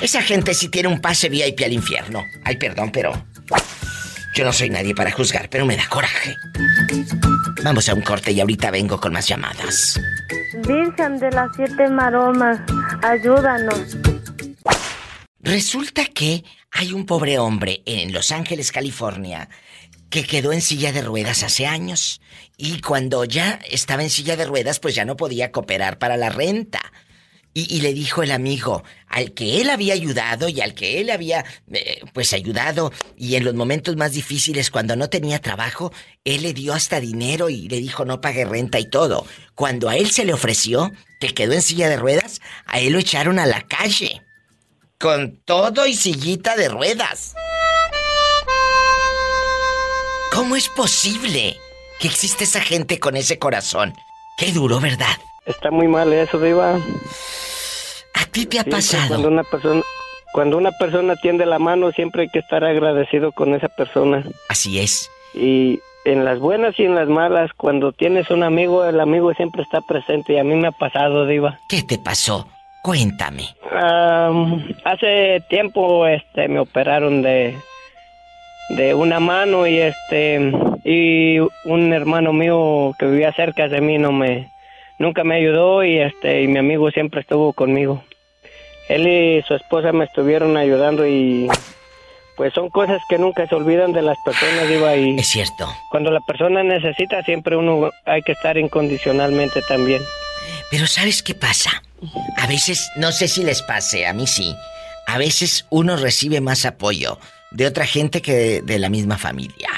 Esa 0.00 0.20
gente 0.22 0.54
sí 0.54 0.68
tiene 0.68 0.88
un 0.88 1.00
pase 1.00 1.28
VIP 1.28 1.60
al 1.64 1.72
infierno. 1.72 2.24
Ay, 2.44 2.56
perdón, 2.56 2.90
pero. 2.90 3.12
Yo 4.34 4.44
no 4.44 4.52
soy 4.52 4.70
nadie 4.70 4.94
para 4.94 5.12
juzgar, 5.12 5.48
pero 5.48 5.66
me 5.66 5.76
da 5.76 5.86
coraje. 5.88 6.34
Vamos 7.62 7.88
a 7.88 7.94
un 7.94 8.00
corte 8.00 8.32
y 8.32 8.40
ahorita 8.40 8.70
vengo 8.70 8.98
con 8.98 9.12
más 9.12 9.28
llamadas. 9.28 10.00
Virgen 10.66 11.18
de 11.18 11.30
las 11.30 11.50
siete 11.56 11.88
maromas, 11.88 12.60
ayúdanos. 13.02 13.96
Resulta 15.40 16.04
que 16.06 16.44
hay 16.70 16.92
un 16.92 17.04
pobre 17.04 17.38
hombre 17.38 17.82
en 17.84 18.12
Los 18.12 18.30
Ángeles, 18.30 18.70
California, 18.70 19.48
que 20.08 20.24
quedó 20.24 20.52
en 20.52 20.60
silla 20.60 20.92
de 20.92 21.02
ruedas 21.02 21.42
hace 21.42 21.66
años. 21.66 22.20
Y 22.56 22.80
cuando 22.80 23.24
ya 23.24 23.58
estaba 23.68 24.02
en 24.02 24.10
silla 24.10 24.36
de 24.36 24.44
ruedas, 24.44 24.78
pues 24.78 24.94
ya 24.94 25.04
no 25.04 25.16
podía 25.16 25.50
cooperar 25.50 25.98
para 25.98 26.16
la 26.16 26.28
renta. 26.28 26.80
Y, 27.54 27.82
le 27.82 27.92
dijo 27.92 28.22
el 28.22 28.30
amigo, 28.30 28.82
al 29.08 29.32
que 29.32 29.60
él 29.60 29.68
había 29.68 29.92
ayudado 29.92 30.48
y 30.48 30.62
al 30.62 30.72
que 30.72 31.02
él 31.02 31.10
había, 31.10 31.44
eh, 31.70 32.00
pues, 32.14 32.32
ayudado, 32.32 32.92
y 33.14 33.36
en 33.36 33.44
los 33.44 33.54
momentos 33.54 33.94
más 33.96 34.12
difíciles, 34.12 34.70
cuando 34.70 34.96
no 34.96 35.10
tenía 35.10 35.38
trabajo, 35.38 35.92
él 36.24 36.44
le 36.44 36.54
dio 36.54 36.72
hasta 36.72 36.98
dinero 36.98 37.50
y 37.50 37.68
le 37.68 37.76
dijo 37.76 38.06
no 38.06 38.22
pague 38.22 38.46
renta 38.46 38.80
y 38.80 38.86
todo. 38.86 39.26
Cuando 39.54 39.90
a 39.90 39.96
él 39.96 40.10
se 40.10 40.24
le 40.24 40.32
ofreció, 40.32 40.92
que 41.20 41.34
quedó 41.34 41.52
en 41.52 41.60
silla 41.60 41.90
de 41.90 41.98
ruedas, 41.98 42.40
a 42.64 42.80
él 42.80 42.94
lo 42.94 42.98
echaron 42.98 43.38
a 43.38 43.44
la 43.44 43.60
calle. 43.60 44.22
Con 44.98 45.36
todo 45.44 45.86
y 45.86 45.94
sillita 45.94 46.56
de 46.56 46.70
ruedas. 46.70 47.34
¿Cómo 50.32 50.56
es 50.56 50.70
posible 50.70 51.58
que 52.00 52.08
existe 52.08 52.44
esa 52.44 52.62
gente 52.62 52.98
con 52.98 53.16
ese 53.16 53.38
corazón? 53.38 53.92
Qué 54.38 54.52
duro, 54.52 54.80
¿verdad? 54.80 55.18
Está 55.46 55.70
muy 55.70 55.88
mal 55.88 56.12
eso, 56.12 56.38
Diva. 56.38 56.76
¿A 58.14 58.26
ti 58.30 58.46
te 58.46 58.58
ha 58.60 58.64
Sí, 58.64 58.70
pasado? 58.70 59.08
Cuando 59.08 59.28
una 59.28 59.42
persona 59.44 59.82
cuando 60.32 60.56
una 60.56 60.70
persona 60.72 61.14
tiende 61.16 61.44
la 61.44 61.58
mano 61.58 61.92
siempre 61.92 62.22
hay 62.22 62.28
que 62.30 62.38
estar 62.38 62.64
agradecido 62.64 63.32
con 63.32 63.54
esa 63.54 63.68
persona. 63.68 64.24
Así 64.48 64.78
es. 64.78 65.10
Y 65.34 65.78
en 66.06 66.24
las 66.24 66.38
buenas 66.38 66.78
y 66.78 66.84
en 66.84 66.94
las 66.94 67.06
malas, 67.08 67.50
cuando 67.54 67.92
tienes 67.92 68.30
un 68.30 68.42
amigo, 68.42 68.84
el 68.86 68.98
amigo 68.98 69.34
siempre 69.34 69.62
está 69.62 69.82
presente 69.82 70.32
y 70.32 70.38
a 70.38 70.44
mí 70.44 70.54
me 70.54 70.68
ha 70.68 70.72
pasado, 70.72 71.26
Diva. 71.26 71.58
¿Qué 71.68 71.82
te 71.82 71.98
pasó? 71.98 72.48
Cuéntame. 72.82 73.44
Am, 73.72 74.64
hace 74.84 75.42
tiempo 75.50 76.06
este 76.06 76.48
me 76.48 76.60
operaron 76.60 77.20
de 77.22 77.54
de 78.70 78.94
una 78.94 79.20
mano 79.20 79.66
y 79.66 79.78
este 79.78 80.52
y 80.84 81.38
un 81.64 81.92
hermano 81.92 82.32
mío 82.32 82.94
que 82.98 83.06
vivía 83.06 83.32
cerca 83.34 83.68
de 83.68 83.80
mí 83.82 83.98
no 83.98 84.12
me 84.12 84.50
nunca 85.02 85.24
me 85.24 85.34
ayudó 85.36 85.84
y 85.84 85.98
este 85.98 86.42
y 86.42 86.46
mi 86.48 86.58
amigo 86.58 86.90
siempre 86.90 87.20
estuvo 87.20 87.52
conmigo. 87.52 88.02
Él 88.88 89.06
y 89.06 89.42
su 89.42 89.54
esposa 89.54 89.92
me 89.92 90.04
estuvieron 90.04 90.56
ayudando 90.56 91.06
y 91.06 91.48
pues 92.36 92.54
son 92.54 92.70
cosas 92.70 93.00
que 93.08 93.18
nunca 93.18 93.46
se 93.46 93.54
olvidan 93.54 93.92
de 93.92 94.02
las 94.02 94.16
personas, 94.24 94.68
Diva, 94.68 94.96
y 94.96 95.18
Es 95.18 95.28
cierto. 95.28 95.68
cuando 95.90 96.10
la 96.10 96.20
persona 96.20 96.62
necesita 96.62 97.22
siempre 97.24 97.56
uno 97.56 97.90
hay 98.06 98.22
que 98.22 98.32
estar 98.32 98.56
incondicionalmente 98.56 99.60
también. 99.68 100.02
Pero 100.70 100.86
¿sabes 100.86 101.22
qué 101.22 101.34
pasa? 101.34 101.82
A 102.38 102.46
veces, 102.46 102.90
no 102.96 103.12
sé 103.12 103.28
si 103.28 103.44
les 103.44 103.60
pase, 103.62 104.06
a 104.06 104.12
mí 104.12 104.26
sí. 104.26 104.54
A 105.06 105.18
veces 105.18 105.66
uno 105.70 105.96
recibe 105.96 106.40
más 106.40 106.64
apoyo 106.64 107.18
de 107.50 107.66
otra 107.66 107.86
gente 107.86 108.22
que 108.22 108.32
de, 108.32 108.62
de 108.62 108.78
la 108.78 108.88
misma 108.88 109.18
familia. 109.18 109.68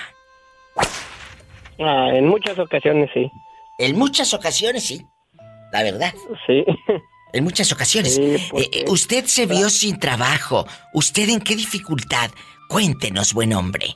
Ah, 1.80 2.08
en 2.12 2.26
muchas 2.28 2.58
ocasiones 2.58 3.10
sí. 3.12 3.30
En 3.78 3.98
muchas 3.98 4.32
ocasiones 4.34 4.84
sí. 4.84 5.04
La 5.74 5.82
verdad. 5.82 6.14
Sí. 6.46 6.64
En 7.32 7.42
muchas 7.42 7.72
ocasiones. 7.72 8.14
Sí, 8.14 8.22
Eh, 8.22 8.38
porque- 8.50 8.78
eh, 8.80 8.84
usted 8.88 9.24
se 9.24 9.46
vio 9.46 9.68
sin 9.68 9.98
trabajo. 9.98 10.66
¿Usted 10.92 11.28
en 11.28 11.40
qué 11.40 11.56
dificultad? 11.56 12.30
Cuéntenos, 12.68 13.34
buen 13.34 13.52
hombre. 13.54 13.86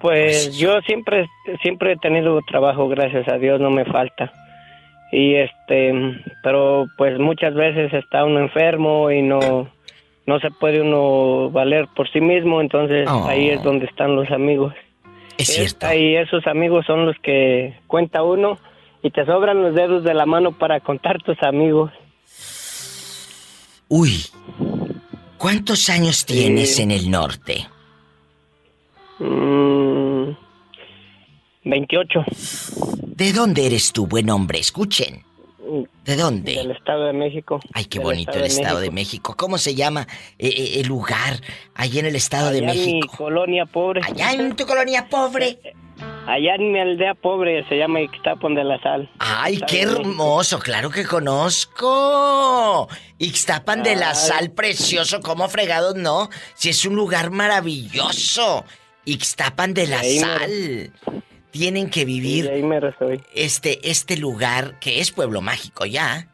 Pues 0.00 0.58
yo 0.58 0.80
siempre 0.80 1.28
siempre 1.62 1.92
he 1.92 1.96
tenido 1.96 2.40
trabajo, 2.48 2.88
gracias 2.88 3.28
a 3.28 3.38
Dios, 3.38 3.60
no 3.60 3.70
me 3.70 3.84
falta. 3.84 4.32
Y 5.12 5.36
este, 5.36 5.92
pero 6.42 6.86
pues 6.98 7.18
muchas 7.20 7.54
veces 7.54 7.92
está 7.94 8.24
uno 8.24 8.40
enfermo 8.40 9.10
y 9.12 9.22
no 9.22 9.70
no 10.26 10.40
se 10.40 10.50
puede 10.50 10.82
uno 10.82 11.48
valer 11.50 11.86
por 11.96 12.10
sí 12.12 12.20
mismo, 12.20 12.60
entonces 12.60 13.08
Oh. 13.08 13.24
ahí 13.28 13.48
es 13.50 13.62
donde 13.62 13.86
están 13.86 14.14
los 14.16 14.28
amigos. 14.32 14.74
Es 15.38 15.46
cierto. 15.54 15.86
Ahí 15.86 16.16
esos 16.16 16.46
amigos 16.48 16.84
son 16.84 17.06
los 17.06 17.16
que 17.22 17.78
cuenta 17.86 18.22
uno 18.24 18.58
y 19.02 19.10
te 19.10 19.24
sobran 19.24 19.62
los 19.62 19.74
dedos 19.74 20.04
de 20.04 20.14
la 20.14 20.26
mano 20.26 20.52
para 20.52 20.80
contar 20.80 21.22
tus 21.22 21.40
amigos. 21.42 21.90
Uy. 23.88 24.26
¿Cuántos 25.38 25.88
años 25.88 26.26
tienes 26.26 26.80
en 26.80 26.90
el 26.90 27.10
norte? 27.10 27.68
Mm, 29.20 30.30
28. 31.64 32.24
¿De 33.06 33.32
dónde 33.32 33.66
eres 33.66 33.92
tú, 33.92 34.06
buen 34.06 34.30
hombre? 34.30 34.58
Escuchen. 34.58 35.27
¿De 36.04 36.16
dónde? 36.16 36.54
Del 36.54 36.70
Estado 36.70 37.04
de 37.06 37.12
México. 37.12 37.60
Ay, 37.74 37.84
qué 37.86 37.98
bonito 37.98 38.32
el 38.32 38.44
Estado 38.44 38.80
de 38.80 38.90
México. 38.90 39.34
¿Cómo 39.36 39.58
se 39.58 39.74
llama 39.74 40.06
eh, 40.38 40.48
eh, 40.48 40.80
el 40.80 40.86
lugar 40.88 41.40
ahí 41.74 41.98
en 41.98 42.06
el 42.06 42.16
Estado 42.16 42.50
de 42.50 42.58
Allá 42.58 42.72
en 42.72 42.78
mi 42.78 42.92
México? 42.94 43.16
colonia 43.16 43.66
pobre. 43.66 44.00
Allá 44.04 44.32
en 44.32 44.56
tu 44.56 44.66
colonia 44.66 45.08
pobre. 45.08 45.58
Allá 46.26 46.54
en 46.54 46.72
mi 46.72 46.78
aldea 46.78 47.14
pobre 47.14 47.66
se 47.68 47.76
llama 47.76 48.00
Ixtapon 48.02 48.54
de 48.54 48.62
la 48.62 48.80
Sal. 48.80 49.10
Ay, 49.18 49.60
qué 49.66 49.84
México. 49.86 50.00
hermoso, 50.02 50.58
claro 50.60 50.90
que 50.90 51.04
conozco. 51.04 52.88
Ixtapan 53.18 53.82
de 53.82 53.96
la. 53.96 54.14
Sal, 54.14 54.50
precioso, 54.52 55.20
¿cómo 55.20 55.48
fregados 55.48 55.96
no? 55.96 56.28
Si 56.54 56.68
es 56.68 56.84
un 56.84 56.94
lugar 56.96 57.30
maravilloso. 57.30 58.64
Ixtapan 59.04 59.74
de 59.74 59.86
la 59.86 60.02
mero. 60.02 60.92
Tienen 61.50 61.88
que 61.90 62.04
vivir 62.04 62.48
ahí 62.50 62.62
este 63.34 63.90
este 63.90 64.16
lugar 64.16 64.78
que 64.80 65.00
es 65.00 65.10
pueblo 65.12 65.40
mágico 65.40 65.86
ya. 65.86 66.28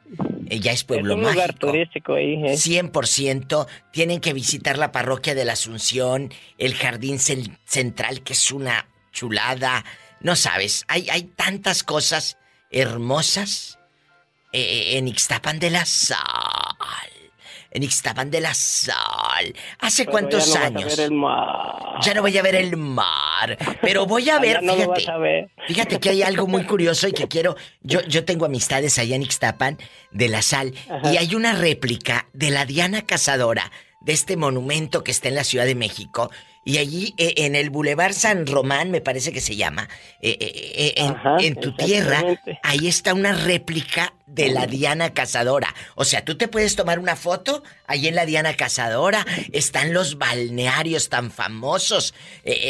Eh, 0.50 0.60
ya 0.60 0.72
es 0.72 0.84
pueblo 0.84 1.14
es 1.14 1.18
un 1.18 1.22
lugar 1.22 1.48
mágico. 1.48 1.68
turístico 1.68 2.14
ahí. 2.14 2.34
¿eh? 2.44 2.54
100% 2.54 3.66
tienen 3.92 4.20
que 4.20 4.32
visitar 4.32 4.76
la 4.76 4.92
parroquia 4.92 5.34
de 5.34 5.44
la 5.44 5.54
Asunción, 5.54 6.32
el 6.58 6.74
jardín 6.74 7.16
cen- 7.18 7.56
central 7.64 8.22
que 8.22 8.32
es 8.34 8.50
una 8.52 8.86
chulada. 9.12 9.84
No 10.20 10.36
sabes, 10.36 10.84
hay, 10.88 11.08
hay 11.10 11.22
tantas 11.24 11.82
cosas 11.82 12.36
hermosas 12.70 13.78
eh, 14.52 14.96
en 14.98 15.08
Ixtapan 15.08 15.58
de 15.58 15.70
la 15.70 15.84
Sal. 15.86 16.18
En 17.74 17.82
Ixtapan 17.82 18.30
de 18.30 18.40
la 18.40 18.54
Sal. 18.54 19.52
¿Hace 19.80 20.04
Pero 20.04 20.12
cuántos 20.12 20.46
ya 20.46 20.54
no 20.54 20.54
vas 20.54 20.62
a 20.62 20.66
años? 20.66 20.96
ver 20.96 21.06
el 21.06 21.12
mar. 21.12 22.00
Ya 22.02 22.14
no 22.14 22.22
voy 22.22 22.38
a 22.38 22.42
ver 22.42 22.54
el 22.54 22.76
mar, 22.76 23.58
pero 23.82 24.06
voy 24.06 24.30
a 24.30 24.38
ver, 24.40 24.58
Allá 24.58 24.66
no 24.66 24.74
fíjate. 24.74 25.10
a 25.10 25.18
ver. 25.18 25.50
Fíjate 25.66 26.00
que 26.00 26.10
hay 26.10 26.22
algo 26.22 26.46
muy 26.46 26.64
curioso 26.64 27.06
y 27.08 27.12
que 27.12 27.28
quiero. 27.28 27.56
Yo, 27.82 28.00
yo 28.02 28.24
tengo 28.24 28.46
amistades 28.46 28.98
allá 28.98 29.16
en 29.16 29.22
Ixtapan 29.22 29.78
de 30.12 30.28
la 30.28 30.40
sal 30.40 30.72
Ajá. 30.88 31.12
y 31.12 31.16
hay 31.18 31.34
una 31.34 31.52
réplica 31.54 32.26
de 32.32 32.50
la 32.50 32.64
Diana 32.64 33.02
Cazadora 33.02 33.70
de 34.04 34.12
este 34.12 34.36
monumento 34.36 35.02
que 35.02 35.10
está 35.10 35.28
en 35.28 35.34
la 35.34 35.44
Ciudad 35.44 35.64
de 35.64 35.74
México. 35.74 36.30
Y 36.66 36.78
allí 36.78 37.14
eh, 37.18 37.34
en 37.38 37.56
el 37.56 37.68
Boulevard 37.68 38.14
San 38.14 38.46
Román, 38.46 38.90
me 38.90 39.02
parece 39.02 39.32
que 39.32 39.42
se 39.42 39.54
llama, 39.56 39.88
eh, 40.20 40.36
eh, 40.40 40.94
en, 40.96 41.10
Ajá, 41.10 41.36
en 41.40 41.56
tu 41.56 41.74
tierra, 41.76 42.22
ahí 42.62 42.88
está 42.88 43.12
una 43.12 43.34
réplica 43.34 44.14
de 44.26 44.48
la 44.48 44.66
Diana 44.66 45.12
Cazadora. 45.12 45.74
O 45.94 46.04
sea, 46.04 46.24
tú 46.24 46.36
te 46.36 46.48
puedes 46.48 46.74
tomar 46.74 46.98
una 46.98 47.16
foto 47.16 47.62
ahí 47.86 48.08
en 48.08 48.14
la 48.14 48.24
Diana 48.24 48.54
Cazadora. 48.54 49.26
Están 49.52 49.92
los 49.92 50.16
balnearios 50.16 51.10
tan 51.10 51.30
famosos 51.30 52.14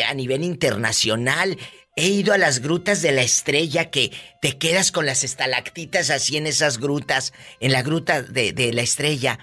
a 0.09 0.15
nivel 0.15 0.43
internacional. 0.43 1.56
He 1.97 2.09
ido 2.09 2.35
a 2.35 2.39
las 2.39 2.61
grutas 2.61 3.01
de 3.02 3.12
la 3.12 3.23
estrella 3.23 3.90
que 3.90 4.11
te 4.40 4.59
quedas 4.59 4.90
con 4.90 5.06
las 5.06 5.23
estalactitas 5.23 6.11
así 6.11 6.36
en 6.36 6.48
esas 6.48 6.78
grutas, 6.78 7.32
en 7.61 7.70
la 7.70 7.82
gruta 7.82 8.23
de, 8.23 8.52
de 8.52 8.73
la 8.73 8.82
estrella. 8.82 9.39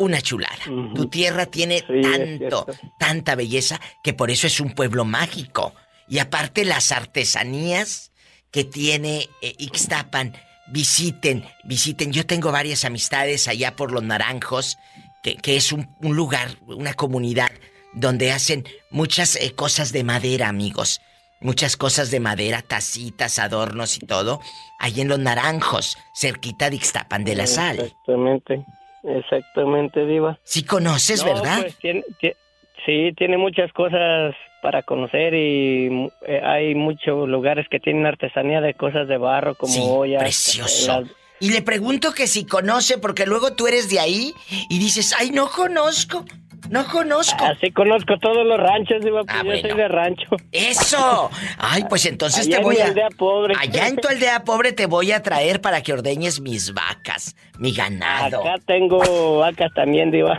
Una 0.00 0.22
chulada. 0.22 0.64
Tu 0.94 1.08
tierra 1.08 1.46
tiene 1.46 1.82
tanto, 1.82 2.66
tanta 2.98 3.34
belleza 3.34 3.78
que 4.02 4.14
por 4.14 4.30
eso 4.30 4.46
es 4.46 4.58
un 4.58 4.70
pueblo 4.70 5.04
mágico. 5.04 5.74
Y 6.08 6.18
aparte 6.18 6.64
las 6.64 6.90
artesanías 6.90 8.10
que 8.50 8.64
tiene 8.64 9.28
eh, 9.42 9.54
Ixtapan, 9.58 10.34
visiten, 10.68 11.44
visiten. 11.64 12.12
Yo 12.12 12.24
tengo 12.24 12.50
varias 12.50 12.86
amistades 12.86 13.46
allá 13.46 13.76
por 13.76 13.92
los 13.92 14.02
Naranjos, 14.02 14.78
que, 15.22 15.36
que 15.36 15.56
es 15.56 15.70
un, 15.70 15.94
un, 16.00 16.16
lugar, 16.16 16.48
una 16.66 16.94
comunidad 16.94 17.50
donde 17.92 18.32
hacen 18.32 18.64
muchas 18.90 19.36
eh, 19.36 19.54
cosas 19.54 19.92
de 19.92 20.02
madera, 20.02 20.48
amigos. 20.48 21.02
Muchas 21.42 21.76
cosas 21.76 22.10
de 22.10 22.20
madera, 22.20 22.62
tacitas, 22.62 23.38
adornos 23.38 23.96
y 23.96 24.00
todo, 24.00 24.40
ahí 24.78 25.00
en 25.00 25.08
los 25.08 25.18
Naranjos, 25.18 25.96
cerquita 26.14 26.70
de 26.70 26.76
Ixtapan 26.76 27.24
de 27.24 27.34
la 27.34 27.46
Sal. 27.46 27.80
Exactamente. 27.80 28.64
Exactamente, 29.02 30.04
Diva. 30.06 30.38
Sí 30.42 30.64
conoces, 30.64 31.24
¿verdad? 31.24 31.60
Pues, 31.62 32.36
sí, 32.84 33.12
tiene 33.16 33.38
muchas 33.38 33.72
cosas 33.72 34.34
para 34.62 34.82
conocer 34.82 35.34
y 35.34 36.10
eh, 36.26 36.40
hay 36.44 36.74
muchos 36.74 37.28
lugares 37.28 37.66
que 37.70 37.80
tienen 37.80 38.06
artesanía 38.06 38.60
de 38.60 38.74
cosas 38.74 39.08
de 39.08 39.16
barro 39.16 39.54
como 39.54 39.72
sí, 39.72 39.80
ollas. 39.82 40.22
Precioso. 40.22 41.04
Y 41.40 41.52
le 41.52 41.62
pregunto 41.62 42.12
que 42.12 42.26
si 42.26 42.44
conoce, 42.44 42.98
porque 42.98 43.24
luego 43.24 43.54
tú 43.54 43.66
eres 43.66 43.88
de 43.88 43.98
ahí 43.98 44.34
y 44.68 44.78
dices, 44.78 45.14
ay, 45.18 45.30
no 45.30 45.48
conozco. 45.48 46.24
No 46.70 46.86
conozco. 46.86 47.44
Así 47.44 47.70
conozco 47.72 48.16
todos 48.18 48.46
los 48.46 48.56
ranchos, 48.58 49.04
Diva, 49.04 49.24
pues 49.24 49.42
yo 49.62 49.68
soy 49.68 49.76
de 49.76 49.88
rancho. 49.88 50.28
¡Eso! 50.52 51.30
Ay, 51.58 51.84
pues 51.88 52.06
entonces 52.06 52.46
Allá 52.46 52.58
te 52.58 52.62
voy 52.62 52.76
en 52.76 52.82
a. 52.82 52.84
aldea 52.86 53.08
pobre. 53.18 53.54
Allá 53.58 53.88
en 53.88 53.96
tu 53.96 54.06
aldea 54.08 54.44
pobre 54.44 54.72
te 54.72 54.86
voy 54.86 55.10
a 55.10 55.20
traer 55.22 55.60
para 55.60 55.82
que 55.82 55.92
ordeñes 55.92 56.40
mis 56.40 56.72
vacas, 56.72 57.34
mi 57.58 57.72
ganado. 57.72 58.40
Acá 58.42 58.54
tengo 58.66 59.38
vacas 59.38 59.72
también, 59.74 60.10
Diva. 60.12 60.36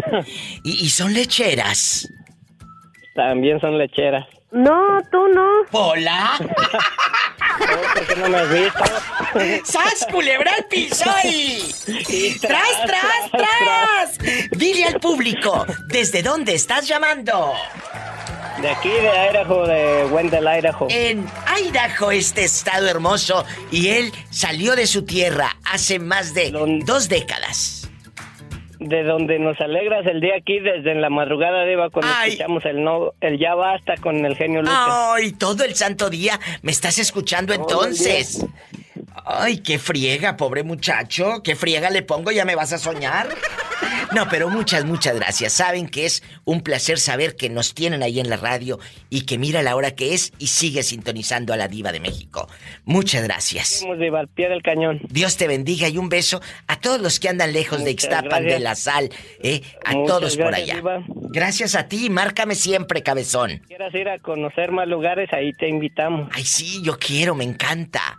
¿Y, 0.63 0.85
y 0.85 0.89
son 0.89 1.13
lecheras? 1.13 2.07
También 3.13 3.59
son 3.59 3.77
lecheras. 3.77 4.25
No, 4.52 5.02
tú 5.10 5.28
no. 5.30 5.48
¿Pola? 5.72 6.38
¿Por 7.95 8.07
qué 8.07 8.15
no 8.18 8.28
me 8.28 8.38
has 8.38 8.49
visto? 8.52 8.84
¡Sas, 9.64 10.07
culebra 10.11 10.52
al 10.57 10.65
piso 10.65 11.10
y... 11.23 11.73
¡Tras, 12.41 12.86
tras, 12.86 13.32
tras! 13.32 14.18
Dile 14.52 14.86
al 14.86 14.99
público, 14.99 15.65
¿desde 15.88 16.22
dónde 16.22 16.53
estás 16.56 16.88
llamando? 16.88 17.53
De 18.61 18.69
aquí, 18.69 18.90
de 18.90 19.30
Idaho, 19.32 19.65
de 19.65 20.06
Wendell, 20.07 20.45
Idaho. 20.45 20.88
En 20.90 21.26
Idaho, 21.57 22.11
este 22.11 22.44
estado 22.44 22.90
hermoso, 22.90 23.45
y 23.72 23.88
él 23.88 24.11
salió 24.30 24.76
de 24.76 24.86
su 24.86 25.03
tierra 25.06 25.56
hace 25.64 25.98
más 25.98 26.34
de 26.34 26.52
dos 26.86 27.07
décadas. 27.07 27.80
De 28.81 29.03
donde 29.03 29.37
nos 29.37 29.59
alegras 29.61 30.07
el 30.07 30.21
día 30.21 30.33
aquí, 30.39 30.59
desde 30.59 30.95
la 30.95 31.11
madrugada, 31.11 31.65
Diva, 31.65 31.91
cuando 31.91 32.11
Ay. 32.17 32.31
escuchamos 32.31 32.65
el 32.65 32.83
no, 32.83 33.13
el 33.21 33.37
ya 33.37 33.53
basta 33.53 33.95
con 33.97 34.25
el 34.25 34.35
genio 34.35 34.61
Lucas. 34.63 34.75
Ay, 34.75 35.33
todo 35.33 35.63
el 35.63 35.75
santo 35.75 36.09
día 36.09 36.39
me 36.63 36.71
estás 36.71 36.97
escuchando 36.97 37.53
Todo 37.53 37.85
entonces. 37.85 38.43
Ay, 39.23 39.59
qué 39.59 39.77
friega, 39.77 40.35
pobre 40.35 40.63
muchacho. 40.63 41.43
¿Qué 41.43 41.55
friega 41.55 41.91
le 41.91 42.01
pongo? 42.01 42.31
¿Ya 42.31 42.43
me 42.43 42.55
vas 42.55 42.73
a 42.73 42.79
soñar? 42.79 43.27
No, 44.13 44.27
pero 44.29 44.49
muchas, 44.49 44.83
muchas 44.83 45.15
gracias. 45.15 45.53
Saben 45.53 45.88
que 45.88 46.05
es 46.05 46.21
un 46.43 46.61
placer 46.61 46.99
saber 46.99 47.35
que 47.38 47.49
nos 47.49 47.73
tienen 47.73 48.03
ahí 48.03 48.19
en 48.19 48.29
la 48.29 48.35
radio 48.38 48.77
y 49.09 49.21
que 49.25 49.38
mira 49.38 49.61
la 49.61 49.75
hora 49.75 49.91
que 49.91 50.13
es 50.13 50.33
y 50.38 50.47
sigue 50.47 50.83
sintonizando 50.83 51.53
a 51.53 51.57
la 51.57 51.67
diva 51.69 51.91
de 51.93 52.01
México. 52.01 52.49
Muchas 52.83 53.23
gracias. 53.23 53.85
Diva, 53.99 54.19
al 54.19 54.27
pie 54.27 54.49
del 54.49 54.61
cañón. 54.63 54.99
Dios 55.09 55.38
te 55.38 55.47
bendiga 55.47 55.88
y 55.88 55.97
un 55.97 56.09
beso 56.09 56.41
a 56.67 56.79
todos 56.79 56.99
los 56.99 57.19
que 57.21 57.29
andan 57.29 57.53
lejos 57.53 57.83
de 57.85 57.91
Ixtapan, 57.91 58.29
gracias. 58.43 58.53
de 58.53 58.59
La 58.59 58.75
Sal, 58.75 59.09
¿eh? 59.43 59.61
a 59.85 59.93
Muchas 59.93 60.07
todos 60.17 60.38
por 60.38 60.53
allá. 60.55 60.75
Diva. 60.75 61.03
Gracias 61.33 61.75
a 61.75 61.88
ti, 61.88 62.09
márcame 62.09 62.55
siempre, 62.55 63.03
cabezón. 63.03 63.59
quieras 63.67 63.93
ir 63.95 64.09
a 64.09 64.19
conocer 64.19 64.71
más 64.71 64.88
lugares, 64.88 65.29
ahí 65.31 65.53
te 65.53 65.69
invitamos. 65.69 66.29
Ay, 66.33 66.43
sí, 66.43 66.81
yo 66.83 66.97
quiero, 66.99 67.33
me 67.35 67.45
encanta. 67.45 68.17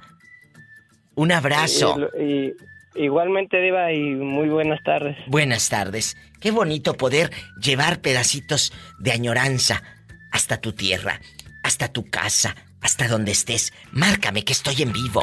Un 1.14 1.32
abrazo. 1.32 1.96
Y, 2.18 2.24
y- 2.24 2.52
igualmente, 2.94 3.60
Diva, 3.60 3.92
y 3.92 4.14
muy 4.14 4.48
buenas 4.48 4.82
tardes. 4.82 5.18
Buenas 5.26 5.68
tardes. 5.68 6.16
Qué 6.40 6.50
bonito 6.50 6.94
poder 6.94 7.30
llevar 7.60 8.00
pedacitos 8.00 8.72
de 8.98 9.12
añoranza 9.12 9.82
hasta 10.30 10.58
tu 10.60 10.72
tierra, 10.72 11.20
hasta 11.62 11.88
tu 11.88 12.08
casa, 12.10 12.56
hasta 12.80 13.08
donde 13.08 13.32
estés. 13.32 13.72
Márcame 13.92 14.44
que 14.44 14.52
estoy 14.52 14.82
en 14.82 14.92
vivo. 14.92 15.22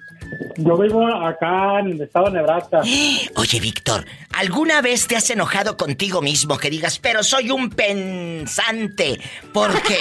Yo 0.57 0.77
vivo 0.79 1.07
acá 1.07 1.81
en 1.81 1.89
el 1.89 2.01
estado 2.01 2.27
de 2.27 2.33
Nebraska. 2.33 2.81
Oye, 3.37 3.61
Víctor, 3.61 4.07
¿alguna 4.33 4.81
vez 4.81 5.07
te 5.07 5.17
has 5.17 5.29
enojado 5.29 5.77
contigo 5.77 6.23
mismo 6.23 6.57
que 6.57 6.71
digas, 6.71 6.99
pero 6.99 7.23
soy 7.23 7.51
un 7.51 7.69
pensante? 7.69 9.21
¿Por 9.53 9.83
qué? 9.83 9.99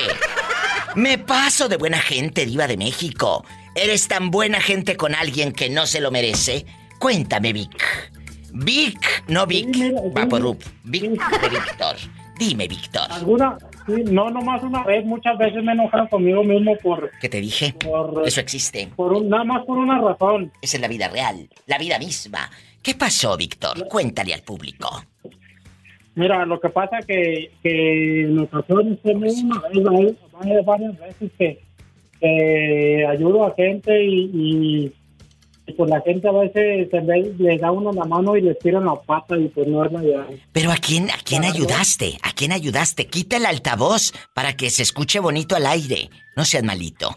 Me 0.95 1.17
paso 1.17 1.67
de 1.67 1.77
buena 1.77 1.99
gente, 1.99 2.45
diva 2.45 2.65
de 2.65 2.77
México. 2.77 3.45
¿Eres 3.77 4.07
tan 4.07 4.31
buena 4.31 4.59
gente 4.59 4.97
con 4.97 5.13
alguien 5.15 5.51
que 5.53 5.69
no 5.69 5.85
se 5.85 6.01
lo 6.01 6.09
merece? 6.11 6.65
Cuéntame, 6.99 7.53
Vic. 7.53 8.11
Vic, 8.53 9.23
no 9.27 9.45
Vic. 9.45 9.67
Vaporub. 10.13 10.57
Vic 10.83 11.03
de 11.03 11.49
Víctor. 11.49 11.95
Dime, 12.39 12.67
Víctor. 12.67 13.03
¿Alguna? 13.11 13.57
Sí, 13.85 14.03
no, 14.11 14.29
nomás 14.29 14.61
una 14.63 14.83
vez, 14.83 15.05
muchas 15.05 15.37
veces 15.37 15.63
me 15.63 15.71
he 15.71 15.75
enojado 15.75 16.09
conmigo 16.09 16.43
mismo 16.43 16.75
por... 16.77 17.11
¿Qué 17.21 17.29
te 17.29 17.39
dije? 17.39 17.73
Por, 17.73 18.23
Eso 18.27 18.41
existe. 18.41 18.89
por 18.95 19.13
un- 19.13 19.29
nada 19.29 19.43
más 19.43 19.63
por 19.65 19.77
una 19.77 19.99
razón. 20.01 20.51
Esa 20.61 20.77
es 20.77 20.81
la 20.81 20.87
vida 20.87 21.07
real, 21.07 21.47
la 21.67 21.77
vida 21.77 21.97
misma. 21.99 22.49
¿Qué 22.81 22.95
pasó, 22.95 23.37
Víctor? 23.37 23.87
Cuéntale 23.87 24.33
al 24.33 24.41
público. 24.41 25.03
Mira, 26.15 26.45
lo 26.45 26.59
que 26.59 26.69
pasa 26.69 26.97
que, 27.07 27.51
que 27.61 28.21
en 28.23 28.39
ocasiones 28.39 28.97
varias 30.65 30.99
veces 30.99 31.31
que, 31.37 31.63
que 32.19 33.05
ayudo 33.07 33.45
a 33.45 33.53
gente 33.55 34.03
y, 34.03 34.31
y, 34.33 34.93
y 35.67 35.73
pues 35.73 35.89
la 35.89 36.01
gente 36.01 36.27
a 36.27 36.31
veces 36.31 36.89
le 37.37 37.57
da 37.57 37.71
uno 37.71 37.91
la 37.91 38.05
mano 38.05 38.35
y 38.35 38.41
les 38.41 38.57
tiran 38.59 38.85
la 38.85 38.95
pata 38.95 39.37
y 39.37 39.47
pues 39.49 39.67
no 39.67 39.83
es 39.85 39.91
idea. 39.91 40.25
Pero 40.51 40.71
¿a 40.71 40.77
quién, 40.77 41.09
a 41.09 41.17
quién 41.23 41.43
ayudaste? 41.43 42.17
¿A 42.23 42.31
quién 42.31 42.51
ayudaste? 42.51 43.07
Quita 43.07 43.37
el 43.37 43.45
altavoz 43.45 44.13
para 44.33 44.53
que 44.53 44.69
se 44.69 44.83
escuche 44.83 45.19
bonito 45.19 45.55
al 45.55 45.65
aire. 45.65 46.09
No 46.35 46.45
seas 46.45 46.63
malito. 46.63 47.15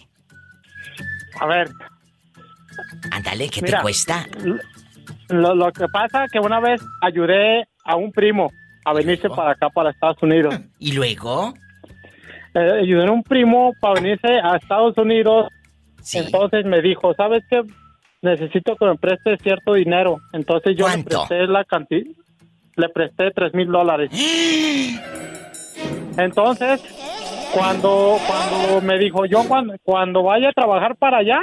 A 1.39 1.47
ver. 1.47 1.69
Ándale, 3.11 3.49
¿qué 3.49 3.61
te 3.61 3.67
Mira, 3.67 3.83
cuesta? 3.83 4.27
Lo, 5.29 5.55
lo 5.55 5.73
que 5.73 5.87
pasa 5.89 6.27
que 6.33 6.41
una 6.41 6.61
vez 6.61 6.83
ayudé 7.03 7.65
a 7.85 7.97
un 7.97 8.11
primo 8.13 8.51
a 8.85 8.93
venirse 8.93 9.29
para 9.29 9.53
acá, 9.53 9.69
para 9.71 9.91
Estados 9.91 10.23
Unidos. 10.23 10.55
¿Y 10.79 10.93
luego? 10.93 11.55
Eh, 12.55 12.81
ayudé 12.83 13.07
a 13.07 13.13
un 13.13 13.23
primo 13.23 13.73
para 13.81 14.01
venirse 14.01 14.29
a 14.43 14.57
Estados 14.57 14.97
Unidos. 14.99 15.49
Entonces 16.13 16.65
me 16.65 16.81
dijo, 16.81 17.15
¿sabes 17.15 17.45
qué? 17.49 17.63
Necesito 18.23 18.77
que 18.77 18.87
me 18.87 18.97
prestes 18.97 19.41
cierto 19.43 19.75
dinero. 19.75 20.19
Entonces 20.33 20.77
yo 20.77 20.89
le 20.89 21.03
presté 21.05 21.47
la 21.47 21.65
cantidad, 21.65 22.11
le 22.77 22.89
presté 22.89 23.31
tres 23.31 23.55
mil 23.55 23.69
dólares. 23.69 24.11
Entonces, 26.17 26.83
cuando, 27.55 28.19
cuando 28.27 28.81
me 28.83 28.99
dijo, 28.99 29.27
yo 29.27 29.45
cuando, 29.47 29.75
cuando 29.83 30.23
vaya 30.23 30.51
a 30.51 30.53
trabajar 30.53 30.97
para 30.97 31.19
allá 31.19 31.41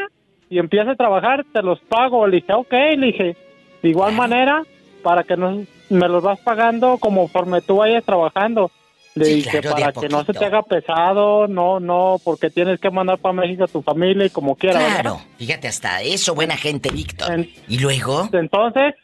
y 0.50 0.60
empiece 0.60 0.90
a 0.90 0.96
trabajar, 0.96 1.46
te 1.52 1.62
los 1.62 1.80
pago. 1.82 2.28
Le 2.28 2.38
dije, 2.38 2.54
ok, 2.54 2.72
le 2.72 3.08
dije, 3.08 3.38
de 3.82 3.90
igual 3.90 4.14
manera, 4.14 4.64
para 5.04 5.24
que 5.24 5.38
no, 5.38 5.64
me 5.90 6.08
los 6.08 6.22
vas 6.22 6.40
pagando 6.42 6.98
conforme 6.98 7.62
tú 7.62 7.78
vayas 7.78 8.04
trabajando. 8.04 8.72
Le 9.18 9.26
Sí, 9.26 9.34
dije, 9.36 9.60
claro, 9.60 9.76
de 9.76 9.82
para 9.82 9.92
que 9.94 10.10
no 10.10 10.24
se 10.24 10.34
te 10.34 10.46
haga 10.46 10.62
pesado, 10.64 11.48
no, 11.48 11.80
no, 11.80 12.18
porque 12.24 12.50
tienes 12.50 12.80
que 12.80 12.90
mandar 12.90 13.18
para 13.18 13.34
México 13.34 13.64
a 13.64 13.68
tu 13.68 13.82
familia 13.82 14.26
y 14.26 14.30
como 14.30 14.56
quieras. 14.56 14.84
Claro, 14.84 15.20
fíjate 15.38 15.68
hasta 15.68 16.02
eso, 16.02 16.36
buena 16.36 16.56
gente, 16.56 16.90
Víctor. 16.92 17.46
¿Y 17.68 17.80
luego? 17.80 18.30
Entonces, 18.32 18.96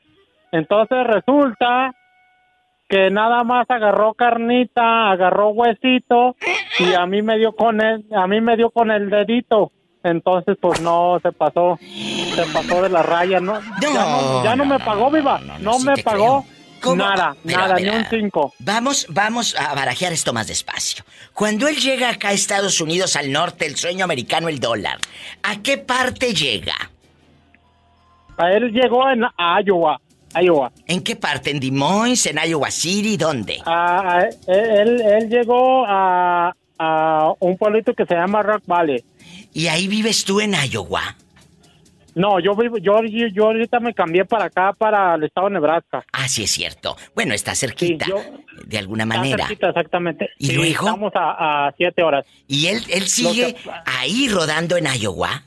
entonces 0.52 0.98
resulta 1.08 1.92
que 2.88 3.10
nada 3.10 3.44
más 3.44 3.66
agarró 3.70 4.14
carnita, 4.14 5.10
agarró 5.10 5.50
huesito 5.50 6.36
y 6.80 6.94
a 6.94 7.06
mí 7.06 7.22
me 7.22 7.38
dio 7.38 7.54
con 7.54 7.82
el, 7.82 8.06
a 8.16 8.28
mí 8.28 8.40
me 8.40 8.56
dio 8.56 8.70
con 8.70 8.92
el 8.92 9.10
dedito. 9.10 9.72
entonces 10.04 10.58
pues 10.62 10.80
no 10.82 11.20
se 11.24 11.32
pasó, 11.32 11.80
se 11.82 12.44
pasó 12.54 12.84
de 12.84 12.90
la 12.90 13.02
raya, 13.02 13.40
¿no? 13.40 13.60
ya 13.82 14.06
no, 14.06 14.44
ya 14.44 14.56
no 14.56 14.66
me 14.66 14.78
pagó, 14.80 15.10
viva, 15.10 15.40
no, 15.60 15.80
me 15.80 15.98
pagó. 16.04 16.46
Nada, 16.96 17.36
nada, 17.44 17.76
ni 17.76 17.90
un 17.90 18.06
cinco. 18.10 18.54
Vamos, 18.60 19.06
vamos 19.10 19.56
a 19.56 19.74
barajear 19.74 20.12
esto 20.14 20.34
más 20.34 20.48
despacio. 20.48 21.04
Cuando 21.34 21.68
él 21.68 21.78
llega 21.78 22.10
acá 22.10 22.30
a 22.30 22.34
Estados 22.34 22.82
Unidos, 22.82 23.16
al 23.16 23.32
norte, 23.32 23.66
el 23.66 23.76
sueño 23.76 24.04
americano, 24.04 24.50
el 24.50 24.60
dólar, 24.60 25.00
¿a 25.42 25.62
qué 25.62 25.78
parte 25.78 26.34
llega? 26.34 26.76
A 28.38 28.52
él 28.52 28.72
llegó 28.72 29.10
en 29.10 29.24
Iowa. 29.66 30.00
Iowa. 30.36 30.72
¿En 30.88 31.04
qué 31.04 31.16
parte? 31.16 31.52
¿En 31.52 31.60
Des 31.60 31.72
Moines? 31.72 32.26
¿En 32.26 32.40
Iowa 32.44 32.72
City? 32.72 33.18
¿Dónde? 33.18 33.62
Ah, 33.66 34.26
él, 34.48 35.02
él 35.02 35.30
llegó 35.30 35.86
a, 35.88 36.56
a 36.80 37.34
un 37.40 37.58
pueblito 37.58 37.94
que 37.94 38.06
se 38.06 38.16
llama 38.16 38.42
Rock 38.42 38.64
Valley. 38.66 39.04
¿Y 39.54 39.68
ahí 39.68 39.88
vives 39.88 40.26
tú 40.26 40.42
en 40.42 40.56
Iowa? 40.56 41.16
No, 42.16 42.40
yo 42.40 42.56
vivo, 42.56 42.78
yo, 42.78 43.02
yo 43.04 43.46
ahorita 43.46 43.80
me 43.80 43.94
cambié 43.94 44.26
para 44.26 44.46
acá, 44.46 44.74
para 44.74 45.16
el 45.16 45.24
estado 45.24 45.48
de 45.48 45.54
Nebraska. 45.54 46.06
Ah, 46.12 46.28
sí 46.28 46.44
es 46.44 46.52
cierto. 46.52 46.96
Bueno, 47.16 47.34
está 47.34 47.56
cerquita, 47.56 48.06
de 48.66 48.78
alguna 48.78 49.06
manera. 49.06 49.36
Está 49.36 49.48
cerquita, 49.48 49.70
exactamente. 49.70 50.30
¿Y 50.38 50.52
luego? 50.54 50.86
Estamos 50.86 51.12
a, 51.16 51.74
siete 51.78 52.04
horas. 52.04 52.26
¿Y 52.48 52.68
él, 52.68 52.84
él 52.90 53.08
sigue 53.08 53.56
ahí 53.86 54.30
rodando 54.30 54.78
en 54.78 54.86
Iowa? 54.86 55.44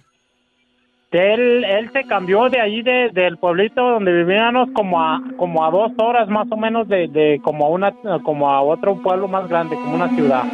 Él, 1.16 1.64
él 1.64 1.90
se 1.92 2.04
cambió 2.04 2.50
de 2.50 2.60
ahí, 2.60 2.82
de, 2.82 3.10
del 3.12 3.38
pueblito 3.38 3.80
donde 3.80 4.12
vivíamos, 4.12 4.68
como 4.74 5.00
a, 5.00 5.22
como 5.38 5.64
a 5.64 5.70
dos 5.70 5.92
horas 5.98 6.28
más 6.28 6.46
o 6.50 6.56
menos 6.56 6.88
de, 6.88 7.08
de 7.08 7.40
como, 7.42 7.64
a 7.64 7.68
una, 7.70 7.94
como 8.22 8.50
a 8.50 8.60
otro 8.60 9.00
pueblo 9.02 9.26
más 9.26 9.48
grande, 9.48 9.76
como 9.76 9.94
una 9.94 10.14
ciudad. 10.14 10.44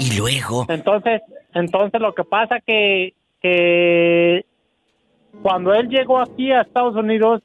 ¿Y 0.00 0.18
luego? 0.18 0.66
Entonces, 0.68 1.22
entonces 1.52 2.00
lo 2.00 2.12
que 2.14 2.24
pasa 2.24 2.60
que, 2.66 3.14
que 3.40 4.44
cuando 5.42 5.74
él 5.74 5.88
llegó 5.88 6.18
aquí 6.18 6.52
a 6.52 6.62
Estados 6.62 6.96
Unidos, 6.96 7.42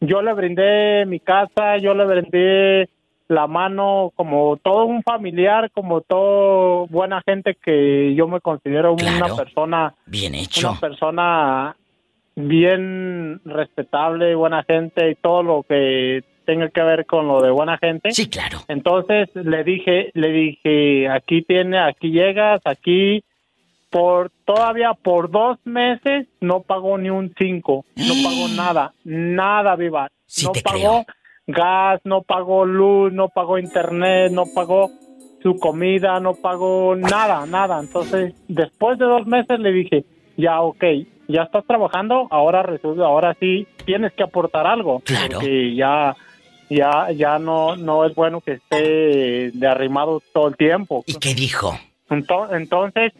yo 0.00 0.22
le 0.22 0.32
brindé 0.32 1.06
mi 1.06 1.20
casa, 1.20 1.78
yo 1.78 1.94
le 1.94 2.04
brindé 2.04 2.88
la 3.28 3.46
mano 3.46 4.12
como 4.16 4.56
todo 4.56 4.84
un 4.84 5.02
familiar, 5.02 5.70
como 5.72 6.00
todo 6.00 6.86
buena 6.86 7.22
gente 7.26 7.56
que 7.62 8.14
yo 8.14 8.26
me 8.26 8.40
considero 8.40 8.94
una 8.94 9.36
persona 9.36 9.94
bien 10.06 10.34
hecho, 10.34 10.70
una 10.70 10.80
persona 10.80 11.76
bien 12.34 13.40
respetable, 13.44 14.34
buena 14.34 14.64
gente 14.64 15.10
y 15.10 15.14
todo 15.16 15.42
lo 15.42 15.62
que 15.68 16.22
tenga 16.46 16.70
que 16.70 16.82
ver 16.82 17.04
con 17.04 17.28
lo 17.28 17.42
de 17.42 17.50
buena 17.50 17.76
gente. 17.76 18.10
Sí, 18.12 18.30
claro. 18.30 18.60
Entonces 18.68 19.28
le 19.34 19.64
dije, 19.64 20.10
le 20.14 20.28
dije, 20.30 21.08
aquí 21.08 21.42
tiene, 21.42 21.78
aquí 21.78 22.10
llegas, 22.10 22.62
aquí 22.64 23.22
por 23.90 24.30
todavía 24.44 24.92
por 24.94 25.30
dos 25.30 25.58
meses 25.64 26.26
no 26.40 26.62
pagó 26.62 26.98
ni 26.98 27.10
un 27.10 27.34
cinco, 27.38 27.84
no 27.96 28.14
pagó 28.22 28.48
nada, 28.56 28.92
nada, 29.04 29.76
viva. 29.76 30.08
no 30.44 30.52
pagó 30.64 31.04
gas, 31.46 32.00
no 32.04 32.22
pagó 32.22 32.64
luz, 32.64 33.12
no 33.12 33.28
pagó 33.28 33.58
internet, 33.58 34.30
no 34.30 34.44
pagó 34.54 34.90
su 35.42 35.58
comida, 35.58 36.20
no 36.20 36.34
pagó 36.34 36.94
nada, 36.94 37.46
nada. 37.46 37.80
Entonces, 37.80 38.34
después 38.48 38.98
de 38.98 39.06
dos 39.06 39.26
meses 39.26 39.58
le 39.58 39.72
dije, 39.72 40.04
ya, 40.36 40.60
ok, 40.60 40.84
ya 41.28 41.42
estás 41.42 41.64
trabajando, 41.66 42.28
ahora 42.30 42.62
resulta, 42.62 43.04
ahora 43.04 43.36
sí 43.40 43.66
tienes 43.84 44.12
que 44.12 44.22
aportar 44.22 44.66
algo. 44.66 45.00
Claro. 45.00 45.38
Porque 45.38 45.74
ya, 45.74 46.14
ya, 46.68 47.10
ya 47.12 47.38
no, 47.38 47.76
no 47.76 48.04
es 48.04 48.14
bueno 48.14 48.40
que 48.40 48.52
esté 48.52 49.50
de 49.52 49.66
arrimado 49.66 50.22
todo 50.32 50.48
el 50.48 50.56
tiempo. 50.56 51.02
¿Y 51.06 51.14
qué 51.14 51.34
dijo? 51.34 51.78
Entonces, 52.10 53.12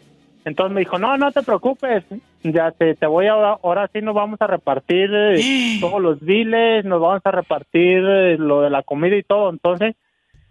entonces 0.45 0.73
me 0.73 0.79
dijo, 0.81 0.97
no, 0.97 1.17
no 1.17 1.31
te 1.31 1.43
preocupes, 1.43 2.03
ya 2.43 2.71
te, 2.71 2.95
te 2.95 3.05
voy 3.05 3.27
a, 3.27 3.33
ahora 3.33 3.89
sí 3.91 4.01
nos 4.01 4.15
vamos 4.15 4.41
a 4.41 4.47
repartir 4.47 5.09
eh, 5.13 5.77
todos 5.81 6.01
los 6.01 6.19
biles, 6.21 6.85
nos 6.85 7.01
vamos 7.01 7.21
a 7.25 7.31
repartir 7.31 8.03
eh, 8.05 8.37
lo 8.37 8.61
de 8.61 8.69
la 8.69 8.83
comida 8.83 9.15
y 9.15 9.23
todo. 9.23 9.49
Entonces, 9.49 9.95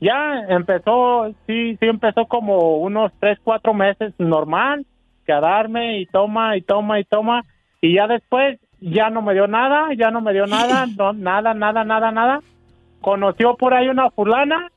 ya 0.01 0.45
empezó, 0.49 1.33
sí, 1.47 1.77
sí 1.81 1.87
empezó 1.87 2.27
como 2.27 2.79
unos 2.79 3.13
tres, 3.19 3.39
cuatro 3.43 3.75
meses 3.75 4.15
normal, 4.19 4.87
quedarme 5.27 6.01
y 6.01 6.07
toma 6.07 6.57
y 6.57 6.63
toma 6.63 7.01
y 7.01 7.05
toma. 7.05 7.43
Y 7.81 7.95
ya 7.95 8.07
después 8.07 8.61
ya 8.81 9.11
no 9.11 9.23
me 9.23 9.35
dio 9.35 9.47
nada, 9.47 9.89
ya 9.97 10.11
no 10.11 10.21
me 10.21 10.33
dio 10.33 10.47
nada, 10.47 10.87
no, 10.97 11.13
nada, 11.13 11.55
nada, 11.55 11.85
nada, 11.85 12.13
nada. 12.13 12.41
Conoció 13.01 13.57
por 13.57 13.75
ahí 13.75 13.89
una 13.89 14.11
fulana 14.11 14.71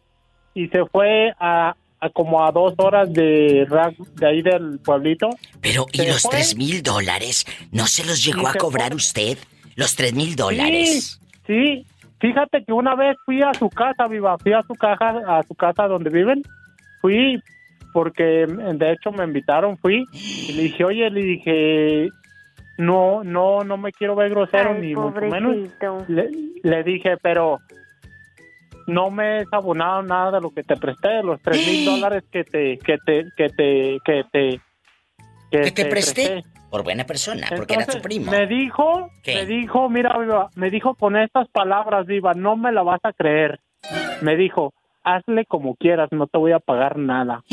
y 0.54 0.68
se 0.68 0.86
fue 0.86 1.34
a, 1.40 1.76
a 2.02 2.10
como 2.10 2.44
a 2.44 2.52
dos 2.52 2.74
horas 2.78 3.14
de, 3.14 3.68
de 4.16 4.28
ahí 4.28 4.42
del 4.42 4.80
pueblito. 4.80 5.30
Pero, 5.62 5.86
¿y 5.94 6.06
los 6.08 6.24
tres 6.24 6.58
mil 6.58 6.82
dólares? 6.82 7.46
¿No 7.72 7.86
se 7.86 8.04
los 8.04 8.26
llegó 8.26 8.48
a 8.48 8.56
cobrar 8.56 8.94
usted? 8.96 9.38
Los 9.76 9.96
tres 9.96 10.14
mil 10.14 10.36
dólares. 10.36 11.22
Sí, 11.46 11.86
fíjate 12.20 12.64
que 12.66 12.74
una 12.74 12.96
vez 12.96 13.18
fui 13.24 13.42
a 13.44 13.54
su 13.54 13.70
casa, 13.70 14.08
viva, 14.08 14.38
fui 14.40 14.52
a 14.52 14.64
su 14.64 14.74
casa, 14.74 15.22
a 15.28 15.44
su 15.44 15.54
casa 15.54 15.88
donde 15.88 16.10
viven. 16.10 16.42
Fui 17.02 17.42
porque 17.94 18.48
de 18.48 18.92
hecho 18.92 19.12
me 19.12 19.24
invitaron, 19.24 19.78
fui 19.78 20.06
y 20.14 20.54
le 20.54 20.64
dije, 20.64 20.84
oye, 20.84 21.10
le 21.10 21.22
dije, 21.22 22.10
no, 22.78 23.24
no, 23.24 23.64
no 23.64 23.78
me 23.78 23.92
quiero 23.92 24.16
ver 24.16 24.30
grosero 24.32 24.74
ni 24.74 24.96
mucho 24.96 25.22
menos. 25.22 25.58
le 26.10 26.84
dije, 26.84 27.18
pero 27.22 27.60
no 28.88 29.10
me 29.12 29.42
he 29.42 29.46
abonado 29.52 30.02
nada 30.04 30.32
de 30.32 30.42
lo 30.42 30.52
que 30.52 30.64
te 30.64 30.76
presté, 30.76 31.22
los 31.24 31.42
tres 31.42 31.66
mil 31.66 31.86
dólares 31.92 32.24
que 32.32 32.44
te, 32.44 32.78
que 32.78 32.98
te, 33.06 33.26
que 33.36 33.50
te, 33.50 34.00
que 34.04 34.24
te, 34.32 34.62
que, 35.52 35.72
te, 35.72 35.86
presté? 35.86 36.44
Por 36.70 36.84
buena 36.84 37.06
persona, 37.06 37.48
porque 37.56 37.74
era 37.74 37.86
tu 37.86 38.00
primo. 38.02 38.32
Me 38.32 38.48
dijo, 38.48 39.10
me 39.26 39.46
dijo, 39.46 39.90
mira, 39.90 40.18
viva, 40.18 40.50
me 40.56 40.70
dijo 40.70 40.96
con 40.96 41.18
estas 41.18 41.50
palabras, 41.50 42.06
viva, 42.06 42.34
no 42.34 42.56
me 42.56 42.72
la 42.72 42.84
vas 42.84 43.02
a 43.04 43.12
creer. 43.12 43.60
Me 44.22 44.38
dijo, 44.38 44.74
hazle 45.04 45.46
como 45.46 45.76
quieras, 45.76 46.10
no 46.12 46.28
te 46.28 46.38
voy 46.38 46.54
a 46.54 46.60
pagar 46.60 46.98
nada. 46.98 47.44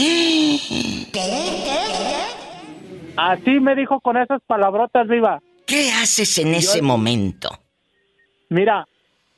Así 3.16 3.58
me 3.58 3.74
dijo 3.74 4.00
con 4.00 4.16
esas 4.16 4.40
palabrotas, 4.46 5.08
viva. 5.08 5.40
¿Qué 5.66 5.90
haces 5.90 6.38
en 6.38 6.54
ese 6.54 6.80
momento? 6.80 7.50
Mira, 8.48 8.86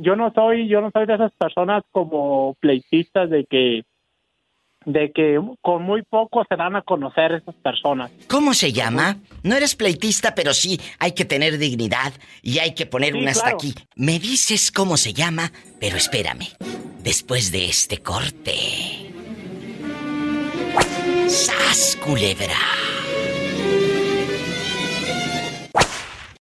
yo 0.01 0.17
no 0.17 0.33
soy, 0.35 0.69
yo 0.69 0.81
no 0.81 0.91
soy 0.93 1.07
de 1.07 1.15
esas 1.15 1.33
personas 1.33 1.83
como 1.93 2.55
pleitistas 2.61 3.31
de 3.31 3.45
que 3.45 3.83
de 4.87 5.13
que 5.13 5.39
con 5.61 5.83
muy 5.83 6.03
poco 6.03 6.43
se 6.49 6.57
dan 6.57 6.75
a 6.75 6.81
conocer 6.81 7.33
esas 7.33 7.55
personas. 7.57 8.11
¿Cómo 8.29 8.55
se 8.55 8.73
llama? 8.73 9.19
No 9.43 9.55
eres 9.55 9.77
pleitista, 9.77 10.35
pero 10.35 10.55
sí 10.55 10.81
hay 10.99 11.13
que 11.13 11.27
tener 11.27 11.59
dignidad 11.59 12.15
y 12.43 12.61
hay 12.61 12.75
que 12.75 12.87
poner 12.87 13.15
un 13.15 13.29
hasta 13.29 13.51
aquí. 13.51 13.75
Me 13.95 14.19
dices 14.19 14.71
cómo 14.71 14.97
se 14.97 15.13
llama, 15.13 15.53
pero 15.79 15.99
espérame. 15.99 16.47
Después 17.03 17.53
de 17.53 17.67
este 17.67 17.99
corte. 17.99 19.13
¡Sas, 21.29 21.99
culebra! 22.03 22.57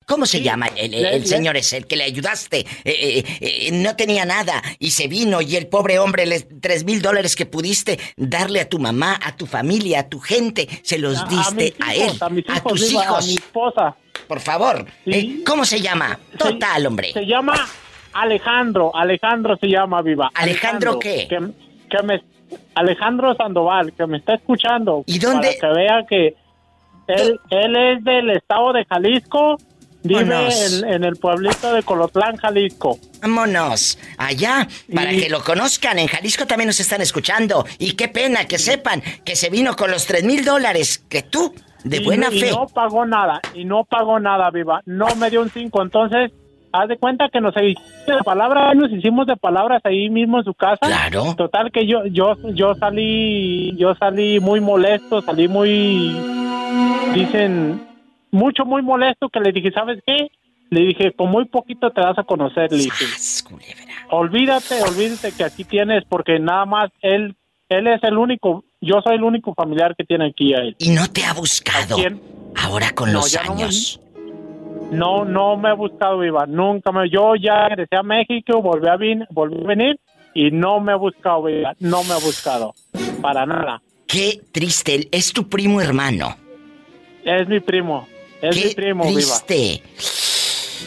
¿Cómo 0.08 0.26
se 0.26 0.42
llama 0.42 0.68
el, 0.78 1.26
señor 1.26 1.58
ese, 1.58 1.76
el 1.76 1.86
que 1.86 1.98
le 1.98 2.06
ayudaste? 2.06 2.60
Eh, 2.60 2.66
eh, 2.86 3.24
eh, 3.42 3.72
no 3.74 3.98
tenía 3.98 4.24
nada 4.24 4.64
y 4.80 4.92
se 4.92 5.10
vino 5.10 5.42
y 5.42 5.58
el 5.58 5.68
pobre 5.68 6.00
hombre, 6.00 6.26
les, 6.26 6.48
tres 6.62 6.86
mil 6.86 7.02
dólares 7.02 7.36
que 7.36 7.46
pudiste 7.46 8.00
darle 8.16 8.62
a 8.62 8.70
tu 8.70 8.80
mamá, 8.80 9.20
a 9.22 9.36
tu 9.36 9.46
familia, 9.46 10.00
a 10.00 10.04
tu 10.08 10.22
gente, 10.22 10.70
se 10.82 10.98
los 10.98 11.28
diste 11.28 11.74
a, 11.82 11.94
él, 11.94 12.12
a, 12.48 12.62
tus 12.62 12.90
hijos. 12.90 13.26
A 13.26 13.28
mi 13.28 13.34
esposa. 13.34 13.98
Por 14.30 14.40
favor, 14.40 14.86
¿cómo 15.46 15.66
se 15.66 15.82
llama? 15.82 16.18
Total, 16.38 16.86
hombre. 16.86 17.12
Se 17.12 17.26
llama 17.26 17.68
Alejandro, 18.14 18.96
Alejandro 18.96 19.58
se 19.58 19.68
llama, 19.68 20.02
viva. 20.02 20.32
¿Alejandro, 20.36 21.00
qué? 21.00 21.28
Que, 21.28 22.04
me, 22.04 22.24
Alejandro 22.76 23.36
Sandoval, 23.36 23.92
que 23.92 24.08
me 24.08 24.20
está 24.20 24.36
escuchando. 24.36 25.04
¿Y 25.06 25.20
dónde? 25.20 25.58
Para 25.60 25.74
que 25.74 25.80
vea 25.80 26.06
que 26.08 26.36
él, 27.08 27.40
él 27.50 27.76
es 27.76 28.04
del 28.06 28.30
estado 28.30 28.72
de 28.72 28.86
Jalisco 28.86 29.58
Vive 30.04 30.50
en, 30.88 31.04
el 31.04 31.16
pueblito 31.18 31.74
de 31.74 31.84
Colotlán, 31.84 32.38
Jalisco. 32.38 33.00
Vámonos, 33.22 33.98
allá, 34.18 34.68
para 34.94 35.10
que 35.10 35.30
lo 35.30 35.44
conozcan. 35.44 36.00
En 36.00 36.08
Jalisco 36.08 36.46
también 36.46 36.68
nos 36.68 36.80
están 36.80 37.02
escuchando. 37.02 37.66
Y 37.80 37.94
qué 37.94 38.08
pena 38.08 38.46
que 38.46 38.58
sepan 38.58 39.02
que 39.26 39.36
se 39.36 39.50
vino 39.50 39.76
con 39.76 39.92
los 39.92 40.06
tres 40.06 40.24
mil 40.24 40.46
dólares 40.46 41.04
que 41.10 41.24
tú, 41.24 41.54
de 41.84 42.00
buena 42.00 42.30
fe. 42.30 42.50
Y 42.50 42.52
no 42.52 42.68
pagó 42.68 43.06
nada, 43.06 43.42
y 43.54 43.66
no 43.66 43.84
pagó 43.84 44.20
nada, 44.20 44.50
viva. 44.52 44.82
No 44.86 45.08
me 45.16 45.30
dio 45.30 45.42
un 45.42 45.50
cinco, 45.50 45.82
entonces 45.82 46.32
haz 46.72 46.88
de 46.90 46.98
cuenta 46.98 47.30
que 47.30 47.42
nos 47.42 47.56
hicimos 47.56 48.06
de 48.06 48.24
palabras, 48.24 48.76
nos 48.76 48.92
hicimos 48.92 49.28
de 49.28 49.36
palabras 49.36 49.82
ahí 49.84 50.10
mismo 50.10 50.40
en 50.40 50.46
su 50.46 50.54
casa. 50.54 50.86
Claro. 50.86 51.34
Total 51.36 51.72
que 51.72 51.88
yo, 51.88 52.06
yo, 52.06 52.36
yo 52.54 52.76
salí, 52.76 53.76
yo 53.78 53.96
salí 53.96 54.40
muy 54.40 54.60
molesto, 54.60 55.22
salí 55.22 55.48
muy, 55.48 56.16
dicen, 57.14 57.82
mucho, 58.32 58.66
muy 58.66 58.82
molesto 58.82 59.30
que 59.30 59.40
le 59.40 59.52
dije, 59.52 59.72
¿sabes 59.72 60.00
qué? 60.06 60.28
Le 60.70 60.82
dije, 60.82 61.14
con 61.14 61.30
muy 61.32 61.46
poquito 61.46 61.92
te 61.92 62.02
vas 62.02 62.18
a 62.18 62.24
conocer, 62.24 62.72
le 62.72 62.78
dije. 62.80 63.06
Olvídate, 64.10 64.82
olvídate 64.82 65.32
que 65.32 65.44
aquí 65.44 65.64
tienes, 65.64 66.04
porque 66.10 66.40
nada 66.40 66.66
más 66.66 66.90
él 67.02 67.36
él 67.70 67.88
es 67.88 68.02
el 68.04 68.18
único, 68.18 68.64
yo 68.80 69.02
soy 69.04 69.16
el 69.16 69.24
único 69.24 69.54
familiar 69.54 69.94
que 69.98 70.06
tiene 70.06 70.28
aquí 70.28 70.54
a 70.54 70.60
él. 70.60 70.76
¿Y 70.80 70.90
no 70.92 71.08
te 71.12 71.26
ha 71.26 71.34
buscado? 71.34 71.98
Ahora 72.56 72.92
con 72.96 73.12
No, 73.12 73.20
los 73.20 73.32
ya 73.32 73.44
no 73.44 73.56
me- 73.56 73.64
años. 73.64 74.00
No, 74.92 75.26
no 75.26 75.58
me 75.58 75.70
ha 75.70 75.74
buscado 75.74 76.20
Viva, 76.20 76.46
nunca 76.48 76.94
me, 76.94 77.10
yo 77.10 77.36
ya 77.36 77.68
regresé 77.68 77.98
a 77.98 78.04
México, 78.04 78.62
volví 78.62 78.88
a, 78.88 78.96
vin- 78.96 79.28
volví 79.32 79.62
a 79.62 79.68
venir 79.68 80.00
y 80.34 80.50
no 80.52 80.80
me 80.80 80.94
ha 80.94 80.96
buscado 80.96 81.44
Viva, 81.44 81.74
no 81.80 82.04
me 82.06 82.14
ha 82.14 82.18
buscado, 82.20 82.74
para 83.22 83.46
nada. 83.46 83.82
Qué 84.08 84.40
triste, 84.54 85.10
es 85.12 85.34
tu 85.34 85.50
primo 85.50 85.82
hermano. 85.82 86.38
Es 87.26 87.50
mi 87.50 87.60
primo, 87.60 88.08
es 88.42 88.56
Qué 88.56 88.68
mi 88.68 88.74
primo 88.76 89.04
Viva. 89.06 89.14
triste. 89.20 89.82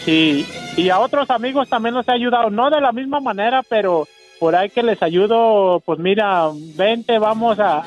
Sí, 0.05 0.47
y 0.77 0.89
a 0.89 0.99
otros 0.99 1.29
amigos 1.31 1.69
también 1.69 1.95
los 1.95 2.07
he 2.09 2.13
ayudado, 2.13 2.51
no 2.51 2.71
de 2.71 2.81
la 2.81 2.93
misma 2.93 3.21
manera, 3.21 3.63
pero 3.69 4.07
por 4.39 4.57
ahí 4.57 4.71
que 4.71 4.83
les 4.83 5.03
ayudo, 5.03 5.83
pues 5.85 5.99
mira, 5.99 6.49
vente, 6.77 7.19
vamos 7.19 7.59
a, 7.59 7.79
a- 7.79 7.85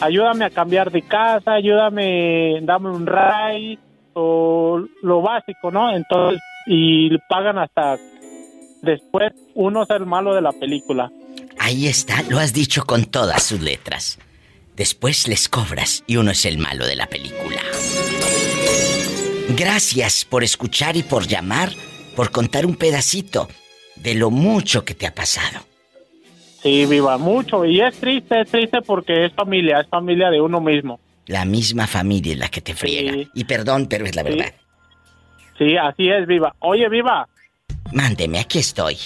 ayúdame 0.00 0.44
a 0.44 0.50
cambiar 0.50 0.90
de 0.90 1.02
casa, 1.02 1.52
ayúdame, 1.54 2.60
dame 2.62 2.90
un 2.90 3.06
ray, 3.06 3.78
o 4.12 4.82
lo 5.02 5.22
básico, 5.22 5.70
¿no? 5.70 5.94
Entonces, 5.94 6.40
y 6.66 7.16
pagan 7.28 7.58
hasta 7.58 7.96
después 8.82 9.32
uno 9.54 9.84
es 9.84 9.90
el 9.90 10.04
malo 10.04 10.34
de 10.34 10.42
la 10.42 10.52
película. 10.52 11.10
Ahí 11.58 11.86
está, 11.86 12.22
lo 12.28 12.38
has 12.38 12.52
dicho 12.52 12.84
con 12.84 13.04
todas 13.06 13.42
sus 13.42 13.60
letras. 13.60 14.18
Después 14.74 15.26
les 15.28 15.48
cobras 15.48 16.04
y 16.06 16.16
uno 16.16 16.32
es 16.32 16.44
el 16.44 16.58
malo 16.58 16.86
de 16.86 16.96
la 16.96 17.06
película. 17.06 17.62
Gracias 19.50 20.24
por 20.24 20.42
escuchar 20.44 20.96
y 20.96 21.02
por 21.02 21.26
llamar, 21.26 21.70
por 22.14 22.30
contar 22.30 22.66
un 22.66 22.76
pedacito 22.76 23.48
de 23.96 24.14
lo 24.14 24.30
mucho 24.30 24.84
que 24.84 24.94
te 24.94 25.06
ha 25.06 25.14
pasado. 25.14 25.60
Sí, 26.62 26.84
viva 26.86 27.16
mucho, 27.16 27.64
y 27.64 27.80
es 27.80 27.96
triste, 27.98 28.40
es 28.40 28.50
triste 28.50 28.82
porque 28.82 29.26
es 29.26 29.32
familia, 29.32 29.80
es 29.80 29.88
familia 29.88 30.30
de 30.30 30.40
uno 30.40 30.60
mismo. 30.60 30.98
La 31.26 31.44
misma 31.44 31.86
familia 31.86 32.32
es 32.32 32.38
la 32.38 32.48
que 32.48 32.60
te 32.60 32.74
friega. 32.74 33.12
Sí. 33.12 33.28
Y 33.34 33.44
perdón, 33.44 33.86
pero 33.88 34.04
es 34.04 34.14
la 34.16 34.22
verdad. 34.22 34.52
Sí, 35.58 35.76
así 35.76 36.08
es, 36.08 36.26
viva. 36.26 36.54
Oye, 36.60 36.88
viva, 36.88 37.28
Mándeme, 37.92 38.40
aquí 38.40 38.58
estoy. 38.58 38.96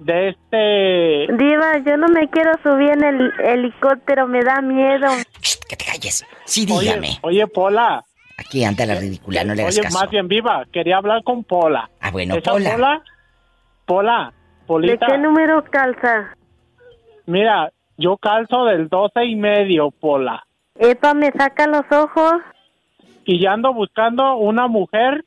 de 0.00 0.28
este... 0.28 1.32
Diva, 1.32 1.78
yo 1.84 1.96
no 1.96 2.08
me 2.08 2.28
quiero 2.28 2.52
subir 2.62 2.90
en 2.90 3.02
el 3.04 3.32
helicóptero, 3.40 4.28
me 4.28 4.42
da 4.42 4.60
miedo. 4.60 5.08
que 5.68 5.76
te 5.76 5.84
calles. 5.84 6.24
Sí, 6.44 6.66
Oye, 6.70 6.88
dígame. 6.90 7.18
Oye, 7.22 7.46
Pola. 7.46 8.04
Aquí 8.38 8.64
anda 8.64 8.84
la 8.84 8.94
ridícula, 8.96 9.44
no 9.44 9.54
le 9.54 9.62
hagas 9.62 9.74
Oye, 9.76 9.82
caso. 9.84 9.98
más 9.98 10.10
bien 10.10 10.28
viva, 10.28 10.64
quería 10.72 10.98
hablar 10.98 11.22
con 11.24 11.42
Pola. 11.44 11.88
Ah, 12.00 12.10
bueno, 12.10 12.34
Esa 12.36 12.52
Pola. 12.52 12.70
Pola, 12.74 13.02
Pola, 13.86 14.32
¿De 14.60 14.66
Polita, 14.66 15.06
qué 15.06 15.18
número 15.18 15.64
calza? 15.70 16.34
mira, 17.26 17.70
yo 17.96 18.16
calzo 18.18 18.66
del 18.66 18.88
12 18.88 19.24
y 19.24 19.36
medio, 19.36 19.90
Pola. 19.90 20.44
Epa, 20.78 21.14
me 21.14 21.30
saca 21.32 21.66
los 21.66 21.84
ojos. 21.90 22.34
Y 23.24 23.40
ya 23.42 23.52
ando 23.52 23.72
buscando 23.72 24.36
una 24.36 24.68
mujer 24.68 25.24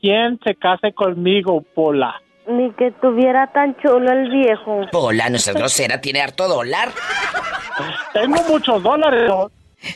quien 0.00 0.38
se 0.44 0.56
case 0.56 0.92
conmigo, 0.92 1.62
Pola. 1.74 2.20
Ni 2.48 2.70
que 2.72 2.90
tuviera 2.92 3.46
tan 3.52 3.76
chulo 3.76 4.10
el 4.10 4.30
viejo. 4.30 4.80
Pola, 4.90 5.28
no 5.30 5.38
seas 5.38 5.56
grosera, 5.56 6.00
tiene 6.00 6.20
harto 6.22 6.48
dólar. 6.48 6.88
Tengo 8.12 8.42
muchos 8.48 8.82
dólares. 8.82 9.30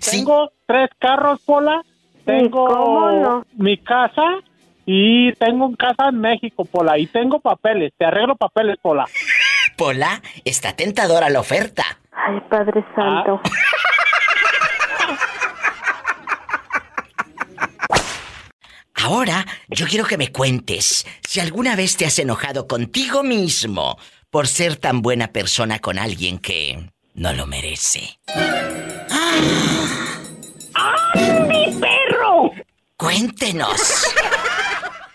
Tengo 0.08 0.52
tres 0.66 0.90
carros, 0.98 1.40
Pola. 1.44 1.82
Tengo 2.24 2.66
cómo 2.66 3.10
no? 3.10 3.46
mi 3.56 3.76
casa 3.78 4.40
y 4.86 5.32
tengo 5.34 5.66
un 5.66 5.76
casa 5.76 6.08
en 6.08 6.20
México, 6.20 6.64
Pola. 6.64 6.98
Y 6.98 7.06
tengo 7.06 7.40
papeles. 7.40 7.92
Te 7.96 8.04
arreglo 8.04 8.36
papeles, 8.36 8.76
Pola. 8.80 9.06
Pola, 9.76 10.20
está 10.44 10.74
tentadora 10.74 11.30
la 11.30 11.40
oferta. 11.40 11.84
Ay, 12.12 12.40
Padre 12.48 12.84
Santo. 12.94 13.40
Ahora, 18.94 19.46
yo 19.68 19.86
quiero 19.86 20.04
que 20.04 20.18
me 20.18 20.30
cuentes 20.30 21.06
si 21.20 21.40
alguna 21.40 21.74
vez 21.74 21.96
te 21.96 22.04
has 22.04 22.18
enojado 22.18 22.66
contigo 22.68 23.22
mismo 23.22 23.96
por 24.28 24.46
ser 24.46 24.76
tan 24.76 25.02
buena 25.02 25.28
persona 25.28 25.78
con 25.78 25.98
alguien 25.98 26.38
que 26.38 26.90
no 27.14 27.32
lo 27.32 27.46
merece. 27.46 28.18
¡Mi 28.34 28.42
perro! 29.08 30.09
Cuéntenos. 33.00 34.04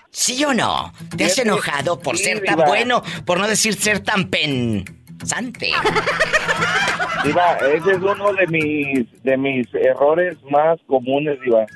¿Sí 0.09 0.43
o 0.43 0.55
no? 0.55 0.91
¿Te 1.15 1.25
has 1.25 1.37
enojado 1.37 1.99
por 1.99 2.17
ser 2.17 2.41
tan 2.43 2.57
bueno, 2.65 3.03
por 3.25 3.39
no 3.39 3.47
decir 3.47 3.75
ser 3.75 3.99
tan 3.99 4.27
pensante? 4.27 5.69
Diva, 7.23 7.57
ese 7.57 7.91
es 7.91 7.97
uno 7.97 8.33
de 8.33 8.47
mis 8.47 9.23
de 9.23 9.37
mis 9.37 9.67
errores 9.75 10.35
más 10.49 10.79
comunes, 10.87 11.39
Diva. 11.41 11.67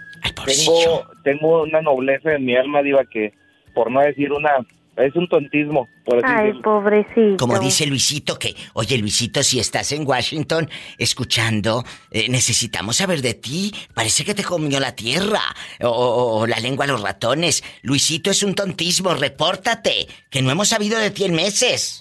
Tengo 0.47 1.05
tengo 1.23 1.61
una 1.63 1.81
nobleza 1.81 2.33
en 2.33 2.45
mi 2.45 2.55
alma, 2.55 2.81
Diva, 2.81 3.03
que 3.05 3.31
por 3.75 3.91
no 3.91 4.01
decir 4.01 4.31
una 4.31 4.65
es 4.99 5.15
un 5.15 5.27
tontismo, 5.29 5.87
por 6.05 6.17
así 6.17 6.25
Ay, 6.27 6.45
decirlo. 6.47 6.61
pobrecito. 6.63 7.37
Como 7.37 7.59
dice 7.59 7.85
Luisito, 7.85 8.37
que, 8.37 8.55
oye 8.73 8.97
Luisito, 8.97 9.41
si 9.43 9.59
estás 9.59 9.91
en 9.91 10.05
Washington 10.07 10.69
escuchando, 10.97 11.83
eh, 12.11 12.27
necesitamos 12.29 12.97
saber 12.97 13.21
de 13.21 13.33
ti. 13.33 13.73
Parece 13.93 14.23
que 14.23 14.33
te 14.35 14.43
comió 14.43 14.79
la 14.79 14.95
tierra 14.95 15.41
o, 15.81 15.87
o- 15.87 16.39
o 16.41 16.47
la 16.47 16.59
lengua 16.59 16.85
a 16.85 16.87
los 16.87 17.01
ratones. 17.01 17.63
Luisito 17.81 18.29
es 18.31 18.43
un 18.43 18.53
tontismo, 18.55 19.13
repórtate, 19.13 20.07
que 20.29 20.41
no 20.41 20.51
hemos 20.51 20.69
sabido 20.69 20.99
de 20.99 21.11
ti 21.11 21.25
en 21.25 21.33
meses. 21.35 21.99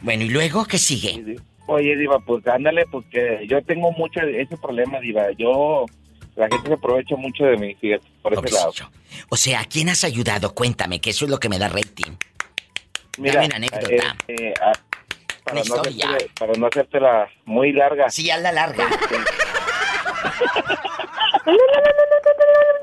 Bueno, 0.00 0.24
¿y 0.24 0.28
luego 0.30 0.64
qué 0.66 0.78
sigue? 0.78 1.36
Oye, 1.66 1.96
Diva, 1.96 2.18
pues 2.26 2.46
ándale, 2.46 2.84
pues 2.90 3.06
que 3.10 3.46
yo 3.48 3.62
tengo 3.62 3.90
mucho 3.92 4.20
ese 4.20 4.56
problema, 4.58 5.00
Diva. 5.00 5.26
Yo, 5.38 5.86
la 6.36 6.48
gente 6.48 6.68
se 6.68 6.74
aprovecha 6.74 7.16
mucho 7.16 7.44
de 7.44 7.56
mí, 7.56 7.74
fíjate, 7.76 8.06
por 8.22 8.32
ese 8.34 8.54
lado. 8.54 8.72
O 9.28 9.36
sea, 9.36 9.60
¿a 9.60 9.64
quién 9.64 9.88
has 9.88 10.04
ayudado? 10.04 10.54
Cuéntame, 10.54 11.00
que 11.00 11.10
eso 11.10 11.24
es 11.24 11.30
lo 11.30 11.38
que 11.38 11.48
me 11.48 11.58
da 11.58 11.68
rating. 11.68 12.12
Mira, 13.18 13.34
Dame 13.34 13.46
una 13.46 13.56
anécdota. 13.56 14.16
eh, 14.28 14.34
eh, 14.38 14.54
para, 15.44 15.60
Una 15.60 15.68
no 15.68 15.76
historia. 15.76 16.06
hacerte, 16.08 16.30
para 16.38 16.52
no 16.54 16.66
hacértela 16.66 17.28
muy 17.44 17.72
larga. 17.72 18.10
Sí, 18.10 18.30
a 18.30 18.38
la 18.38 18.50
larga. 18.52 18.88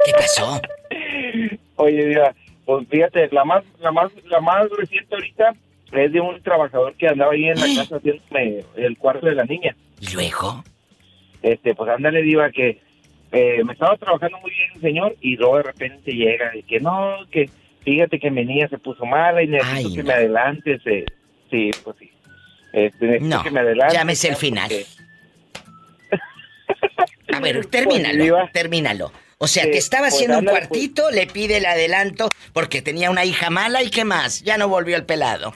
¿Qué 0.06 0.11
pasó? 0.14 0.61
Oye, 1.76 2.06
Diva, 2.06 2.34
pues 2.65 2.88
fíjate, 2.90 3.30
la 3.32 3.44
más, 3.45 3.64
la 3.80 3.91
más, 3.91 4.11
la 4.26 4.40
más 4.41 4.68
reciente 4.78 5.15
ahorita 5.15 5.53
es 5.91 6.11
de 6.11 6.22
un 6.22 6.41
trabajador 6.44 6.94
que 6.95 7.07
andaba 7.07 7.34
ahí 7.34 7.45
en 7.49 7.60
la 7.60 7.65
casa 7.84 7.98
haciéndome 7.98 8.64
el 8.76 8.98
cuarto 8.98 9.26
de 9.26 9.36
la 9.36 9.44
niña. 9.45 9.76
¿Y 9.99 10.14
luego? 10.14 10.64
Este, 11.41 11.73
pues 11.76 11.90
ándale, 11.90 12.22
Diva, 12.22 12.49
que 12.52 12.82
eh, 13.31 13.63
me 13.63 13.73
estaba 13.73 13.95
trabajando 13.97 14.39
muy 14.39 14.51
bien 14.51 14.69
el 14.75 14.81
señor 14.81 15.15
y 15.21 15.35
luego 15.37 15.57
de 15.57 15.63
repente 15.63 16.11
llega 16.11 16.55
y 16.55 16.63
que 16.63 16.79
no, 16.79 17.17
que 17.31 17.49
fíjate 17.83 18.19
que 18.19 18.29
mi 18.31 18.45
niña 18.45 18.67
se 18.69 18.77
puso 18.77 19.05
mala 19.05 19.41
y 19.41 19.47
necesito 19.47 19.87
Ay, 19.89 19.95
que 19.95 20.03
no. 20.03 20.07
me 20.07 20.13
adelantes. 20.13 20.81
eh. 20.85 21.05
Sí, 21.49 21.71
pues 21.83 21.95
sí. 21.99 22.11
Este, 22.73 23.05
necesito 23.05 23.37
No, 23.37 23.43
que 23.43 23.51
me 23.51 23.59
adelantes. 23.61 23.97
llámese 23.97 24.29
el 24.29 24.35
final. 24.35 24.69
porque- 24.69 24.85
A 27.33 27.39
ver, 27.39 27.65
termínalo, 27.67 28.49
termínalo. 28.53 29.11
O 29.37 29.47
sea, 29.47 29.63
que 29.63 29.71
Eh, 29.71 29.77
estaba 29.77 30.03
pues, 30.03 30.13
haciendo 30.15 30.37
un 30.37 30.47
ándale, 30.47 30.67
cuartito, 30.67 31.09
le 31.09 31.25
pide 31.25 31.57
el 31.57 31.65
adelanto 31.65 32.29
porque 32.53 32.81
tenía 32.83 33.09
una 33.09 33.25
hija 33.25 33.49
mala 33.49 33.81
y 33.81 33.89
qué 33.89 34.05
más, 34.05 34.43
ya 34.43 34.57
no 34.57 34.67
volvió 34.67 34.95
el 34.95 35.05
pelado. 35.05 35.55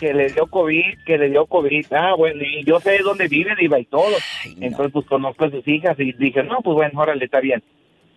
Que, 0.00 0.14
le 0.14 0.28
dio 0.30 0.46
COVID, 0.46 0.98
que 1.04 1.18
le 1.18 1.30
dio 1.30 1.46
COVID. 1.46 1.86
Ah, 1.92 2.14
bueno, 2.16 2.42
y 2.42 2.64
yo 2.64 2.80
sé 2.80 2.98
dónde 2.98 3.28
vive, 3.28 3.54
Diva, 3.58 3.78
y 3.78 3.84
todo. 3.84 4.14
Entonces, 4.60 4.92
pues 4.92 5.06
conozco 5.06 5.44
a 5.44 5.50
sus 5.50 5.66
hijas 5.68 5.98
y 5.98 6.12
dije, 6.12 6.42
no, 6.42 6.58
pues 6.62 6.74
bueno, 6.74 7.00
órale, 7.00 7.24
está 7.24 7.40
bien. 7.40 7.62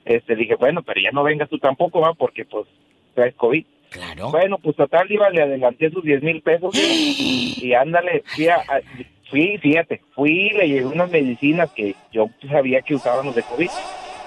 Este, 0.05 0.35
dije, 0.35 0.55
bueno, 0.55 0.81
pero 0.83 0.99
ya 1.01 1.11
no 1.11 1.23
vengas 1.23 1.49
tú 1.49 1.57
tampoco, 1.59 2.01
va, 2.01 2.13
porque 2.13 2.45
pues 2.45 2.67
traes 3.13 3.35
COVID. 3.35 3.65
Claro. 3.91 4.31
Bueno, 4.31 4.57
pues 4.57 4.75
total, 4.75 5.07
Diva, 5.07 5.29
le 5.29 5.41
adelanté 5.41 5.89
sus 5.91 6.03
10 6.03 6.23
mil 6.23 6.41
pesos. 6.41 6.73
y 6.75 7.73
ándale, 7.73 8.23
fui, 8.25 8.47
a- 8.47 8.55
a- 8.55 8.81
fui, 9.29 9.57
fíjate, 9.57 10.01
fui, 10.15 10.49
le 10.51 10.67
llevé 10.67 10.85
unas 10.85 11.09
medicinas 11.11 11.69
que 11.71 11.95
yo 12.11 12.29
sabía 12.49 12.81
que 12.81 12.95
usaban 12.95 13.25
los 13.25 13.35
de 13.35 13.43
COVID, 13.43 13.69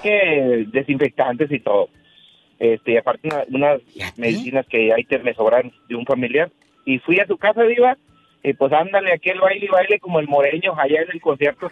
que 0.03 0.65
desinfectantes 0.71 1.51
y 1.51 1.59
todo. 1.59 1.89
Este, 2.59 2.93
y 2.93 2.97
aparte 2.97 3.27
una- 3.27 3.43
unas 3.49 3.81
medicinas 4.17 4.65
que 4.67 4.93
ahí 4.93 5.03
te 5.03 5.19
me 5.19 5.33
sobraron 5.33 5.73
de 5.89 5.95
un 5.95 6.05
familiar. 6.05 6.49
Y 6.85 6.99
fui 6.99 7.19
a 7.19 7.27
su 7.27 7.37
casa, 7.37 7.63
Diva, 7.63 7.97
y 8.43 8.53
pues 8.53 8.71
ándale, 8.71 9.11
aquel 9.13 9.39
baile 9.39 9.65
y 9.65 9.69
baile 9.69 9.99
como 9.99 10.19
el 10.19 10.27
moreño 10.27 10.79
allá 10.79 11.01
en 11.01 11.09
el 11.11 11.21
concierto. 11.21 11.69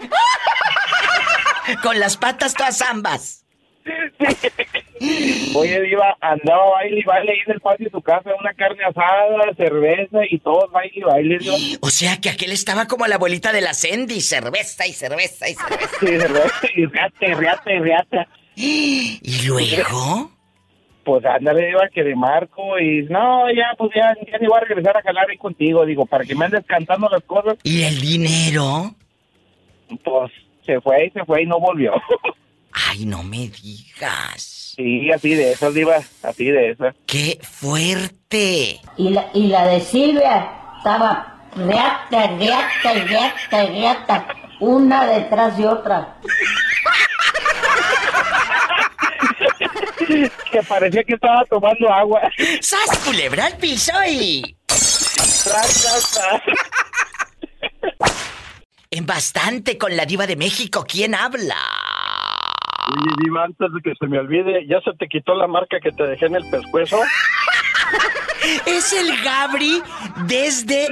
Con 1.83 1.99
las 1.99 2.17
patas 2.17 2.53
todas 2.55 2.81
ambas. 2.81 3.45
Oye, 5.55 5.81
Diva, 5.81 6.17
andaba 6.19 6.71
baile 6.71 6.99
y 6.99 7.03
baile 7.03 7.31
ahí 7.31 7.39
en 7.45 7.53
el 7.53 7.59
patio 7.59 7.85
de 7.85 7.91
su 7.91 8.01
casa, 8.01 8.31
una 8.39 8.53
carne 8.53 8.83
asada, 8.85 9.53
cerveza 9.55 10.19
y 10.29 10.39
todo 10.39 10.67
baile 10.69 10.93
y 10.95 11.01
baile. 11.01 11.37
Diva. 11.37 11.55
O 11.81 11.89
sea, 11.89 12.19
que 12.19 12.29
aquel 12.29 12.51
estaba 12.51 12.87
como 12.87 13.05
la 13.07 13.15
abuelita 13.15 13.51
de 13.51 13.61
la 13.61 13.73
Sandy, 13.73 14.21
cerveza 14.21 14.87
y 14.87 14.93
cerveza 14.93 15.47
y 15.47 15.53
cerveza. 15.53 15.89
Sí, 15.99 16.07
cerveza 16.07 16.67
y 16.75 16.85
riate, 16.85 17.35
riate, 17.35 17.79
riate. 17.79 18.27
¿Y 18.55 19.45
luego? 19.45 20.32
Pues 21.03 21.25
ándale, 21.25 21.67
Diva, 21.67 21.89
que 21.89 22.03
de 22.03 22.15
Marco 22.15 22.79
y 22.79 23.03
no, 23.09 23.51
ya, 23.51 23.73
pues 23.77 23.91
ya, 23.93 24.15
ya 24.25 24.37
ni 24.37 24.47
voy 24.47 24.57
a 24.57 24.65
regresar 24.65 24.97
a 24.97 25.01
jalar 25.01 25.29
ahí 25.29 25.37
contigo, 25.37 25.85
digo, 25.85 26.05
para 26.05 26.23
que 26.23 26.35
me 26.35 26.45
andes 26.45 26.63
cantando 26.65 27.09
las 27.09 27.23
cosas. 27.23 27.57
¿Y 27.63 27.83
el 27.83 27.99
dinero? 27.99 28.95
Pues 30.03 30.31
se 30.65 30.79
fue 30.79 31.07
y 31.07 31.09
se 31.11 31.25
fue 31.25 31.43
y 31.43 31.45
no 31.45 31.59
volvió. 31.59 31.93
Ay, 32.71 33.05
no 33.05 33.21
me 33.21 33.49
digas. 33.49 34.73
Sí, 34.75 35.11
así 35.11 35.35
de 35.35 35.51
eso, 35.51 35.71
Diva, 35.71 35.97
así 36.23 36.45
de 36.45 36.71
eso. 36.71 36.85
¡Qué 37.05 37.37
fuerte! 37.41 38.79
Y 38.97 39.09
la, 39.09 39.29
y 39.33 39.47
la 39.47 39.67
de 39.67 39.81
Silvia 39.81 40.49
estaba 40.77 41.33
reacta, 41.55 42.27
reacta, 42.37 42.93
reacta, 42.93 43.65
reacta, 43.65 44.27
una 44.59 45.05
detrás 45.05 45.57
de 45.57 45.67
otra. 45.67 46.15
que 50.51 50.63
parecía 50.67 51.03
que 51.03 51.13
estaba 51.13 51.43
tomando 51.45 51.91
agua. 51.91 52.21
¡Sas, 52.61 52.99
culebra 53.05 53.45
al 53.45 53.57
piso 53.57 53.93
y... 54.07 54.55
Tras, 54.67 55.81
tras, 55.81 56.11
tras. 56.13 56.41
En 58.91 59.05
bastante 59.05 59.77
con 59.77 59.95
la 59.97 60.05
diva 60.05 60.27
de 60.27 60.35
México, 60.35 60.85
¿quién 60.87 61.15
habla? 61.15 61.57
Oye, 62.95 63.15
Diva, 63.23 63.45
antes 63.45 63.71
de 63.73 63.81
que 63.81 63.93
se 63.99 64.07
me 64.07 64.19
olvide, 64.19 64.67
¿ya 64.67 64.79
se 64.81 64.91
te 64.97 65.07
quitó 65.07 65.33
la 65.35 65.47
marca 65.47 65.79
que 65.79 65.91
te 65.91 66.03
dejé 66.03 66.27
en 66.27 66.35
el 66.35 66.49
pescuezo? 66.49 66.99
Es 68.65 68.91
el 68.91 69.23
Gabri 69.23 69.81
desde 70.27 70.89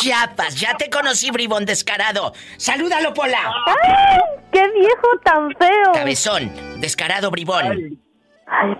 Chiapas. 0.00 0.58
Ya 0.58 0.76
te 0.78 0.88
conocí, 0.88 1.30
bribón 1.30 1.66
descarado. 1.66 2.32
Salúdalo, 2.56 3.12
Pola. 3.12 3.52
¡Ay! 3.66 4.18
¡Qué 4.50 4.66
viejo 4.72 5.08
tan 5.22 5.54
feo! 5.56 5.92
Cabezón, 5.92 6.50
descarado, 6.80 7.30
bribón. 7.30 7.66
Ay, 7.70 7.98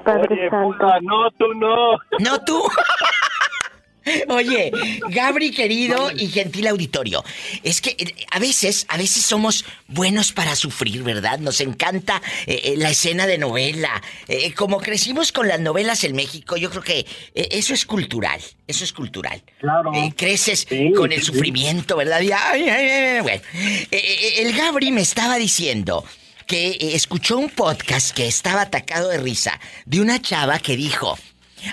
Padre 0.04 0.28
Oye, 0.30 0.50
Santo. 0.50 0.68
puta, 0.78 0.98
no, 1.02 1.30
tú 1.32 1.54
no. 1.54 1.98
No 2.20 2.44
tú. 2.44 2.62
Oye, 4.28 4.70
Gabri 5.08 5.50
querido 5.50 6.12
y 6.12 6.28
gentil 6.28 6.68
auditorio, 6.68 7.24
es 7.64 7.80
que 7.80 7.96
eh, 7.98 8.14
a 8.30 8.38
veces, 8.38 8.86
a 8.88 8.96
veces 8.96 9.24
somos 9.24 9.64
buenos 9.88 10.30
para 10.30 10.54
sufrir, 10.54 11.02
¿verdad? 11.02 11.40
Nos 11.40 11.60
encanta 11.60 12.22
eh, 12.46 12.60
eh, 12.62 12.74
la 12.76 12.90
escena 12.90 13.26
de 13.26 13.36
novela. 13.36 14.00
Eh, 14.28 14.54
como 14.54 14.78
crecimos 14.78 15.32
con 15.32 15.48
las 15.48 15.58
novelas 15.58 16.04
en 16.04 16.14
México, 16.14 16.56
yo 16.56 16.70
creo 16.70 16.82
que 16.82 17.00
eh, 17.00 17.48
eso 17.50 17.74
es 17.74 17.84
cultural, 17.84 18.40
eso 18.68 18.84
es 18.84 18.92
cultural. 18.92 19.42
Claro. 19.58 19.90
Eh, 19.92 20.12
creces 20.16 20.68
con 20.96 21.10
el 21.10 21.22
sufrimiento, 21.24 21.96
¿verdad? 21.96 22.20
Y, 22.20 22.30
ay, 22.30 22.68
ay, 22.68 22.88
ay, 22.88 23.20
bueno. 23.22 23.42
El 23.90 24.56
Gabri 24.56 24.92
me 24.92 25.00
estaba 25.00 25.34
diciendo 25.36 26.04
que 26.46 26.68
eh, 26.70 26.94
escuchó 26.94 27.38
un 27.38 27.50
podcast 27.50 28.14
que 28.14 28.26
estaba 28.26 28.62
atacado 28.62 29.08
de 29.08 29.18
risa 29.18 29.60
de 29.84 30.00
una 30.00 30.20
chava 30.20 30.58
que 30.58 30.76
dijo. 30.76 31.18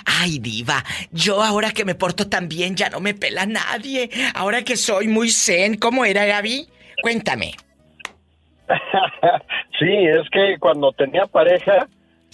Ay, 0.04 0.38
diva, 0.40 0.84
yo 1.12 1.42
ahora 1.42 1.70
que 1.70 1.84
me 1.84 1.94
porto 1.94 2.28
tan 2.28 2.48
bien 2.48 2.74
ya 2.74 2.90
no 2.90 3.00
me 3.00 3.14
pela 3.14 3.46
nadie. 3.46 4.10
Ahora 4.34 4.62
que 4.62 4.76
soy 4.76 5.06
muy 5.08 5.30
zen, 5.30 5.76
¿cómo 5.76 6.04
era, 6.04 6.24
Gaby? 6.24 6.68
Cuéntame. 7.02 7.54
Sí, 9.78 9.88
es 9.88 10.30
que 10.30 10.56
cuando 10.60 10.92
tenía 10.92 11.26
pareja, 11.26 11.88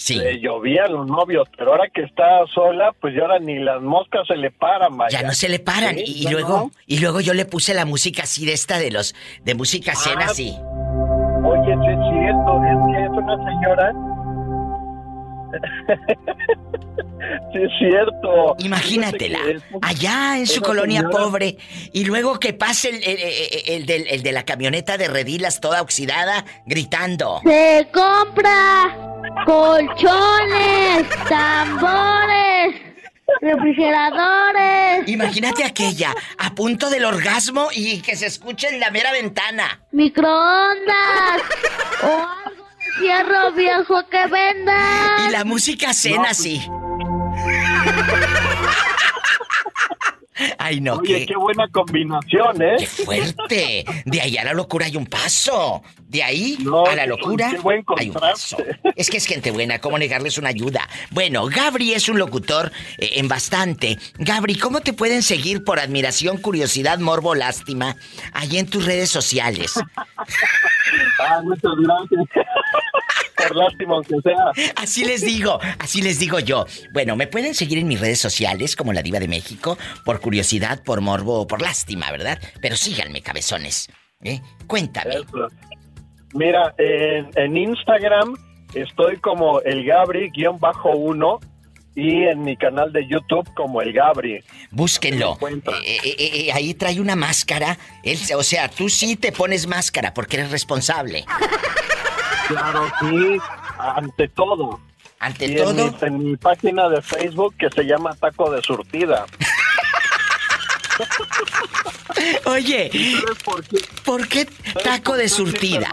le 0.08 0.40
llovían 0.40 0.92
los 0.92 1.06
novios, 1.06 1.48
pero 1.56 1.72
ahora 1.72 1.88
que 1.88 2.02
está 2.02 2.46
sola, 2.52 2.92
pues 3.00 3.14
ya 3.14 3.22
ahora 3.22 3.38
ni 3.38 3.58
las 3.58 3.80
moscas 3.80 4.26
se 4.26 4.36
le 4.36 4.50
paran, 4.50 4.96
vaya. 4.96 5.20
Ya 5.20 5.26
no 5.26 5.32
se 5.32 5.48
le 5.48 5.58
paran. 5.58 5.96
Sí, 5.96 6.04
y, 6.06 6.28
luego, 6.28 6.48
no. 6.48 6.70
y 6.86 6.98
luego 6.98 7.20
yo 7.20 7.32
le 7.32 7.46
puse 7.46 7.72
la 7.72 7.86
música 7.86 8.24
así 8.24 8.44
de 8.44 8.52
esta 8.52 8.78
de 8.78 8.90
los, 8.90 9.14
de 9.42 9.54
música 9.54 9.94
zen 9.94 10.20
Ah, 10.20 10.26
así. 10.26 10.54
Sí 12.30 12.36
es 12.36 12.40
cierto, 12.48 12.64
es 12.64 12.78
que 12.86 13.04
es 13.04 13.10
una 13.10 13.36
señora. 13.50 13.92
sí 17.52 17.58
es 17.62 17.70
cierto. 17.78 18.54
Imagínatela, 18.58 19.38
allá 19.82 20.38
en 20.38 20.46
su 20.46 20.60
colonia 20.60 21.00
señora- 21.00 21.18
pobre, 21.24 21.56
y 21.92 22.04
luego 22.04 22.38
que 22.38 22.52
pase 22.52 22.90
el, 22.90 22.96
el- 23.02 23.18
el- 23.18 23.62
el 23.66 23.86
del- 23.86 24.06
el 24.08 24.22
de 24.22 24.32
la 24.32 24.44
camioneta 24.44 24.96
de 24.96 25.08
redilas 25.08 25.60
toda 25.60 25.82
oxidada, 25.82 26.44
gritando. 26.66 27.40
Se 27.44 27.88
compra 27.92 28.96
colchones, 29.44 31.08
tambores, 31.28 32.76
refrigeradores, 33.40 35.08
Imagínate 35.08 35.64
aquella, 35.64 36.14
a 36.38 36.54
punto 36.54 36.90
del 36.90 37.04
orgasmo 37.04 37.68
y 37.72 38.00
que 38.02 38.16
se 38.16 38.26
escuche 38.26 38.68
en 38.68 38.80
la 38.80 38.90
mera 38.90 39.12
ventana. 39.12 39.80
microondas 39.92 41.42
o 42.02 42.06
algo 42.46 42.66
de 42.78 43.00
fierro 43.00 43.52
viejo 43.52 44.06
que 44.08 44.26
venda. 44.26 45.16
Y 45.26 45.30
la 45.30 45.44
música 45.44 45.92
cena 45.92 46.30
así. 46.30 46.60
Ay, 50.58 50.80
no, 50.80 50.94
Oye, 50.94 51.20
qué, 51.20 51.26
qué 51.26 51.36
buena 51.36 51.68
combinación, 51.68 52.62
¿eh? 52.62 52.76
qué 52.78 52.86
fuerte. 52.86 53.84
De 54.04 54.20
ahí 54.20 54.36
a 54.36 54.44
la 54.44 54.54
locura 54.54 54.86
hay 54.86 54.96
un 54.96 55.06
paso. 55.06 55.82
De 56.08 56.22
ahí 56.22 56.56
No, 56.60 56.86
a 56.86 56.96
la 56.96 57.06
locura 57.06 57.50
qué 57.50 57.58
buen 57.58 57.84
hay 57.96 58.08
un 58.08 58.14
paso. 58.14 58.56
Es 58.96 59.10
que 59.10 59.18
es 59.18 59.26
gente 59.26 59.50
buena, 59.50 59.78
¿cómo 59.78 59.98
negarles 59.98 60.38
una 60.38 60.48
ayuda? 60.48 60.88
Bueno, 61.10 61.46
Gabri 61.46 61.92
es 61.92 62.08
un 62.08 62.18
locutor 62.18 62.72
eh, 62.98 63.12
en 63.16 63.28
bastante. 63.28 63.98
Gabri, 64.18 64.56
¿cómo 64.56 64.80
te 64.80 64.92
pueden 64.92 65.22
seguir 65.22 65.62
por 65.64 65.78
admiración, 65.78 66.38
curiosidad, 66.38 66.98
morbo, 66.98 67.34
lástima, 67.34 67.96
allí 68.32 68.58
en 68.58 68.68
tus 68.68 68.84
redes 68.84 69.10
sociales? 69.10 69.74
Ah, 71.20 71.40
muchas 71.44 71.72
gracias. 71.76 72.46
Por 73.36 73.56
lástima, 73.56 73.94
aunque 73.94 74.16
sea. 74.22 74.72
Así 74.76 75.04
les 75.04 75.22
digo, 75.22 75.58
así 75.78 76.02
les 76.02 76.18
digo 76.18 76.38
yo. 76.40 76.66
Bueno, 76.92 77.16
me 77.16 77.26
pueden 77.26 77.54
seguir 77.54 77.78
en 77.78 77.88
mis 77.88 78.00
redes 78.00 78.20
sociales 78.20 78.76
como 78.76 78.92
La 78.92 79.02
Diva 79.02 79.18
de 79.18 79.28
México, 79.28 79.78
por 80.04 80.20
curiosidad, 80.20 80.82
por 80.84 81.00
morbo 81.00 81.40
o 81.40 81.46
por 81.46 81.62
lástima, 81.62 82.10
¿verdad? 82.10 82.38
Pero 82.60 82.76
síganme, 82.76 83.22
cabezones. 83.22 83.88
¿eh? 84.22 84.40
Cuéntame. 84.66 85.16
Mira, 86.34 86.74
en, 86.78 87.30
en 87.34 87.56
Instagram 87.56 88.36
estoy 88.74 89.16
como 89.18 89.60
el 89.62 89.84
Gabri-1 89.84 91.40
y 91.94 92.24
en 92.24 92.42
mi 92.42 92.56
canal 92.56 92.92
de 92.92 93.06
YouTube 93.06 93.52
como 93.54 93.82
el 93.82 93.92
Gabri. 93.92 94.42
Búsquenlo. 94.70 95.38
Eh, 95.84 95.98
eh, 96.04 96.14
eh, 96.18 96.52
ahí 96.52 96.74
trae 96.74 97.00
una 97.00 97.16
máscara. 97.16 97.78
Él, 98.02 98.18
o 98.36 98.42
sea, 98.42 98.68
tú 98.68 98.88
sí 98.88 99.16
te 99.16 99.32
pones 99.32 99.66
máscara 99.66 100.14
porque 100.14 100.36
eres 100.36 100.50
responsable. 100.50 101.24
Claro, 102.50 102.86
sí, 103.00 103.38
ante 103.78 104.28
todo. 104.28 104.80
Ante 105.18 105.46
Y 105.46 105.56
todo. 105.56 105.70
En 105.70 105.76
mi, 105.76 106.24
en 106.24 106.30
mi 106.30 106.36
página 106.36 106.88
de 106.88 107.00
Facebook 107.00 107.54
que 107.58 107.70
se 107.70 107.84
llama 107.84 108.14
Taco 108.16 108.50
de 108.50 108.60
Surtida. 108.62 109.26
Oye, 112.46 112.90
por 113.44 113.64
qué? 113.64 113.78
¿por 114.04 114.28
qué 114.28 114.46
taco 114.82 115.16
de 115.16 115.28
surtida? 115.28 115.88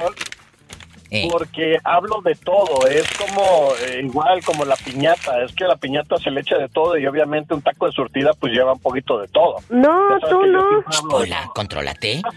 Eh. 1.09 1.29
Porque 1.31 1.77
hablo 1.85 2.21
de 2.21 2.35
todo, 2.35 2.85
es 2.85 3.07
como 3.13 3.69
eh, 3.81 4.01
igual 4.03 4.43
como 4.43 4.65
la 4.65 4.75
piñata, 4.75 5.41
es 5.41 5.53
que 5.53 5.63
la 5.63 5.77
piñata 5.77 6.17
se 6.17 6.29
le 6.29 6.41
echa 6.41 6.57
de 6.57 6.67
todo 6.67 6.97
y 6.97 7.07
obviamente 7.07 7.53
un 7.53 7.61
taco 7.61 7.85
de 7.85 7.93
surtida 7.93 8.34
pues 8.34 8.51
lleva 8.51 8.73
un 8.73 8.79
poquito 8.79 9.17
de 9.19 9.29
todo. 9.29 9.55
No, 9.69 10.19
tú 10.29 10.45
no. 10.45 10.84
Hola, 11.11 11.49
contrólate. 11.55 12.21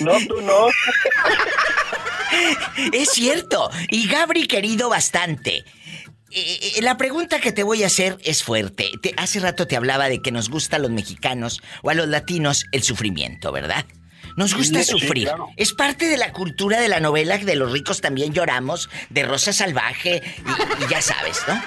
No, 0.00 0.12
tú 0.26 0.40
no. 0.42 0.68
Es 2.92 3.10
cierto. 3.10 3.70
Y 3.90 4.08
Gabri, 4.08 4.46
querido, 4.46 4.88
bastante. 4.88 5.64
Eh, 6.34 6.58
eh, 6.76 6.82
la 6.82 6.96
pregunta 6.96 7.40
que 7.40 7.52
te 7.52 7.62
voy 7.62 7.82
a 7.82 7.86
hacer 7.88 8.16
es 8.24 8.42
fuerte. 8.42 8.90
Te- 9.02 9.12
hace 9.18 9.38
rato 9.40 9.66
te 9.66 9.76
hablaba 9.76 10.08
de 10.08 10.22
que 10.22 10.32
nos 10.32 10.48
gusta 10.48 10.76
a 10.76 10.78
los 10.78 10.90
mexicanos 10.90 11.60
o 11.82 11.90
a 11.90 11.94
los 11.94 12.08
latinos 12.08 12.64
el 12.72 12.82
sufrimiento, 12.82 13.52
¿verdad? 13.52 13.84
Nos 14.36 14.54
gusta 14.54 14.78
Sí, 14.82 14.84
sí, 14.84 14.98
sufrir. 14.98 15.24
claro. 15.28 15.48
Es 15.58 15.74
parte 15.74 16.06
de 16.06 16.16
la 16.16 16.32
cultura 16.32 16.80
de 16.80 16.88
la 16.88 17.00
novela 17.00 17.36
de 17.36 17.54
los 17.54 17.70
ricos 17.70 18.00
también 18.00 18.32
lloramos, 18.32 18.88
de 19.10 19.24
Rosa 19.24 19.52
Salvaje 19.52 20.22
y, 20.80 20.84
y 20.84 20.88
ya 20.88 21.02
sabes, 21.02 21.38
¿no? 21.46 21.62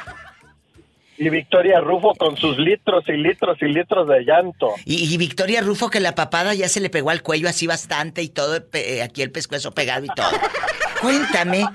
Y 1.17 1.29
Victoria 1.29 1.79
Rufo 1.79 2.13
con 2.15 2.35
sus 2.37 2.57
litros 2.57 3.03
y 3.07 3.13
litros 3.13 3.57
y 3.61 3.65
litros 3.65 4.07
de 4.07 4.25
llanto. 4.25 4.73
Y, 4.85 5.15
Victoria 5.17 5.61
Rufo 5.61 5.89
que 5.89 5.99
la 6.01 6.13
papada 6.15 6.53
ya 6.53 6.67
se 6.67 6.81
le 6.81 6.89
pegó 6.89 7.09
al 7.09 7.21
cuello 7.21 7.47
así 7.47 7.67
bastante 7.67 8.21
y 8.21 8.27
todo, 8.29 8.65
pe- 8.67 9.01
aquí 9.01 9.21
el 9.21 9.31
pescuezo 9.31 9.71
pegado 9.71 10.05
y 10.05 10.09
todo. 10.09 10.27
Cuéntame. 11.01 11.65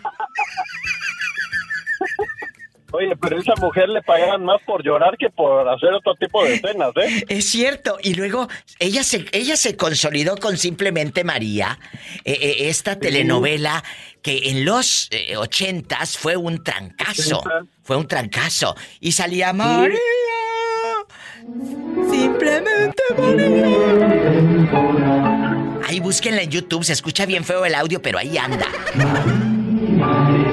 Oye, 2.92 3.16
pero 3.20 3.36
a 3.36 3.40
esa 3.40 3.54
mujer 3.56 3.88
le 3.88 4.02
pagaban 4.02 4.44
más 4.44 4.60
por 4.66 4.82
llorar 4.82 5.16
que 5.16 5.30
por 5.30 5.68
hacer 5.68 5.92
otro 5.92 6.14
tipo 6.14 6.44
de 6.44 6.54
escenas, 6.54 6.90
¿eh? 6.96 7.24
Es 7.28 7.48
cierto, 7.48 7.98
y 8.02 8.14
luego 8.14 8.48
ella 8.78 9.04
se, 9.04 9.26
ella 9.32 9.56
se 9.56 9.76
consolidó 9.76 10.36
con 10.36 10.56
Simplemente 10.56 11.24
María, 11.24 11.78
eh, 12.24 12.38
eh, 12.40 12.68
esta 12.68 12.98
telenovela 12.98 13.84
que 14.22 14.50
en 14.50 14.64
los 14.64 15.08
eh, 15.12 15.36
ochentas 15.36 16.18
fue 16.18 16.36
un 16.36 16.62
trancazo, 16.62 17.42
fue 17.82 17.96
un 17.96 18.06
trancazo, 18.06 18.76
y 19.00 19.12
salía 19.12 19.52
María, 19.52 19.98
Simplemente 22.10 23.02
María. 23.16 24.20
Ahí 25.86 26.00
búsquenla 26.00 26.42
en 26.42 26.50
YouTube, 26.50 26.84
se 26.84 26.92
escucha 26.92 27.26
bien 27.26 27.44
feo 27.44 27.64
el 27.64 27.74
audio, 27.74 28.02
pero 28.02 28.18
ahí 28.18 28.36
anda. 28.36 28.66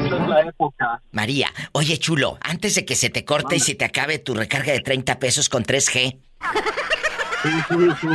Esa 0.08 0.24
es 0.24 0.30
la 0.30 0.42
época. 0.42 1.02
María, 1.12 1.54
oye 1.72 1.98
chulo, 1.98 2.38
antes 2.42 2.76
de 2.76 2.86
que 2.86 2.96
se 2.96 3.10
te 3.10 3.26
corte 3.26 3.56
y 3.56 3.60
se 3.60 3.76
te 3.76 3.86
acabe 3.86 4.20
tu 4.20 4.34
recarga 4.34 4.74
de 4.74 4.80
30 4.80 5.20
pesos 5.20 5.50
con 5.50 5.64
3G, 5.64 6.20
Sí, 7.44 7.50
sí, 7.70 7.76
sí. 8.02 8.08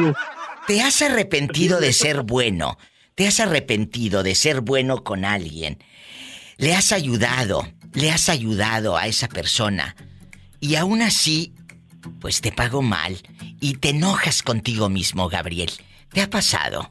¿te 0.67 0.83
has 0.83 1.01
arrepentido 1.03 1.81
de 1.81 1.93
ser 1.93 2.23
bueno? 2.23 2.77
¿Te 2.81 2.93
te 3.15 3.27
has 3.27 3.41
arrepentido 3.41 4.23
de 4.23 4.35
ser 4.35 4.63
bueno 4.63 5.05
con 5.05 5.25
alguien, 5.25 5.79
le 6.57 6.75
has 6.75 6.93
ayudado, 6.93 7.67
le 7.93 8.11
has 8.11 8.29
ayudado 8.29 8.97
a 8.97 9.07
esa 9.07 9.29
persona 9.29 9.97
y 10.61 10.77
aún 10.77 11.03
así, 11.03 11.55
pues 12.21 12.41
te 12.41 12.53
pago 12.53 12.83
mal 12.83 13.19
y 13.61 13.75
te 13.75 13.91
enojas 13.91 14.43
contigo 14.43 14.89
mismo, 14.89 15.29
Gabriel. 15.29 15.71
¿Te 16.11 16.23
ha 16.23 16.31
pasado? 16.31 16.91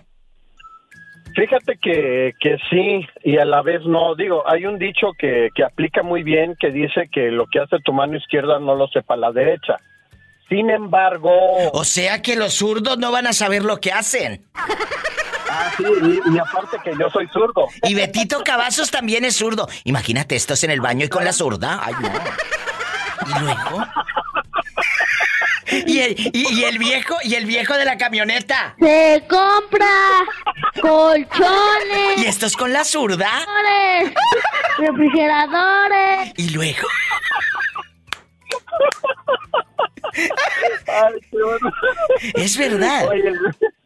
Fíjate 1.35 1.77
que, 1.81 2.33
que 2.39 2.57
sí 2.69 3.07
y 3.23 3.37
a 3.37 3.45
la 3.45 3.61
vez 3.61 3.81
no. 3.85 4.15
Digo, 4.15 4.43
hay 4.47 4.65
un 4.65 4.77
dicho 4.77 5.13
que, 5.17 5.49
que 5.55 5.63
aplica 5.63 6.03
muy 6.03 6.23
bien 6.23 6.55
que 6.59 6.71
dice 6.71 7.09
que 7.11 7.31
lo 7.31 7.45
que 7.47 7.59
hace 7.59 7.77
tu 7.83 7.93
mano 7.93 8.17
izquierda 8.17 8.59
no 8.59 8.75
lo 8.75 8.87
sepa 8.87 9.15
la 9.15 9.31
derecha. 9.31 9.77
Sin 10.49 10.69
embargo... 10.69 11.31
O 11.71 11.83
sea 11.83 12.21
que 12.21 12.35
los 12.35 12.53
zurdos 12.55 12.97
no 12.97 13.11
van 13.11 13.27
a 13.27 13.33
saber 13.33 13.63
lo 13.63 13.79
que 13.79 13.91
hacen. 13.91 14.45
Ah, 15.53 15.69
sí, 15.75 15.83
y, 15.83 16.33
y 16.33 16.39
aparte 16.39 16.77
que 16.81 16.91
yo 16.97 17.09
soy 17.09 17.27
zurdo. 17.27 17.65
Y 17.83 17.93
Betito 17.93 18.41
Cavazos 18.41 18.89
también 18.89 19.25
es 19.25 19.35
zurdo. 19.35 19.67
Imagínate, 19.83 20.37
estos 20.37 20.63
en 20.63 20.71
el 20.71 20.79
baño 20.79 21.03
y 21.03 21.09
con 21.09 21.25
la 21.25 21.33
zurda. 21.33 21.81
Ay, 21.83 21.93
no. 22.01 22.09
Y 23.27 23.39
luego... 23.41 23.85
Y 25.67 25.99
el, 25.99 26.15
y- 26.33 26.53
y 26.59 26.63
el 26.63 26.77
viejo, 26.79 27.15
y 27.23 27.35
el 27.35 27.45
viejo 27.45 27.75
de 27.75 27.85
la 27.85 27.97
camioneta. 27.97 28.75
Se 28.79 29.23
compra 29.29 29.88
colchones, 30.81 32.17
Y 32.17 32.25
estos 32.25 32.55
con 32.57 32.73
la 32.73 32.83
zurda. 32.83 33.29
refrigeradores. 34.77 36.33
Y 36.38 36.49
luego. 36.49 36.88
Es 42.35 42.57
verdad. 42.57 43.07
Oye, 43.09 43.33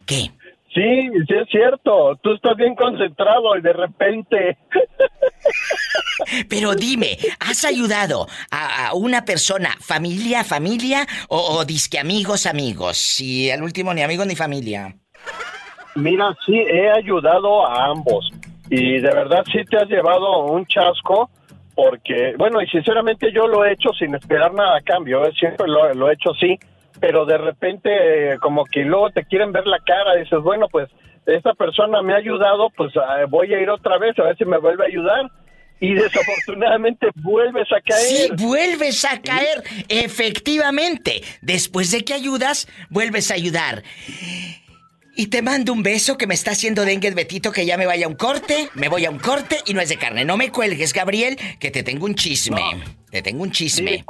¿Qué? 0.06 0.32
Sí, 0.76 1.10
sí 1.26 1.34
es 1.34 1.50
cierto. 1.50 2.20
Tú 2.22 2.34
estás 2.34 2.58
bien 2.58 2.76
concentrado 2.76 3.56
y 3.58 3.62
de 3.62 3.74
repente... 3.74 4.58
Pero 6.50 6.76
dime, 6.76 7.18
¿has 7.40 7.64
ayudado 7.64 8.28
a, 8.52 8.88
a 8.88 8.94
una 8.94 9.24
persona, 9.24 9.70
familia, 9.80 10.44
familia 10.44 11.06
o, 11.30 11.38
o 11.38 11.66
disque 11.66 11.98
amigos, 11.98 12.46
amigos? 12.46 13.22
Y 13.22 13.50
al 13.50 13.64
último 13.64 13.94
ni 13.94 14.02
amigos 14.02 14.28
ni 14.28 14.36
familia. 14.36 14.94
Mira, 15.96 16.36
sí, 16.46 16.56
he 16.58 16.92
ayudado 16.92 17.66
a 17.66 17.86
ambos. 17.86 18.30
Y 18.70 19.00
de 19.00 19.12
verdad 19.14 19.44
sí 19.52 19.64
te 19.70 19.78
has 19.78 19.88
llevado 19.88 20.46
un 20.46 20.66
chasco 20.66 21.30
porque, 21.74 22.34
bueno, 22.38 22.62
y 22.62 22.68
sinceramente 22.68 23.32
yo 23.32 23.48
lo 23.48 23.64
he 23.64 23.74
hecho 23.74 23.92
sin 23.98 24.16
esperar 24.16 24.54
nada 24.54 24.78
a 24.78 24.82
cambio. 24.82 25.26
¿eh? 25.26 25.32
Siempre 25.38 25.68
lo, 25.68 25.94
lo 25.94 26.10
he 26.10 26.14
hecho 26.14 26.34
sí, 26.34 26.58
pero 27.06 27.24
de 27.24 27.38
repente 27.38 27.90
eh, 28.34 28.40
como 28.40 28.66
que 28.66 28.80
luego 28.80 29.12
te 29.12 29.26
quieren 29.26 29.52
ver 29.52 29.68
la 29.68 29.78
cara. 29.78 30.16
Dices, 30.16 30.40
bueno, 30.42 30.68
pues 30.72 30.90
esta 31.28 31.54
persona 31.54 32.02
me 32.02 32.14
ha 32.14 32.18
ayudado, 32.18 32.72
pues 32.76 32.94
ah, 32.98 33.26
voy 33.30 33.54
a 33.54 33.62
ir 33.62 33.70
otra 33.70 34.00
vez 34.00 34.18
a 34.18 34.24
ver 34.24 34.36
si 34.38 34.44
me 34.44 34.58
vuelve 34.58 34.86
a 34.86 34.88
ayudar. 34.88 35.30
Y 35.80 35.94
desafortunadamente 35.94 37.10
vuelves 37.16 37.68
a 37.72 37.80
caer. 37.82 38.02
Sí, 38.02 38.30
vuelves 38.44 39.06
a 39.06 39.22
caer, 39.22 39.62
efectivamente. 39.88 41.22
Después 41.44 41.92
de 41.92 42.04
que 42.04 42.16
ayudas, 42.16 42.68
vuelves 42.90 43.30
a 43.30 43.36
ayudar. 43.36 43.84
Y 45.16 45.28
te 45.28 45.44
mando 45.44 45.74
un 45.74 45.84
beso 45.84 46.18
que 46.18 46.26
me 46.26 46.34
está 46.34 46.52
haciendo 46.52 46.86
dengue 46.86 47.08
el 47.08 47.14
Betito 47.14 47.52
que 47.52 47.68
ya 47.68 47.78
me 47.78 47.86
vaya 47.86 48.08
a 48.08 48.10
un 48.10 48.16
corte. 48.16 48.70
Me 48.74 48.90
voy 48.90 49.06
a 49.06 49.12
un 49.12 49.20
corte 49.20 49.58
y 49.68 49.76
no 49.76 49.82
es 49.82 49.90
de 49.90 49.98
carne. 49.98 50.26
No 50.26 50.38
me 50.38 50.52
cuelgues, 50.52 50.92
Gabriel, 50.92 51.38
que 51.60 51.70
te 51.70 51.84
tengo 51.84 52.06
un 52.06 52.16
chisme. 52.16 52.62
Te 53.12 53.22
tengo 53.22 53.44
un 53.44 53.52
chisme. 53.52 54.04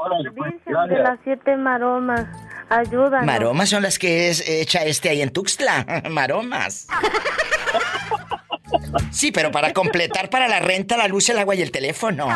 de 0.88 1.00
las 1.00 1.20
siete 1.26 1.58
maromas. 1.58 2.26
Ayúdanos. 2.70 3.26
Maromas 3.26 3.70
son 3.70 3.84
las 3.84 4.00
que 4.00 4.30
es 4.30 4.48
echa 4.48 4.84
este 4.84 5.10
ahí 5.10 5.22
en 5.22 5.30
Tuxtla. 5.30 6.04
Maromas. 6.10 6.88
Sí, 9.12 9.32
pero 9.32 9.52
para 9.52 9.74
completar 9.74 10.30
para 10.30 10.48
la 10.48 10.60
renta, 10.60 10.98
la 10.98 11.08
luz, 11.08 11.30
el 11.30 11.40
agua 11.40 11.56
y 11.56 11.62
el 11.62 11.72
teléfono. 11.72 12.28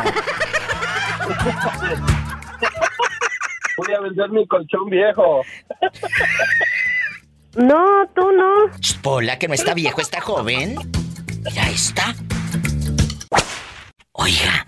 Voy 3.78 3.94
a 3.94 4.02
vender 4.02 4.30
mi 4.30 4.48
colchón 4.48 4.90
viejo. 4.90 5.42
No, 7.56 8.08
tú 8.16 8.32
no. 8.32 8.72
Pola, 9.02 9.40
que 9.40 9.48
no 9.48 9.54
está 9.54 9.74
viejo, 9.74 10.02
está 10.02 10.22
joven. 10.22 10.76
Mira, 11.44 11.70
está. 11.70 12.16
Oiga, 14.12 14.68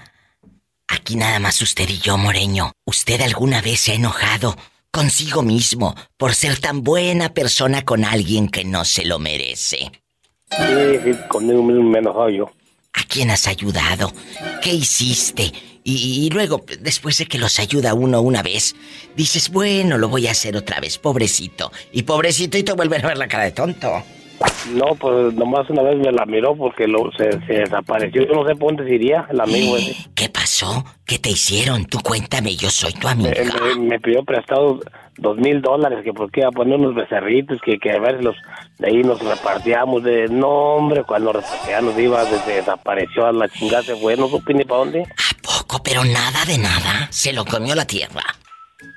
aquí 0.88 1.15
nada 1.15 1.39
más 1.39 1.61
usted 1.61 1.88
y 1.89 1.99
yo, 1.99 2.17
Moreño. 2.17 2.71
¿Usted 2.85 3.21
alguna 3.21 3.61
vez 3.61 3.81
se 3.81 3.91
ha 3.91 3.95
enojado 3.95 4.55
consigo 4.91 5.41
mismo 5.41 5.95
por 6.18 6.35
ser 6.35 6.59
tan 6.59 6.84
buena 6.84 7.34
persona 7.34 7.84
con 7.84 8.05
alguien 8.05 8.49
que 8.49 8.63
no 8.63 8.85
se 8.85 9.05
lo 9.05 9.19
merece? 9.19 9.91
Sí, 10.49 11.13
conmigo 11.30 11.63
mismo 11.63 11.84
me 11.84 11.99
enojado 11.99 12.30
yo. 12.30 12.51
¿A 12.93 13.03
quién 13.07 13.31
has 13.31 13.47
ayudado? 13.47 14.11
¿Qué 14.61 14.73
hiciste? 14.73 15.51
Y, 15.84 16.26
y 16.26 16.30
luego, 16.30 16.63
después 16.81 17.18
de 17.18 17.26
que 17.26 17.39
los 17.39 17.57
ayuda 17.59 17.93
uno 17.93 18.22
una 18.22 18.43
vez, 18.43 18.76
dices, 19.15 19.49
bueno, 19.49 19.97
lo 19.97 20.09
voy 20.09 20.27
a 20.27 20.31
hacer 20.31 20.57
otra 20.57 20.80
vez, 20.80 20.97
pobrecito. 20.97 21.72
Y 21.91 22.03
pobrecito 22.03 22.57
y 22.57 22.63
te 22.63 22.73
vuelven 22.73 23.03
a 23.03 23.07
ver 23.07 23.18
la 23.18 23.27
cara 23.27 23.45
de 23.45 23.51
tonto. 23.51 24.03
No, 24.73 24.95
pues 24.95 25.34
nomás 25.34 25.69
una 25.69 25.81
vez 25.81 25.97
me 25.97 26.11
la 26.11 26.26
miró 26.26 26.55
porque 26.55 26.88
lo, 26.88 27.11
se, 27.11 27.31
se 27.45 27.53
desapareció. 27.53 28.26
Yo 28.26 28.34
no 28.34 28.47
sé 28.47 28.55
por 28.55 28.69
dónde 28.69 28.85
se 28.85 28.95
iría 28.95 29.27
el 29.30 29.39
amigo 29.39 29.77
ese. 29.77 29.95
¿Qué 30.15 30.30
pasó? 30.30 30.84
¿Qué 31.05 31.19
te 31.19 31.31
hicieron? 31.31 31.85
Tú 31.85 31.99
cuéntame, 31.99 32.55
yo 32.55 32.69
soy 32.69 32.93
tu 32.93 33.07
amiga. 33.07 33.31
Eh, 33.31 33.49
me, 33.77 33.84
me 33.88 33.99
pidió 33.99 34.23
prestado 34.23 34.80
dos 35.18 35.38
mil 35.38 35.61
dólares 35.61 35.99
que 36.03 36.13
porque 36.13 36.39
iba 36.39 36.49
a 36.49 36.51
poner 36.51 36.80
unos 36.80 36.95
becerritos 36.95 37.59
que, 37.63 37.77
que 37.80 37.91
a 37.91 37.99
ver 37.99 38.23
los 38.23 38.35
de 38.80 38.88
ahí 38.88 39.03
nos 39.03 39.22
repartíamos 39.22 40.03
de 40.03 40.27
no 40.30 40.47
hombre 40.47 41.03
cuando 41.03 41.34
nos 41.34 41.99
iba 41.99 42.23
desde 42.26 42.55
desapareció 42.55 43.27
a 43.27 43.31
la 43.31 43.47
chingada 43.49 43.84
se 43.84 43.95
fue 43.97 44.15
no 44.15 44.30
supe 44.30 44.53
ni 44.53 44.63
para 44.63 44.80
dónde 44.80 45.03
Poco, 45.41 45.81
pero 45.84 46.03
nada 46.03 46.45
de 46.45 46.57
nada. 46.57 47.07
Se 47.11 47.34
lo 47.34 47.45
comió 47.45 47.76
la 47.76 47.85
tierra. 47.85 48.23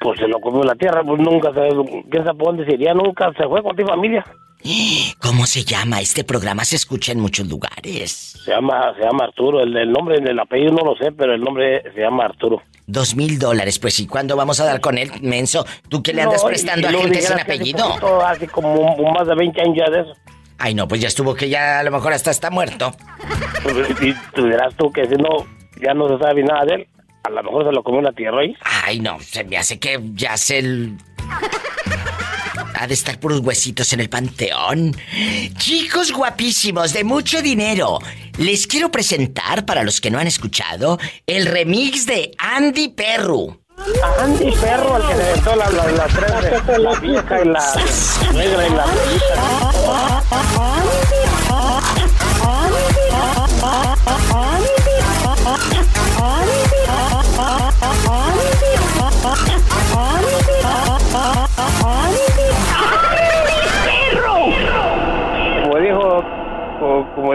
Pues 0.01 0.19
se 0.21 0.29
lo 0.29 0.41
comió 0.41 0.63
la 0.63 0.75
tierra 0.75 1.03
pues 1.05 1.21
nunca 1.21 1.53
se 1.53 1.69
qué 2.11 2.19
sabe 2.19 2.39
dónde 2.45 2.65
se 2.67 2.75
iría 2.75 2.95
nunca 2.95 3.33
se 3.37 3.45
fue 3.49 3.63
con 3.63 3.75
tu 3.77 3.85
familia 3.87 4.25
¿Cómo 5.21 5.47
se 5.47 5.63
llama? 5.65 6.01
Este 6.01 6.25
programa 6.25 6.65
se 6.65 6.77
escucha 6.77 7.13
en 7.13 7.21
muchos 7.21 7.47
lugares. 7.49 8.35
se 8.45 8.51
llama 8.51 8.95
se 8.97 9.03
llama 9.05 9.25
Arturo 9.25 9.61
el, 9.61 9.77
el 9.77 9.91
nombre 9.93 10.17
el 10.19 10.39
apellido 10.39 10.73
no 10.73 10.85
lo 10.85 10.97
sé 10.97 11.13
pero 11.13 11.35
el 11.35 11.41
nombre 11.41 11.83
se 11.95 12.01
llama 12.01 12.25
Arturo 12.25 12.63
Dos 12.87 13.17
mil 13.17 13.39
dólares, 13.39 13.79
pues 13.79 13.99
¿y 14.01 14.07
cuándo 14.07 14.37
vamos 14.37 14.61
a 14.61 14.67
dar 14.67 14.79
con 14.83 14.99
él, 14.99 15.11
menso? 15.23 15.65
¿Tú 15.89 16.03
qué 16.03 16.13
le 16.13 16.21
andas 16.21 16.43
No, 16.43 16.49
prestando 16.49 16.91
y 16.91 16.95
a 16.95 16.99
gente 16.99 17.19
sin 17.23 17.29
que 17.29 17.33
hace 17.33 17.43
apellido? 17.43 17.89
poquito, 17.89 18.21
hace 18.27 18.47
como 18.49 18.95
más 19.11 19.27
de 19.27 19.35
20 19.35 19.61
años 19.63 19.77
ya 19.79 19.91
de 19.91 20.01
eso 20.03 20.13
Ay, 20.59 20.75
no, 20.75 20.87
pues 20.87 21.01
ya 21.01 21.09
estuvo 21.09 21.35
que 21.35 21.49
ya 21.49 21.81
a 21.81 21.83
lo 21.83 21.91
mejor 21.91 22.13
hasta 22.13 22.31
está 22.31 22.51
muerto. 22.51 22.93
Y 24.03 24.13
tú 24.35 24.45
dirás 24.45 24.75
tú 24.77 24.91
que 24.93 25.07
si 25.07 25.15
no 25.15 25.31
ya 25.81 25.95
no 25.95 26.09
se 26.09 26.19
sabe 26.23 26.43
nada 26.43 26.65
de 26.67 26.75
él 26.75 26.89
a 27.25 27.31
lo 27.31 27.43
mejor 27.43 27.65
se 27.65 27.73
lo 27.73 27.83
comió 27.83 28.03
la 28.03 28.13
tierra 28.13 28.41
ahí 28.41 28.55
Ay, 28.63 29.01
no, 29.01 29.19
se 29.21 29.45
me 29.45 29.57
hace 29.57 29.79
que 29.79 29.99
ya 30.15 30.37
se 30.37 30.59
el... 30.59 30.99
Ha 32.77 32.87
de 32.87 32.95
estar 32.95 33.19
puros 33.19 33.41
huesitos 33.41 33.93
en 33.93 34.01
el 34.01 34.11
panteón. 34.11 34.97
Chicos 35.57 36.13
guapísimos, 36.13 36.93
de 36.93 37.05
mucho 37.05 37.41
dinero. 37.41 38.01
Les 38.37 38.67
quiero 38.67 38.91
presentar, 38.91 39.65
para 39.65 39.85
los 39.85 40.01
que 40.01 40.11
no 40.11 40.19
han 40.19 40.27
escuchado, 40.27 40.99
el 41.27 41.47
remix 41.47 42.05
de 42.05 42.33
Andy 42.37 42.89
Perru. 42.89 43.61
Andy 44.21 44.51
Perro, 44.61 44.97
el 44.97 45.07
que 45.07 45.15
le 45.15 45.23
aventó 45.23 45.57
la, 45.57 45.71
la, 45.71 45.87
la 45.93 46.07
tres, 46.07 46.79
la 46.79 47.01
vieja 47.01 47.43
y 47.43 47.49
la 47.49 47.75
negra 48.35 48.67
y 48.67 48.71
la 48.71 48.85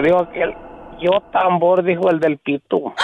como 0.00 0.02
dijo 0.02 0.18
aquel, 0.18 0.54
yo 1.00 1.20
tambor, 1.32 1.82
dijo 1.82 2.10
el 2.10 2.20
del 2.20 2.38
pito. 2.38 2.94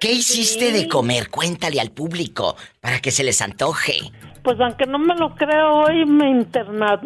¿Qué 0.00 0.12
hiciste 0.12 0.70
de 0.70 0.88
comer? 0.88 1.28
Cuéntale 1.28 1.80
al 1.80 1.90
público 1.90 2.56
para 2.80 3.00
que 3.00 3.10
se 3.10 3.24
les 3.24 3.42
antoje. 3.42 3.94
Pues 4.44 4.60
aunque 4.60 4.86
no 4.86 4.98
me 4.98 5.14
lo 5.16 5.34
creo, 5.34 5.72
hoy 5.72 6.06
me 6.06 6.30
interna... 6.30 7.00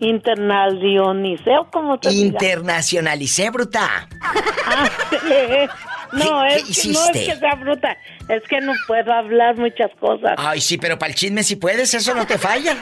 internacionicé 0.00 1.56
o 1.58 1.70
como 1.70 1.98
te 1.98 2.08
diga. 2.08 2.26
Internacionalicé, 2.26 3.50
bruta. 3.50 4.08
Ándale. 4.66 5.70
No, 6.12 6.42
¿Qué- 6.48 6.54
es 6.56 6.82
qué 6.82 6.88
no 6.92 7.04
es 7.04 7.10
que 7.10 7.36
sea 7.36 7.54
bruta, 7.54 7.96
es 8.28 8.42
que 8.48 8.60
no 8.60 8.72
puedo 8.86 9.12
hablar 9.12 9.56
muchas 9.56 9.90
cosas. 10.00 10.34
Ay, 10.36 10.60
sí, 10.60 10.78
pero 10.78 10.98
para 10.98 11.10
el 11.10 11.16
chisme 11.16 11.42
si 11.42 11.56
puedes, 11.56 11.92
eso 11.94 12.14
no 12.14 12.26
te 12.26 12.38
falla. 12.38 12.76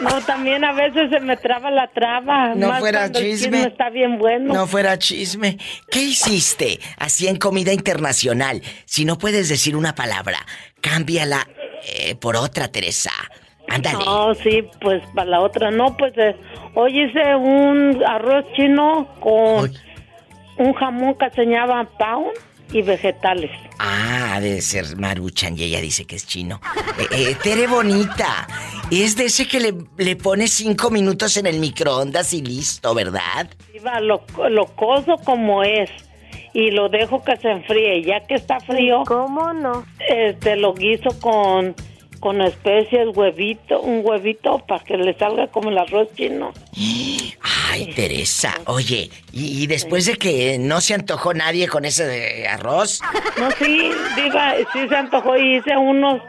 No, 0.00 0.20
también 0.22 0.64
a 0.64 0.72
veces 0.72 1.10
se 1.10 1.20
me 1.20 1.36
traba 1.36 1.70
la 1.70 1.88
traba. 1.88 2.54
No 2.54 2.68
más 2.68 2.80
fuera 2.80 3.04
el 3.06 3.12
chisme. 3.12 3.62
está 3.64 3.90
bien 3.90 4.18
bueno. 4.18 4.54
No 4.54 4.66
fuera 4.66 4.98
chisme. 4.98 5.58
¿Qué 5.90 6.00
hiciste 6.02 6.80
así 6.98 7.28
en 7.28 7.36
comida 7.36 7.72
internacional? 7.72 8.62
Si 8.84 9.04
no 9.04 9.18
puedes 9.18 9.48
decir 9.48 9.76
una 9.76 9.94
palabra, 9.94 10.38
cámbiala 10.80 11.46
eh, 11.86 12.14
por 12.14 12.36
otra, 12.36 12.68
Teresa. 12.68 13.12
Ándale. 13.68 14.04
No, 14.04 14.34
sí, 14.34 14.68
pues 14.80 15.02
para 15.14 15.30
la 15.30 15.40
otra 15.40 15.70
no, 15.70 15.96
pues 15.96 16.12
eh, 16.16 16.36
hoy 16.74 17.04
hice 17.04 17.34
un 17.34 18.02
arroz 18.06 18.44
chino 18.54 19.08
con 19.20 19.72
un 20.58 20.72
jamón 20.74 21.16
llama 21.46 21.88
pound 21.98 22.32
y 22.72 22.82
vegetales. 22.82 23.50
Ah, 23.78 24.34
ha 24.34 24.40
de 24.40 24.60
ser 24.60 24.96
Maruchan 24.96 25.58
y 25.58 25.64
ella 25.64 25.80
dice 25.80 26.04
que 26.04 26.16
es 26.16 26.26
chino. 26.26 26.60
Eh, 26.98 27.30
eh, 27.30 27.36
Tere 27.42 27.66
Bonita, 27.66 28.46
es 28.90 29.16
de 29.16 29.26
ese 29.26 29.46
que 29.48 29.60
le, 29.60 29.74
le 29.96 30.16
pone 30.16 30.48
cinco 30.48 30.90
minutos 30.90 31.36
en 31.36 31.46
el 31.46 31.58
microondas 31.58 32.32
y 32.32 32.42
listo, 32.42 32.94
¿verdad? 32.94 33.48
Iba, 33.74 34.00
lo, 34.00 34.24
lo 34.48 34.66
coso 34.66 35.16
como 35.24 35.62
es 35.62 35.90
y 36.54 36.70
lo 36.70 36.88
dejo 36.88 37.22
que 37.22 37.36
se 37.36 37.50
enfríe. 37.50 38.02
Ya 38.02 38.20
que 38.20 38.34
está 38.34 38.60
frío. 38.60 39.02
¿Cómo 39.06 39.52
no? 39.52 39.84
Este, 40.08 40.56
lo 40.56 40.72
guiso 40.72 41.20
con, 41.20 41.74
con 42.24 42.40
especies, 42.40 43.08
huevito, 43.14 43.82
un 43.82 44.00
huevito 44.02 44.58
para 44.66 44.82
que 44.82 44.96
le 44.96 45.12
salga 45.18 45.46
como 45.48 45.68
el 45.68 45.76
arroz 45.76 46.08
chino. 46.16 46.54
Ay, 47.70 47.92
Teresa, 47.94 48.54
oye, 48.64 49.10
y, 49.30 49.62
y 49.62 49.66
después 49.66 50.06
de 50.06 50.16
que 50.16 50.56
no 50.58 50.80
se 50.80 50.94
antojó 50.94 51.34
nadie 51.34 51.68
con 51.68 51.84
ese 51.84 52.06
de 52.06 52.48
arroz, 52.48 53.02
No, 53.38 53.50
sí, 53.58 53.90
diga, 54.16 54.54
sí 54.72 54.88
se 54.88 54.96
antojó 54.96 55.36
y 55.36 55.58
hice 55.58 55.76
unos, 55.76 56.22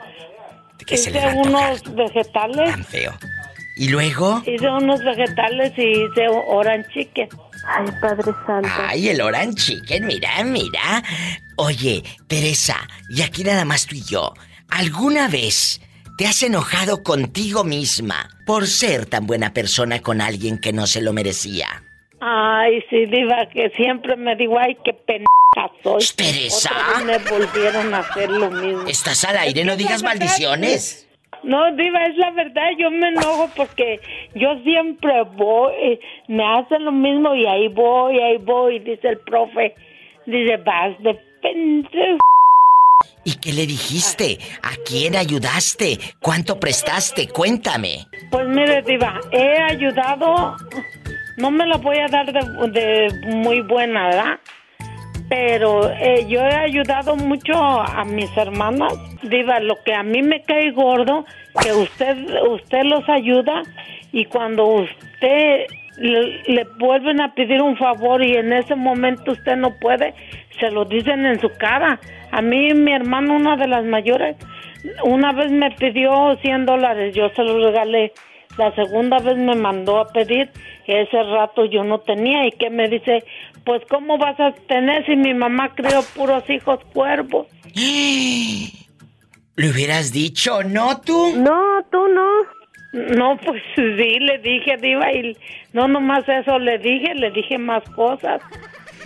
se 0.85 1.11
le 1.11 1.19
va 1.21 1.25
hice 1.25 1.27
a 1.27 1.31
antojar 1.31 1.47
unos 1.47 1.95
vegetales. 1.95 2.87
feo. 2.87 3.13
Y 3.77 3.87
luego, 3.87 4.43
Hice 4.45 4.67
unos 4.69 5.01
vegetales 5.01 5.71
y 5.77 5.83
hice 6.03 6.27
orange 6.47 6.89
chicken. 6.93 7.29
Ay, 7.69 7.85
Padre 8.01 8.33
Santo. 8.45 8.69
ay, 8.89 9.07
el 9.07 9.21
orange 9.21 9.55
chicken, 9.63 10.05
mira, 10.07 10.43
mira. 10.43 11.01
Oye, 11.55 12.03
Teresa, 12.27 12.75
y 13.09 13.21
aquí 13.21 13.45
nada 13.45 13.63
más 13.63 13.85
tú 13.85 13.95
y 13.95 14.03
yo, 14.03 14.33
¿alguna 14.69 15.29
vez 15.29 15.79
te 16.17 16.25
has 16.25 16.43
enojado 16.43 17.03
contigo 17.03 17.63
misma 17.63 18.29
por 18.45 18.67
ser 18.67 19.05
tan 19.05 19.27
buena 19.27 19.53
persona 19.53 20.01
con 20.01 20.21
alguien 20.21 20.59
que 20.59 20.73
no 20.73 20.87
se 20.87 21.01
lo 21.01 21.13
merecía? 21.13 21.67
Ay, 22.21 22.81
sí, 22.89 23.05
diva, 23.05 23.47
que 23.53 23.69
siempre 23.75 24.15
me 24.15 24.35
digo, 24.35 24.57
ay, 24.57 24.77
qué 24.83 24.93
pendeja 24.93 25.25
soy. 25.83 26.03
Teresa. 26.15 26.69
Otra 26.71 27.05
vez 27.05 27.05
me 27.05 27.29
volvieron 27.29 27.93
a 27.93 27.99
hacer 27.99 28.29
lo 28.29 28.49
mismo. 28.49 28.87
Estás 28.87 29.25
al 29.25 29.37
aire, 29.37 29.63
no 29.63 29.75
digas 29.75 30.03
maldiciones. 30.03 31.05
No, 31.43 31.71
Diva, 31.75 32.03
es 32.05 32.17
la 32.17 32.31
verdad, 32.31 32.69
yo 32.79 32.89
me 32.89 33.09
enojo 33.09 33.51
porque 33.55 33.99
yo 34.33 34.57
siempre 34.63 35.21
voy, 35.35 35.73
eh, 35.79 35.99
me 36.27 36.43
hacen 36.43 36.83
lo 36.83 36.91
mismo 36.91 37.35
y 37.35 37.45
ahí 37.45 37.67
voy, 37.67 38.19
ahí 38.19 38.37
voy, 38.37 38.79
dice 38.79 39.09
el 39.09 39.19
profe, 39.19 39.75
dice, 40.25 40.57
vas 40.57 40.97
de 41.03 41.13
pendejo. 41.43 42.17
¿Y 43.23 43.37
qué 43.37 43.53
le 43.53 43.65
dijiste? 43.65 44.37
¿A 44.61 44.75
quién 44.85 45.15
ayudaste? 45.15 45.97
¿Cuánto 46.21 46.59
prestaste? 46.59 47.27
Cuéntame. 47.27 48.05
Pues 48.29 48.47
mire, 48.47 48.83
Diva, 48.83 49.19
he 49.31 49.57
ayudado, 49.63 50.55
no 51.37 51.49
me 51.49 51.65
la 51.65 51.77
voy 51.77 51.97
a 51.97 52.07
dar 52.07 52.31
de, 52.31 52.69
de 52.69 53.35
muy 53.35 53.61
buena, 53.61 54.09
¿verdad? 54.09 54.39
Pero 55.27 55.89
eh, 55.89 56.25
yo 56.29 56.39
he 56.39 56.55
ayudado 56.55 57.15
mucho 57.15 57.55
a 57.55 58.05
mis 58.05 58.29
hermanas. 58.37 58.93
Diva, 59.23 59.59
lo 59.59 59.75
que 59.83 59.95
a 59.95 60.03
mí 60.03 60.21
me 60.21 60.43
cae 60.43 60.71
gordo, 60.71 61.25
que 61.63 61.71
usted, 61.73 62.15
usted 62.47 62.83
los 62.83 63.09
ayuda 63.09 63.63
y 64.11 64.25
cuando 64.25 64.65
usted 64.65 65.65
le, 65.97 66.43
le 66.43 66.63
vuelven 66.77 67.21
a 67.21 67.33
pedir 67.33 67.61
un 67.61 67.75
favor 67.75 68.23
y 68.23 68.35
en 68.35 68.53
ese 68.53 68.75
momento 68.75 69.31
usted 69.31 69.55
no 69.55 69.71
puede, 69.79 70.13
se 70.59 70.69
lo 70.69 70.85
dicen 70.85 71.25
en 71.25 71.39
su 71.39 71.49
cara. 71.57 71.99
A 72.35 72.41
mí, 72.41 72.73
mi 72.73 72.91
hermano, 72.91 73.37
una 73.37 73.55
de 73.55 73.65
las 73.65 73.85
mayores, 73.85 74.35
una 75.05 75.31
vez 75.31 75.49
me 75.53 75.71
pidió 75.71 76.35
100 76.41 76.65
dólares, 76.65 77.15
yo 77.15 77.29
se 77.29 77.41
los 77.43 77.63
regalé. 77.63 78.11
La 78.57 78.75
segunda 78.75 79.19
vez 79.19 79.37
me 79.37 79.55
mandó 79.55 79.99
a 79.99 80.11
pedir, 80.11 80.49
ese 80.85 81.23
rato 81.23 81.63
yo 81.63 81.85
no 81.85 81.99
tenía 81.99 82.45
y 82.45 82.51
que 82.51 82.69
me 82.69 82.89
dice, 82.89 83.23
pues 83.63 83.83
¿cómo 83.89 84.17
vas 84.17 84.37
a 84.41 84.51
tener 84.67 85.05
si 85.05 85.15
mi 85.15 85.33
mamá 85.33 85.73
crió 85.75 86.01
puros 86.13 86.43
hijos 86.49 86.79
cuervos? 86.93 87.47
¿Le 87.73 89.69
hubieras 89.69 90.11
dicho, 90.11 90.61
no 90.61 90.99
tú? 90.99 91.37
No, 91.37 91.85
tú 91.89 92.05
no. 92.09 92.27
No, 93.15 93.37
pues 93.37 93.63
sí, 93.75 94.19
le 94.19 94.39
dije, 94.39 94.75
Diva, 94.75 95.09
y 95.13 95.37
no 95.71 95.87
nomás 95.87 96.27
eso 96.27 96.59
le 96.59 96.79
dije, 96.79 97.15
le 97.15 97.31
dije 97.31 97.57
más 97.57 97.89
cosas. 97.91 98.41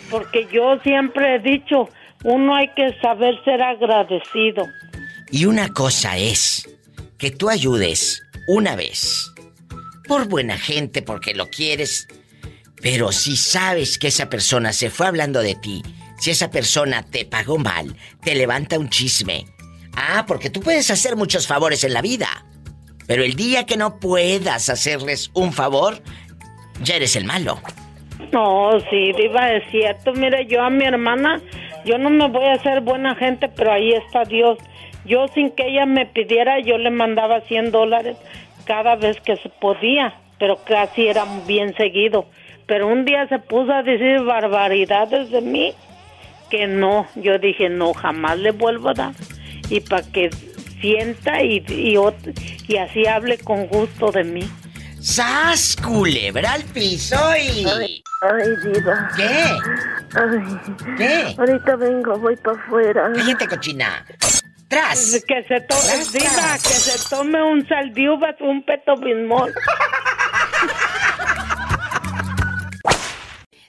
Porque 0.10 0.48
yo 0.52 0.80
siempre 0.80 1.36
he 1.36 1.40
dicho, 1.40 1.90
uno 2.24 2.56
hay 2.56 2.68
que 2.76 3.00
saber 3.02 3.36
ser 3.44 3.62
agradecido. 3.62 4.66
Y 5.32 5.46
una 5.46 5.70
cosa 5.70 6.18
es 6.18 6.68
que 7.18 7.32
tú 7.32 7.50
ayudes 7.50 8.24
una 8.48 8.76
vez 8.76 9.32
por 10.08 10.28
buena 10.28 10.58
gente, 10.58 11.02
porque 11.02 11.36
lo 11.36 11.48
quieres. 11.50 12.08
Pero 12.82 13.12
si 13.12 13.38
sabes 13.38 14.00
que 14.00 14.08
esa 14.08 14.30
persona 14.30 14.74
se 14.74 14.90
fue 14.90 15.08
hablando 15.08 15.42
de 15.42 15.56
ti, 15.56 15.84
si 16.18 16.32
esa 16.32 16.50
persona 16.50 17.04
te 17.04 17.26
pagó 17.26 17.58
mal, 17.58 17.96
te 18.24 18.36
levanta 18.36 18.80
un 18.80 18.90
chisme. 18.90 19.46
Ah, 19.96 20.26
porque 20.28 20.50
tú 20.50 20.62
puedes 20.62 20.90
hacer 20.92 21.16
muchos 21.16 21.46
favores 21.46 21.84
en 21.84 21.94
la 21.94 22.02
vida. 22.02 22.46
Pero 23.08 23.24
el 23.24 23.36
día 23.36 23.66
que 23.66 23.78
no 23.78 24.00
puedas 24.00 24.70
hacerles 24.70 25.32
un 25.34 25.54
favor, 25.54 26.02
ya 26.84 26.96
eres 26.96 27.16
el 27.16 27.26
malo. 27.26 27.62
No, 28.32 28.80
sí, 28.90 29.12
Diva, 29.14 29.52
es 29.52 29.70
cierto. 29.72 30.14
Mire, 30.14 30.46
yo 30.46 30.62
a 30.62 30.70
mi 30.70 30.86
hermana, 30.86 31.42
yo 31.90 31.98
no 31.98 32.12
me 32.12 32.28
voy 32.28 32.46
a 32.46 32.54
hacer 32.54 32.82
buena 32.82 33.16
gente, 33.16 33.50
pero 33.50 33.72
ahí 33.72 33.94
está 33.94 34.24
Dios. 34.24 34.60
Yo 35.06 35.28
sin 35.30 35.50
que 35.50 35.70
ella 35.70 35.88
me 35.88 36.06
pidiera, 36.06 36.60
yo 36.60 36.78
le 36.78 36.92
mandaba 36.92 37.42
100 37.42 37.72
dólares 37.72 38.16
cada 38.66 38.96
vez 38.96 39.20
que 39.22 39.38
se 39.38 39.50
podía, 39.50 40.14
pero 40.38 40.58
casi 40.58 41.08
era 41.08 41.26
bien 41.48 41.74
seguido. 41.76 42.28
Pero 42.68 42.88
un 42.88 43.06
día 43.06 43.28
se 43.28 43.40
puso 43.40 43.74
a 43.74 43.82
decir 43.82 44.22
barbaridades 44.22 45.32
de 45.32 45.42
mí 45.42 45.74
que 46.52 46.68
no, 46.68 47.08
yo 47.16 47.40
dije, 47.40 47.70
no, 47.70 47.96
jamás 47.96 48.38
le 48.38 48.52
vuelvo 48.52 48.90
a 48.90 48.94
dar. 48.94 49.14
Y 49.72 49.80
para 49.80 50.04
que 50.04 50.30
sienta 50.82 51.42
y, 51.42 51.64
y, 51.70 51.98
y 52.68 52.78
así 52.78 53.08
hable 53.08 53.40
con 53.40 53.66
gusto 53.66 54.12
de 54.12 54.26
mí. 54.26 54.44
¡Sas, 55.02 55.78
culebra 55.78 56.54
al 56.54 56.64
piso 56.64 57.16
y... 57.36 57.66
Ay, 57.66 58.04
ay, 58.22 58.56
diva. 58.64 59.10
¿Qué? 59.16 59.58
Ay. 60.14 60.60
¿Qué? 60.98 61.36
Ahorita 61.38 61.76
vengo, 61.78 62.20
voy 62.20 62.36
para 62.36 62.60
afuera. 62.62 63.12
Cállate, 63.16 63.48
cochina. 63.48 64.06
¡Tras! 64.68 65.24
Que 65.28 65.44
se 65.48 65.62
tome, 65.62 66.06
diva, 66.12 66.54
que 66.62 66.70
se 66.70 67.10
tome 67.10 67.42
un 67.42 67.68
sal 67.68 67.94
de 67.94 68.10
uvas, 68.10 68.36
un 68.42 68.64
peto 68.66 68.98
bismol. 68.98 69.54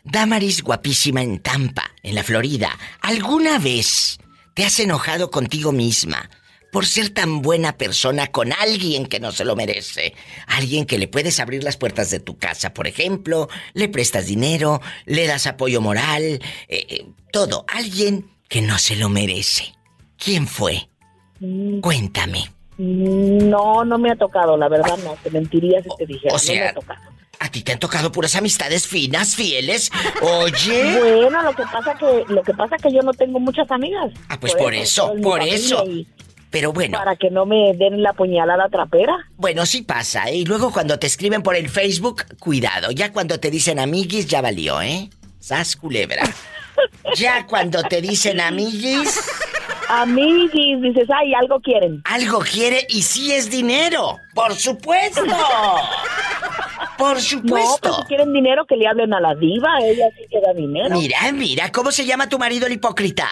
Damaris 0.05 0.63
guapísima 0.63 1.23
en 1.23 1.39
Tampa, 1.39 1.93
en 2.03 2.17
la 2.17 2.25
Florida. 2.25 2.71
¿Alguna 3.01 3.59
vez 3.59 4.19
te 4.55 4.65
has 4.65 4.81
enojado 4.81 5.31
contigo 5.31 5.71
misma 5.71 6.29
por 6.71 6.87
ser 6.87 7.11
tan 7.11 7.43
buena 7.43 7.77
persona 7.77 8.29
con 8.29 8.53
alguien 8.53 9.07
que 9.07 9.21
no 9.21 9.33
se 9.33 9.45
lo 9.45 9.57
merece? 9.57 10.15
Alguien 10.47 10.87
que 10.87 10.99
le 10.99 11.09
puedes 11.09 11.41
abrir 11.41 11.65
las 11.65 11.77
puertas 11.77 12.11
de 12.11 12.21
tu 12.21 12.39
casa, 12.39 12.73
por 12.73 12.87
ejemplo, 12.87 13.49
le 13.75 13.89
prestas 13.89 14.27
dinero, 14.27 14.81
le 15.07 15.27
das 15.27 15.47
apoyo 15.47 15.81
moral, 15.81 16.41
eh, 16.69 16.87
eh, 16.89 17.07
todo. 17.33 17.65
Alguien 17.69 18.31
que 18.49 18.63
no 18.63 18.79
se 18.79 18.97
lo 18.97 19.09
merece. 19.09 19.75
¿Quién 20.17 20.47
fue? 20.47 20.89
Cuéntame. 21.81 22.51
No, 22.79 23.85
no 23.85 23.99
me 23.99 24.11
ha 24.11 24.17
tocado, 24.17 24.57
la 24.57 24.69
verdad 24.69 24.99
no, 25.05 25.17
te 25.23 25.31
mentiría 25.31 25.83
si 25.83 25.89
te 25.99 26.07
dijera, 26.07 26.35
O 26.35 26.39
no 26.39 26.43
me 26.43 26.47
sea, 26.47 26.71
ha 26.71 26.75
tocado. 26.75 27.01
¿a 27.41 27.51
ti 27.51 27.63
te 27.63 27.73
han 27.73 27.79
tocado 27.79 28.13
puras 28.13 28.37
amistades 28.37 28.87
finas, 28.87 29.35
fieles? 29.35 29.91
Oye. 30.23 30.99
Bueno, 31.23 31.43
lo 31.43 31.55
que 31.55 31.63
pasa 31.65 31.97
que 31.99 32.25
lo 32.33 32.43
que 32.43 32.55
pasa 32.55 32.77
que 32.77 32.93
yo 32.93 33.01
no 33.03 33.13
tengo 33.13 33.41
muchas 33.41 33.71
amigas. 33.71 34.13
Ah, 34.29 34.39
pues 34.39 34.55
por 34.55 34.75
eso, 34.75 35.15
por 35.23 35.43
eso. 35.43 35.85
y 35.87 36.07
Pero 36.51 36.73
bueno. 36.73 36.99
Para 36.99 37.17
que 37.17 37.31
no 37.31 37.47
me 37.47 37.73
den 37.75 38.03
la 38.03 38.13
puñalada 38.13 38.69
trapera. 38.69 39.17
Bueno, 39.37 39.65
sí 39.67 39.83
pasa, 39.83 40.25
¿eh? 40.31 40.37
Y 40.37 40.45
luego 40.45 40.73
cuando 40.73 40.99
te 40.99 41.07
escriben 41.07 41.43
por 41.43 41.55
el 41.57 41.69
Facebook, 41.69 42.25
cuidado. 42.41 42.91
Ya 42.91 43.13
cuando 43.13 43.39
te 43.39 43.51
dicen 43.51 43.79
amiguis, 43.79 44.27
ya 44.27 44.41
valió, 44.43 44.81
¿eh? 44.83 45.09
Sas 45.39 45.77
culebra. 45.77 46.23
Ya 47.17 47.47
cuando 47.47 47.83
te 47.83 48.01
dicen 48.01 48.41
amiguis... 48.41 49.21
Amiguis, 49.89 50.81
dices, 50.81 51.09
ay, 51.15 51.35
algo 51.35 51.61
quieren. 51.61 52.01
Algo 52.05 52.39
quiere 52.39 52.87
y 52.89 53.03
sí 53.03 53.33
es 53.33 53.51
dinero. 53.51 54.17
¡Por 54.35 54.55
supuesto! 54.55 55.21
¡Por 56.97 57.15
No, 57.17 57.21
supuesto! 57.21 57.79
pues 57.83 57.97
si 57.97 58.03
quieren 58.05 58.33
dinero 58.33 58.65
que 58.67 58.77
le 58.77 58.87
hablen 58.87 59.13
a 59.13 59.21
la 59.21 59.35
diva, 59.35 59.69
ella 59.83 60.07
sí 60.17 60.25
que 60.31 60.41
da 60.41 60.55
dinero. 60.55 60.97
Mira, 60.97 61.19
mira, 61.33 61.73
¿cómo 61.73 61.91
se 61.91 62.07
llama 62.07 62.29
tu 62.29 62.39
marido 62.39 62.67
el 62.67 62.73
hipócrita? 62.75 63.27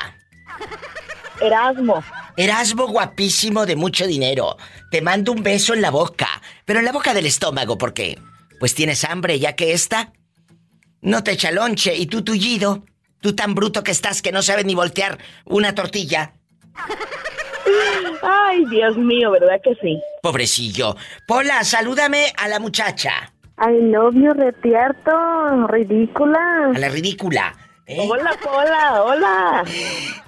Erasmo. 1.40 2.02
Erasmo 2.38 2.86
guapísimo 2.86 3.66
de 3.66 3.74
mucho 3.74 4.06
dinero. 4.06 4.56
Te 4.92 5.02
mando 5.02 5.32
un 5.32 5.42
beso 5.42 5.74
en 5.74 5.82
la 5.82 5.90
boca, 5.90 6.28
pero 6.64 6.78
en 6.78 6.84
la 6.84 6.92
boca 6.92 7.12
del 7.12 7.26
estómago, 7.26 7.76
porque 7.76 8.16
pues 8.60 8.76
tienes 8.76 9.02
hambre 9.02 9.40
ya 9.40 9.56
que 9.56 9.72
esta 9.72 10.12
no 11.00 11.24
te 11.24 11.32
echa 11.32 11.50
lonche 11.50 11.96
y 11.96 12.06
tú 12.06 12.22
tullido, 12.22 12.84
tú 13.20 13.34
tan 13.34 13.56
bruto 13.56 13.82
que 13.82 13.90
estás 13.90 14.22
que 14.22 14.30
no 14.30 14.42
sabes 14.42 14.64
ni 14.66 14.76
voltear 14.76 15.18
una 15.46 15.74
tortilla. 15.74 16.34
Ay, 18.22 18.64
Dios 18.66 18.96
mío, 18.96 19.32
¿verdad 19.32 19.60
que 19.60 19.74
sí? 19.82 20.00
Pobrecillo. 20.22 20.94
Pola, 21.26 21.64
salúdame 21.64 22.32
a 22.36 22.46
la 22.46 22.60
muchacha. 22.60 23.32
Ay, 23.56 23.82
novio 23.82 24.32
retierto, 24.34 25.10
ridícula. 25.66 26.70
A 26.72 26.78
la 26.78 26.88
ridícula. 26.88 27.52
¿eh? 27.84 28.06
Hola, 28.08 28.30
hola, 28.48 29.02
hola. 29.02 29.64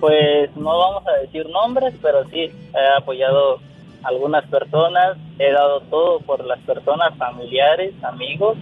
Pues 0.00 0.54
no 0.56 0.78
vamos 0.78 1.02
a 1.06 1.20
decir 1.22 1.46
nombres, 1.48 1.94
pero 2.02 2.28
sí 2.28 2.50
he 2.74 2.96
apoyado 2.98 3.60
algunas 4.04 4.46
personas, 4.48 5.16
he 5.38 5.52
dado 5.52 5.80
todo 5.82 6.20
por 6.20 6.44
las 6.44 6.58
personas, 6.60 7.16
familiares, 7.18 7.92
amigos, 8.02 8.56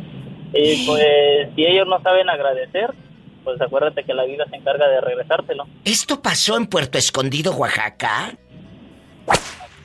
y 0.54 0.86
pues 0.86 1.48
si 1.54 1.64
ellos 1.64 1.86
no 1.88 2.00
saben 2.02 2.28
agradecer, 2.28 2.90
pues 3.44 3.60
acuérdate 3.60 4.04
que 4.04 4.14
la 4.14 4.24
vida 4.24 4.44
se 4.50 4.56
encarga 4.56 4.88
de 4.88 5.00
regresártelo. 5.00 5.66
¿Esto 5.84 6.20
pasó 6.20 6.56
en 6.56 6.66
Puerto 6.66 6.98
Escondido, 6.98 7.52
Oaxaca? 7.52 8.34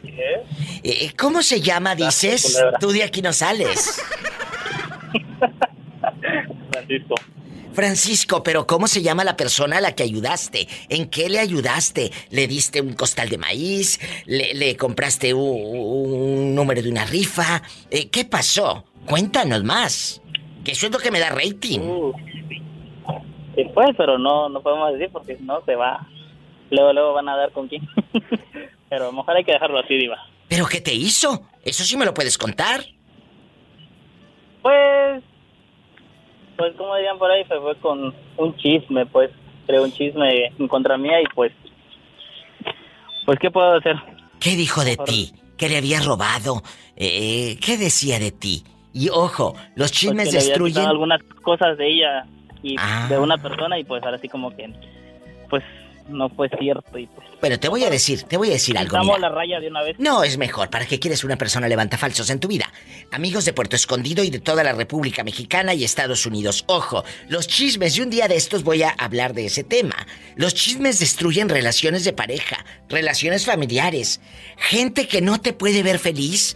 ¿Qué? 0.03 0.41
Eh, 0.83 1.11
¿Cómo 1.17 1.41
se 1.41 1.61
llama, 1.61 1.95
dices? 1.95 2.63
Tú 2.79 2.91
de 2.91 3.03
aquí 3.03 3.21
no 3.21 3.33
sales. 3.33 4.01
Francisco. 6.71 7.15
Francisco, 7.77 8.41
pero 8.41 8.65
¿cómo 8.65 8.87
se 8.87 9.03
llama 9.03 9.23
la 9.23 9.37
persona 9.37 9.77
a 9.77 9.81
la 9.81 9.93
que 9.93 10.01
ayudaste? 10.01 10.67
¿En 10.89 11.11
qué 11.11 11.29
le 11.29 11.37
ayudaste? 11.37 12.09
¿Le 12.31 12.47
diste 12.47 12.81
un 12.81 12.93
costal 12.93 13.29
de 13.29 13.37
maíz? 13.37 13.99
¿Le, 14.25 14.55
le 14.55 14.75
compraste 14.75 15.31
un, 15.31 15.77
un 15.77 16.55
número 16.55 16.81
de 16.81 16.89
una 16.89 17.05
rifa? 17.05 17.61
Eh, 17.91 18.09
¿Qué 18.09 18.25
pasó? 18.25 18.83
Cuéntanos 19.05 19.63
más. 19.63 20.23
Que 20.65 20.71
eso 20.71 20.87
es 20.87 20.91
lo 20.91 20.97
que 20.97 21.11
me 21.11 21.19
da 21.19 21.29
rating. 21.29 21.81
Uh, 21.81 22.13
sí, 23.55 23.63
pues, 23.75 23.89
pero 23.95 24.17
no, 24.17 24.49
no 24.49 24.59
podemos 24.63 24.93
decir 24.93 25.09
porque 25.13 25.37
si 25.37 25.43
no 25.43 25.63
se 25.63 25.75
va. 25.75 26.07
Luego, 26.71 26.93
luego 26.93 27.13
van 27.13 27.29
a 27.29 27.37
dar 27.37 27.51
con 27.51 27.67
quién. 27.67 27.87
pero 28.89 29.03
a 29.03 29.07
lo 29.09 29.13
mejor 29.13 29.37
hay 29.37 29.43
que 29.43 29.51
dejarlo 29.51 29.77
así, 29.77 29.95
Diva. 29.95 30.17
¿Pero 30.47 30.65
qué 30.65 30.81
te 30.81 30.95
hizo? 30.95 31.43
Eso 31.63 31.83
sí 31.83 31.95
me 31.95 32.05
lo 32.05 32.15
puedes 32.15 32.39
contar. 32.39 32.83
Pues, 34.63 35.23
pues 36.57 36.75
como 36.75 36.95
dirían 36.95 37.17
por 37.17 37.29
ahí, 37.31 37.43
se 37.45 37.59
fue 37.59 37.75
con 37.77 38.13
un 38.37 38.55
chisme, 38.57 39.05
pues, 39.05 39.29
creó 39.65 39.83
un 39.83 39.91
chisme 39.91 40.45
en 40.57 40.67
contra 40.67 40.97
mía 40.97 41.21
y 41.21 41.25
pues, 41.35 41.51
pues, 43.25 43.39
¿qué 43.39 43.51
puedo 43.51 43.73
hacer? 43.75 43.95
¿Qué 44.39 44.51
dijo 44.55 44.83
de 44.83 44.97
ti? 44.97 45.33
¿Que 45.57 45.69
le 45.69 45.77
había 45.77 45.99
robado? 46.01 46.61
Eh, 46.95 47.57
¿Qué 47.63 47.77
decía 47.77 48.19
de 48.19 48.31
ti? 48.31 48.63
Y 48.93 49.09
ojo, 49.09 49.55
los 49.75 49.89
Pues 49.89 49.91
chismes 49.91 50.25
que 50.29 50.31
le 50.33 50.37
había 50.39 50.49
destruyen... 50.49 50.85
algunas 50.85 51.21
cosas 51.43 51.77
de 51.77 51.87
ella 51.87 52.25
y 52.63 52.75
Ah. 52.79 53.07
de 53.09 53.17
una 53.19 53.37
persona 53.37 53.77
y 53.79 53.83
pues 53.83 54.01
ahora 54.03 54.17
sí 54.17 54.27
como 54.29 54.55
que, 54.55 54.71
pues, 55.49 55.63
no 56.09 56.29
fue 56.29 56.49
cierto 56.59 56.97
y 56.97 57.07
pues, 57.07 57.27
Pero 57.39 57.59
te 57.59 57.69
voy 57.69 57.83
a 57.83 57.89
decir, 57.89 58.23
te 58.23 58.37
voy 58.37 58.49
a 58.49 58.53
decir 58.53 58.77
algo. 58.77 58.97
mira. 58.99 59.19
la 59.19 59.29
raya 59.29 59.59
de 59.59 59.67
una 59.67 59.83
vez. 59.83 59.95
No, 59.99 60.23
es 60.23 60.37
mejor. 60.37 60.69
¿Para 60.69 60.85
qué 60.85 60.99
quieres 60.99 61.23
una 61.23 61.37
persona 61.37 61.67
levanta 61.67 61.97
falsos 61.97 62.29
en 62.29 62.39
tu 62.39 62.47
vida? 62.47 62.71
Amigos 63.11 63.45
de 63.45 63.53
Puerto 63.53 63.75
Escondido 63.75 64.23
y 64.23 64.29
de 64.29 64.39
toda 64.39 64.63
la 64.63 64.73
República 64.73 65.23
Mexicana 65.23 65.73
y 65.73 65.83
Estados 65.83 66.25
Unidos. 66.25 66.63
Ojo, 66.67 67.03
los 67.27 67.47
chismes, 67.47 67.97
y 67.97 68.01
un 68.01 68.09
día 68.09 68.27
de 68.27 68.35
estos 68.35 68.63
voy 68.63 68.83
a 68.83 68.89
hablar 68.89 69.33
de 69.33 69.45
ese 69.45 69.63
tema. 69.63 70.07
Los 70.35 70.53
chismes 70.53 70.99
destruyen 70.99 71.49
relaciones 71.49 72.03
de 72.03 72.13
pareja, 72.13 72.65
relaciones 72.89 73.45
familiares. 73.45 74.21
Gente 74.57 75.07
que 75.07 75.21
no 75.21 75.41
te 75.41 75.53
puede 75.53 75.83
ver 75.83 75.99
feliz. 75.99 76.55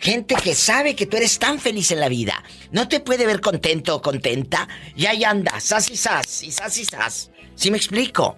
Gente 0.00 0.36
que 0.36 0.54
sabe 0.54 0.94
que 0.94 1.06
tú 1.06 1.16
eres 1.16 1.40
tan 1.40 1.58
feliz 1.58 1.90
en 1.90 1.98
la 1.98 2.08
vida. 2.08 2.44
No 2.70 2.86
te 2.86 3.00
puede 3.00 3.26
ver 3.26 3.40
contento 3.40 3.96
o 3.96 4.02
contenta. 4.02 4.68
Y 4.94 5.06
ahí 5.06 5.24
anda, 5.24 5.58
sas 5.60 5.90
y 5.90 5.96
sas, 5.96 6.42
y 6.44 6.52
sas 6.52 6.78
y 6.78 6.84
sas. 6.84 7.30
¿Sí 7.56 7.72
me 7.72 7.76
explico? 7.76 8.36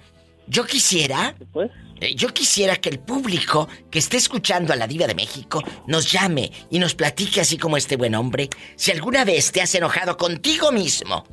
Yo 0.50 0.66
quisiera... 0.66 1.36
eh, 2.00 2.14
Yo 2.16 2.34
quisiera 2.34 2.74
que 2.76 2.88
el 2.88 2.98
público 2.98 3.68
que 3.90 4.00
esté 4.00 4.16
escuchando 4.16 4.72
a 4.72 4.76
la 4.76 4.88
Diva 4.88 5.06
de 5.06 5.14
México 5.14 5.62
nos 5.86 6.10
llame 6.10 6.50
y 6.70 6.78
nos 6.80 6.94
platique 6.94 7.40
así 7.40 7.56
como 7.56 7.76
este 7.76 7.96
buen 7.96 8.14
hombre 8.16 8.48
si 8.74 8.90
alguna 8.90 9.24
vez 9.24 9.52
te 9.52 9.62
has 9.62 9.72
enojado 9.76 10.16
contigo 10.16 10.72
mismo 10.72 11.24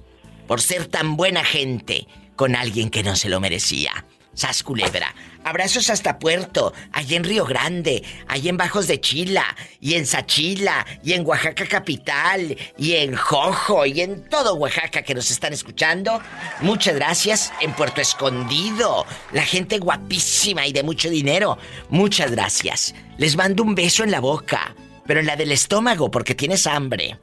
por 0.47 0.61
ser 0.61 0.85
tan 0.85 1.17
buena 1.17 1.43
gente 1.43 2.07
con 2.35 2.55
alguien 2.55 2.89
que 2.91 3.01
no 3.01 3.15
se 3.15 3.29
lo 3.29 3.39
merecía. 3.39 4.05
Sas 4.37 4.61
culebra. 4.61 5.15
Abrazos 5.43 5.89
hasta 5.89 6.19
Puerto, 6.19 6.71
allí 6.91 7.15
en 7.15 7.23
Río 7.23 7.43
Grande, 7.43 8.03
allí 8.27 8.49
en 8.49 8.57
Bajos 8.57 8.85
de 8.85 9.01
Chila, 9.01 9.43
y 9.81 9.95
en 9.95 10.05
Sachila, 10.05 10.85
y 11.03 11.13
en 11.13 11.25
Oaxaca 11.25 11.65
Capital, 11.65 12.55
y 12.77 12.93
en 12.93 13.15
Jojo, 13.15 13.87
y 13.87 14.01
en 14.01 14.29
todo 14.29 14.53
Oaxaca 14.53 15.01
que 15.01 15.15
nos 15.15 15.31
están 15.31 15.53
escuchando. 15.53 16.21
Muchas 16.61 16.93
gracias 16.93 17.51
en 17.61 17.73
Puerto 17.73 17.99
Escondido. 17.99 19.07
La 19.31 19.41
gente 19.41 19.79
guapísima 19.79 20.67
y 20.67 20.71
de 20.71 20.83
mucho 20.83 21.09
dinero. 21.09 21.57
Muchas 21.89 22.29
gracias. 22.29 22.93
Les 23.17 23.35
mando 23.35 23.63
un 23.63 23.73
beso 23.73 24.03
en 24.03 24.11
la 24.11 24.19
boca, 24.19 24.75
pero 25.07 25.19
en 25.19 25.25
la 25.25 25.35
del 25.35 25.51
estómago 25.51 26.11
porque 26.11 26.35
tienes 26.35 26.67
hambre. 26.67 27.17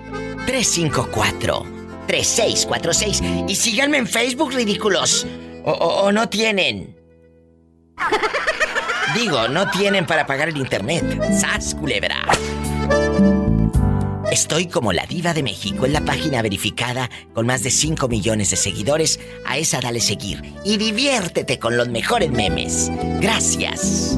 354 0.45 1.78
3646 2.09 3.21
y 3.47 3.53
síganme 3.55 3.97
en 3.99 4.07
Facebook 4.07 4.51
ridículos 4.51 5.27
o, 5.63 5.71
o- 5.71 6.01
o 6.05 6.11
no 6.11 6.27
tienen. 6.27 6.95
Digo, 9.15 9.47
no 9.47 9.69
tienen 9.69 10.07
para 10.07 10.25
pagar 10.25 10.49
el 10.49 10.57
internet. 10.57 11.03
¡Sas, 11.39 11.75
culebra! 11.75 12.15
Estoy 14.31 14.65
como 14.67 14.91
la 14.91 15.05
diva 15.05 15.33
de 15.35 15.43
México 15.43 15.85
en 15.85 15.93
la 15.93 16.01
página 16.01 16.41
verificada 16.41 17.09
con 17.35 17.45
más 17.45 17.61
de 17.61 17.69
5 17.69 18.07
millones 18.07 18.49
de 18.49 18.57
seguidores. 18.57 19.19
A 19.45 19.57
esa 19.59 19.79
dale 19.79 19.99
seguir 20.01 20.41
y 20.63 20.77
diviértete 20.77 21.59
con 21.59 21.77
los 21.77 21.89
mejores 21.89 22.31
memes. 22.31 22.89
Gracias. 23.21 24.17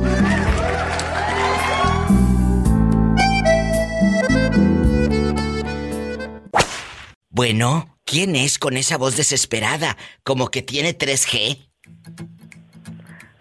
Bueno, 7.32 7.98
¿quién 8.06 8.36
es 8.36 8.60
con 8.60 8.78
esa 8.78 8.98
voz 8.98 9.16
desesperada? 9.16 9.98
Como 10.24 10.49
que 10.49 10.62
tiene 10.62 10.98
3G. 10.98 11.58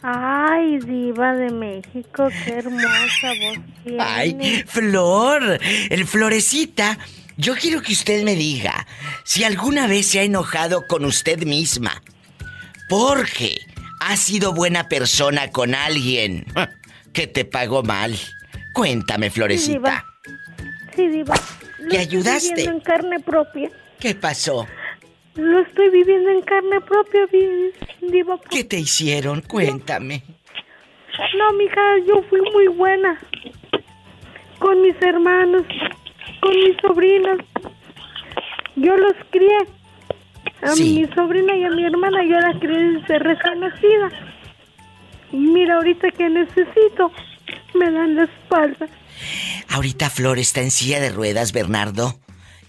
Ay, 0.03 0.79
diva 0.79 1.35
de 1.35 1.51
México, 1.51 2.29
qué 2.45 2.51
hermosa 2.53 3.29
voz 3.41 3.59
tiene. 3.85 4.03
Ay, 4.03 4.65
Flor, 4.67 5.59
el 5.91 6.07
florecita. 6.07 6.99
Yo 7.37 7.55
quiero 7.55 7.83
que 7.83 7.93
usted 7.93 8.23
me 8.23 8.35
diga 8.35 8.87
si 9.25 9.45
alguna 9.45 9.87
vez 9.87 10.07
se 10.07 10.21
ha 10.21 10.23
enojado 10.23 10.87
con 10.87 11.05
usted 11.05 11.45
misma. 11.45 12.03
Porque 12.89 13.59
ha 14.01 14.17
sido 14.17 14.53
buena 14.53 14.89
persona 14.89 15.51
con 15.51 15.75
alguien 15.75 16.45
que 17.13 17.27
te 17.27 17.45
pagó 17.45 17.83
mal. 17.83 18.17
Cuéntame, 18.75 19.27
Sí, 19.29 19.35
florecita. 19.35 19.73
diva. 19.73 20.05
Sí, 20.97 21.09
diva. 21.09 21.35
¿Te 21.35 21.83
estoy 21.83 21.97
ayudaste? 21.99 22.49
viviendo 22.55 22.73
en 22.73 22.81
carne 22.81 23.21
propia. 23.21 23.71
¿Qué 24.01 24.15
pasó? 24.15 24.67
Lo 25.35 25.61
estoy 25.61 25.91
viviendo 25.91 26.31
en 26.31 26.43
carne 26.43 26.81
propia, 26.81 27.21
diva. 28.11 28.39
¿Qué 28.51 28.65
te 28.65 28.79
hicieron? 28.79 29.43
Cuéntame. 29.43 30.23
No, 31.39 31.53
mija, 31.53 31.81
yo 32.07 32.23
fui 32.29 32.41
muy 32.53 32.69
buena. 32.69 33.19
Con 34.59 34.83
mis 34.83 35.01
hermanos, 35.03 35.63
con 36.41 36.51
mis 36.55 36.77
sobrinos. 36.83 37.39
Yo 38.77 38.97
los 38.97 39.15
crié. 39.31 39.59
A 40.63 40.69
Sí. 40.69 40.99
mi 41.01 41.15
sobrina 41.15 41.57
y 41.57 41.65
a 41.65 41.71
mi 41.71 41.85
hermana 41.85 42.23
yo 42.25 42.39
la 42.39 42.59
crié 42.59 42.79
desde 42.79 43.19
recién 43.19 43.61
nacida. 43.61 44.11
Y 45.33 45.37
mira, 45.37 45.77
ahorita 45.77 46.11
que 46.11 46.29
necesito, 46.29 47.13
me 47.75 47.91
dan 47.91 48.17
la 48.17 48.25
espalda. 48.25 48.87
Ahorita 49.71 50.11
Flor 50.11 50.39
está 50.39 50.61
en 50.61 50.71
silla 50.71 51.01
de 51.01 51.11
ruedas, 51.11 51.53
Bernardo. 51.53 52.19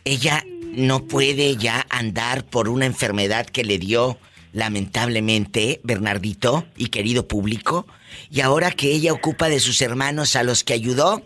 Ella 0.06 0.44
no 0.73 1.06
puede 1.06 1.56
ya 1.56 1.85
andar 1.89 2.43
por 2.43 2.69
una 2.69 2.85
enfermedad 2.85 3.45
que 3.45 3.64
le 3.64 3.77
dio, 3.77 4.18
lamentablemente, 4.53 5.80
Bernardito 5.84 6.65
y 6.77 6.88
querido 6.88 7.27
público. 7.27 7.85
Y 8.30 8.41
ahora 8.41 8.72
que 8.72 8.91
ella 8.91 9.14
ocupa 9.14 9.49
de 9.49 9.60
sus 9.60 9.81
hermanos 9.81 10.35
a 10.35 10.43
los 10.43 10.64
que 10.64 10.73
ayudó, 10.73 11.22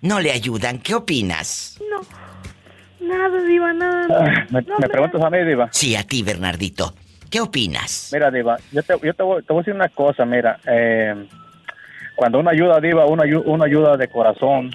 no 0.00 0.20
le 0.20 0.32
ayudan. 0.32 0.78
¿Qué 0.78 0.94
opinas? 0.94 1.78
No, 1.90 3.06
nada, 3.06 3.42
Diva, 3.42 3.72
nada. 3.72 4.06
no. 4.06 4.14
Ah, 4.16 4.46
¿Me, 4.50 4.62
No 4.62 4.78
me 4.78 4.88
preguntas 4.88 5.22
a 5.22 5.30
mí, 5.30 5.38
Diva? 5.44 5.68
Sí, 5.72 5.96
a 5.96 6.02
ti, 6.04 6.22
Bernardito. 6.22 6.94
¿Qué 7.30 7.40
opinas? 7.40 8.10
Mira, 8.12 8.30
Diva, 8.30 8.56
yo 8.72 8.82
te, 8.82 8.94
yo 9.02 9.14
te, 9.14 9.22
voy, 9.22 9.42
te 9.42 9.52
voy 9.52 9.60
a 9.60 9.62
decir 9.62 9.74
una 9.74 9.88
cosa, 9.88 10.24
mira. 10.24 10.58
eh, 10.66 11.14
cuando 12.16 12.38
uno 12.40 12.50
ayuda, 12.50 12.80
Diva, 12.80 13.06
uno, 13.06 13.22
uno 13.46 13.64
ayuda 13.64 13.96
de 13.96 14.08
corazón, 14.08 14.70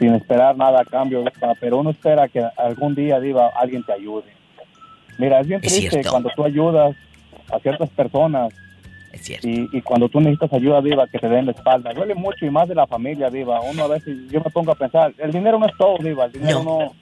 sin 0.00 0.14
esperar 0.14 0.56
nada 0.56 0.80
a 0.80 0.84
cambio, 0.84 1.22
pero 1.60 1.76
uno 1.78 1.90
espera 1.90 2.26
que 2.26 2.42
algún 2.56 2.94
día, 2.96 3.20
Diva, 3.20 3.50
alguien 3.54 3.84
te 3.84 3.92
ayude. 3.92 4.24
Mira, 5.18 5.40
es 5.40 5.46
bien 5.46 5.60
Es 5.62 5.70
triste 5.72 5.90
cierto. 5.90 6.10
cuando 6.10 6.30
tú 6.34 6.42
ayudas 6.44 6.96
a 7.52 7.58
ciertas 7.58 7.90
personas 7.90 8.50
Es 9.12 9.20
cierto. 9.26 9.46
y, 9.46 9.68
y 9.72 9.82
cuando 9.82 10.08
tú 10.08 10.18
necesitas 10.20 10.52
ayuda, 10.54 10.80
Diva, 10.80 11.06
que 11.06 11.18
te 11.18 11.28
den 11.28 11.44
la 11.46 11.52
espalda. 11.52 11.92
Duele 11.92 12.14
mucho 12.14 12.46
y 12.46 12.50
más 12.50 12.66
de 12.68 12.74
la 12.74 12.86
familia, 12.86 13.28
Diva. 13.28 13.60
Uno 13.60 13.84
a 13.84 13.88
veces, 13.88 14.16
yo 14.30 14.40
me 14.42 14.50
pongo 14.50 14.72
a 14.72 14.74
pensar, 14.74 15.12
el 15.18 15.30
dinero 15.32 15.58
no 15.58 15.66
es 15.66 15.76
todo, 15.76 15.98
Diva, 15.98 16.24
el 16.24 16.32
dinero 16.32 16.62
no, 16.64 16.92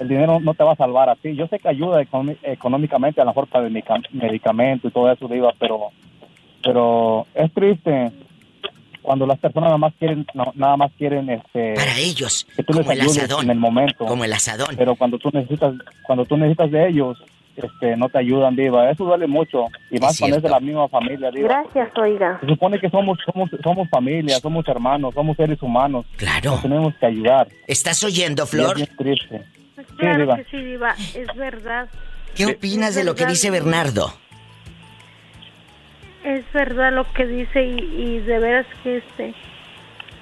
el 0.00 0.08
dinero 0.08 0.40
no 0.40 0.52
te 0.54 0.64
va 0.64 0.72
a 0.72 0.76
salvar 0.76 1.08
a 1.08 1.14
ti. 1.14 1.36
Yo 1.36 1.46
sé 1.46 1.60
que 1.60 1.68
ayuda 1.68 2.02
económicamente, 2.42 3.20
a 3.20 3.24
lo 3.24 3.30
mejor 3.30 3.46
para 3.46 3.66
el 3.66 3.72
medica- 3.72 4.00
medicamento 4.10 4.88
y 4.88 4.90
todo 4.90 5.12
eso, 5.12 5.28
Diva, 5.28 5.52
pero, 5.60 5.92
pero 6.64 7.24
es 7.34 7.52
triste 7.54 8.10
cuando 9.08 9.26
las 9.26 9.38
personas 9.38 9.68
nada 9.68 9.78
más 9.78 9.94
quieren, 9.98 10.26
no- 10.34 10.52
nada 10.54 10.76
más 10.76 10.92
quieren, 10.98 11.30
este, 11.30 11.72
Para 11.74 11.96
ellos, 11.98 12.46
que 12.54 12.62
tú 12.62 12.74
les 12.74 12.82
como 12.82 12.92
el 12.92 13.00
ayudes 13.00 13.22
asadón. 13.22 13.44
en 13.46 13.50
el 13.52 13.58
momento. 13.58 14.04
Como 14.04 14.22
el 14.24 14.32
asadón. 14.34 14.74
Pero 14.76 14.94
cuando 14.96 15.18
tú 15.18 15.30
necesitas, 15.32 15.72
cuando 16.06 16.26
tú 16.26 16.36
necesitas 16.36 16.70
de 16.70 16.88
ellos, 16.90 17.16
este, 17.56 17.96
no 17.96 18.10
te 18.10 18.18
ayudan, 18.18 18.54
Diva. 18.54 18.90
Eso 18.90 19.04
duele 19.06 19.26
mucho 19.26 19.64
y 19.90 19.98
más 19.98 20.18
cuando 20.18 20.36
es 20.36 20.42
de 20.42 20.50
la 20.50 20.60
misma 20.60 20.88
familia, 20.88 21.30
Diva. 21.30 21.48
Gracias, 21.48 21.88
oiga. 21.96 22.38
Se 22.40 22.46
supone 22.48 22.78
que 22.78 22.90
somos, 22.90 23.18
somos, 23.24 23.48
somos 23.64 23.88
familia, 23.88 24.38
somos 24.40 24.68
hermanos, 24.68 25.14
somos 25.14 25.36
seres 25.38 25.60
humanos. 25.62 26.04
Claro. 26.18 26.50
Nos 26.50 26.62
tenemos 26.62 26.94
que 27.00 27.06
ayudar. 27.06 27.48
¿Estás 27.66 28.04
oyendo, 28.04 28.42
Y 28.42 28.44
es 28.44 28.50
Flor? 28.50 28.76
bien 28.76 28.88
triste. 28.98 29.42
Claro 29.96 30.20
Diva. 30.20 30.36
que 30.36 30.44
sí, 30.50 30.56
Diva, 30.58 30.94
es 31.14 31.34
verdad. 31.34 31.88
¿Qué 32.34 32.44
opinas 32.46 32.94
de 32.94 33.04
lo 33.04 33.14
que 33.14 33.24
dice 33.24 33.50
Bernardo? 33.50 34.12
Es 36.28 36.44
verdad 36.52 36.92
lo 36.92 37.10
que 37.14 37.26
dice 37.26 37.64
y, 37.64 37.78
y 37.96 38.18
de 38.18 38.38
veras 38.38 38.66
que 38.82 38.98
este... 38.98 39.34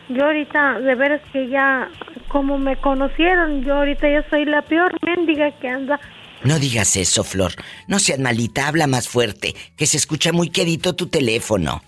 Yo 0.08 0.24
ahorita, 0.24 0.78
de 0.78 0.94
veras 0.94 1.20
que 1.32 1.48
ya, 1.48 1.88
como 2.28 2.58
me 2.58 2.76
conocieron, 2.76 3.64
yo 3.64 3.74
ahorita 3.74 4.08
ya 4.08 4.24
soy 4.30 4.44
la 4.44 4.62
peor 4.62 4.96
mendiga 5.04 5.50
que 5.58 5.68
anda. 5.68 5.98
No 6.44 6.60
digas 6.60 6.96
eso, 6.96 7.24
Flor. 7.24 7.50
No 7.88 7.98
seas 7.98 8.20
malita, 8.20 8.68
habla 8.68 8.86
más 8.86 9.08
fuerte, 9.08 9.56
que 9.76 9.86
se 9.86 9.96
escucha 9.96 10.30
muy 10.32 10.50
quedito 10.50 10.94
tu 10.94 11.08
teléfono. 11.08 11.82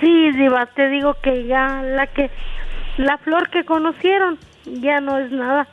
Sí, 0.00 0.30
Diva, 0.36 0.66
te 0.76 0.88
digo 0.88 1.14
que 1.24 1.44
ya 1.46 1.82
la 1.82 2.06
que, 2.06 2.30
la 2.98 3.18
flor 3.18 3.50
que 3.50 3.64
conocieron 3.64 4.38
ya 4.64 5.00
no 5.00 5.18
es 5.18 5.32
nada. 5.32 5.66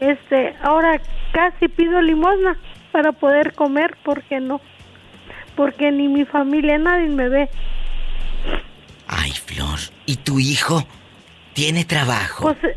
Este, 0.00 0.56
ahora 0.60 1.00
casi 1.32 1.68
pido 1.68 2.02
limosna 2.02 2.58
para 2.90 3.12
poder 3.12 3.52
comer 3.54 3.96
porque 4.02 4.40
no, 4.40 4.60
porque 5.56 5.90
ni 5.92 6.08
mi 6.08 6.24
familia 6.24 6.78
nadie 6.78 7.08
me 7.08 7.28
ve. 7.28 7.48
Ay, 9.06 9.32
Flor. 9.32 9.78
¿Y 10.06 10.16
tu 10.16 10.38
hijo? 10.40 10.86
¿Tiene 11.52 11.84
trabajo? 11.84 12.44
Pues 12.44 12.74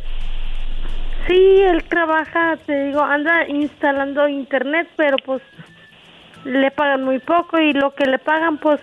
sí, 1.28 1.62
él 1.62 1.84
trabaja, 1.86 2.58
te 2.66 2.88
digo, 2.88 3.02
anda 3.02 3.48
instalando 3.48 4.28
internet, 4.28 4.88
pero 4.96 5.18
pues 5.26 5.42
le 6.44 6.70
pagan 6.72 7.04
muy 7.04 7.20
poco 7.20 7.60
y 7.60 7.74
lo 7.74 7.96
que 7.96 8.06
le 8.06 8.20
pagan 8.20 8.58
pues 8.58 8.80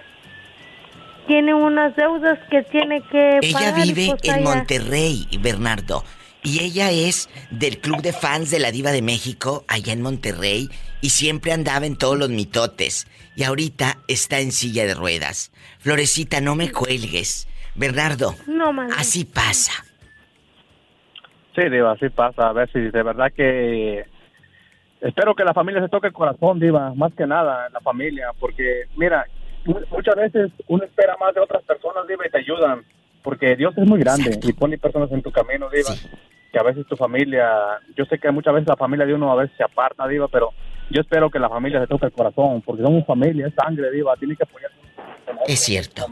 tiene 1.26 1.54
unas 1.54 1.94
deudas 1.94 2.38
que 2.50 2.62
tiene 2.62 3.00
que 3.02 3.38
Ella 3.42 3.52
pagar. 3.52 3.86
y, 3.86 3.92
vive 3.92 4.10
pues, 4.16 4.24
en 4.24 4.34
allá- 4.34 4.42
Monterrey, 4.56 5.28
Bernardo. 5.40 6.04
Y 6.42 6.60
ella 6.64 6.90
es 6.90 7.28
del 7.50 7.78
club 7.78 8.02
de 8.02 8.12
fans 8.12 8.50
de 8.50 8.58
la 8.58 8.72
Diva 8.72 8.90
de 8.90 9.02
México, 9.02 9.64
allá 9.68 9.92
en 9.92 10.02
Monterrey, 10.02 10.68
y 11.02 11.10
siempre 11.10 11.52
andaba 11.52 11.84
en 11.84 11.96
todos 11.98 12.18
los 12.18 12.30
mitotes. 12.30 13.06
Y 13.36 13.42
ahorita 13.44 13.98
está 14.08 14.40
en 14.40 14.52
silla 14.52 14.86
de 14.86 14.94
ruedas. 14.94 15.52
Florecita, 15.80 16.40
no 16.40 16.54
me 16.54 16.72
cuelgues. 16.72 17.48
Bernardo, 17.74 18.34
No, 18.46 18.72
madre. 18.72 18.94
así 18.98 19.24
pasa. 19.26 19.72
Sí, 21.54 21.68
Diva, 21.68 21.92
así 21.92 22.08
pasa. 22.08 22.48
A 22.48 22.52
ver 22.52 22.70
si 22.72 22.78
de 22.80 23.02
verdad 23.02 23.30
que... 23.36 24.04
Espero 25.00 25.34
que 25.34 25.44
la 25.44 25.52
familia 25.52 25.82
se 25.82 25.88
toque 25.88 26.06
el 26.06 26.12
corazón, 26.12 26.60
Diva, 26.60 26.94
más 26.94 27.12
que 27.14 27.26
nada, 27.26 27.68
la 27.70 27.80
familia, 27.80 28.28
porque, 28.38 28.84
mira, 28.96 29.26
mu- 29.64 29.80
muchas 29.90 30.14
veces 30.14 30.52
uno 30.68 30.84
espera 30.84 31.16
más 31.18 31.34
de 31.34 31.40
otras 31.40 31.62
personas, 31.64 32.06
Diva, 32.06 32.24
y 32.24 32.30
te 32.30 32.38
ayudan, 32.38 32.84
porque 33.24 33.56
Dios 33.56 33.74
es 33.76 33.84
muy 33.88 33.98
grande 33.98 34.38
y 34.40 34.52
pone 34.52 34.78
personas 34.78 35.10
en 35.10 35.20
tu 35.22 35.32
camino, 35.32 35.68
Diva, 35.70 35.90
que 36.52 36.58
a 36.58 36.62
veces 36.62 36.86
tu 36.86 36.94
familia, 36.96 37.50
yo 37.96 38.04
sé 38.04 38.16
que 38.20 38.30
muchas 38.30 38.54
veces 38.54 38.68
la 38.68 38.76
familia 38.76 39.04
de 39.04 39.14
uno 39.14 39.32
a 39.32 39.42
veces 39.42 39.56
se 39.56 39.64
aparta, 39.64 40.06
Diva, 40.06 40.28
pero 40.28 40.50
yo 40.92 41.00
espero 41.00 41.30
que 41.30 41.38
la 41.38 41.48
familia 41.48 41.80
se 41.80 41.86
toque 41.86 42.06
el 42.06 42.12
corazón, 42.12 42.62
porque 42.62 42.82
somos 42.82 43.06
familia, 43.06 43.46
es 43.46 43.54
sangre, 43.54 43.90
Diva, 43.90 44.14
tiene 44.16 44.36
que 44.36 44.44
apoyar. 44.44 44.70
Es 45.46 45.60
cierto. 45.60 46.06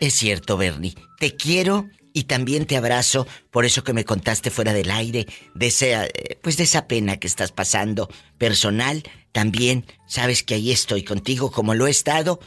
Es 0.00 0.14
cierto, 0.14 0.56
Bernie. 0.56 0.94
Te 1.18 1.36
quiero 1.36 1.88
Y 2.16 2.24
también 2.24 2.64
te 2.64 2.76
abrazo 2.76 3.26
por 3.50 3.64
eso 3.64 3.82
que 3.82 3.92
me 3.92 4.04
contaste 4.04 4.50
fuera 4.50 4.72
del 4.72 4.92
aire, 4.92 5.26
de 5.56 5.66
esa, 5.66 6.04
eh, 6.06 6.38
pues 6.40 6.56
de 6.56 6.62
esa 6.62 6.86
pena 6.86 7.16
que 7.16 7.26
estás 7.26 7.50
pasando 7.50 8.08
personal. 8.38 9.02
También 9.32 9.84
sabes 10.06 10.44
que 10.44 10.54
ahí 10.54 10.70
estoy 10.70 11.02
contigo 11.02 11.50
como 11.50 11.74
lo 11.74 11.88
he 11.88 11.90
estado. 11.90 12.38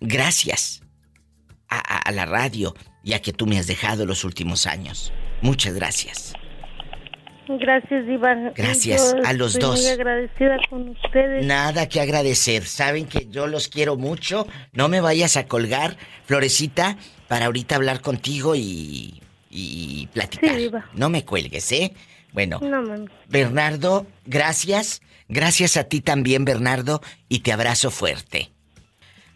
Gracias 0.00 0.80
a, 1.68 2.10
la 2.12 2.24
radio 2.24 2.74
y 3.02 3.12
a 3.12 3.20
que 3.20 3.34
tú 3.34 3.46
me 3.46 3.58
has 3.58 3.66
dejado 3.66 4.06
los 4.06 4.24
últimos 4.24 4.66
años. 4.66 5.12
Muchas 5.42 5.74
gracias. 5.74 6.32
Gracias, 7.48 8.08
Iván. 8.08 8.52
Gracias 8.54 9.14
a 9.24 9.32
los 9.32 9.58
dos. 9.58 9.80
Muy 9.80 9.90
agradecida 9.90 10.56
con 10.70 10.88
ustedes. 10.90 11.44
Nada 11.44 11.88
que 11.88 12.00
agradecer. 12.00 12.64
Saben 12.64 13.06
que 13.06 13.26
yo 13.28 13.46
los 13.46 13.68
quiero 13.68 13.96
mucho. 13.96 14.46
No 14.72 14.88
me 14.88 15.00
vayas 15.00 15.36
a 15.36 15.46
colgar, 15.46 15.96
Florecita, 16.26 16.96
para 17.28 17.46
ahorita 17.46 17.76
hablar 17.76 18.00
contigo 18.00 18.54
y, 18.56 19.20
y 19.50 20.08
platicar. 20.12 20.56
no 20.94 21.10
me 21.10 21.24
cuelgues, 21.24 21.70
¿eh? 21.72 21.92
Bueno, 22.32 22.60
Bernardo, 23.28 24.06
gracias. 24.26 25.00
Gracias 25.28 25.76
a 25.76 25.84
ti 25.84 26.00
también, 26.00 26.44
Bernardo, 26.44 27.00
y 27.28 27.40
te 27.40 27.52
abrazo 27.52 27.90
fuerte. 27.90 28.50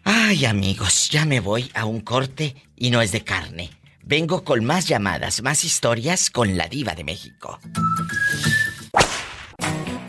Ay, 0.03 0.45
amigos, 0.45 1.09
ya 1.09 1.25
me 1.25 1.39
voy 1.39 1.71
a 1.73 1.85
un 1.85 2.01
corte 2.01 2.55
y 2.75 2.89
no 2.91 3.01
es 3.01 3.11
de 3.11 3.23
carne. 3.23 3.69
Vengo 4.09 4.43
con 4.43 4.65
más 4.65 4.87
llamadas, 4.87 5.43
más 5.43 5.63
historias 5.63 6.31
con 6.31 6.57
la 6.57 6.67
diva 6.67 6.95
de 6.95 7.03
México. 7.03 7.59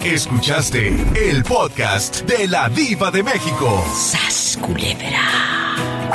Escuchaste 0.02 0.88
el 1.14 1.44
podcast 1.44 2.22
de 2.22 2.48
la 2.48 2.70
diva 2.70 3.10
de 3.10 3.22
México. 3.22 3.84
¡Sas, 3.94 4.58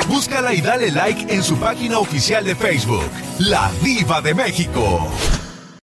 Búscala 0.08 0.52
y 0.52 0.62
dale 0.62 0.90
like 0.90 1.32
en 1.32 1.44
su 1.44 1.56
página 1.58 2.00
oficial 2.00 2.44
de 2.44 2.56
Facebook, 2.56 3.08
La 3.38 3.70
Diva 3.80 4.20
de 4.20 4.34
México. 4.34 5.08